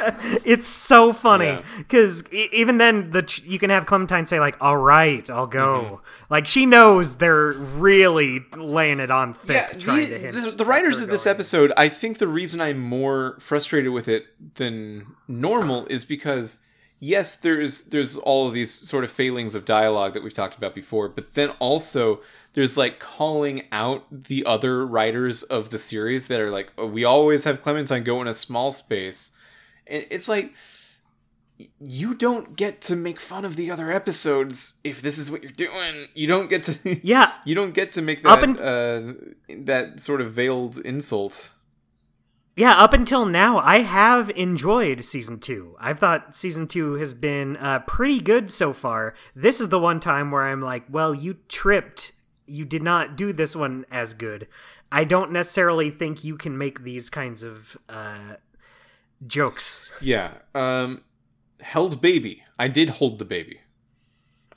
it's 0.44 0.66
so 0.66 1.12
funny 1.12 1.46
Yeah. 1.46 1.62
because 1.78 2.30
even 2.32 2.78
then 2.78 3.10
the 3.10 3.22
ch- 3.22 3.42
you 3.42 3.58
can 3.58 3.70
have 3.70 3.86
clementine 3.86 4.26
say 4.26 4.40
like 4.40 4.56
all 4.60 4.76
right 4.76 5.28
i'll 5.30 5.46
go 5.46 5.82
mm-hmm. 5.82 5.94
like 6.30 6.46
she 6.46 6.66
knows 6.66 7.16
they're 7.16 7.52
really 7.52 8.44
laying 8.56 9.00
it 9.00 9.10
on 9.10 9.34
thick 9.34 9.78
trying 9.78 10.08
the, 10.08 10.14
to 10.14 10.18
hint 10.18 10.36
the, 10.36 10.50
the 10.50 10.64
writers 10.64 11.00
of 11.00 11.08
this 11.08 11.24
going. 11.24 11.34
episode, 11.34 11.72
I 11.76 11.88
think 11.88 12.18
the 12.18 12.28
reason 12.28 12.60
I'm 12.60 12.78
more 12.78 13.36
frustrated 13.40 13.92
with 13.92 14.08
it 14.08 14.26
than 14.56 15.06
normal 15.28 15.86
is 15.86 16.04
because 16.04 16.64
yes, 16.98 17.36
there's 17.36 17.86
there's 17.86 18.16
all 18.16 18.48
of 18.48 18.54
these 18.54 18.72
sort 18.72 19.04
of 19.04 19.10
failings 19.10 19.54
of 19.54 19.64
dialogue 19.64 20.14
that 20.14 20.22
we've 20.22 20.32
talked 20.32 20.56
about 20.56 20.74
before, 20.74 21.08
but 21.08 21.34
then 21.34 21.50
also 21.58 22.20
there's 22.54 22.76
like 22.76 22.98
calling 22.98 23.66
out 23.72 24.04
the 24.10 24.44
other 24.46 24.86
writers 24.86 25.42
of 25.42 25.70
the 25.70 25.78
series 25.78 26.28
that 26.28 26.40
are 26.40 26.50
like, 26.50 26.72
oh, 26.78 26.86
we 26.86 27.04
always 27.04 27.44
have 27.44 27.62
Clementine 27.62 28.04
go 28.04 28.20
in 28.22 28.28
a 28.28 28.34
small 28.34 28.72
space 28.72 29.32
And 29.32 29.45
it's 29.86 30.28
like 30.28 30.52
you 31.80 32.14
don't 32.14 32.56
get 32.56 32.82
to 32.82 32.94
make 32.96 33.18
fun 33.18 33.44
of 33.44 33.56
the 33.56 33.70
other 33.70 33.90
episodes 33.90 34.78
if 34.84 35.00
this 35.00 35.16
is 35.16 35.30
what 35.30 35.42
you're 35.42 35.52
doing. 35.52 36.06
You 36.14 36.26
don't 36.26 36.50
get 36.50 36.64
to 36.64 37.00
Yeah, 37.06 37.32
you 37.44 37.54
don't 37.54 37.72
get 37.72 37.92
to 37.92 38.02
make 38.02 38.22
that 38.22 38.42
and- 38.44 38.60
uh, 38.60 39.12
that 39.64 40.00
sort 40.00 40.20
of 40.20 40.32
veiled 40.32 40.78
insult. 40.78 41.52
Yeah, 42.58 42.74
up 42.78 42.94
until 42.94 43.26
now, 43.26 43.58
I 43.58 43.80
have 43.82 44.30
enjoyed 44.30 45.04
season 45.04 45.40
two. 45.40 45.76
I've 45.78 45.98
thought 45.98 46.34
season 46.34 46.66
two 46.66 46.94
has 46.94 47.12
been 47.12 47.58
uh, 47.58 47.80
pretty 47.80 48.18
good 48.20 48.50
so 48.50 48.72
far. 48.72 49.12
This 49.34 49.60
is 49.60 49.68
the 49.68 49.78
one 49.78 50.00
time 50.00 50.30
where 50.30 50.42
I'm 50.44 50.62
like, 50.62 50.84
well, 50.90 51.14
you 51.14 51.36
tripped. 51.48 52.12
You 52.46 52.64
did 52.64 52.82
not 52.82 53.14
do 53.14 53.34
this 53.34 53.54
one 53.54 53.84
as 53.90 54.14
good. 54.14 54.48
I 54.90 55.04
don't 55.04 55.32
necessarily 55.32 55.90
think 55.90 56.24
you 56.24 56.36
can 56.38 56.56
make 56.56 56.82
these 56.82 57.10
kinds 57.10 57.42
of 57.42 57.76
uh, 57.90 58.36
jokes. 59.26 59.80
Yeah. 60.00 60.34
Um 60.54 61.02
held 61.60 62.00
baby. 62.00 62.42
I 62.58 62.68
did 62.68 62.90
hold 62.90 63.18
the 63.18 63.24
baby 63.24 63.60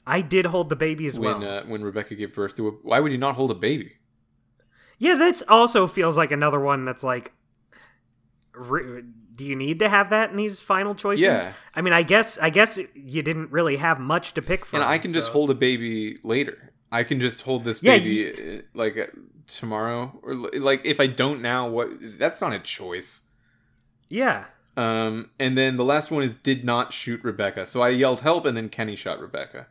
I 0.08 0.22
did 0.22 0.48
hold 0.48 0.70
the 0.70 0.76
baby 0.76 1.06
as 1.06 1.20
when 1.20 1.42
well. 1.42 1.60
uh, 1.60 1.64
when 1.66 1.84
Rebecca 1.84 2.16
gave 2.16 2.34
birth 2.34 2.56
to 2.56 2.68
a 2.68 2.72
Why 2.72 3.00
would 3.00 3.12
you 3.12 3.18
not 3.18 3.36
hold 3.36 3.52
a 3.52 3.56
baby? 3.56 3.94
yeah, 4.98 5.16
that's 5.16 5.42
also 5.48 5.86
feels 5.88 6.18
like 6.18 6.32
another 6.32 6.60
one 6.60 6.84
that's 6.84 7.04
like, 7.04 7.32
re- 8.54 9.04
do 9.36 9.46
you 9.46 9.56
need 9.56 9.80
to 9.80 9.88
have 9.88 10.10
that 10.10 10.32
in 10.32 10.36
these 10.36 10.62
final 10.62 10.94
choices? 10.96 11.24
Yeah. 11.24 11.54
I 11.74 11.82
mean, 11.82 11.94
I 11.94 12.04
guess 12.04 12.38
I 12.38 12.50
guess 12.50 12.78
you 12.94 13.22
didn't 13.22 13.52
really 13.52 13.78
have 13.78 14.00
much 14.00 14.34
to 14.34 14.42
pick 14.42 14.66
from. 14.66 14.82
and 14.82 14.90
I 14.90 14.98
can 14.98 15.14
just 15.14 15.32
hold 15.32 15.50
a 15.50 15.54
baby 15.56 16.18
later. 16.24 16.74
I 16.92 17.04
can 17.04 17.22
just 17.22 17.44
hold 17.44 17.64
this 17.64 17.82
Yeah, 17.84 17.98
baby 17.98 18.58
uh, 18.58 18.62
like 18.74 18.98
uh, 18.98 19.06
tomorrow 19.48 20.20
or 20.24 20.34
like 20.36 20.82
if 20.84 21.00
I 21.00 21.08
don't 21.08 21.42
now 21.42 21.70
what 21.70 21.88
is 22.02 22.18
that's 22.18 22.42
not 22.42 22.52
a 22.54 22.60
choice. 22.60 23.29
Yeah. 24.10 24.46
Um 24.76 25.30
and 25.40 25.58
then 25.58 25.78
the 25.78 25.86
last 25.86 26.12
one 26.12 26.24
is 26.24 26.34
did 26.34 26.64
not 26.64 26.92
shoot 26.94 27.24
Rebecca. 27.24 27.66
So 27.66 27.82
I 27.82 27.90
yelled 27.90 28.22
help 28.22 28.46
and 28.46 28.58
then 28.58 28.70
Kenny 28.70 28.96
shot 28.96 29.20
Rebecca. 29.20 29.68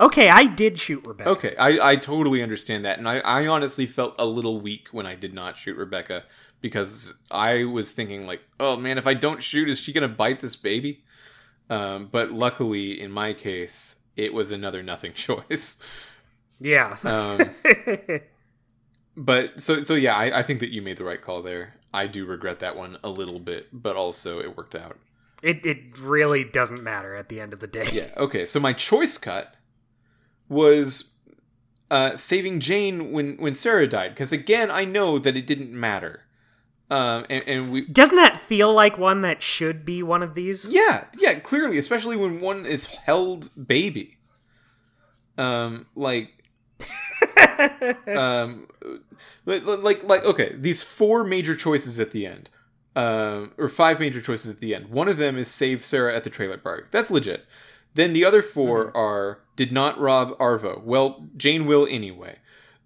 Okay, 0.00 0.30
I 0.30 0.46
did 0.46 0.78
shoot 0.78 1.06
Rebecca. 1.06 1.28
Okay, 1.30 1.54
I, 1.56 1.90
I 1.90 1.96
totally 1.96 2.42
understand 2.42 2.86
that. 2.86 2.98
And 2.98 3.06
I, 3.06 3.18
I 3.18 3.46
honestly 3.46 3.84
felt 3.84 4.14
a 4.18 4.24
little 4.24 4.58
weak 4.58 4.88
when 4.92 5.04
I 5.04 5.14
did 5.14 5.34
not 5.34 5.58
shoot 5.58 5.76
Rebecca 5.76 6.24
because 6.62 7.14
I 7.30 7.64
was 7.64 7.92
thinking, 7.92 8.26
like, 8.26 8.40
oh 8.58 8.78
man, 8.78 8.96
if 8.96 9.06
I 9.06 9.12
don't 9.12 9.42
shoot, 9.42 9.68
is 9.68 9.78
she 9.78 9.92
going 9.92 10.08
to 10.08 10.14
bite 10.14 10.40
this 10.40 10.56
baby? 10.56 11.04
Um, 11.68 12.08
but 12.10 12.32
luckily, 12.32 12.98
in 12.98 13.10
my 13.10 13.34
case, 13.34 14.00
it 14.16 14.32
was 14.32 14.50
another 14.50 14.82
nothing 14.82 15.12
choice. 15.14 15.76
Yeah. 16.58 16.96
Um, 17.04 17.50
but 19.16 19.60
so, 19.60 19.82
so 19.82 19.94
yeah, 19.94 20.14
I, 20.14 20.40
I 20.40 20.42
think 20.42 20.60
that 20.60 20.70
you 20.70 20.80
made 20.80 20.96
the 20.96 21.04
right 21.04 21.20
call 21.20 21.42
there. 21.42 21.74
I 21.92 22.06
do 22.06 22.24
regret 22.26 22.60
that 22.60 22.76
one 22.76 22.98
a 23.02 23.08
little 23.08 23.40
bit, 23.40 23.68
but 23.72 23.96
also 23.96 24.40
it 24.40 24.56
worked 24.56 24.74
out. 24.74 24.98
it 25.42 25.64
it 25.64 25.98
really 25.98 26.44
doesn't 26.44 26.82
matter 26.82 27.14
at 27.14 27.28
the 27.28 27.40
end 27.40 27.52
of 27.52 27.60
the 27.60 27.66
day. 27.66 27.88
Yeah. 27.92 28.08
Okay. 28.16 28.46
So 28.46 28.60
my 28.60 28.72
choice 28.72 29.18
cut 29.18 29.54
was 30.48 31.14
uh, 31.90 32.16
saving 32.16 32.60
Jane 32.60 33.10
when 33.12 33.36
when 33.38 33.54
Sarah 33.54 33.86
died, 33.88 34.10
because 34.10 34.32
again, 34.32 34.70
I 34.70 34.84
know 34.84 35.18
that 35.18 35.36
it 35.36 35.46
didn't 35.46 35.72
matter. 35.72 36.22
Um, 36.90 37.24
and, 37.30 37.44
and 37.46 37.72
we, 37.72 37.86
Doesn't 37.86 38.16
that 38.16 38.40
feel 38.40 38.72
like 38.72 38.98
one 38.98 39.20
that 39.22 39.44
should 39.44 39.84
be 39.84 40.02
one 40.02 40.24
of 40.24 40.34
these? 40.34 40.64
yeah, 40.68 41.04
yeah, 41.18 41.38
clearly, 41.38 41.78
especially 41.78 42.16
when 42.16 42.40
one 42.40 42.66
is 42.66 42.86
held 42.86 43.48
baby. 43.68 44.18
Um, 45.38 45.86
like, 45.94 46.39
um, 48.16 48.66
like, 49.46 49.64
like, 49.64 50.02
like, 50.04 50.24
okay, 50.24 50.54
these 50.56 50.82
four 50.82 51.24
major 51.24 51.54
choices 51.54 51.98
at 52.00 52.10
the 52.10 52.26
end, 52.26 52.50
um, 52.96 53.52
or 53.58 53.68
five 53.68 54.00
major 54.00 54.20
choices 54.20 54.50
at 54.50 54.60
the 54.60 54.74
end. 54.74 54.88
One 54.88 55.08
of 55.08 55.16
them 55.16 55.36
is 55.36 55.48
save 55.48 55.84
Sarah 55.84 56.14
at 56.14 56.24
the 56.24 56.30
trailer 56.30 56.58
park. 56.58 56.88
That's 56.90 57.10
legit. 57.10 57.46
Then 57.94 58.12
the 58.12 58.24
other 58.24 58.40
4 58.40 58.96
are 58.96 59.40
did 59.56 59.72
not 59.72 59.98
rob 59.98 60.38
Arvo. 60.38 60.80
Well, 60.82 61.26
Jane 61.36 61.66
will 61.66 61.86
anyway. 61.90 62.36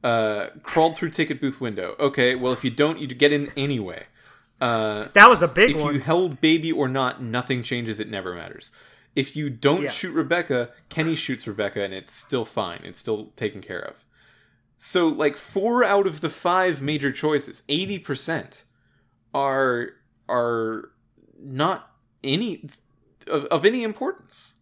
Uh, 0.03 0.49
crawled 0.63 0.97
through 0.97 1.11
ticket 1.11 1.41
booth 1.41 1.61
window. 1.61 1.95
Okay, 2.01 2.35
well 2.35 2.53
if 2.55 2.65
you 2.65 2.71
don't, 2.71 2.99
you 2.99 3.07
get 3.07 3.33
in 3.33 3.51
anyway. 3.57 4.07
Uh, 4.61 5.09
That 5.13 5.29
was 5.29 5.43
a 5.43 5.49
big 5.49 5.71
if 5.77 5.81
one. 5.83 5.95
you 5.95 6.01
held 6.01 6.41
baby 6.41 6.73
or 6.73 6.89
not, 6.89 7.23
nothing 7.23 7.63
changes. 7.63 8.01
It 8.01 8.09
never 8.09 8.35
matters. 8.35 8.71
If 9.15 9.37
you 9.37 9.51
don't 9.51 9.83
Yeah. 9.83 9.91
shoot 9.91 10.13
Rebecca, 10.13 10.71
Kenny 10.89 11.15
shoots 11.15 11.47
Rebecca, 11.47 11.83
and 11.83 11.93
it's 11.95 12.15
still 12.15 12.45
fine. 12.47 12.81
It's 12.85 12.99
still 12.99 13.27
taken 13.37 13.61
care 13.61 13.81
of. 13.81 14.04
So, 14.87 15.09
like 15.09 15.39
four 15.39 15.83
out 15.83 16.07
of 16.07 16.21
the 16.21 16.29
five 16.29 16.83
major 16.83 17.11
choices, 17.11 17.63
eighty 17.71 17.99
percent, 17.99 18.65
are 19.33 19.93
are 20.29 20.91
not 21.43 21.91
any 22.23 22.69
of, 23.27 23.47
of 23.47 23.65
any 23.65 23.83
importance. 23.83 24.57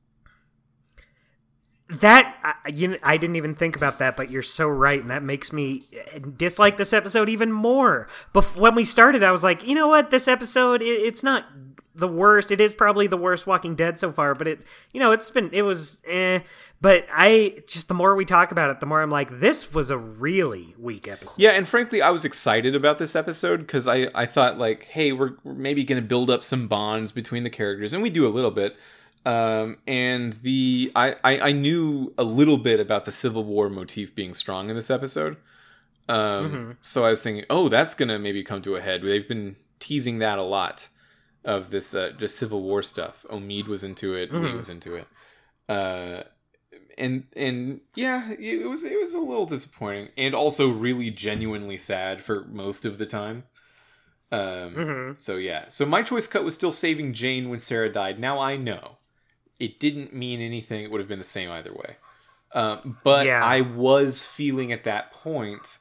That 1.88 2.36
I, 2.44 2.68
you 2.68 3.00
I 3.02 3.16
didn't 3.16 3.34
even 3.34 3.56
think 3.56 3.74
about 3.74 3.98
that, 3.98 4.16
but 4.16 4.30
you're 4.30 4.42
so 4.42 4.68
right, 4.68 5.00
and 5.00 5.10
that 5.10 5.24
makes 5.24 5.52
me 5.52 5.82
uh, 6.14 6.20
dislike 6.36 6.76
this 6.76 6.92
episode 6.92 7.28
even 7.28 7.50
more. 7.50 8.06
Bef- 8.32 8.56
when 8.56 8.76
we 8.76 8.84
started, 8.84 9.24
I 9.24 9.32
was 9.32 9.42
like, 9.42 9.66
you 9.66 9.74
know 9.74 9.88
what, 9.88 10.10
this 10.10 10.28
episode 10.28 10.82
it, 10.82 10.84
it's 10.84 11.24
not 11.24 11.46
the 11.94 12.08
worst. 12.08 12.50
It 12.50 12.60
is 12.60 12.74
probably 12.74 13.06
the 13.06 13.16
worst 13.16 13.46
Walking 13.46 13.74
Dead 13.74 13.98
so 13.98 14.12
far, 14.12 14.34
but 14.34 14.46
it 14.46 14.60
you 14.92 15.00
know 15.00 15.12
it's 15.12 15.30
been 15.30 15.50
it 15.52 15.62
was 15.62 15.98
eh. 16.06 16.40
But 16.80 17.06
I 17.12 17.62
just 17.68 17.88
the 17.88 17.94
more 17.94 18.16
we 18.16 18.24
talk 18.24 18.50
about 18.50 18.70
it, 18.70 18.80
the 18.80 18.86
more 18.86 19.02
I'm 19.02 19.10
like, 19.10 19.38
this 19.38 19.72
was 19.72 19.90
a 19.90 19.96
really 19.96 20.74
weak 20.76 21.06
episode. 21.06 21.40
Yeah, 21.40 21.50
and 21.50 21.66
frankly, 21.66 22.02
I 22.02 22.10
was 22.10 22.24
excited 22.24 22.74
about 22.74 22.98
this 22.98 23.14
episode 23.14 23.58
because 23.58 23.86
I, 23.86 24.08
I 24.16 24.26
thought 24.26 24.58
like, 24.58 24.86
hey, 24.86 25.12
we're, 25.12 25.34
we're 25.44 25.54
maybe 25.54 25.84
going 25.84 26.02
to 26.02 26.06
build 26.06 26.28
up 26.28 26.42
some 26.42 26.66
bonds 26.66 27.12
between 27.12 27.44
the 27.44 27.50
characters, 27.50 27.94
and 27.94 28.02
we 28.02 28.10
do 28.10 28.26
a 28.26 28.30
little 28.30 28.50
bit. 28.50 28.76
Um, 29.24 29.78
and 29.86 30.32
the 30.42 30.90
I, 30.96 31.14
I 31.22 31.40
I 31.40 31.52
knew 31.52 32.12
a 32.18 32.24
little 32.24 32.58
bit 32.58 32.80
about 32.80 33.04
the 33.04 33.12
Civil 33.12 33.44
War 33.44 33.70
motif 33.70 34.12
being 34.14 34.34
strong 34.34 34.68
in 34.68 34.74
this 34.74 34.90
episode. 34.90 35.36
Um, 36.08 36.78
so 36.80 37.04
I 37.04 37.10
was 37.10 37.22
thinking, 37.22 37.44
oh, 37.48 37.68
that's 37.68 37.94
gonna 37.94 38.18
maybe 38.18 38.42
come 38.42 38.60
to 38.62 38.74
a 38.74 38.80
head. 38.80 39.02
They've 39.02 39.28
been 39.28 39.54
teasing 39.78 40.18
that 40.18 40.38
a 40.38 40.42
lot 40.42 40.88
of 41.44 41.70
this 41.70 41.94
uh, 41.94 42.12
just 42.18 42.36
Civil 42.36 42.62
War 42.62 42.82
stuff. 42.82 43.24
Omid 43.30 43.66
was 43.66 43.84
into 43.84 44.14
it. 44.14 44.32
Lee 44.32 44.54
was 44.54 44.68
into 44.68 44.94
it. 44.94 45.06
Uh, 45.68 46.22
and 46.98 47.24
and 47.34 47.80
yeah, 47.94 48.30
it 48.32 48.68
was 48.68 48.84
it 48.84 48.98
was 48.98 49.14
a 49.14 49.20
little 49.20 49.46
disappointing, 49.46 50.10
and 50.16 50.34
also 50.34 50.68
really 50.68 51.10
genuinely 51.10 51.78
sad 51.78 52.20
for 52.20 52.44
most 52.44 52.84
of 52.84 52.98
the 52.98 53.06
time. 53.06 53.44
Um, 54.30 54.74
Mhm. 54.74 55.20
So 55.20 55.36
yeah, 55.36 55.68
so 55.68 55.84
my 55.84 56.02
choice 56.02 56.26
cut 56.26 56.44
was 56.44 56.54
still 56.54 56.72
saving 56.72 57.12
Jane 57.12 57.48
when 57.50 57.58
Sarah 57.58 57.92
died. 57.92 58.18
Now 58.18 58.40
I 58.40 58.56
know 58.56 58.98
it 59.58 59.78
didn't 59.78 60.14
mean 60.14 60.40
anything; 60.40 60.84
it 60.84 60.90
would 60.90 61.00
have 61.00 61.08
been 61.08 61.18
the 61.18 61.24
same 61.24 61.50
either 61.50 61.72
way. 61.72 61.96
Um, 62.54 62.98
but 63.04 63.26
Yeah. 63.26 63.42
I 63.44 63.62
was 63.62 64.24
feeling 64.24 64.72
at 64.72 64.82
that 64.84 65.12
point, 65.12 65.78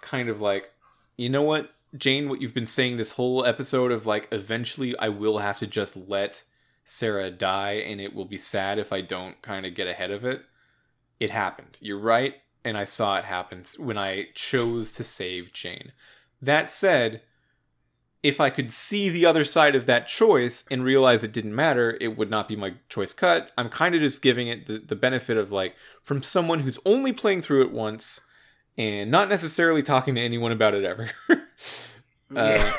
kind 0.00 0.28
of 0.28 0.40
like, 0.40 0.70
you 1.16 1.28
know 1.28 1.42
what, 1.42 1.70
Jane, 1.96 2.28
what 2.28 2.40
you've 2.40 2.54
been 2.54 2.66
saying 2.66 2.96
this 2.96 3.12
whole 3.12 3.44
episode 3.44 3.92
of 3.92 4.06
like, 4.06 4.28
eventually 4.32 4.96
I 4.98 5.08
will 5.08 5.38
have 5.38 5.58
to 5.58 5.66
just 5.66 5.96
let 5.96 6.42
Sarah 6.84 7.30
die, 7.30 7.74
and 7.74 8.00
it 8.00 8.14
will 8.14 8.24
be 8.24 8.38
sad 8.38 8.78
if 8.78 8.92
I 8.92 9.02
don't 9.02 9.40
kind 9.42 9.66
of 9.66 9.74
get 9.74 9.86
ahead 9.86 10.10
of 10.10 10.24
it. 10.24 10.42
It 11.20 11.30
happened. 11.30 11.78
You're 11.80 11.98
right, 11.98 12.34
and 12.64 12.76
I 12.76 12.84
saw 12.84 13.18
it 13.18 13.24
happen 13.24 13.64
when 13.78 13.98
I 13.98 14.28
chose 14.34 14.92
to 14.94 15.04
save 15.04 15.52
Jane. 15.52 15.92
That 16.40 16.68
said, 16.68 17.22
if 18.22 18.40
I 18.40 18.50
could 18.50 18.70
see 18.70 19.08
the 19.08 19.26
other 19.26 19.44
side 19.44 19.74
of 19.74 19.86
that 19.86 20.08
choice 20.08 20.64
and 20.70 20.84
realize 20.84 21.22
it 21.22 21.32
didn't 21.32 21.54
matter, 21.54 21.98
it 22.00 22.16
would 22.16 22.30
not 22.30 22.48
be 22.48 22.56
my 22.56 22.74
choice 22.88 23.12
cut. 23.12 23.50
I'm 23.58 23.68
kind 23.68 23.94
of 23.94 24.00
just 24.00 24.22
giving 24.22 24.48
it 24.48 24.66
the, 24.66 24.78
the 24.78 24.96
benefit 24.96 25.36
of 25.36 25.52
like 25.52 25.74
from 26.02 26.22
someone 26.22 26.60
who's 26.60 26.78
only 26.86 27.12
playing 27.12 27.42
through 27.42 27.62
it 27.62 27.72
once 27.72 28.22
and 28.76 29.10
not 29.10 29.28
necessarily 29.28 29.82
talking 29.82 30.14
to 30.14 30.20
anyone 30.20 30.52
about 30.52 30.74
it 30.74 30.84
ever. 30.84 31.10
uh, 32.36 32.58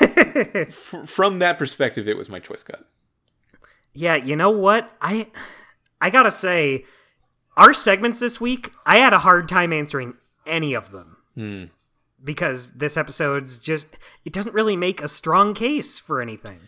f- 0.54 0.94
from 1.04 1.38
that 1.38 1.58
perspective, 1.58 2.08
it 2.08 2.16
was 2.16 2.28
my 2.28 2.38
choice 2.38 2.62
cut. 2.62 2.86
Yeah, 3.92 4.16
you 4.16 4.36
know 4.36 4.50
what? 4.50 4.90
I 5.00 5.28
I 6.00 6.10
gotta 6.10 6.30
say, 6.30 6.84
our 7.56 7.72
segments 7.72 8.20
this 8.20 8.40
week, 8.40 8.72
I 8.84 8.96
had 8.96 9.12
a 9.12 9.20
hard 9.20 9.48
time 9.48 9.72
answering 9.72 10.14
any 10.46 10.74
of 10.74 10.90
them. 10.90 11.16
Hmm. 11.34 11.64
Because 12.22 12.72
this 12.72 12.96
episode's 12.96 13.58
just 13.58 13.86
it 14.24 14.32
doesn't 14.32 14.54
really 14.54 14.76
make 14.76 15.02
a 15.02 15.08
strong 15.08 15.54
case 15.54 15.98
for 15.98 16.20
anything. 16.20 16.60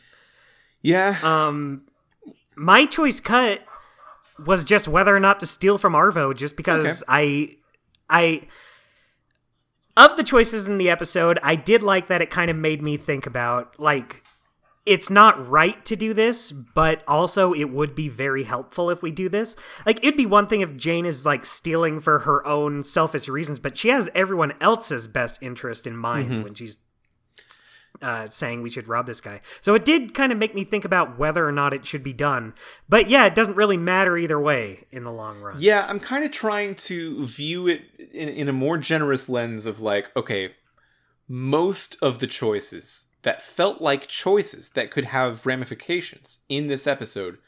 Yeah. 0.83 1.19
Um 1.23 1.83
my 2.57 2.87
choice 2.87 3.21
cut 3.21 3.63
was 4.45 4.65
just 4.65 4.87
whether 4.87 5.17
or 5.17 5.21
not 5.21 5.41
to 5.41 5.47
steal 5.47 5.79
from 5.79 5.95
Arvo 5.95 6.37
just 6.37 6.57
because 6.57 7.03
I 7.09 7.57
I 8.09 8.43
of 9.97 10.17
the 10.17 10.25
choices 10.25 10.67
in 10.67 10.79
the 10.79 10.91
episode, 10.91 11.39
I 11.43 11.57
did 11.57 11.83
like 11.83 12.09
that 12.09 12.23
it 12.23 12.31
kind 12.31 12.51
of 12.51 12.57
made 12.57 12.83
me 12.83 12.97
think 12.97 13.27
about 13.27 13.79
like 13.79 14.23
it's 14.87 15.11
not 15.11 15.49
right 15.49 15.85
to 15.85 15.97
do 15.97 16.15
this, 16.15 16.53
but 16.53 17.03
also 17.09 17.53
it 17.53 17.71
would 17.71 17.95
be 17.95 18.09
very 18.09 18.45
helpful 18.45 18.89
if 18.89 19.03
we 19.03 19.11
do 19.11 19.29
this. 19.29 19.57
Like 19.85 19.99
it'd 19.99 20.17
be 20.17 20.27
one 20.27 20.47
thing 20.47 20.61
if 20.61 20.77
Jane 20.77 21.05
is 21.05 21.27
like 21.27 21.45
stealing 21.45 21.99
for 21.99 22.21
her 22.21 22.47
own 22.47 22.85
selfish 22.85 23.29
reasons, 23.29 23.59
but 23.59 23.77
she 23.77 23.89
has 23.89 24.09
everyone 24.15 24.55
else's 24.61 25.09
best 25.09 25.43
interest 25.43 25.87
in 25.87 25.97
mind 25.97 26.31
mm-hmm. 26.31 26.43
when 26.43 26.55
she's 26.55 26.79
uh, 28.03 28.27
saying 28.27 28.63
we 28.63 28.71
should 28.71 28.89
rob 28.89 29.07
this 29.07 29.21
guy. 29.21 29.41
So 29.61 29.75
it 29.75 29.85
did 29.85 30.15
kind 30.15 30.33
of 30.33 30.39
make 30.39 30.55
me 30.55 30.65
think 30.65 30.85
about 30.85 31.19
whether 31.19 31.47
or 31.47 31.53
not 31.53 31.73
it 31.73 31.87
should 31.87 32.03
be 32.03 32.13
done. 32.13 32.55
But 32.89 33.09
yeah, 33.09 33.27
it 33.27 33.35
doesn't 33.35 33.57
really 33.57 33.77
matter 33.77 34.17
either 34.17 34.41
way 34.41 34.87
in 34.91 35.05
the 35.05 35.13
long 35.13 35.41
run. 35.41 35.57
Yeah, 35.59 35.87
I'm 35.89 36.01
kind 36.01 36.25
of 36.25 36.33
trying 36.33 36.75
to 36.77 37.25
view 37.25 37.67
it 37.67 37.83
in, 38.13 38.29
in 38.29 38.49
a 38.49 38.53
more 38.53 38.79
generous 38.79 39.29
lens 39.29 39.67
of 39.67 39.81
like, 39.81 40.15
okay, 40.17 40.55
most 41.29 41.97
of 42.01 42.19
the 42.19 42.27
choices 42.27 43.11
that 43.23 43.43
felt 43.43 43.81
like 43.81 44.07
choices 44.07 44.71
that 44.71 44.91
could 44.91 45.07
have 45.07 45.47
ramifications 45.47 46.45
in 46.49 46.69
this 46.69 46.87
episode 46.87 47.39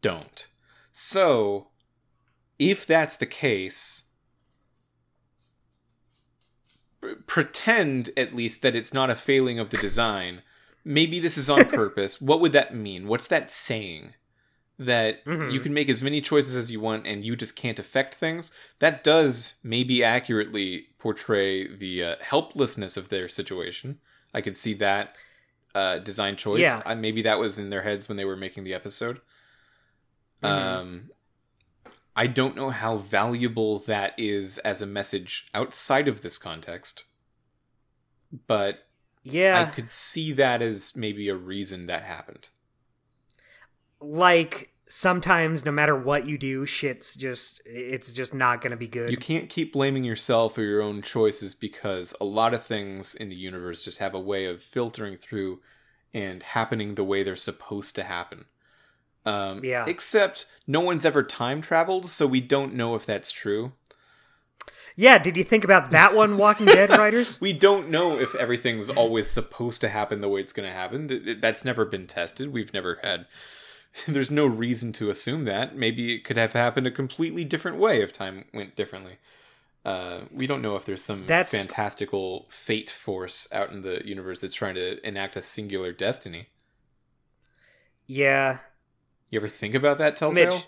don't. 0.00 0.48
So, 0.92 1.68
if 2.58 2.86
that's 2.86 3.16
the 3.16 3.26
case, 3.26 4.08
pretend 7.26 8.10
at 8.16 8.34
least 8.34 8.62
that 8.62 8.76
it's 8.76 8.94
not 8.94 9.10
a 9.10 9.14
failing 9.14 9.58
of 9.58 9.70
the 9.70 9.76
design. 9.76 10.42
Maybe 10.84 11.20
this 11.20 11.38
is 11.38 11.50
on 11.50 11.64
purpose. 11.68 12.20
what 12.20 12.40
would 12.40 12.52
that 12.52 12.74
mean? 12.74 13.08
What's 13.08 13.28
that 13.28 13.50
saying? 13.50 14.14
That 14.78 15.24
mm-hmm. 15.24 15.50
you 15.50 15.60
can 15.60 15.74
make 15.74 15.88
as 15.88 16.02
many 16.02 16.20
choices 16.20 16.56
as 16.56 16.70
you 16.70 16.80
want 16.80 17.06
and 17.06 17.22
you 17.22 17.36
just 17.36 17.54
can't 17.54 17.78
affect 17.78 18.14
things? 18.14 18.52
That 18.80 19.04
does 19.04 19.56
maybe 19.62 20.02
accurately 20.02 20.86
portray 20.98 21.68
the 21.68 22.02
uh, 22.02 22.16
helplessness 22.20 22.96
of 22.96 23.08
their 23.08 23.28
situation. 23.28 23.98
I 24.34 24.40
could 24.40 24.56
see 24.56 24.74
that 24.74 25.14
uh, 25.74 25.98
design 25.98 26.36
choice. 26.36 26.62
Yeah. 26.62 26.82
Uh, 26.84 26.94
maybe 26.94 27.22
that 27.22 27.38
was 27.38 27.58
in 27.58 27.70
their 27.70 27.82
heads 27.82 28.08
when 28.08 28.16
they 28.16 28.24
were 28.24 28.36
making 28.36 28.64
the 28.64 28.74
episode. 28.74 29.20
Mm-hmm. 30.42 30.46
Um, 30.46 31.10
I 32.14 32.26
don't 32.26 32.56
know 32.56 32.70
how 32.70 32.96
valuable 32.96 33.78
that 33.80 34.12
is 34.18 34.58
as 34.58 34.82
a 34.82 34.86
message 34.86 35.48
outside 35.54 36.08
of 36.08 36.20
this 36.20 36.38
context, 36.38 37.04
but 38.46 38.86
yeah, 39.22 39.62
I 39.62 39.70
could 39.70 39.88
see 39.88 40.32
that 40.32 40.60
as 40.60 40.96
maybe 40.96 41.28
a 41.28 41.34
reason 41.34 41.86
that 41.86 42.02
happened. 42.02 42.50
Like 44.00 44.72
sometimes, 44.88 45.64
no 45.64 45.72
matter 45.72 45.96
what 45.96 46.26
you 46.26 46.36
do, 46.36 46.66
shit's 46.66 47.14
just 47.14 47.62
it's 47.64 48.12
just 48.12 48.34
not 48.34 48.60
going 48.60 48.72
to 48.72 48.76
be 48.76 48.88
good. 48.88 49.10
You 49.10 49.16
can't 49.16 49.48
keep 49.48 49.72
blaming 49.72 50.04
yourself 50.04 50.58
or 50.58 50.62
your 50.62 50.82
own 50.82 51.00
choices 51.00 51.54
because 51.54 52.14
a 52.20 52.24
lot 52.24 52.52
of 52.52 52.62
things 52.62 53.14
in 53.14 53.30
the 53.30 53.36
universe 53.36 53.80
just 53.80 53.98
have 53.98 54.14
a 54.14 54.20
way 54.20 54.44
of 54.44 54.60
filtering 54.60 55.16
through 55.16 55.60
and 56.12 56.42
happening 56.42 56.94
the 56.94 57.04
way 57.04 57.22
they're 57.22 57.36
supposed 57.36 57.94
to 57.94 58.02
happen. 58.02 58.44
Um, 59.24 59.64
yeah. 59.64 59.84
Except 59.86 60.46
no 60.66 60.80
one's 60.80 61.04
ever 61.04 61.22
time 61.22 61.60
traveled, 61.60 62.08
so 62.08 62.26
we 62.26 62.40
don't 62.40 62.74
know 62.74 62.94
if 62.94 63.06
that's 63.06 63.30
true. 63.30 63.72
Yeah, 64.96 65.18
did 65.18 65.36
you 65.36 65.44
think 65.44 65.64
about 65.64 65.90
that 65.92 66.14
one, 66.14 66.36
Walking 66.36 66.66
Dead 66.66 66.90
writers? 66.98 67.40
we 67.40 67.52
don't 67.52 67.88
know 67.88 68.18
if 68.18 68.34
everything's 68.34 68.90
always 68.90 69.30
supposed 69.30 69.80
to 69.80 69.88
happen 69.88 70.20
the 70.20 70.28
way 70.28 70.40
it's 70.40 70.52
going 70.52 70.68
to 70.68 70.74
happen. 70.74 71.38
That's 71.40 71.64
never 71.64 71.84
been 71.84 72.06
tested. 72.06 72.52
We've 72.52 72.72
never 72.72 72.98
had. 73.02 73.26
There's 74.06 74.30
no 74.30 74.46
reason 74.46 74.92
to 74.94 75.10
assume 75.10 75.44
that. 75.44 75.76
Maybe 75.76 76.14
it 76.14 76.24
could 76.24 76.36
have 76.36 76.52
happened 76.52 76.86
a 76.86 76.90
completely 76.90 77.44
different 77.44 77.78
way 77.78 78.02
if 78.02 78.12
time 78.12 78.44
went 78.52 78.76
differently. 78.76 79.18
Uh, 79.84 80.20
we 80.30 80.46
don't 80.46 80.62
know 80.62 80.76
if 80.76 80.84
there's 80.84 81.02
some 81.02 81.26
that's... 81.26 81.50
fantastical 81.50 82.46
fate 82.48 82.88
force 82.88 83.48
out 83.52 83.72
in 83.72 83.82
the 83.82 84.00
universe 84.06 84.40
that's 84.40 84.54
trying 84.54 84.76
to 84.76 85.04
enact 85.06 85.34
a 85.34 85.42
singular 85.42 85.92
destiny. 85.92 86.46
Yeah, 88.06 88.58
you 89.32 89.40
ever 89.40 89.48
think 89.48 89.74
about 89.74 89.98
that, 89.98 90.14
Telltale? 90.14 90.62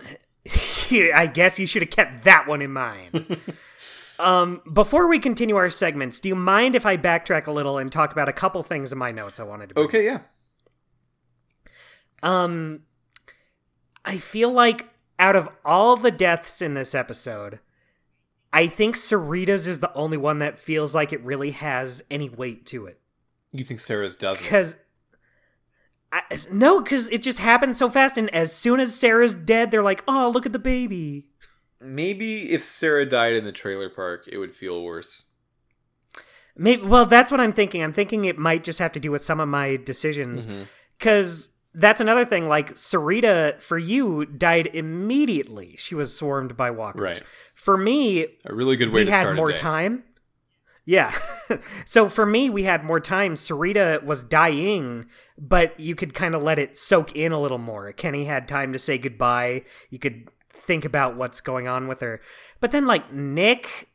Mitch, 0.00 0.90
I 1.14 1.26
guess 1.26 1.58
you 1.58 1.66
should 1.66 1.82
have 1.82 1.90
kept 1.90 2.24
that 2.24 2.46
one 2.46 2.62
in 2.62 2.72
mind. 2.72 3.40
um, 4.20 4.62
before 4.72 5.08
we 5.08 5.18
continue 5.18 5.56
our 5.56 5.68
segments, 5.68 6.20
do 6.20 6.28
you 6.28 6.36
mind 6.36 6.76
if 6.76 6.86
I 6.86 6.96
backtrack 6.96 7.48
a 7.48 7.52
little 7.52 7.76
and 7.76 7.90
talk 7.90 8.12
about 8.12 8.28
a 8.28 8.32
couple 8.32 8.62
things 8.62 8.92
in 8.92 8.98
my 8.98 9.10
notes 9.10 9.40
I 9.40 9.42
wanted 9.42 9.70
to? 9.70 9.74
Bring? 9.74 9.86
Okay, 9.86 10.04
yeah. 10.04 10.20
Um, 12.22 12.82
I 14.04 14.18
feel 14.18 14.50
like 14.50 14.88
out 15.18 15.34
of 15.34 15.48
all 15.64 15.96
the 15.96 16.12
deaths 16.12 16.62
in 16.62 16.74
this 16.74 16.94
episode, 16.94 17.58
I 18.52 18.68
think 18.68 18.94
Sarita's 18.94 19.66
is 19.66 19.80
the 19.80 19.92
only 19.94 20.16
one 20.16 20.38
that 20.38 20.60
feels 20.60 20.94
like 20.94 21.12
it 21.12 21.20
really 21.24 21.50
has 21.50 22.00
any 22.12 22.28
weight 22.28 22.64
to 22.66 22.86
it. 22.86 23.00
You 23.50 23.64
think 23.64 23.80
Sarah's 23.80 24.14
doesn't? 24.14 24.44
Because 24.44 24.76
I, 26.14 26.38
no, 26.50 26.80
because 26.80 27.08
it 27.08 27.22
just 27.22 27.40
happened 27.40 27.76
so 27.76 27.90
fast, 27.90 28.16
and 28.16 28.32
as 28.32 28.54
soon 28.54 28.78
as 28.78 28.94
Sarah's 28.94 29.34
dead, 29.34 29.70
they're 29.70 29.82
like, 29.82 30.04
"Oh, 30.06 30.30
look 30.32 30.46
at 30.46 30.52
the 30.52 30.60
baby." 30.60 31.26
Maybe 31.80 32.52
if 32.52 32.62
Sarah 32.62 33.04
died 33.04 33.34
in 33.34 33.44
the 33.44 33.52
trailer 33.52 33.90
park, 33.90 34.28
it 34.30 34.38
would 34.38 34.54
feel 34.54 34.84
worse. 34.84 35.24
Maybe. 36.56 36.82
Well, 36.82 37.04
that's 37.04 37.32
what 37.32 37.40
I'm 37.40 37.52
thinking. 37.52 37.82
I'm 37.82 37.92
thinking 37.92 38.24
it 38.24 38.38
might 38.38 38.62
just 38.62 38.78
have 38.78 38.92
to 38.92 39.00
do 39.00 39.10
with 39.10 39.22
some 39.22 39.40
of 39.40 39.48
my 39.48 39.76
decisions, 39.76 40.46
because 40.98 41.48
mm-hmm. 41.48 41.80
that's 41.80 42.00
another 42.00 42.24
thing. 42.24 42.48
Like 42.48 42.76
Sarita, 42.76 43.60
for 43.60 43.76
you, 43.76 44.24
died 44.24 44.70
immediately. 44.72 45.74
She 45.78 45.96
was 45.96 46.16
swarmed 46.16 46.56
by 46.56 46.70
walkers. 46.70 47.00
Right. 47.00 47.22
For 47.56 47.76
me, 47.76 48.26
a 48.44 48.54
really 48.54 48.76
good 48.76 48.92
way 48.92 49.00
we 49.00 49.06
to 49.06 49.10
had 49.10 49.34
more 49.34 49.52
time. 49.52 50.04
Yeah. 50.86 51.14
so 51.84 52.08
for 52.08 52.26
me, 52.26 52.50
we 52.50 52.64
had 52.64 52.84
more 52.84 53.00
time. 53.00 53.34
Sarita 53.34 54.04
was 54.04 54.22
dying, 54.22 55.06
but 55.38 55.78
you 55.80 55.94
could 55.94 56.14
kind 56.14 56.34
of 56.34 56.42
let 56.42 56.58
it 56.58 56.76
soak 56.76 57.14
in 57.16 57.32
a 57.32 57.40
little 57.40 57.58
more. 57.58 57.92
Kenny 57.92 58.26
had 58.26 58.46
time 58.46 58.72
to 58.72 58.78
say 58.78 58.98
goodbye. 58.98 59.62
You 59.90 59.98
could 59.98 60.28
think 60.52 60.84
about 60.84 61.16
what's 61.16 61.40
going 61.40 61.68
on 61.68 61.88
with 61.88 62.00
her. 62.00 62.20
But 62.60 62.70
then, 62.70 62.86
like, 62.86 63.12
Nick 63.12 63.88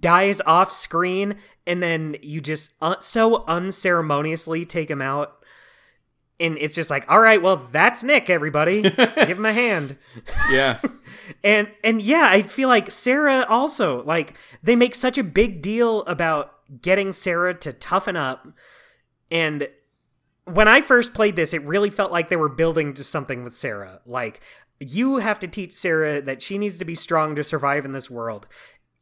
dies 0.00 0.40
off 0.42 0.72
screen, 0.72 1.36
and 1.66 1.82
then 1.82 2.16
you 2.22 2.40
just 2.40 2.70
uh, 2.80 2.98
so 3.00 3.44
unceremoniously 3.46 4.64
take 4.64 4.90
him 4.90 5.02
out. 5.02 5.38
And 6.40 6.56
it's 6.58 6.74
just 6.74 6.90
like, 6.90 7.08
all 7.08 7.20
right, 7.20 7.40
well, 7.40 7.56
that's 7.56 8.02
Nick, 8.02 8.28
everybody. 8.28 8.82
Give 8.90 9.38
him 9.38 9.44
a 9.44 9.52
hand. 9.52 9.96
Yeah. 10.50 10.80
and 11.42 11.68
and 11.82 12.02
yeah, 12.02 12.28
I 12.30 12.42
feel 12.42 12.68
like 12.68 12.90
Sarah 12.90 13.46
also 13.48 14.02
like 14.02 14.34
they 14.62 14.76
make 14.76 14.94
such 14.94 15.18
a 15.18 15.24
big 15.24 15.62
deal 15.62 16.02
about 16.02 16.52
getting 16.80 17.12
Sarah 17.12 17.54
to 17.54 17.72
toughen 17.72 18.16
up 18.16 18.48
and 19.30 19.68
when 20.44 20.68
I 20.68 20.80
first 20.80 21.14
played 21.14 21.36
this, 21.36 21.54
it 21.54 21.62
really 21.62 21.90
felt 21.90 22.12
like 22.12 22.28
they 22.28 22.36
were 22.36 22.48
building 22.48 22.94
to 22.94 23.04
something 23.04 23.44
with 23.44 23.52
Sarah. 23.52 24.00
Like, 24.04 24.40
you 24.80 25.18
have 25.18 25.38
to 25.40 25.48
teach 25.48 25.72
Sarah 25.72 26.20
that 26.22 26.42
she 26.42 26.58
needs 26.58 26.78
to 26.78 26.84
be 26.84 26.94
strong 26.94 27.36
to 27.36 27.44
survive 27.44 27.84
in 27.84 27.92
this 27.92 28.10
world. 28.10 28.48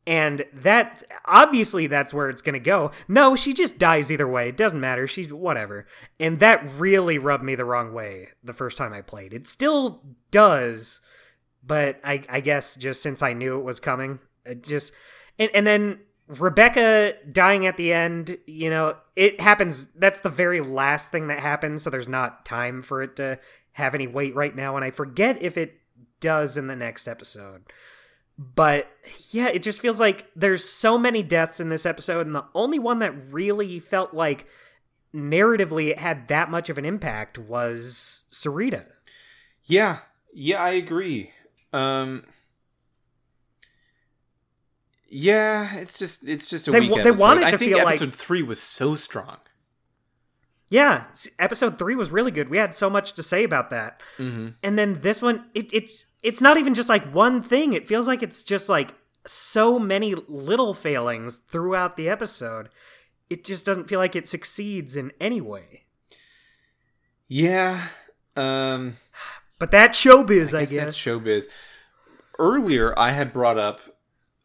And 0.06 0.44
that 0.52 1.02
obviously 1.26 1.86
that's 1.86 2.12
where 2.12 2.28
it's 2.28 2.42
going 2.42 2.54
to 2.54 2.58
go. 2.58 2.90
No, 3.06 3.36
she 3.36 3.52
just 3.52 3.78
dies 3.78 4.10
either 4.10 4.26
way. 4.26 4.48
It 4.48 4.56
doesn't 4.56 4.80
matter. 4.80 5.06
She's 5.06 5.32
whatever. 5.32 5.86
And 6.18 6.40
that 6.40 6.68
really 6.78 7.18
rubbed 7.18 7.44
me 7.44 7.54
the 7.54 7.64
wrong 7.64 7.92
way 7.92 8.28
the 8.42 8.54
first 8.54 8.76
time 8.76 8.92
I 8.92 9.02
played. 9.02 9.32
It 9.32 9.46
still 9.46 10.02
does, 10.30 11.00
but 11.64 12.00
I, 12.04 12.22
I 12.28 12.40
guess 12.40 12.76
just 12.76 13.02
since 13.02 13.22
I 13.22 13.32
knew 13.32 13.58
it 13.58 13.64
was 13.64 13.80
coming, 13.80 14.18
it 14.44 14.62
just 14.62 14.92
and, 15.38 15.50
and 15.54 15.66
then 15.66 16.00
Rebecca 16.28 17.14
dying 17.30 17.66
at 17.66 17.76
the 17.76 17.92
end, 17.92 18.38
you 18.46 18.70
know, 18.70 18.96
it 19.16 19.40
happens. 19.40 19.86
That's 19.96 20.20
the 20.20 20.28
very 20.28 20.60
last 20.60 21.10
thing 21.10 21.26
that 21.26 21.40
happens, 21.40 21.82
so 21.82 21.90
there's 21.90 22.08
not 22.08 22.44
time 22.44 22.82
for 22.82 23.02
it 23.02 23.16
to 23.16 23.38
have 23.72 23.94
any 23.94 24.06
weight 24.06 24.34
right 24.34 24.54
now. 24.54 24.76
And 24.76 24.84
I 24.84 24.90
forget 24.90 25.42
if 25.42 25.58
it 25.58 25.74
does 26.20 26.56
in 26.56 26.66
the 26.68 26.76
next 26.76 27.08
episode. 27.08 27.62
But 28.38 28.88
yeah, 29.32 29.48
it 29.48 29.62
just 29.62 29.80
feels 29.80 30.00
like 30.00 30.30
there's 30.36 30.64
so 30.64 30.96
many 30.96 31.22
deaths 31.22 31.60
in 31.60 31.68
this 31.68 31.84
episode, 31.84 32.26
and 32.26 32.34
the 32.34 32.46
only 32.54 32.78
one 32.78 33.00
that 33.00 33.32
really 33.32 33.80
felt 33.80 34.14
like 34.14 34.46
narratively 35.14 35.90
it 35.90 35.98
had 35.98 36.28
that 36.28 36.50
much 36.50 36.70
of 36.70 36.78
an 36.78 36.84
impact 36.84 37.38
was 37.38 38.22
Sarita. 38.32 38.86
Yeah, 39.64 39.98
yeah, 40.32 40.62
I 40.62 40.70
agree. 40.70 41.32
Um, 41.72 42.24
yeah, 45.08 45.76
it's 45.76 45.98
just 45.98 46.26
it's 46.28 46.46
just 46.46 46.68
a 46.68 46.70
they, 46.70 46.80
weak 46.80 46.94
they 46.94 47.00
episode. 47.00 47.20
wanted 47.20 47.44
I 47.44 47.50
to 47.52 47.58
think 47.58 47.72
feel 47.72 47.86
episode 47.86 48.06
like... 48.06 48.14
three 48.14 48.42
was 48.42 48.62
so 48.62 48.94
strong. 48.94 49.38
Yeah, 50.68 51.06
episode 51.38 51.80
three 51.80 51.96
was 51.96 52.12
really 52.12 52.30
good. 52.30 52.48
We 52.48 52.58
had 52.58 52.76
so 52.76 52.88
much 52.88 53.14
to 53.14 53.24
say 53.24 53.42
about 53.42 53.70
that, 53.70 54.00
mm-hmm. 54.18 54.50
and 54.62 54.78
then 54.78 55.00
this 55.00 55.20
one, 55.20 55.46
it, 55.52 55.72
it's 55.72 56.04
it's 56.22 56.40
not 56.40 56.58
even 56.58 56.74
just 56.74 56.88
like 56.88 57.12
one 57.12 57.42
thing. 57.42 57.72
It 57.72 57.88
feels 57.88 58.06
like 58.06 58.22
it's 58.22 58.44
just 58.44 58.68
like 58.68 58.94
so 59.26 59.80
many 59.80 60.14
little 60.28 60.72
failings 60.72 61.38
throughout 61.38 61.96
the 61.96 62.08
episode. 62.08 62.68
It 63.28 63.44
just 63.44 63.66
doesn't 63.66 63.88
feel 63.88 63.98
like 63.98 64.14
it 64.14 64.28
succeeds 64.28 64.94
in 64.94 65.12
any 65.20 65.40
way. 65.40 65.84
Yeah, 67.26 67.88
um, 68.36 68.96
but 69.60 69.70
that's 69.70 69.96
showbiz, 70.02 70.52
I, 70.52 70.58
I 70.58 70.60
guess. 70.62 70.72
guess. 70.72 70.84
That's 70.86 70.98
showbiz. 70.98 71.48
Earlier, 72.40 72.98
I 72.98 73.12
had 73.12 73.32
brought 73.32 73.58
up 73.58 73.80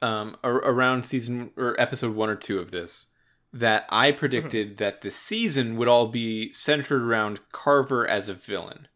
um, 0.01 0.37
around 0.43 1.05
season 1.05 1.49
or 1.57 1.75
episode 1.79 2.15
one 2.15 2.29
or 2.29 2.35
two 2.35 2.59
of 2.59 2.69
this 2.69 3.13
that 3.51 3.85
I 3.89 4.11
predicted 4.11 4.67
mm-hmm. 4.67 4.75
that 4.83 5.01
the 5.01 5.09
season 5.09 5.77
would 5.77 5.87
all 5.87 6.07
be 6.07 6.51
centered 6.51 7.01
around 7.01 7.39
Carver 7.53 8.05
as 8.05 8.27
a 8.27 8.33
villain. 8.33 8.89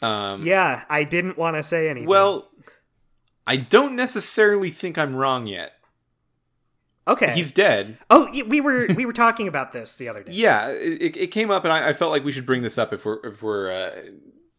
Um, 0.00 0.46
yeah, 0.46 0.84
I 0.88 1.02
didn't 1.02 1.36
want 1.36 1.56
to 1.56 1.62
say 1.64 1.88
anything. 1.88 2.08
Well, 2.08 2.50
I 3.46 3.56
don't 3.56 3.96
necessarily 3.96 4.70
think 4.70 4.96
I'm 4.96 5.16
wrong 5.16 5.48
yet. 5.48 5.72
Okay. 7.06 7.32
He's 7.32 7.52
dead. 7.52 7.98
Oh, 8.08 8.30
we 8.46 8.60
were 8.60 8.86
we 8.94 9.04
were 9.04 9.12
talking 9.12 9.48
about 9.48 9.72
this 9.72 9.96
the 9.96 10.08
other 10.08 10.22
day. 10.22 10.32
Yeah, 10.34 10.68
it, 10.68 11.16
it 11.16 11.26
came 11.28 11.50
up, 11.50 11.64
and 11.64 11.72
I, 11.72 11.88
I 11.88 11.92
felt 11.92 12.12
like 12.12 12.24
we 12.24 12.32
should 12.32 12.46
bring 12.46 12.62
this 12.62 12.78
up 12.78 12.92
if 12.92 13.04
we're 13.04 13.26
if 13.26 13.42
we're 13.42 13.70
uh, 13.70 13.90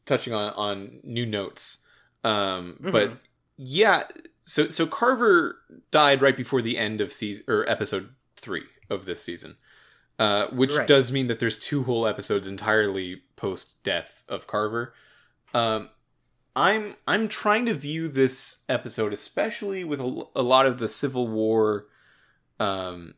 touching 0.06 0.34
on 0.34 0.52
on 0.54 1.00
new 1.04 1.26
notes. 1.26 1.84
Um, 2.24 2.78
But 2.82 3.10
Mhm. 3.12 3.18
yeah, 3.58 4.04
so 4.44 4.70
so 4.70 4.86
Carver 4.88 5.60
died 5.92 6.22
right 6.22 6.36
before 6.38 6.62
the 6.62 6.78
end 6.78 7.02
of 7.02 7.12
season 7.14 7.44
or 7.48 7.70
episode 7.70 8.14
three 8.36 8.66
of 8.90 9.06
this 9.06 9.22
season, 9.24 9.58
uh, 10.20 10.48
which 10.48 10.76
Right. 10.76 10.88
does 10.88 11.12
mean 11.12 11.28
that 11.28 11.40
there's 11.40 11.58
two 11.60 11.84
whole 11.84 12.06
episodes 12.08 12.48
entirely 12.48 13.24
post 13.36 13.84
death 13.84 14.24
of 14.28 14.48
Carver. 14.48 14.94
Um, 15.54 15.90
I'm 16.56 16.96
I'm 17.08 17.28
trying 17.28 17.66
to 17.66 17.74
view 17.74 18.08
this 18.08 18.64
episode, 18.70 19.12
especially 19.14 19.84
with 19.84 20.00
a, 20.00 20.24
a 20.36 20.42
lot 20.42 20.66
of 20.66 20.78
the 20.80 20.88
Civil 20.88 21.28
War 21.28 21.88
um, 22.60 23.16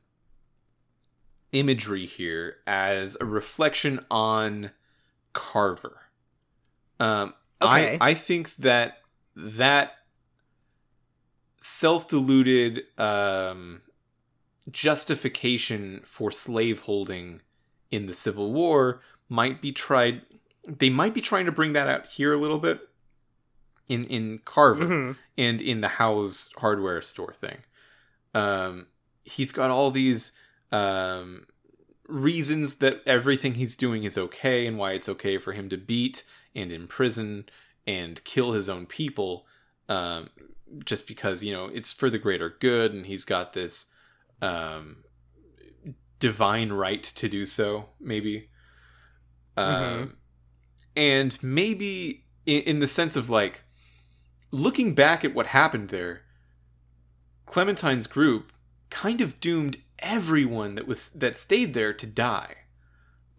imagery 1.52 2.06
here, 2.06 2.58
as 2.66 3.16
a 3.22 3.26
reflection 3.26 4.06
on 4.10 4.72
Carver. 5.34 6.02
Um, 7.00 7.34
Okay. 7.60 7.98
I 8.02 8.10
I 8.12 8.14
think 8.14 8.56
that 8.58 9.00
that 9.36 9.94
self-deluded 11.60 12.84
um, 12.98 13.82
justification 14.70 16.02
for 16.04 16.32
slaveholding 16.32 17.42
in 17.90 18.06
the 18.06 18.14
Civil 18.14 18.54
War 18.54 19.02
might 19.30 19.62
be 19.62 19.72
tried. 19.72 20.22
They 20.68 20.90
might 20.90 21.14
be 21.14 21.22
trying 21.22 21.46
to 21.46 21.52
bring 21.52 21.74
that 21.74 21.88
out 21.88 22.08
here 22.08 22.34
a 22.34 22.38
little 22.40 22.60
bit 22.60 22.82
in 23.88 24.04
in 24.06 24.40
Carver 24.46 24.86
Mhm. 24.86 25.16
and 25.38 25.62
in 25.62 25.82
the 25.82 25.88
Howe's 25.88 26.52
hardware 26.58 27.02
store 27.02 27.34
thing. 27.34 27.60
Um, 28.34 28.88
he's 29.24 29.52
got 29.52 29.72
all 29.72 29.90
these 29.92 30.34
um, 30.72 31.48
reasons 32.08 32.76
that 32.76 33.02
everything 33.06 33.56
he's 33.56 33.76
doing 33.78 34.04
is 34.04 34.18
okay 34.18 34.68
and 34.68 34.78
why 34.78 34.92
it's 34.92 35.08
okay 35.10 35.38
for 35.38 35.54
him 35.54 35.70
to 35.70 35.78
beat 35.78 36.24
and 36.58 36.72
imprison 36.72 37.46
and 37.86 38.24
kill 38.26 38.52
his 38.52 38.68
own 38.68 38.86
people 38.86 39.46
um, 39.88 40.30
just 40.84 41.08
because 41.08 41.44
you 41.44 41.54
know 41.54 41.68
it's 41.68 41.94
for 41.94 42.10
the 42.10 42.18
greater 42.18 42.56
good 42.60 42.94
and 42.94 43.06
he's 43.06 43.24
got 43.24 43.54
this 43.54 43.94
um, 44.42 44.98
divine 46.20 46.74
right 46.74 47.04
to 47.04 47.30
do 47.30 47.46
so 47.46 47.90
maybe. 48.00 48.50
Um, 49.56 50.18
and 50.96 51.38
maybe 51.42 52.26
in, 52.46 52.62
in 52.64 52.80
the 52.80 52.88
sense 52.88 53.16
of 53.16 53.28
like 53.30 53.64
looking 54.52 54.94
back 54.94 55.26
at 55.26 55.34
what 55.34 55.48
happened 55.48 55.90
there 55.90 56.22
clementine's 57.48 58.06
group 58.06 58.52
kind 58.92 59.20
of 59.20 59.40
doomed 59.40 59.78
everyone 60.00 60.76
that 60.76 60.88
was 60.88 61.12
that 61.12 61.40
stayed 61.40 61.74
there 61.74 61.92
to 61.92 62.06
die 62.06 62.56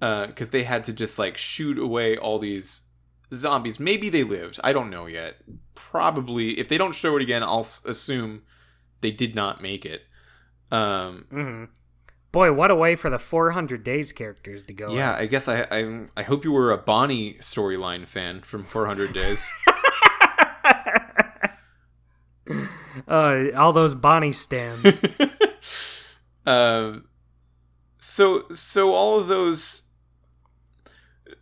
because 0.01 0.51
they 0.51 0.65
had 0.65 0.83
to 0.85 0.93
just 0.93 1.19
like 1.19 1.37
shoot 1.37 1.79
away 1.79 2.17
all 2.17 2.39
these 2.39 2.88
zombies 3.33 3.79
maybe 3.79 4.09
they 4.09 4.25
lived 4.25 4.59
i 4.65 4.73
don't 4.73 4.91
know 4.91 5.07
yet 5.07 5.37
probably 5.75 6.59
if 6.59 6.69
they 6.69 6.79
don't 6.79 6.95
show 6.95 7.17
it 7.17 7.23
again 7.23 7.43
i'll 7.43 7.59
s- 7.61 7.85
assume 7.85 8.43
they 9.01 9.11
did 9.11 9.35
not 9.35 9.61
make 9.63 9.85
it 9.87 10.03
um 10.71 11.27
Mhm. 11.33 11.69
Boy, 12.31 12.53
what 12.53 12.71
a 12.71 12.75
way 12.75 12.95
for 12.95 13.09
the 13.09 13.19
400 13.19 13.83
days 13.83 14.13
characters 14.13 14.65
to 14.67 14.73
go. 14.75 14.93
yeah 14.95 15.15
i 15.15 15.27
guess 15.27 15.49
i 15.49 15.63
i, 15.71 16.07
I 16.17 16.23
hope 16.25 16.45
you 16.45 16.53
were 16.53 16.71
a 16.71 16.77
bonnie 16.79 17.35
storyline 17.41 18.07
fan 18.07 18.43
from 18.43 18.65
400 18.65 19.13
days 19.13 19.51
Uh, 23.07 23.47
all 23.57 23.73
those 23.73 23.95
Bonnie 23.95 24.33
stands. 24.33 25.01
um 26.47 27.05
so 27.99 28.45
so 28.51 28.93
all 28.95 29.19
of 29.21 29.29
those 29.29 29.83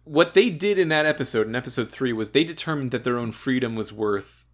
what 0.07 0.35
they 0.35 0.51
did 0.51 0.79
in 0.79 0.89
that 0.89 1.05
episode 1.05 1.47
in 1.49 1.55
episode 1.55 1.91
3 1.91 2.13
was 2.13 2.31
they 2.31 2.45
determined 2.45 2.91
that 2.93 3.03
their 3.05 3.19
own 3.19 3.33
freedom 3.33 3.75
was 3.75 3.93
worth 3.93 4.45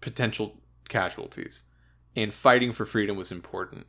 potential 0.00 0.60
casualties 0.88 1.62
and 2.14 2.34
fighting 2.34 2.72
for 2.72 2.84
freedom 2.84 3.16
was 3.16 3.30
important 3.32 3.86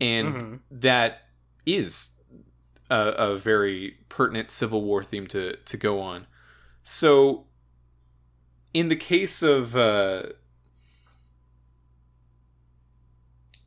and 0.00 0.34
Mhm. 0.36 0.60
that 0.70 1.22
is 1.64 2.10
a, 2.90 2.98
a 3.30 3.36
very 3.36 3.96
pertinent 4.08 4.50
civil 4.50 4.82
war 4.82 5.02
theme 5.02 5.26
to 5.28 5.56
to 5.56 5.76
go 5.76 6.00
on 6.00 6.26
so 6.84 7.46
in 8.74 8.88
the 8.88 8.96
case 8.96 9.42
of 9.42 9.76
uh 9.76 10.24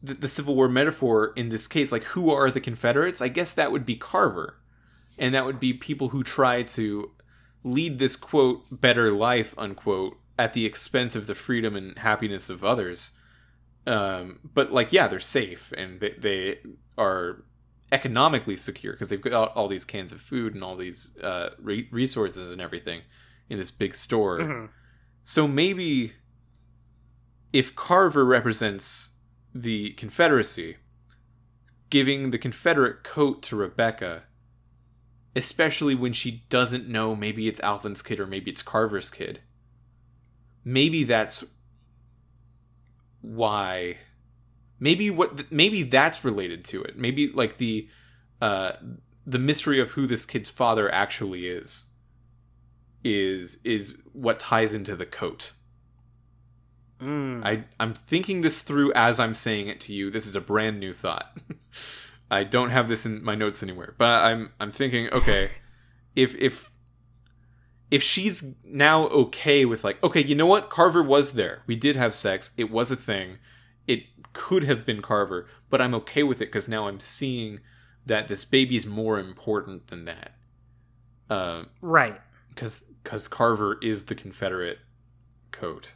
the, 0.01 0.13
the 0.13 0.29
Civil 0.29 0.55
War 0.55 0.69
metaphor 0.69 1.33
in 1.35 1.49
this 1.49 1.67
case, 1.67 1.91
like 1.91 2.03
who 2.05 2.29
are 2.31 2.49
the 2.49 2.61
Confederates? 2.61 3.21
I 3.21 3.27
guess 3.27 3.51
that 3.51 3.71
would 3.73 3.85
be 3.85 3.97
Carver, 3.97 4.55
and 5.19 5.35
that 5.35 5.45
would 5.45 5.59
be 5.59 5.73
people 5.73 6.09
who 6.09 6.23
try 6.23 6.63
to 6.63 7.11
lead 7.63 7.99
this 7.99 8.15
quote 8.15 8.63
better 8.71 9.11
life 9.11 9.53
unquote 9.57 10.17
at 10.37 10.53
the 10.53 10.65
expense 10.65 11.15
of 11.15 11.27
the 11.27 11.35
freedom 11.35 11.75
and 11.75 11.97
happiness 11.99 12.49
of 12.49 12.63
others. 12.63 13.11
Um, 13.85 14.39
but 14.53 14.71
like, 14.71 14.93
yeah, 14.93 15.07
they're 15.07 15.19
safe 15.19 15.73
and 15.77 15.99
they, 15.99 16.11
they 16.17 16.59
are 16.97 17.43
economically 17.91 18.55
secure 18.55 18.93
because 18.93 19.09
they've 19.09 19.21
got 19.21 19.55
all 19.55 19.67
these 19.67 19.85
cans 19.85 20.11
of 20.11 20.21
food 20.21 20.53
and 20.53 20.63
all 20.63 20.75
these 20.75 21.17
uh, 21.17 21.49
re- 21.59 21.89
resources 21.91 22.51
and 22.51 22.61
everything 22.61 23.01
in 23.49 23.57
this 23.57 23.71
big 23.71 23.95
store. 23.95 24.39
Mhm. 24.39 24.69
So 25.23 25.47
maybe 25.47 26.13
if 27.51 27.75
Carver 27.75 28.23
represents 28.23 29.17
the 29.53 29.91
Confederacy, 29.91 30.77
giving 31.89 32.29
the 32.29 32.37
Confederate 32.37 33.03
coat 33.03 33.41
to 33.43 33.55
Rebecca, 33.55 34.23
especially 35.39 35.95
when 35.95 36.11
she 36.11 36.43
doesn't 36.49 36.89
know 36.89 37.15
maybe 37.15 37.47
it's 37.47 37.61
Alvin's 37.61 38.01
kid 38.01 38.19
or 38.19 38.27
maybe 38.27 38.51
it's 38.51 38.61
Carver's 38.61 39.09
kid, 39.09 39.39
maybe 40.63 41.05
that's 41.05 41.45
why. 43.21 43.97
Maybe 44.81 45.09
what 45.09 45.51
maybe 45.51 45.83
that's 45.83 46.23
related 46.23 46.63
to 46.65 46.83
it. 46.83 46.97
Maybe 46.97 47.31
like 47.31 47.57
the 47.57 47.87
uh, 48.41 48.73
the 49.25 49.39
mystery 49.39 49.79
of 49.79 49.91
who 49.91 50.07
this 50.07 50.25
kid's 50.25 50.49
father 50.49 50.93
actually 50.93 51.47
is 51.47 51.91
is 53.03 53.59
is 53.63 54.01
what 54.11 54.39
ties 54.39 54.73
into 54.73 54.95
the 54.95 55.05
coat. 55.05 55.53
Mm. 57.01 57.45
I 57.45 57.63
I'm 57.79 57.93
thinking 57.93 58.41
this 58.41 58.61
through 58.61 58.91
as 58.93 59.19
I'm 59.19 59.33
saying 59.33 59.67
it 59.67 59.79
to 59.81 59.93
you. 59.93 60.11
This 60.11 60.27
is 60.27 60.35
a 60.35 60.41
brand 60.41 60.81
new 60.81 60.93
thought. 60.93 61.37
I 62.31 62.43
don't 62.43 62.69
have 62.69 62.88
this 62.88 63.06
in 63.06 63.23
my 63.23 63.35
notes 63.35 63.64
anywhere, 63.64 63.95
but 63.97 64.23
I'm 64.23 64.51
I'm 64.60 64.72
thinking, 64.72 65.10
okay, 65.11 65.49
if 66.15 66.35
if 66.38 66.72
if 67.91 68.03
she's 68.03 68.43
now 68.64 69.07
okay 69.07 69.65
with 69.65 69.84
like, 69.84 70.01
okay, 70.03 70.23
you 70.23 70.35
know 70.35 70.45
what? 70.45 70.69
Carver 70.69 71.01
was 71.01 71.34
there. 71.34 71.64
We 71.65 71.76
did 71.76 71.95
have 71.95 72.14
sex. 72.14 72.51
It 72.57 72.69
was 72.69 72.91
a 72.91 72.95
thing. 72.95 73.38
It 73.88 74.03
could 74.34 74.64
have 74.64 74.85
been 74.85 75.01
Carver, 75.01 75.47
but 75.69 75.81
I'm 75.81 75.95
okay 75.95 76.23
with 76.23 76.38
it 76.38 76.45
because 76.45 76.68
now 76.68 76.88
I'm 76.88 76.99
seeing 76.99 77.60
that 78.06 78.27
this 78.27 78.45
baby 78.45 78.76
is 78.76 78.85
more 78.85 79.19
important 79.19 79.88
than 79.88 80.06
that. 80.06 80.34
Um, 81.31 81.68
right. 81.81 82.19
because 82.49 82.80
because 83.03 83.27
Carver 83.27 83.77
is 83.81 84.06
the 84.06 84.15
Confederate 84.15 84.80
coat. 85.51 85.95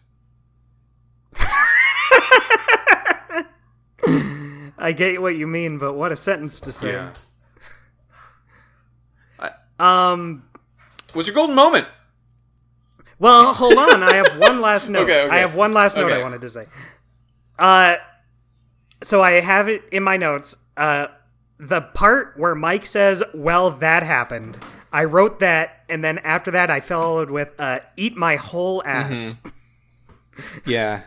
I 4.77 4.91
get 4.91 5.21
what 5.21 5.35
you 5.35 5.47
mean, 5.47 5.77
but 5.77 5.93
what 5.93 6.11
a 6.11 6.15
sentence 6.15 6.59
to 6.61 6.71
say. 6.71 6.93
Yeah. 6.93 7.13
Um. 9.79 10.43
Was 11.15 11.27
your 11.27 11.33
golden 11.35 11.55
moment? 11.55 11.87
Well, 13.19 13.53
hold 13.53 13.77
on. 13.77 14.03
I 14.03 14.15
have 14.15 14.37
one 14.37 14.61
last 14.67 14.89
note. 14.89 15.03
Okay, 15.09 15.21
okay. 15.25 15.35
I 15.35 15.39
have 15.39 15.55
one 15.55 15.73
last 15.73 15.95
note 15.95 16.11
I 16.11 16.21
wanted 16.21 16.41
to 16.41 16.49
say. 16.49 16.67
Uh, 17.57 17.95
so 19.03 19.21
I 19.21 19.33
have 19.41 19.69
it 19.69 19.83
in 19.91 20.03
my 20.03 20.17
notes. 20.17 20.55
Uh, 20.75 21.07
the 21.59 21.81
part 21.81 22.33
where 22.37 22.55
Mike 22.55 22.85
says, 22.85 23.23
"Well, 23.33 23.71
that 23.71 24.03
happened." 24.03 24.57
I 24.91 25.05
wrote 25.05 25.39
that, 25.39 25.83
and 25.89 26.03
then 26.03 26.19
after 26.19 26.51
that, 26.51 26.69
I 26.69 26.79
followed 26.79 27.29
with, 27.31 27.49
uh, 27.59 27.79
"Eat 27.97 28.15
my 28.15 28.35
whole 28.35 28.83
ass." 28.85 29.35
Yeah. 30.65 31.01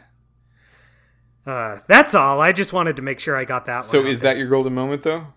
Uh, 1.46 1.78
that's 1.86 2.14
all. 2.14 2.40
I 2.40 2.52
just 2.52 2.72
wanted 2.72 2.96
to 2.96 3.02
make 3.02 3.20
sure 3.20 3.36
I 3.36 3.44
got 3.44 3.66
that 3.66 3.84
So 3.84 4.04
is 4.04 4.20
that 4.20 4.36
your 4.36 4.48
golden 4.48 4.74
moment 4.74 5.02
though? 5.02 5.28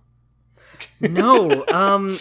no? 0.99 1.65
Um, 1.73 2.17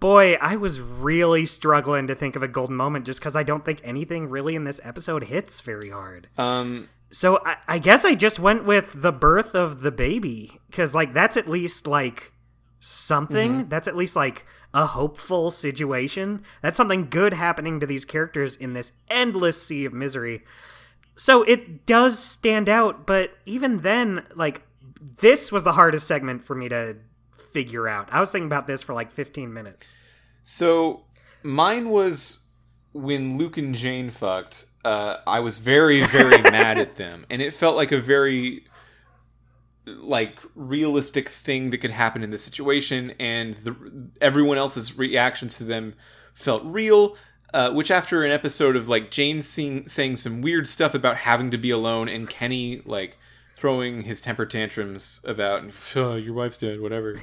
boy, 0.00 0.34
I 0.34 0.56
was 0.56 0.80
really 0.80 1.46
struggling 1.46 2.06
to 2.08 2.14
think 2.14 2.36
of 2.36 2.42
a 2.42 2.48
golden 2.48 2.76
moment 2.76 3.06
just 3.06 3.20
because 3.20 3.36
I 3.36 3.42
don't 3.42 3.64
think 3.64 3.80
anything 3.82 4.28
really 4.28 4.54
in 4.54 4.64
this 4.64 4.80
episode 4.84 5.24
hits 5.24 5.60
very 5.60 5.90
hard. 5.90 6.28
Um 6.36 6.88
So 7.10 7.40
I, 7.44 7.56
I 7.66 7.78
guess 7.78 8.04
I 8.04 8.14
just 8.14 8.38
went 8.38 8.64
with 8.64 8.90
the 8.94 9.12
birth 9.12 9.54
of 9.54 9.80
the 9.80 9.90
baby 9.90 10.60
because, 10.68 10.94
like, 10.94 11.14
that's 11.14 11.36
at 11.36 11.48
least 11.48 11.86
like 11.86 12.32
something. 12.80 13.68
That's 13.68 13.88
at 13.88 13.96
least 13.96 14.16
like 14.16 14.46
a 14.72 14.86
hopeful 14.86 15.50
situation. 15.50 16.42
That's 16.62 16.76
something 16.76 17.08
good 17.10 17.32
happening 17.34 17.80
to 17.80 17.86
these 17.86 18.04
characters 18.04 18.56
in 18.56 18.74
this 18.74 18.92
endless 19.08 19.60
sea 19.62 19.84
of 19.84 19.92
misery. 19.92 20.44
So 21.20 21.42
it 21.42 21.84
does 21.84 22.18
stand 22.18 22.70
out, 22.70 23.04
but 23.04 23.36
even 23.44 23.82
then, 23.82 24.24
like, 24.34 24.62
this 25.18 25.52
was 25.52 25.64
the 25.64 25.72
hardest 25.72 26.06
segment 26.06 26.42
for 26.42 26.54
me 26.54 26.70
to 26.70 26.96
figure 27.52 27.86
out. 27.86 28.08
I 28.10 28.20
was 28.20 28.32
thinking 28.32 28.46
about 28.46 28.66
this 28.66 28.82
for 28.82 28.94
like 28.94 29.12
15 29.12 29.52
minutes. 29.52 29.92
So 30.44 31.02
mine 31.42 31.90
was 31.90 32.46
when 32.94 33.36
Luke 33.36 33.58
and 33.58 33.74
Jane 33.74 34.08
fucked. 34.08 34.64
Uh, 34.82 35.18
I 35.26 35.40
was 35.40 35.58
very, 35.58 36.02
very 36.06 36.40
mad 36.50 36.78
at 36.78 36.96
them, 36.96 37.26
and 37.28 37.42
it 37.42 37.52
felt 37.52 37.76
like 37.76 37.92
a 37.92 37.98
very 37.98 38.64
like 39.84 40.38
realistic 40.54 41.28
thing 41.28 41.68
that 41.68 41.78
could 41.78 41.90
happen 41.90 42.22
in 42.22 42.30
this 42.30 42.42
situation, 42.42 43.12
and 43.20 43.56
the, 43.56 43.76
everyone 44.22 44.56
else's 44.56 44.96
reactions 44.96 45.58
to 45.58 45.64
them 45.64 45.96
felt 46.32 46.62
real. 46.64 47.14
Uh, 47.52 47.70
which 47.72 47.90
after 47.90 48.22
an 48.22 48.30
episode 48.30 48.76
of 48.76 48.88
like 48.88 49.10
Jane 49.10 49.42
sing, 49.42 49.88
saying 49.88 50.16
some 50.16 50.40
weird 50.42 50.68
stuff 50.68 50.94
about 50.94 51.18
having 51.18 51.50
to 51.50 51.58
be 51.58 51.70
alone, 51.70 52.08
and 52.08 52.28
Kenny 52.28 52.82
like 52.84 53.16
throwing 53.56 54.02
his 54.02 54.20
temper 54.20 54.46
tantrums 54.46 55.20
about 55.24 55.64
oh, 55.96 56.14
your 56.14 56.34
wife's 56.34 56.58
dead, 56.58 56.80
whatever. 56.80 57.16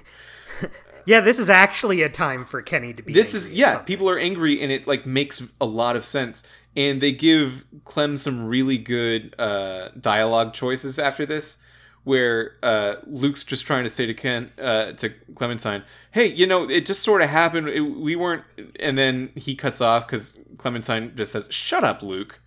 Yeah, 1.07 1.21
this 1.21 1.39
is 1.39 1.49
actually 1.49 2.01
a 2.01 2.09
time 2.09 2.43
for 2.43 2.61
Kenny 2.61 2.91
to 2.91 3.01
be. 3.01 3.13
this 3.13 3.29
angry 3.29 3.37
is 3.37 3.53
yeah 3.53 3.69
something. 3.69 3.85
people 3.85 4.09
are 4.09 4.19
angry 4.19 4.61
and 4.61 4.73
it 4.73 4.87
like 4.87 5.05
makes 5.05 5.41
a 5.61 5.65
lot 5.65 5.95
of 5.95 6.03
sense 6.03 6.43
and 6.75 6.99
they 6.99 7.13
give 7.13 7.63
clem 7.85 8.17
some 8.17 8.45
really 8.45 8.77
good 8.77 9.33
uh 9.39 9.87
dialogue 9.97 10.51
choices 10.51 10.99
after 10.99 11.25
this 11.25 11.59
where 12.07 12.53
uh 12.63 12.95
luke's 13.05 13.43
just 13.43 13.67
trying 13.67 13.83
to 13.83 13.89
say 13.89 14.05
to 14.05 14.13
ken 14.13 14.49
uh 14.59 14.93
to 14.93 15.09
clementine 15.35 15.83
hey 16.11 16.25
you 16.25 16.47
know 16.47 16.69
it 16.69 16.85
just 16.85 17.03
sort 17.03 17.21
of 17.21 17.29
happened 17.29 17.67
it, 17.67 17.81
we 17.81 18.15
weren't 18.15 18.43
and 18.79 18.97
then 18.97 19.29
he 19.35 19.53
cuts 19.55 19.81
off 19.81 20.07
because 20.07 20.39
clementine 20.57 21.11
just 21.17 21.33
says 21.33 21.49
shut 21.51 21.83
up 21.83 22.01
luke 22.01 22.39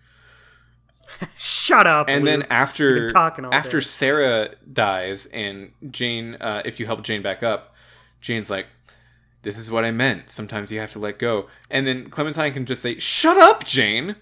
Shut 1.37 1.85
up. 1.85 2.07
and 2.09 2.25
then 2.25 2.43
after 2.49 3.15
after 3.53 3.79
day. 3.79 3.85
Sarah 3.85 4.49
dies 4.71 5.27
and 5.27 5.73
Jane, 5.91 6.35
uh, 6.39 6.61
if 6.65 6.79
you 6.79 6.85
help 6.85 7.03
Jane 7.03 7.21
back 7.21 7.43
up, 7.43 7.75
Jane's 8.21 8.49
like, 8.49 8.67
"This 9.41 9.57
is 9.57 9.69
what 9.69 9.83
I 9.83 9.91
meant. 9.91 10.29
Sometimes 10.29 10.71
you 10.71 10.79
have 10.79 10.93
to 10.93 10.99
let 10.99 11.19
go." 11.19 11.47
And 11.69 11.85
then 11.85 12.09
Clementine 12.09 12.53
can 12.53 12.65
just 12.65 12.81
say, 12.81 12.97
"Shut 12.97 13.37
up, 13.37 13.65
Jane." 13.65 14.15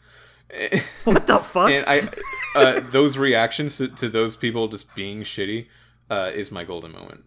what 1.04 1.28
the 1.28 1.40
fuck? 1.40 1.70
and 1.70 1.86
I, 1.88 2.10
uh, 2.56 2.80
those 2.80 3.18
reactions 3.18 3.78
to, 3.78 3.88
to 3.88 4.10
those 4.10 4.36
people 4.36 4.68
just 4.68 4.96
being 4.96 5.22
shitty, 5.22 5.68
uh, 6.10 6.32
is 6.34 6.52
my 6.52 6.64
golden 6.64 6.92
moment. 6.92 7.24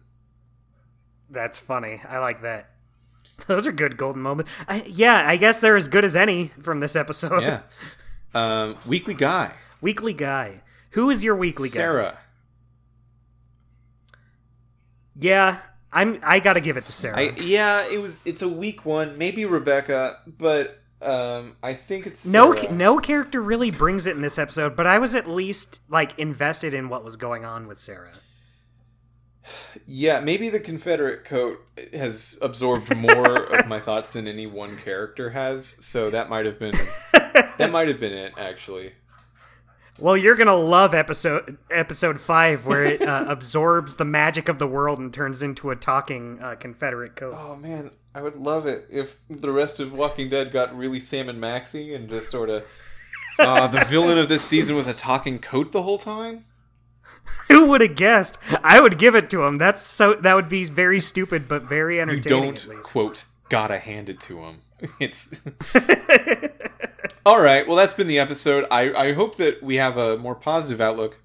That's 1.29 1.57
funny. 1.57 2.01
I 2.07 2.19
like 2.19 2.41
that. 2.41 2.69
Those 3.47 3.65
are 3.65 3.71
good 3.71 3.97
golden 3.97 4.21
moments. 4.21 4.51
I, 4.67 4.83
yeah, 4.85 5.27
I 5.27 5.37
guess 5.37 5.59
they're 5.59 5.75
as 5.75 5.87
good 5.87 6.05
as 6.05 6.15
any 6.15 6.49
from 6.61 6.79
this 6.79 6.95
episode. 6.95 7.41
Yeah. 7.41 7.61
Um, 8.35 8.77
weekly 8.87 9.13
guy, 9.13 9.51
weekly 9.79 10.11
guy. 10.11 10.63
Who 10.93 11.11
is 11.11 11.23
your 11.23 11.35
weekly 11.35 11.69
guy? 11.69 11.75
Sarah. 11.75 12.17
Yeah, 15.15 15.59
I'm. 15.91 16.19
I 16.23 16.39
gotta 16.39 16.59
give 16.59 16.75
it 16.75 16.87
to 16.87 16.91
Sarah. 16.91 17.15
I 17.15 17.21
yeah, 17.37 17.85
it 17.85 18.01
was. 18.01 18.21
It's 18.25 18.41
a 18.41 18.49
weak 18.49 18.87
one. 18.87 19.19
Maybe 19.19 19.45
Rebecca, 19.45 20.17
but 20.25 20.81
um, 21.03 21.57
I 21.61 21.73
think 21.73 22.07
it's 22.07 22.25
no, 22.25 22.55
Sarah. 22.55 22.73
no 22.73 22.99
character 22.99 23.41
really 23.41 23.71
brings 23.71 24.05
it 24.05 24.15
in 24.15 24.21
this 24.21 24.37
episode, 24.37 24.75
but 24.75 24.87
I 24.87 24.99
was 24.99 25.15
at 25.15 25.29
least 25.29 25.79
like 25.89 26.17
invested 26.17 26.73
in 26.73 26.89
what 26.89 27.03
was 27.03 27.15
going 27.15 27.45
on 27.45 27.67
with 27.67 27.77
Sarah. 27.77 28.11
Yeah, 29.85 30.21
maybe 30.21 30.49
the 30.49 30.59
Confederate 30.59 31.25
coat 31.25 31.59
has 31.93 32.39
absorbed 32.41 32.95
more 32.95 33.43
of 33.53 33.67
my 33.67 33.79
thoughts 33.81 34.09
than 34.11 34.27
any 34.27 34.47
one 34.47 34.77
character 34.77 35.31
has, 35.31 35.75
so 35.85 36.09
that 36.09 36.29
might 36.29 36.45
have 36.45 36.59
been 36.59 36.75
that 37.13 37.69
might 37.71 37.87
have 37.87 37.99
been 37.99 38.13
it 38.13 38.33
actually. 38.37 38.93
Well, 39.99 40.17
you're 40.17 40.35
gonna 40.35 40.55
love 40.55 40.93
episode 40.93 41.57
episode 41.69 42.19
five, 42.19 42.65
where 42.65 42.85
it 42.85 43.01
uh, 43.01 43.25
absorbs 43.29 43.95
the 43.95 44.05
magic 44.05 44.49
of 44.49 44.59
the 44.59 44.67
world 44.67 44.97
and 44.99 45.13
turns 45.13 45.41
into 45.41 45.69
a 45.69 45.75
talking 45.75 46.39
uh, 46.41 46.55
Confederate 46.55 47.15
coat. 47.15 47.35
Oh 47.37 47.55
man, 47.55 47.91
I 48.15 48.21
would 48.21 48.35
love 48.35 48.67
it 48.67 48.87
if 48.91 49.17
the 49.29 49.51
rest 49.51 49.79
of 49.79 49.93
Walking 49.93 50.29
Dead 50.29 50.51
got 50.51 50.75
really 50.75 50.99
Sam 50.99 51.29
and 51.29 51.41
Maxie 51.41 51.95
and 51.95 52.09
just 52.09 52.29
sort 52.29 52.49
of 52.49 52.65
uh, 53.39 53.67
the 53.67 53.83
villain 53.85 54.17
of 54.17 54.29
this 54.29 54.43
season 54.43 54.75
was 54.75 54.87
a 54.87 54.93
talking 54.93 55.39
coat 55.39 55.71
the 55.71 55.81
whole 55.81 55.97
time. 55.97 56.45
Who 57.49 57.65
would 57.67 57.81
have 57.81 57.95
guessed? 57.95 58.37
I 58.63 58.81
would 58.81 58.97
give 58.99 59.15
it 59.15 59.29
to 59.31 59.43
him. 59.43 59.57
That's 59.57 59.81
so. 59.81 60.13
That 60.13 60.35
would 60.35 60.49
be 60.49 60.65
very 60.65 60.99
stupid, 60.99 61.47
but 61.47 61.63
very 61.63 61.99
entertaining. 61.99 62.23
You 62.23 62.51
don't 62.51 62.65
at 62.65 62.69
least. 62.69 62.83
quote 62.83 63.25
gotta 63.49 63.79
hand 63.79 64.09
it 64.09 64.19
to 64.21 64.39
him. 64.43 64.59
It's 64.99 65.41
all 67.25 67.39
right. 67.39 67.65
Well, 67.65 67.77
that's 67.77 67.93
been 67.93 68.07
the 68.07 68.19
episode. 68.19 68.65
I 68.69 68.93
I 68.93 69.13
hope 69.13 69.37
that 69.37 69.63
we 69.63 69.77
have 69.77 69.95
a 69.97 70.17
more 70.17 70.35
positive 70.35 70.81
outlook 70.81 71.19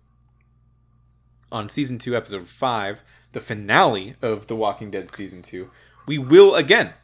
on 1.51 1.69
season 1.69 1.98
two, 1.98 2.16
episode 2.16 2.47
five, 2.47 3.02
the 3.32 3.40
finale 3.40 4.15
of 4.23 4.47
The 4.47 4.55
Walking 4.55 4.93
Dead 4.93 5.10
season 5.10 5.43
two. 5.43 5.73
We 6.09 6.16
will 6.16 6.55
again 6.55 6.94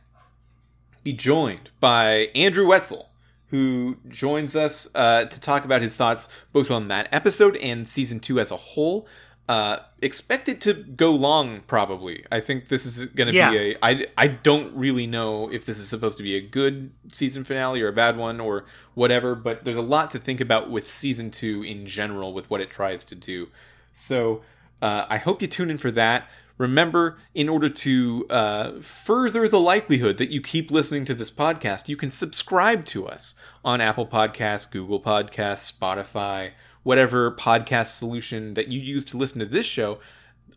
be 1.03 1.13
joined 1.13 1.69
by 1.79 2.31
Andrew 2.35 2.67
Wetzel, 2.67 3.11
who 3.49 3.99
joins 4.09 4.57
us 4.57 4.89
uh, 4.95 5.27
to 5.27 5.39
talk 5.41 5.67
about 5.67 5.83
his 5.83 5.95
thoughts 5.95 6.27
both 6.55 6.71
on 6.71 6.89
that 6.89 7.09
episode 7.13 7.57
and 7.59 7.87
season 7.87 8.19
two 8.19 8.41
as 8.41 8.51
a 8.51 8.57
whole. 8.57 9.07
Uh, 9.47 9.81
expect 10.01 10.49
it 10.49 10.59
to 10.63 10.73
go 10.73 11.11
long, 11.15 11.61
probably. 11.67 12.25
I 12.33 12.41
think 12.41 12.69
this 12.69 12.87
is 12.87 13.11
going 13.11 13.27
to 13.31 13.35
Yeah. 13.35 13.51
be 13.51 13.57
a. 13.59 13.75
I 13.83 14.07
I 14.17 14.27
don't 14.29 14.75
really 14.75 15.07
know 15.07 15.53
if 15.53 15.67
this 15.67 15.79
is 15.79 15.87
supposed 15.87 16.17
to 16.17 16.23
be 16.23 16.35
a 16.37 16.41
good 16.41 16.91
season 17.13 17.45
finale 17.45 17.83
or 17.83 17.89
a 17.89 17.93
bad 17.93 18.17
one 18.17 18.41
or 18.41 18.65
whatever, 18.95 19.35
but 19.35 19.65
there's 19.67 19.77
a 19.77 19.83
lot 19.83 20.09
to 20.13 20.19
think 20.19 20.41
about 20.41 20.71
with 20.71 20.91
season 20.91 21.31
two 21.31 21.63
in 21.63 21.85
general, 21.85 22.33
with 22.33 22.49
what 22.49 22.63
it 22.63 22.71
tries 22.71 23.05
to 23.05 23.15
do. 23.15 23.49
So 23.93 24.41
uh, 24.81 25.05
I 25.11 25.19
hope 25.19 25.43
you 25.43 25.47
tune 25.49 25.71
in 25.71 25.77
for 25.77 25.91
that. 25.91 26.27
Remember, 26.57 27.19
in 27.35 27.49
order 27.49 27.69
to 27.69 28.27
uh, 28.31 28.81
further 28.81 29.49
the 29.49 29.59
likelihood 29.59 30.19
that 30.19 30.31
you 30.31 30.41
keep 30.41 30.71
listening 30.71 31.05
to 31.07 31.15
this 31.15 31.31
podcast, 31.31 31.89
you 31.89 31.97
can 31.97 32.11
subscribe 32.11 32.85
to 32.87 33.09
us 33.09 33.35
on 33.65 33.81
Apple 33.81 34.07
Podcasts, 34.07 34.71
Google 34.71 35.01
Podcasts, 35.01 35.77
Spotify, 35.77 36.53
whatever 36.85 37.33
podcast 37.33 37.97
solution 37.99 38.55
that 38.55 38.69
you 38.69 38.81
use 38.81 39.05
to 39.07 39.17
listen 39.17 39.41
to 39.41 39.47
this 39.47 39.67
show. 39.67 39.99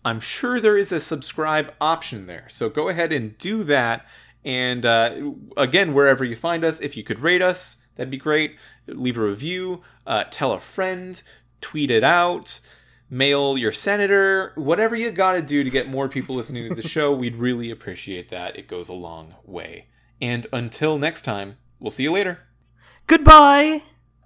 I'm 0.06 0.20
sure 0.20 0.60
there 0.60 0.78
is 0.78 0.92
a 0.92 1.00
subscribe 1.00 1.74
option 1.82 2.28
there. 2.28 2.46
So 2.48 2.70
go 2.70 2.90
ahead 2.90 3.12
and 3.12 3.38
do 3.38 3.64
that. 3.64 4.06
And 4.46 4.86
uh, 4.86 5.32
again, 5.58 5.94
wherever 5.94 6.24
you 6.24 6.36
find 6.36 6.64
us, 6.64 6.80
if 6.80 6.96
you 6.96 7.04
could 7.04 7.20
rate 7.20 7.42
us, 7.42 7.78
that'd 7.96 8.12
be 8.12 8.18
great. 8.18 8.56
Leave 8.86 9.18
a 9.18 9.22
review, 9.22 9.82
uh, 10.06 10.26
tell 10.30 10.54
a 10.54 10.60
friend, 10.60 11.22
tweet 11.60 11.90
it 11.90 12.04
out, 12.04 12.62
mail 13.10 13.58
your 13.58 13.72
senator, 13.72 14.54
whatever 14.56 14.96
you 14.96 15.12
got 15.12 15.34
to 15.34 15.42
do 15.42 15.64
to 15.64 15.70
get 15.70 15.88
more 15.88 16.10
people 16.10 16.36
listening 16.36 16.70
to 16.70 16.76
the 16.76 16.88
show. 16.88 17.14
We'd 17.14 17.36
really 17.36 17.72
appreciate 17.72 18.30
that. 18.30 18.58
It 18.58 18.68
goes 18.68 18.90
a 18.90 18.94
long 18.94 19.36
way. 19.46 19.88
And 20.22 20.48
until 20.52 20.98
next 20.98 21.22
time, 21.24 21.58
we'll 21.80 21.92
see 21.92 22.04
you 22.04 22.12
later. 22.12 22.40
Goodbye. 23.06 23.84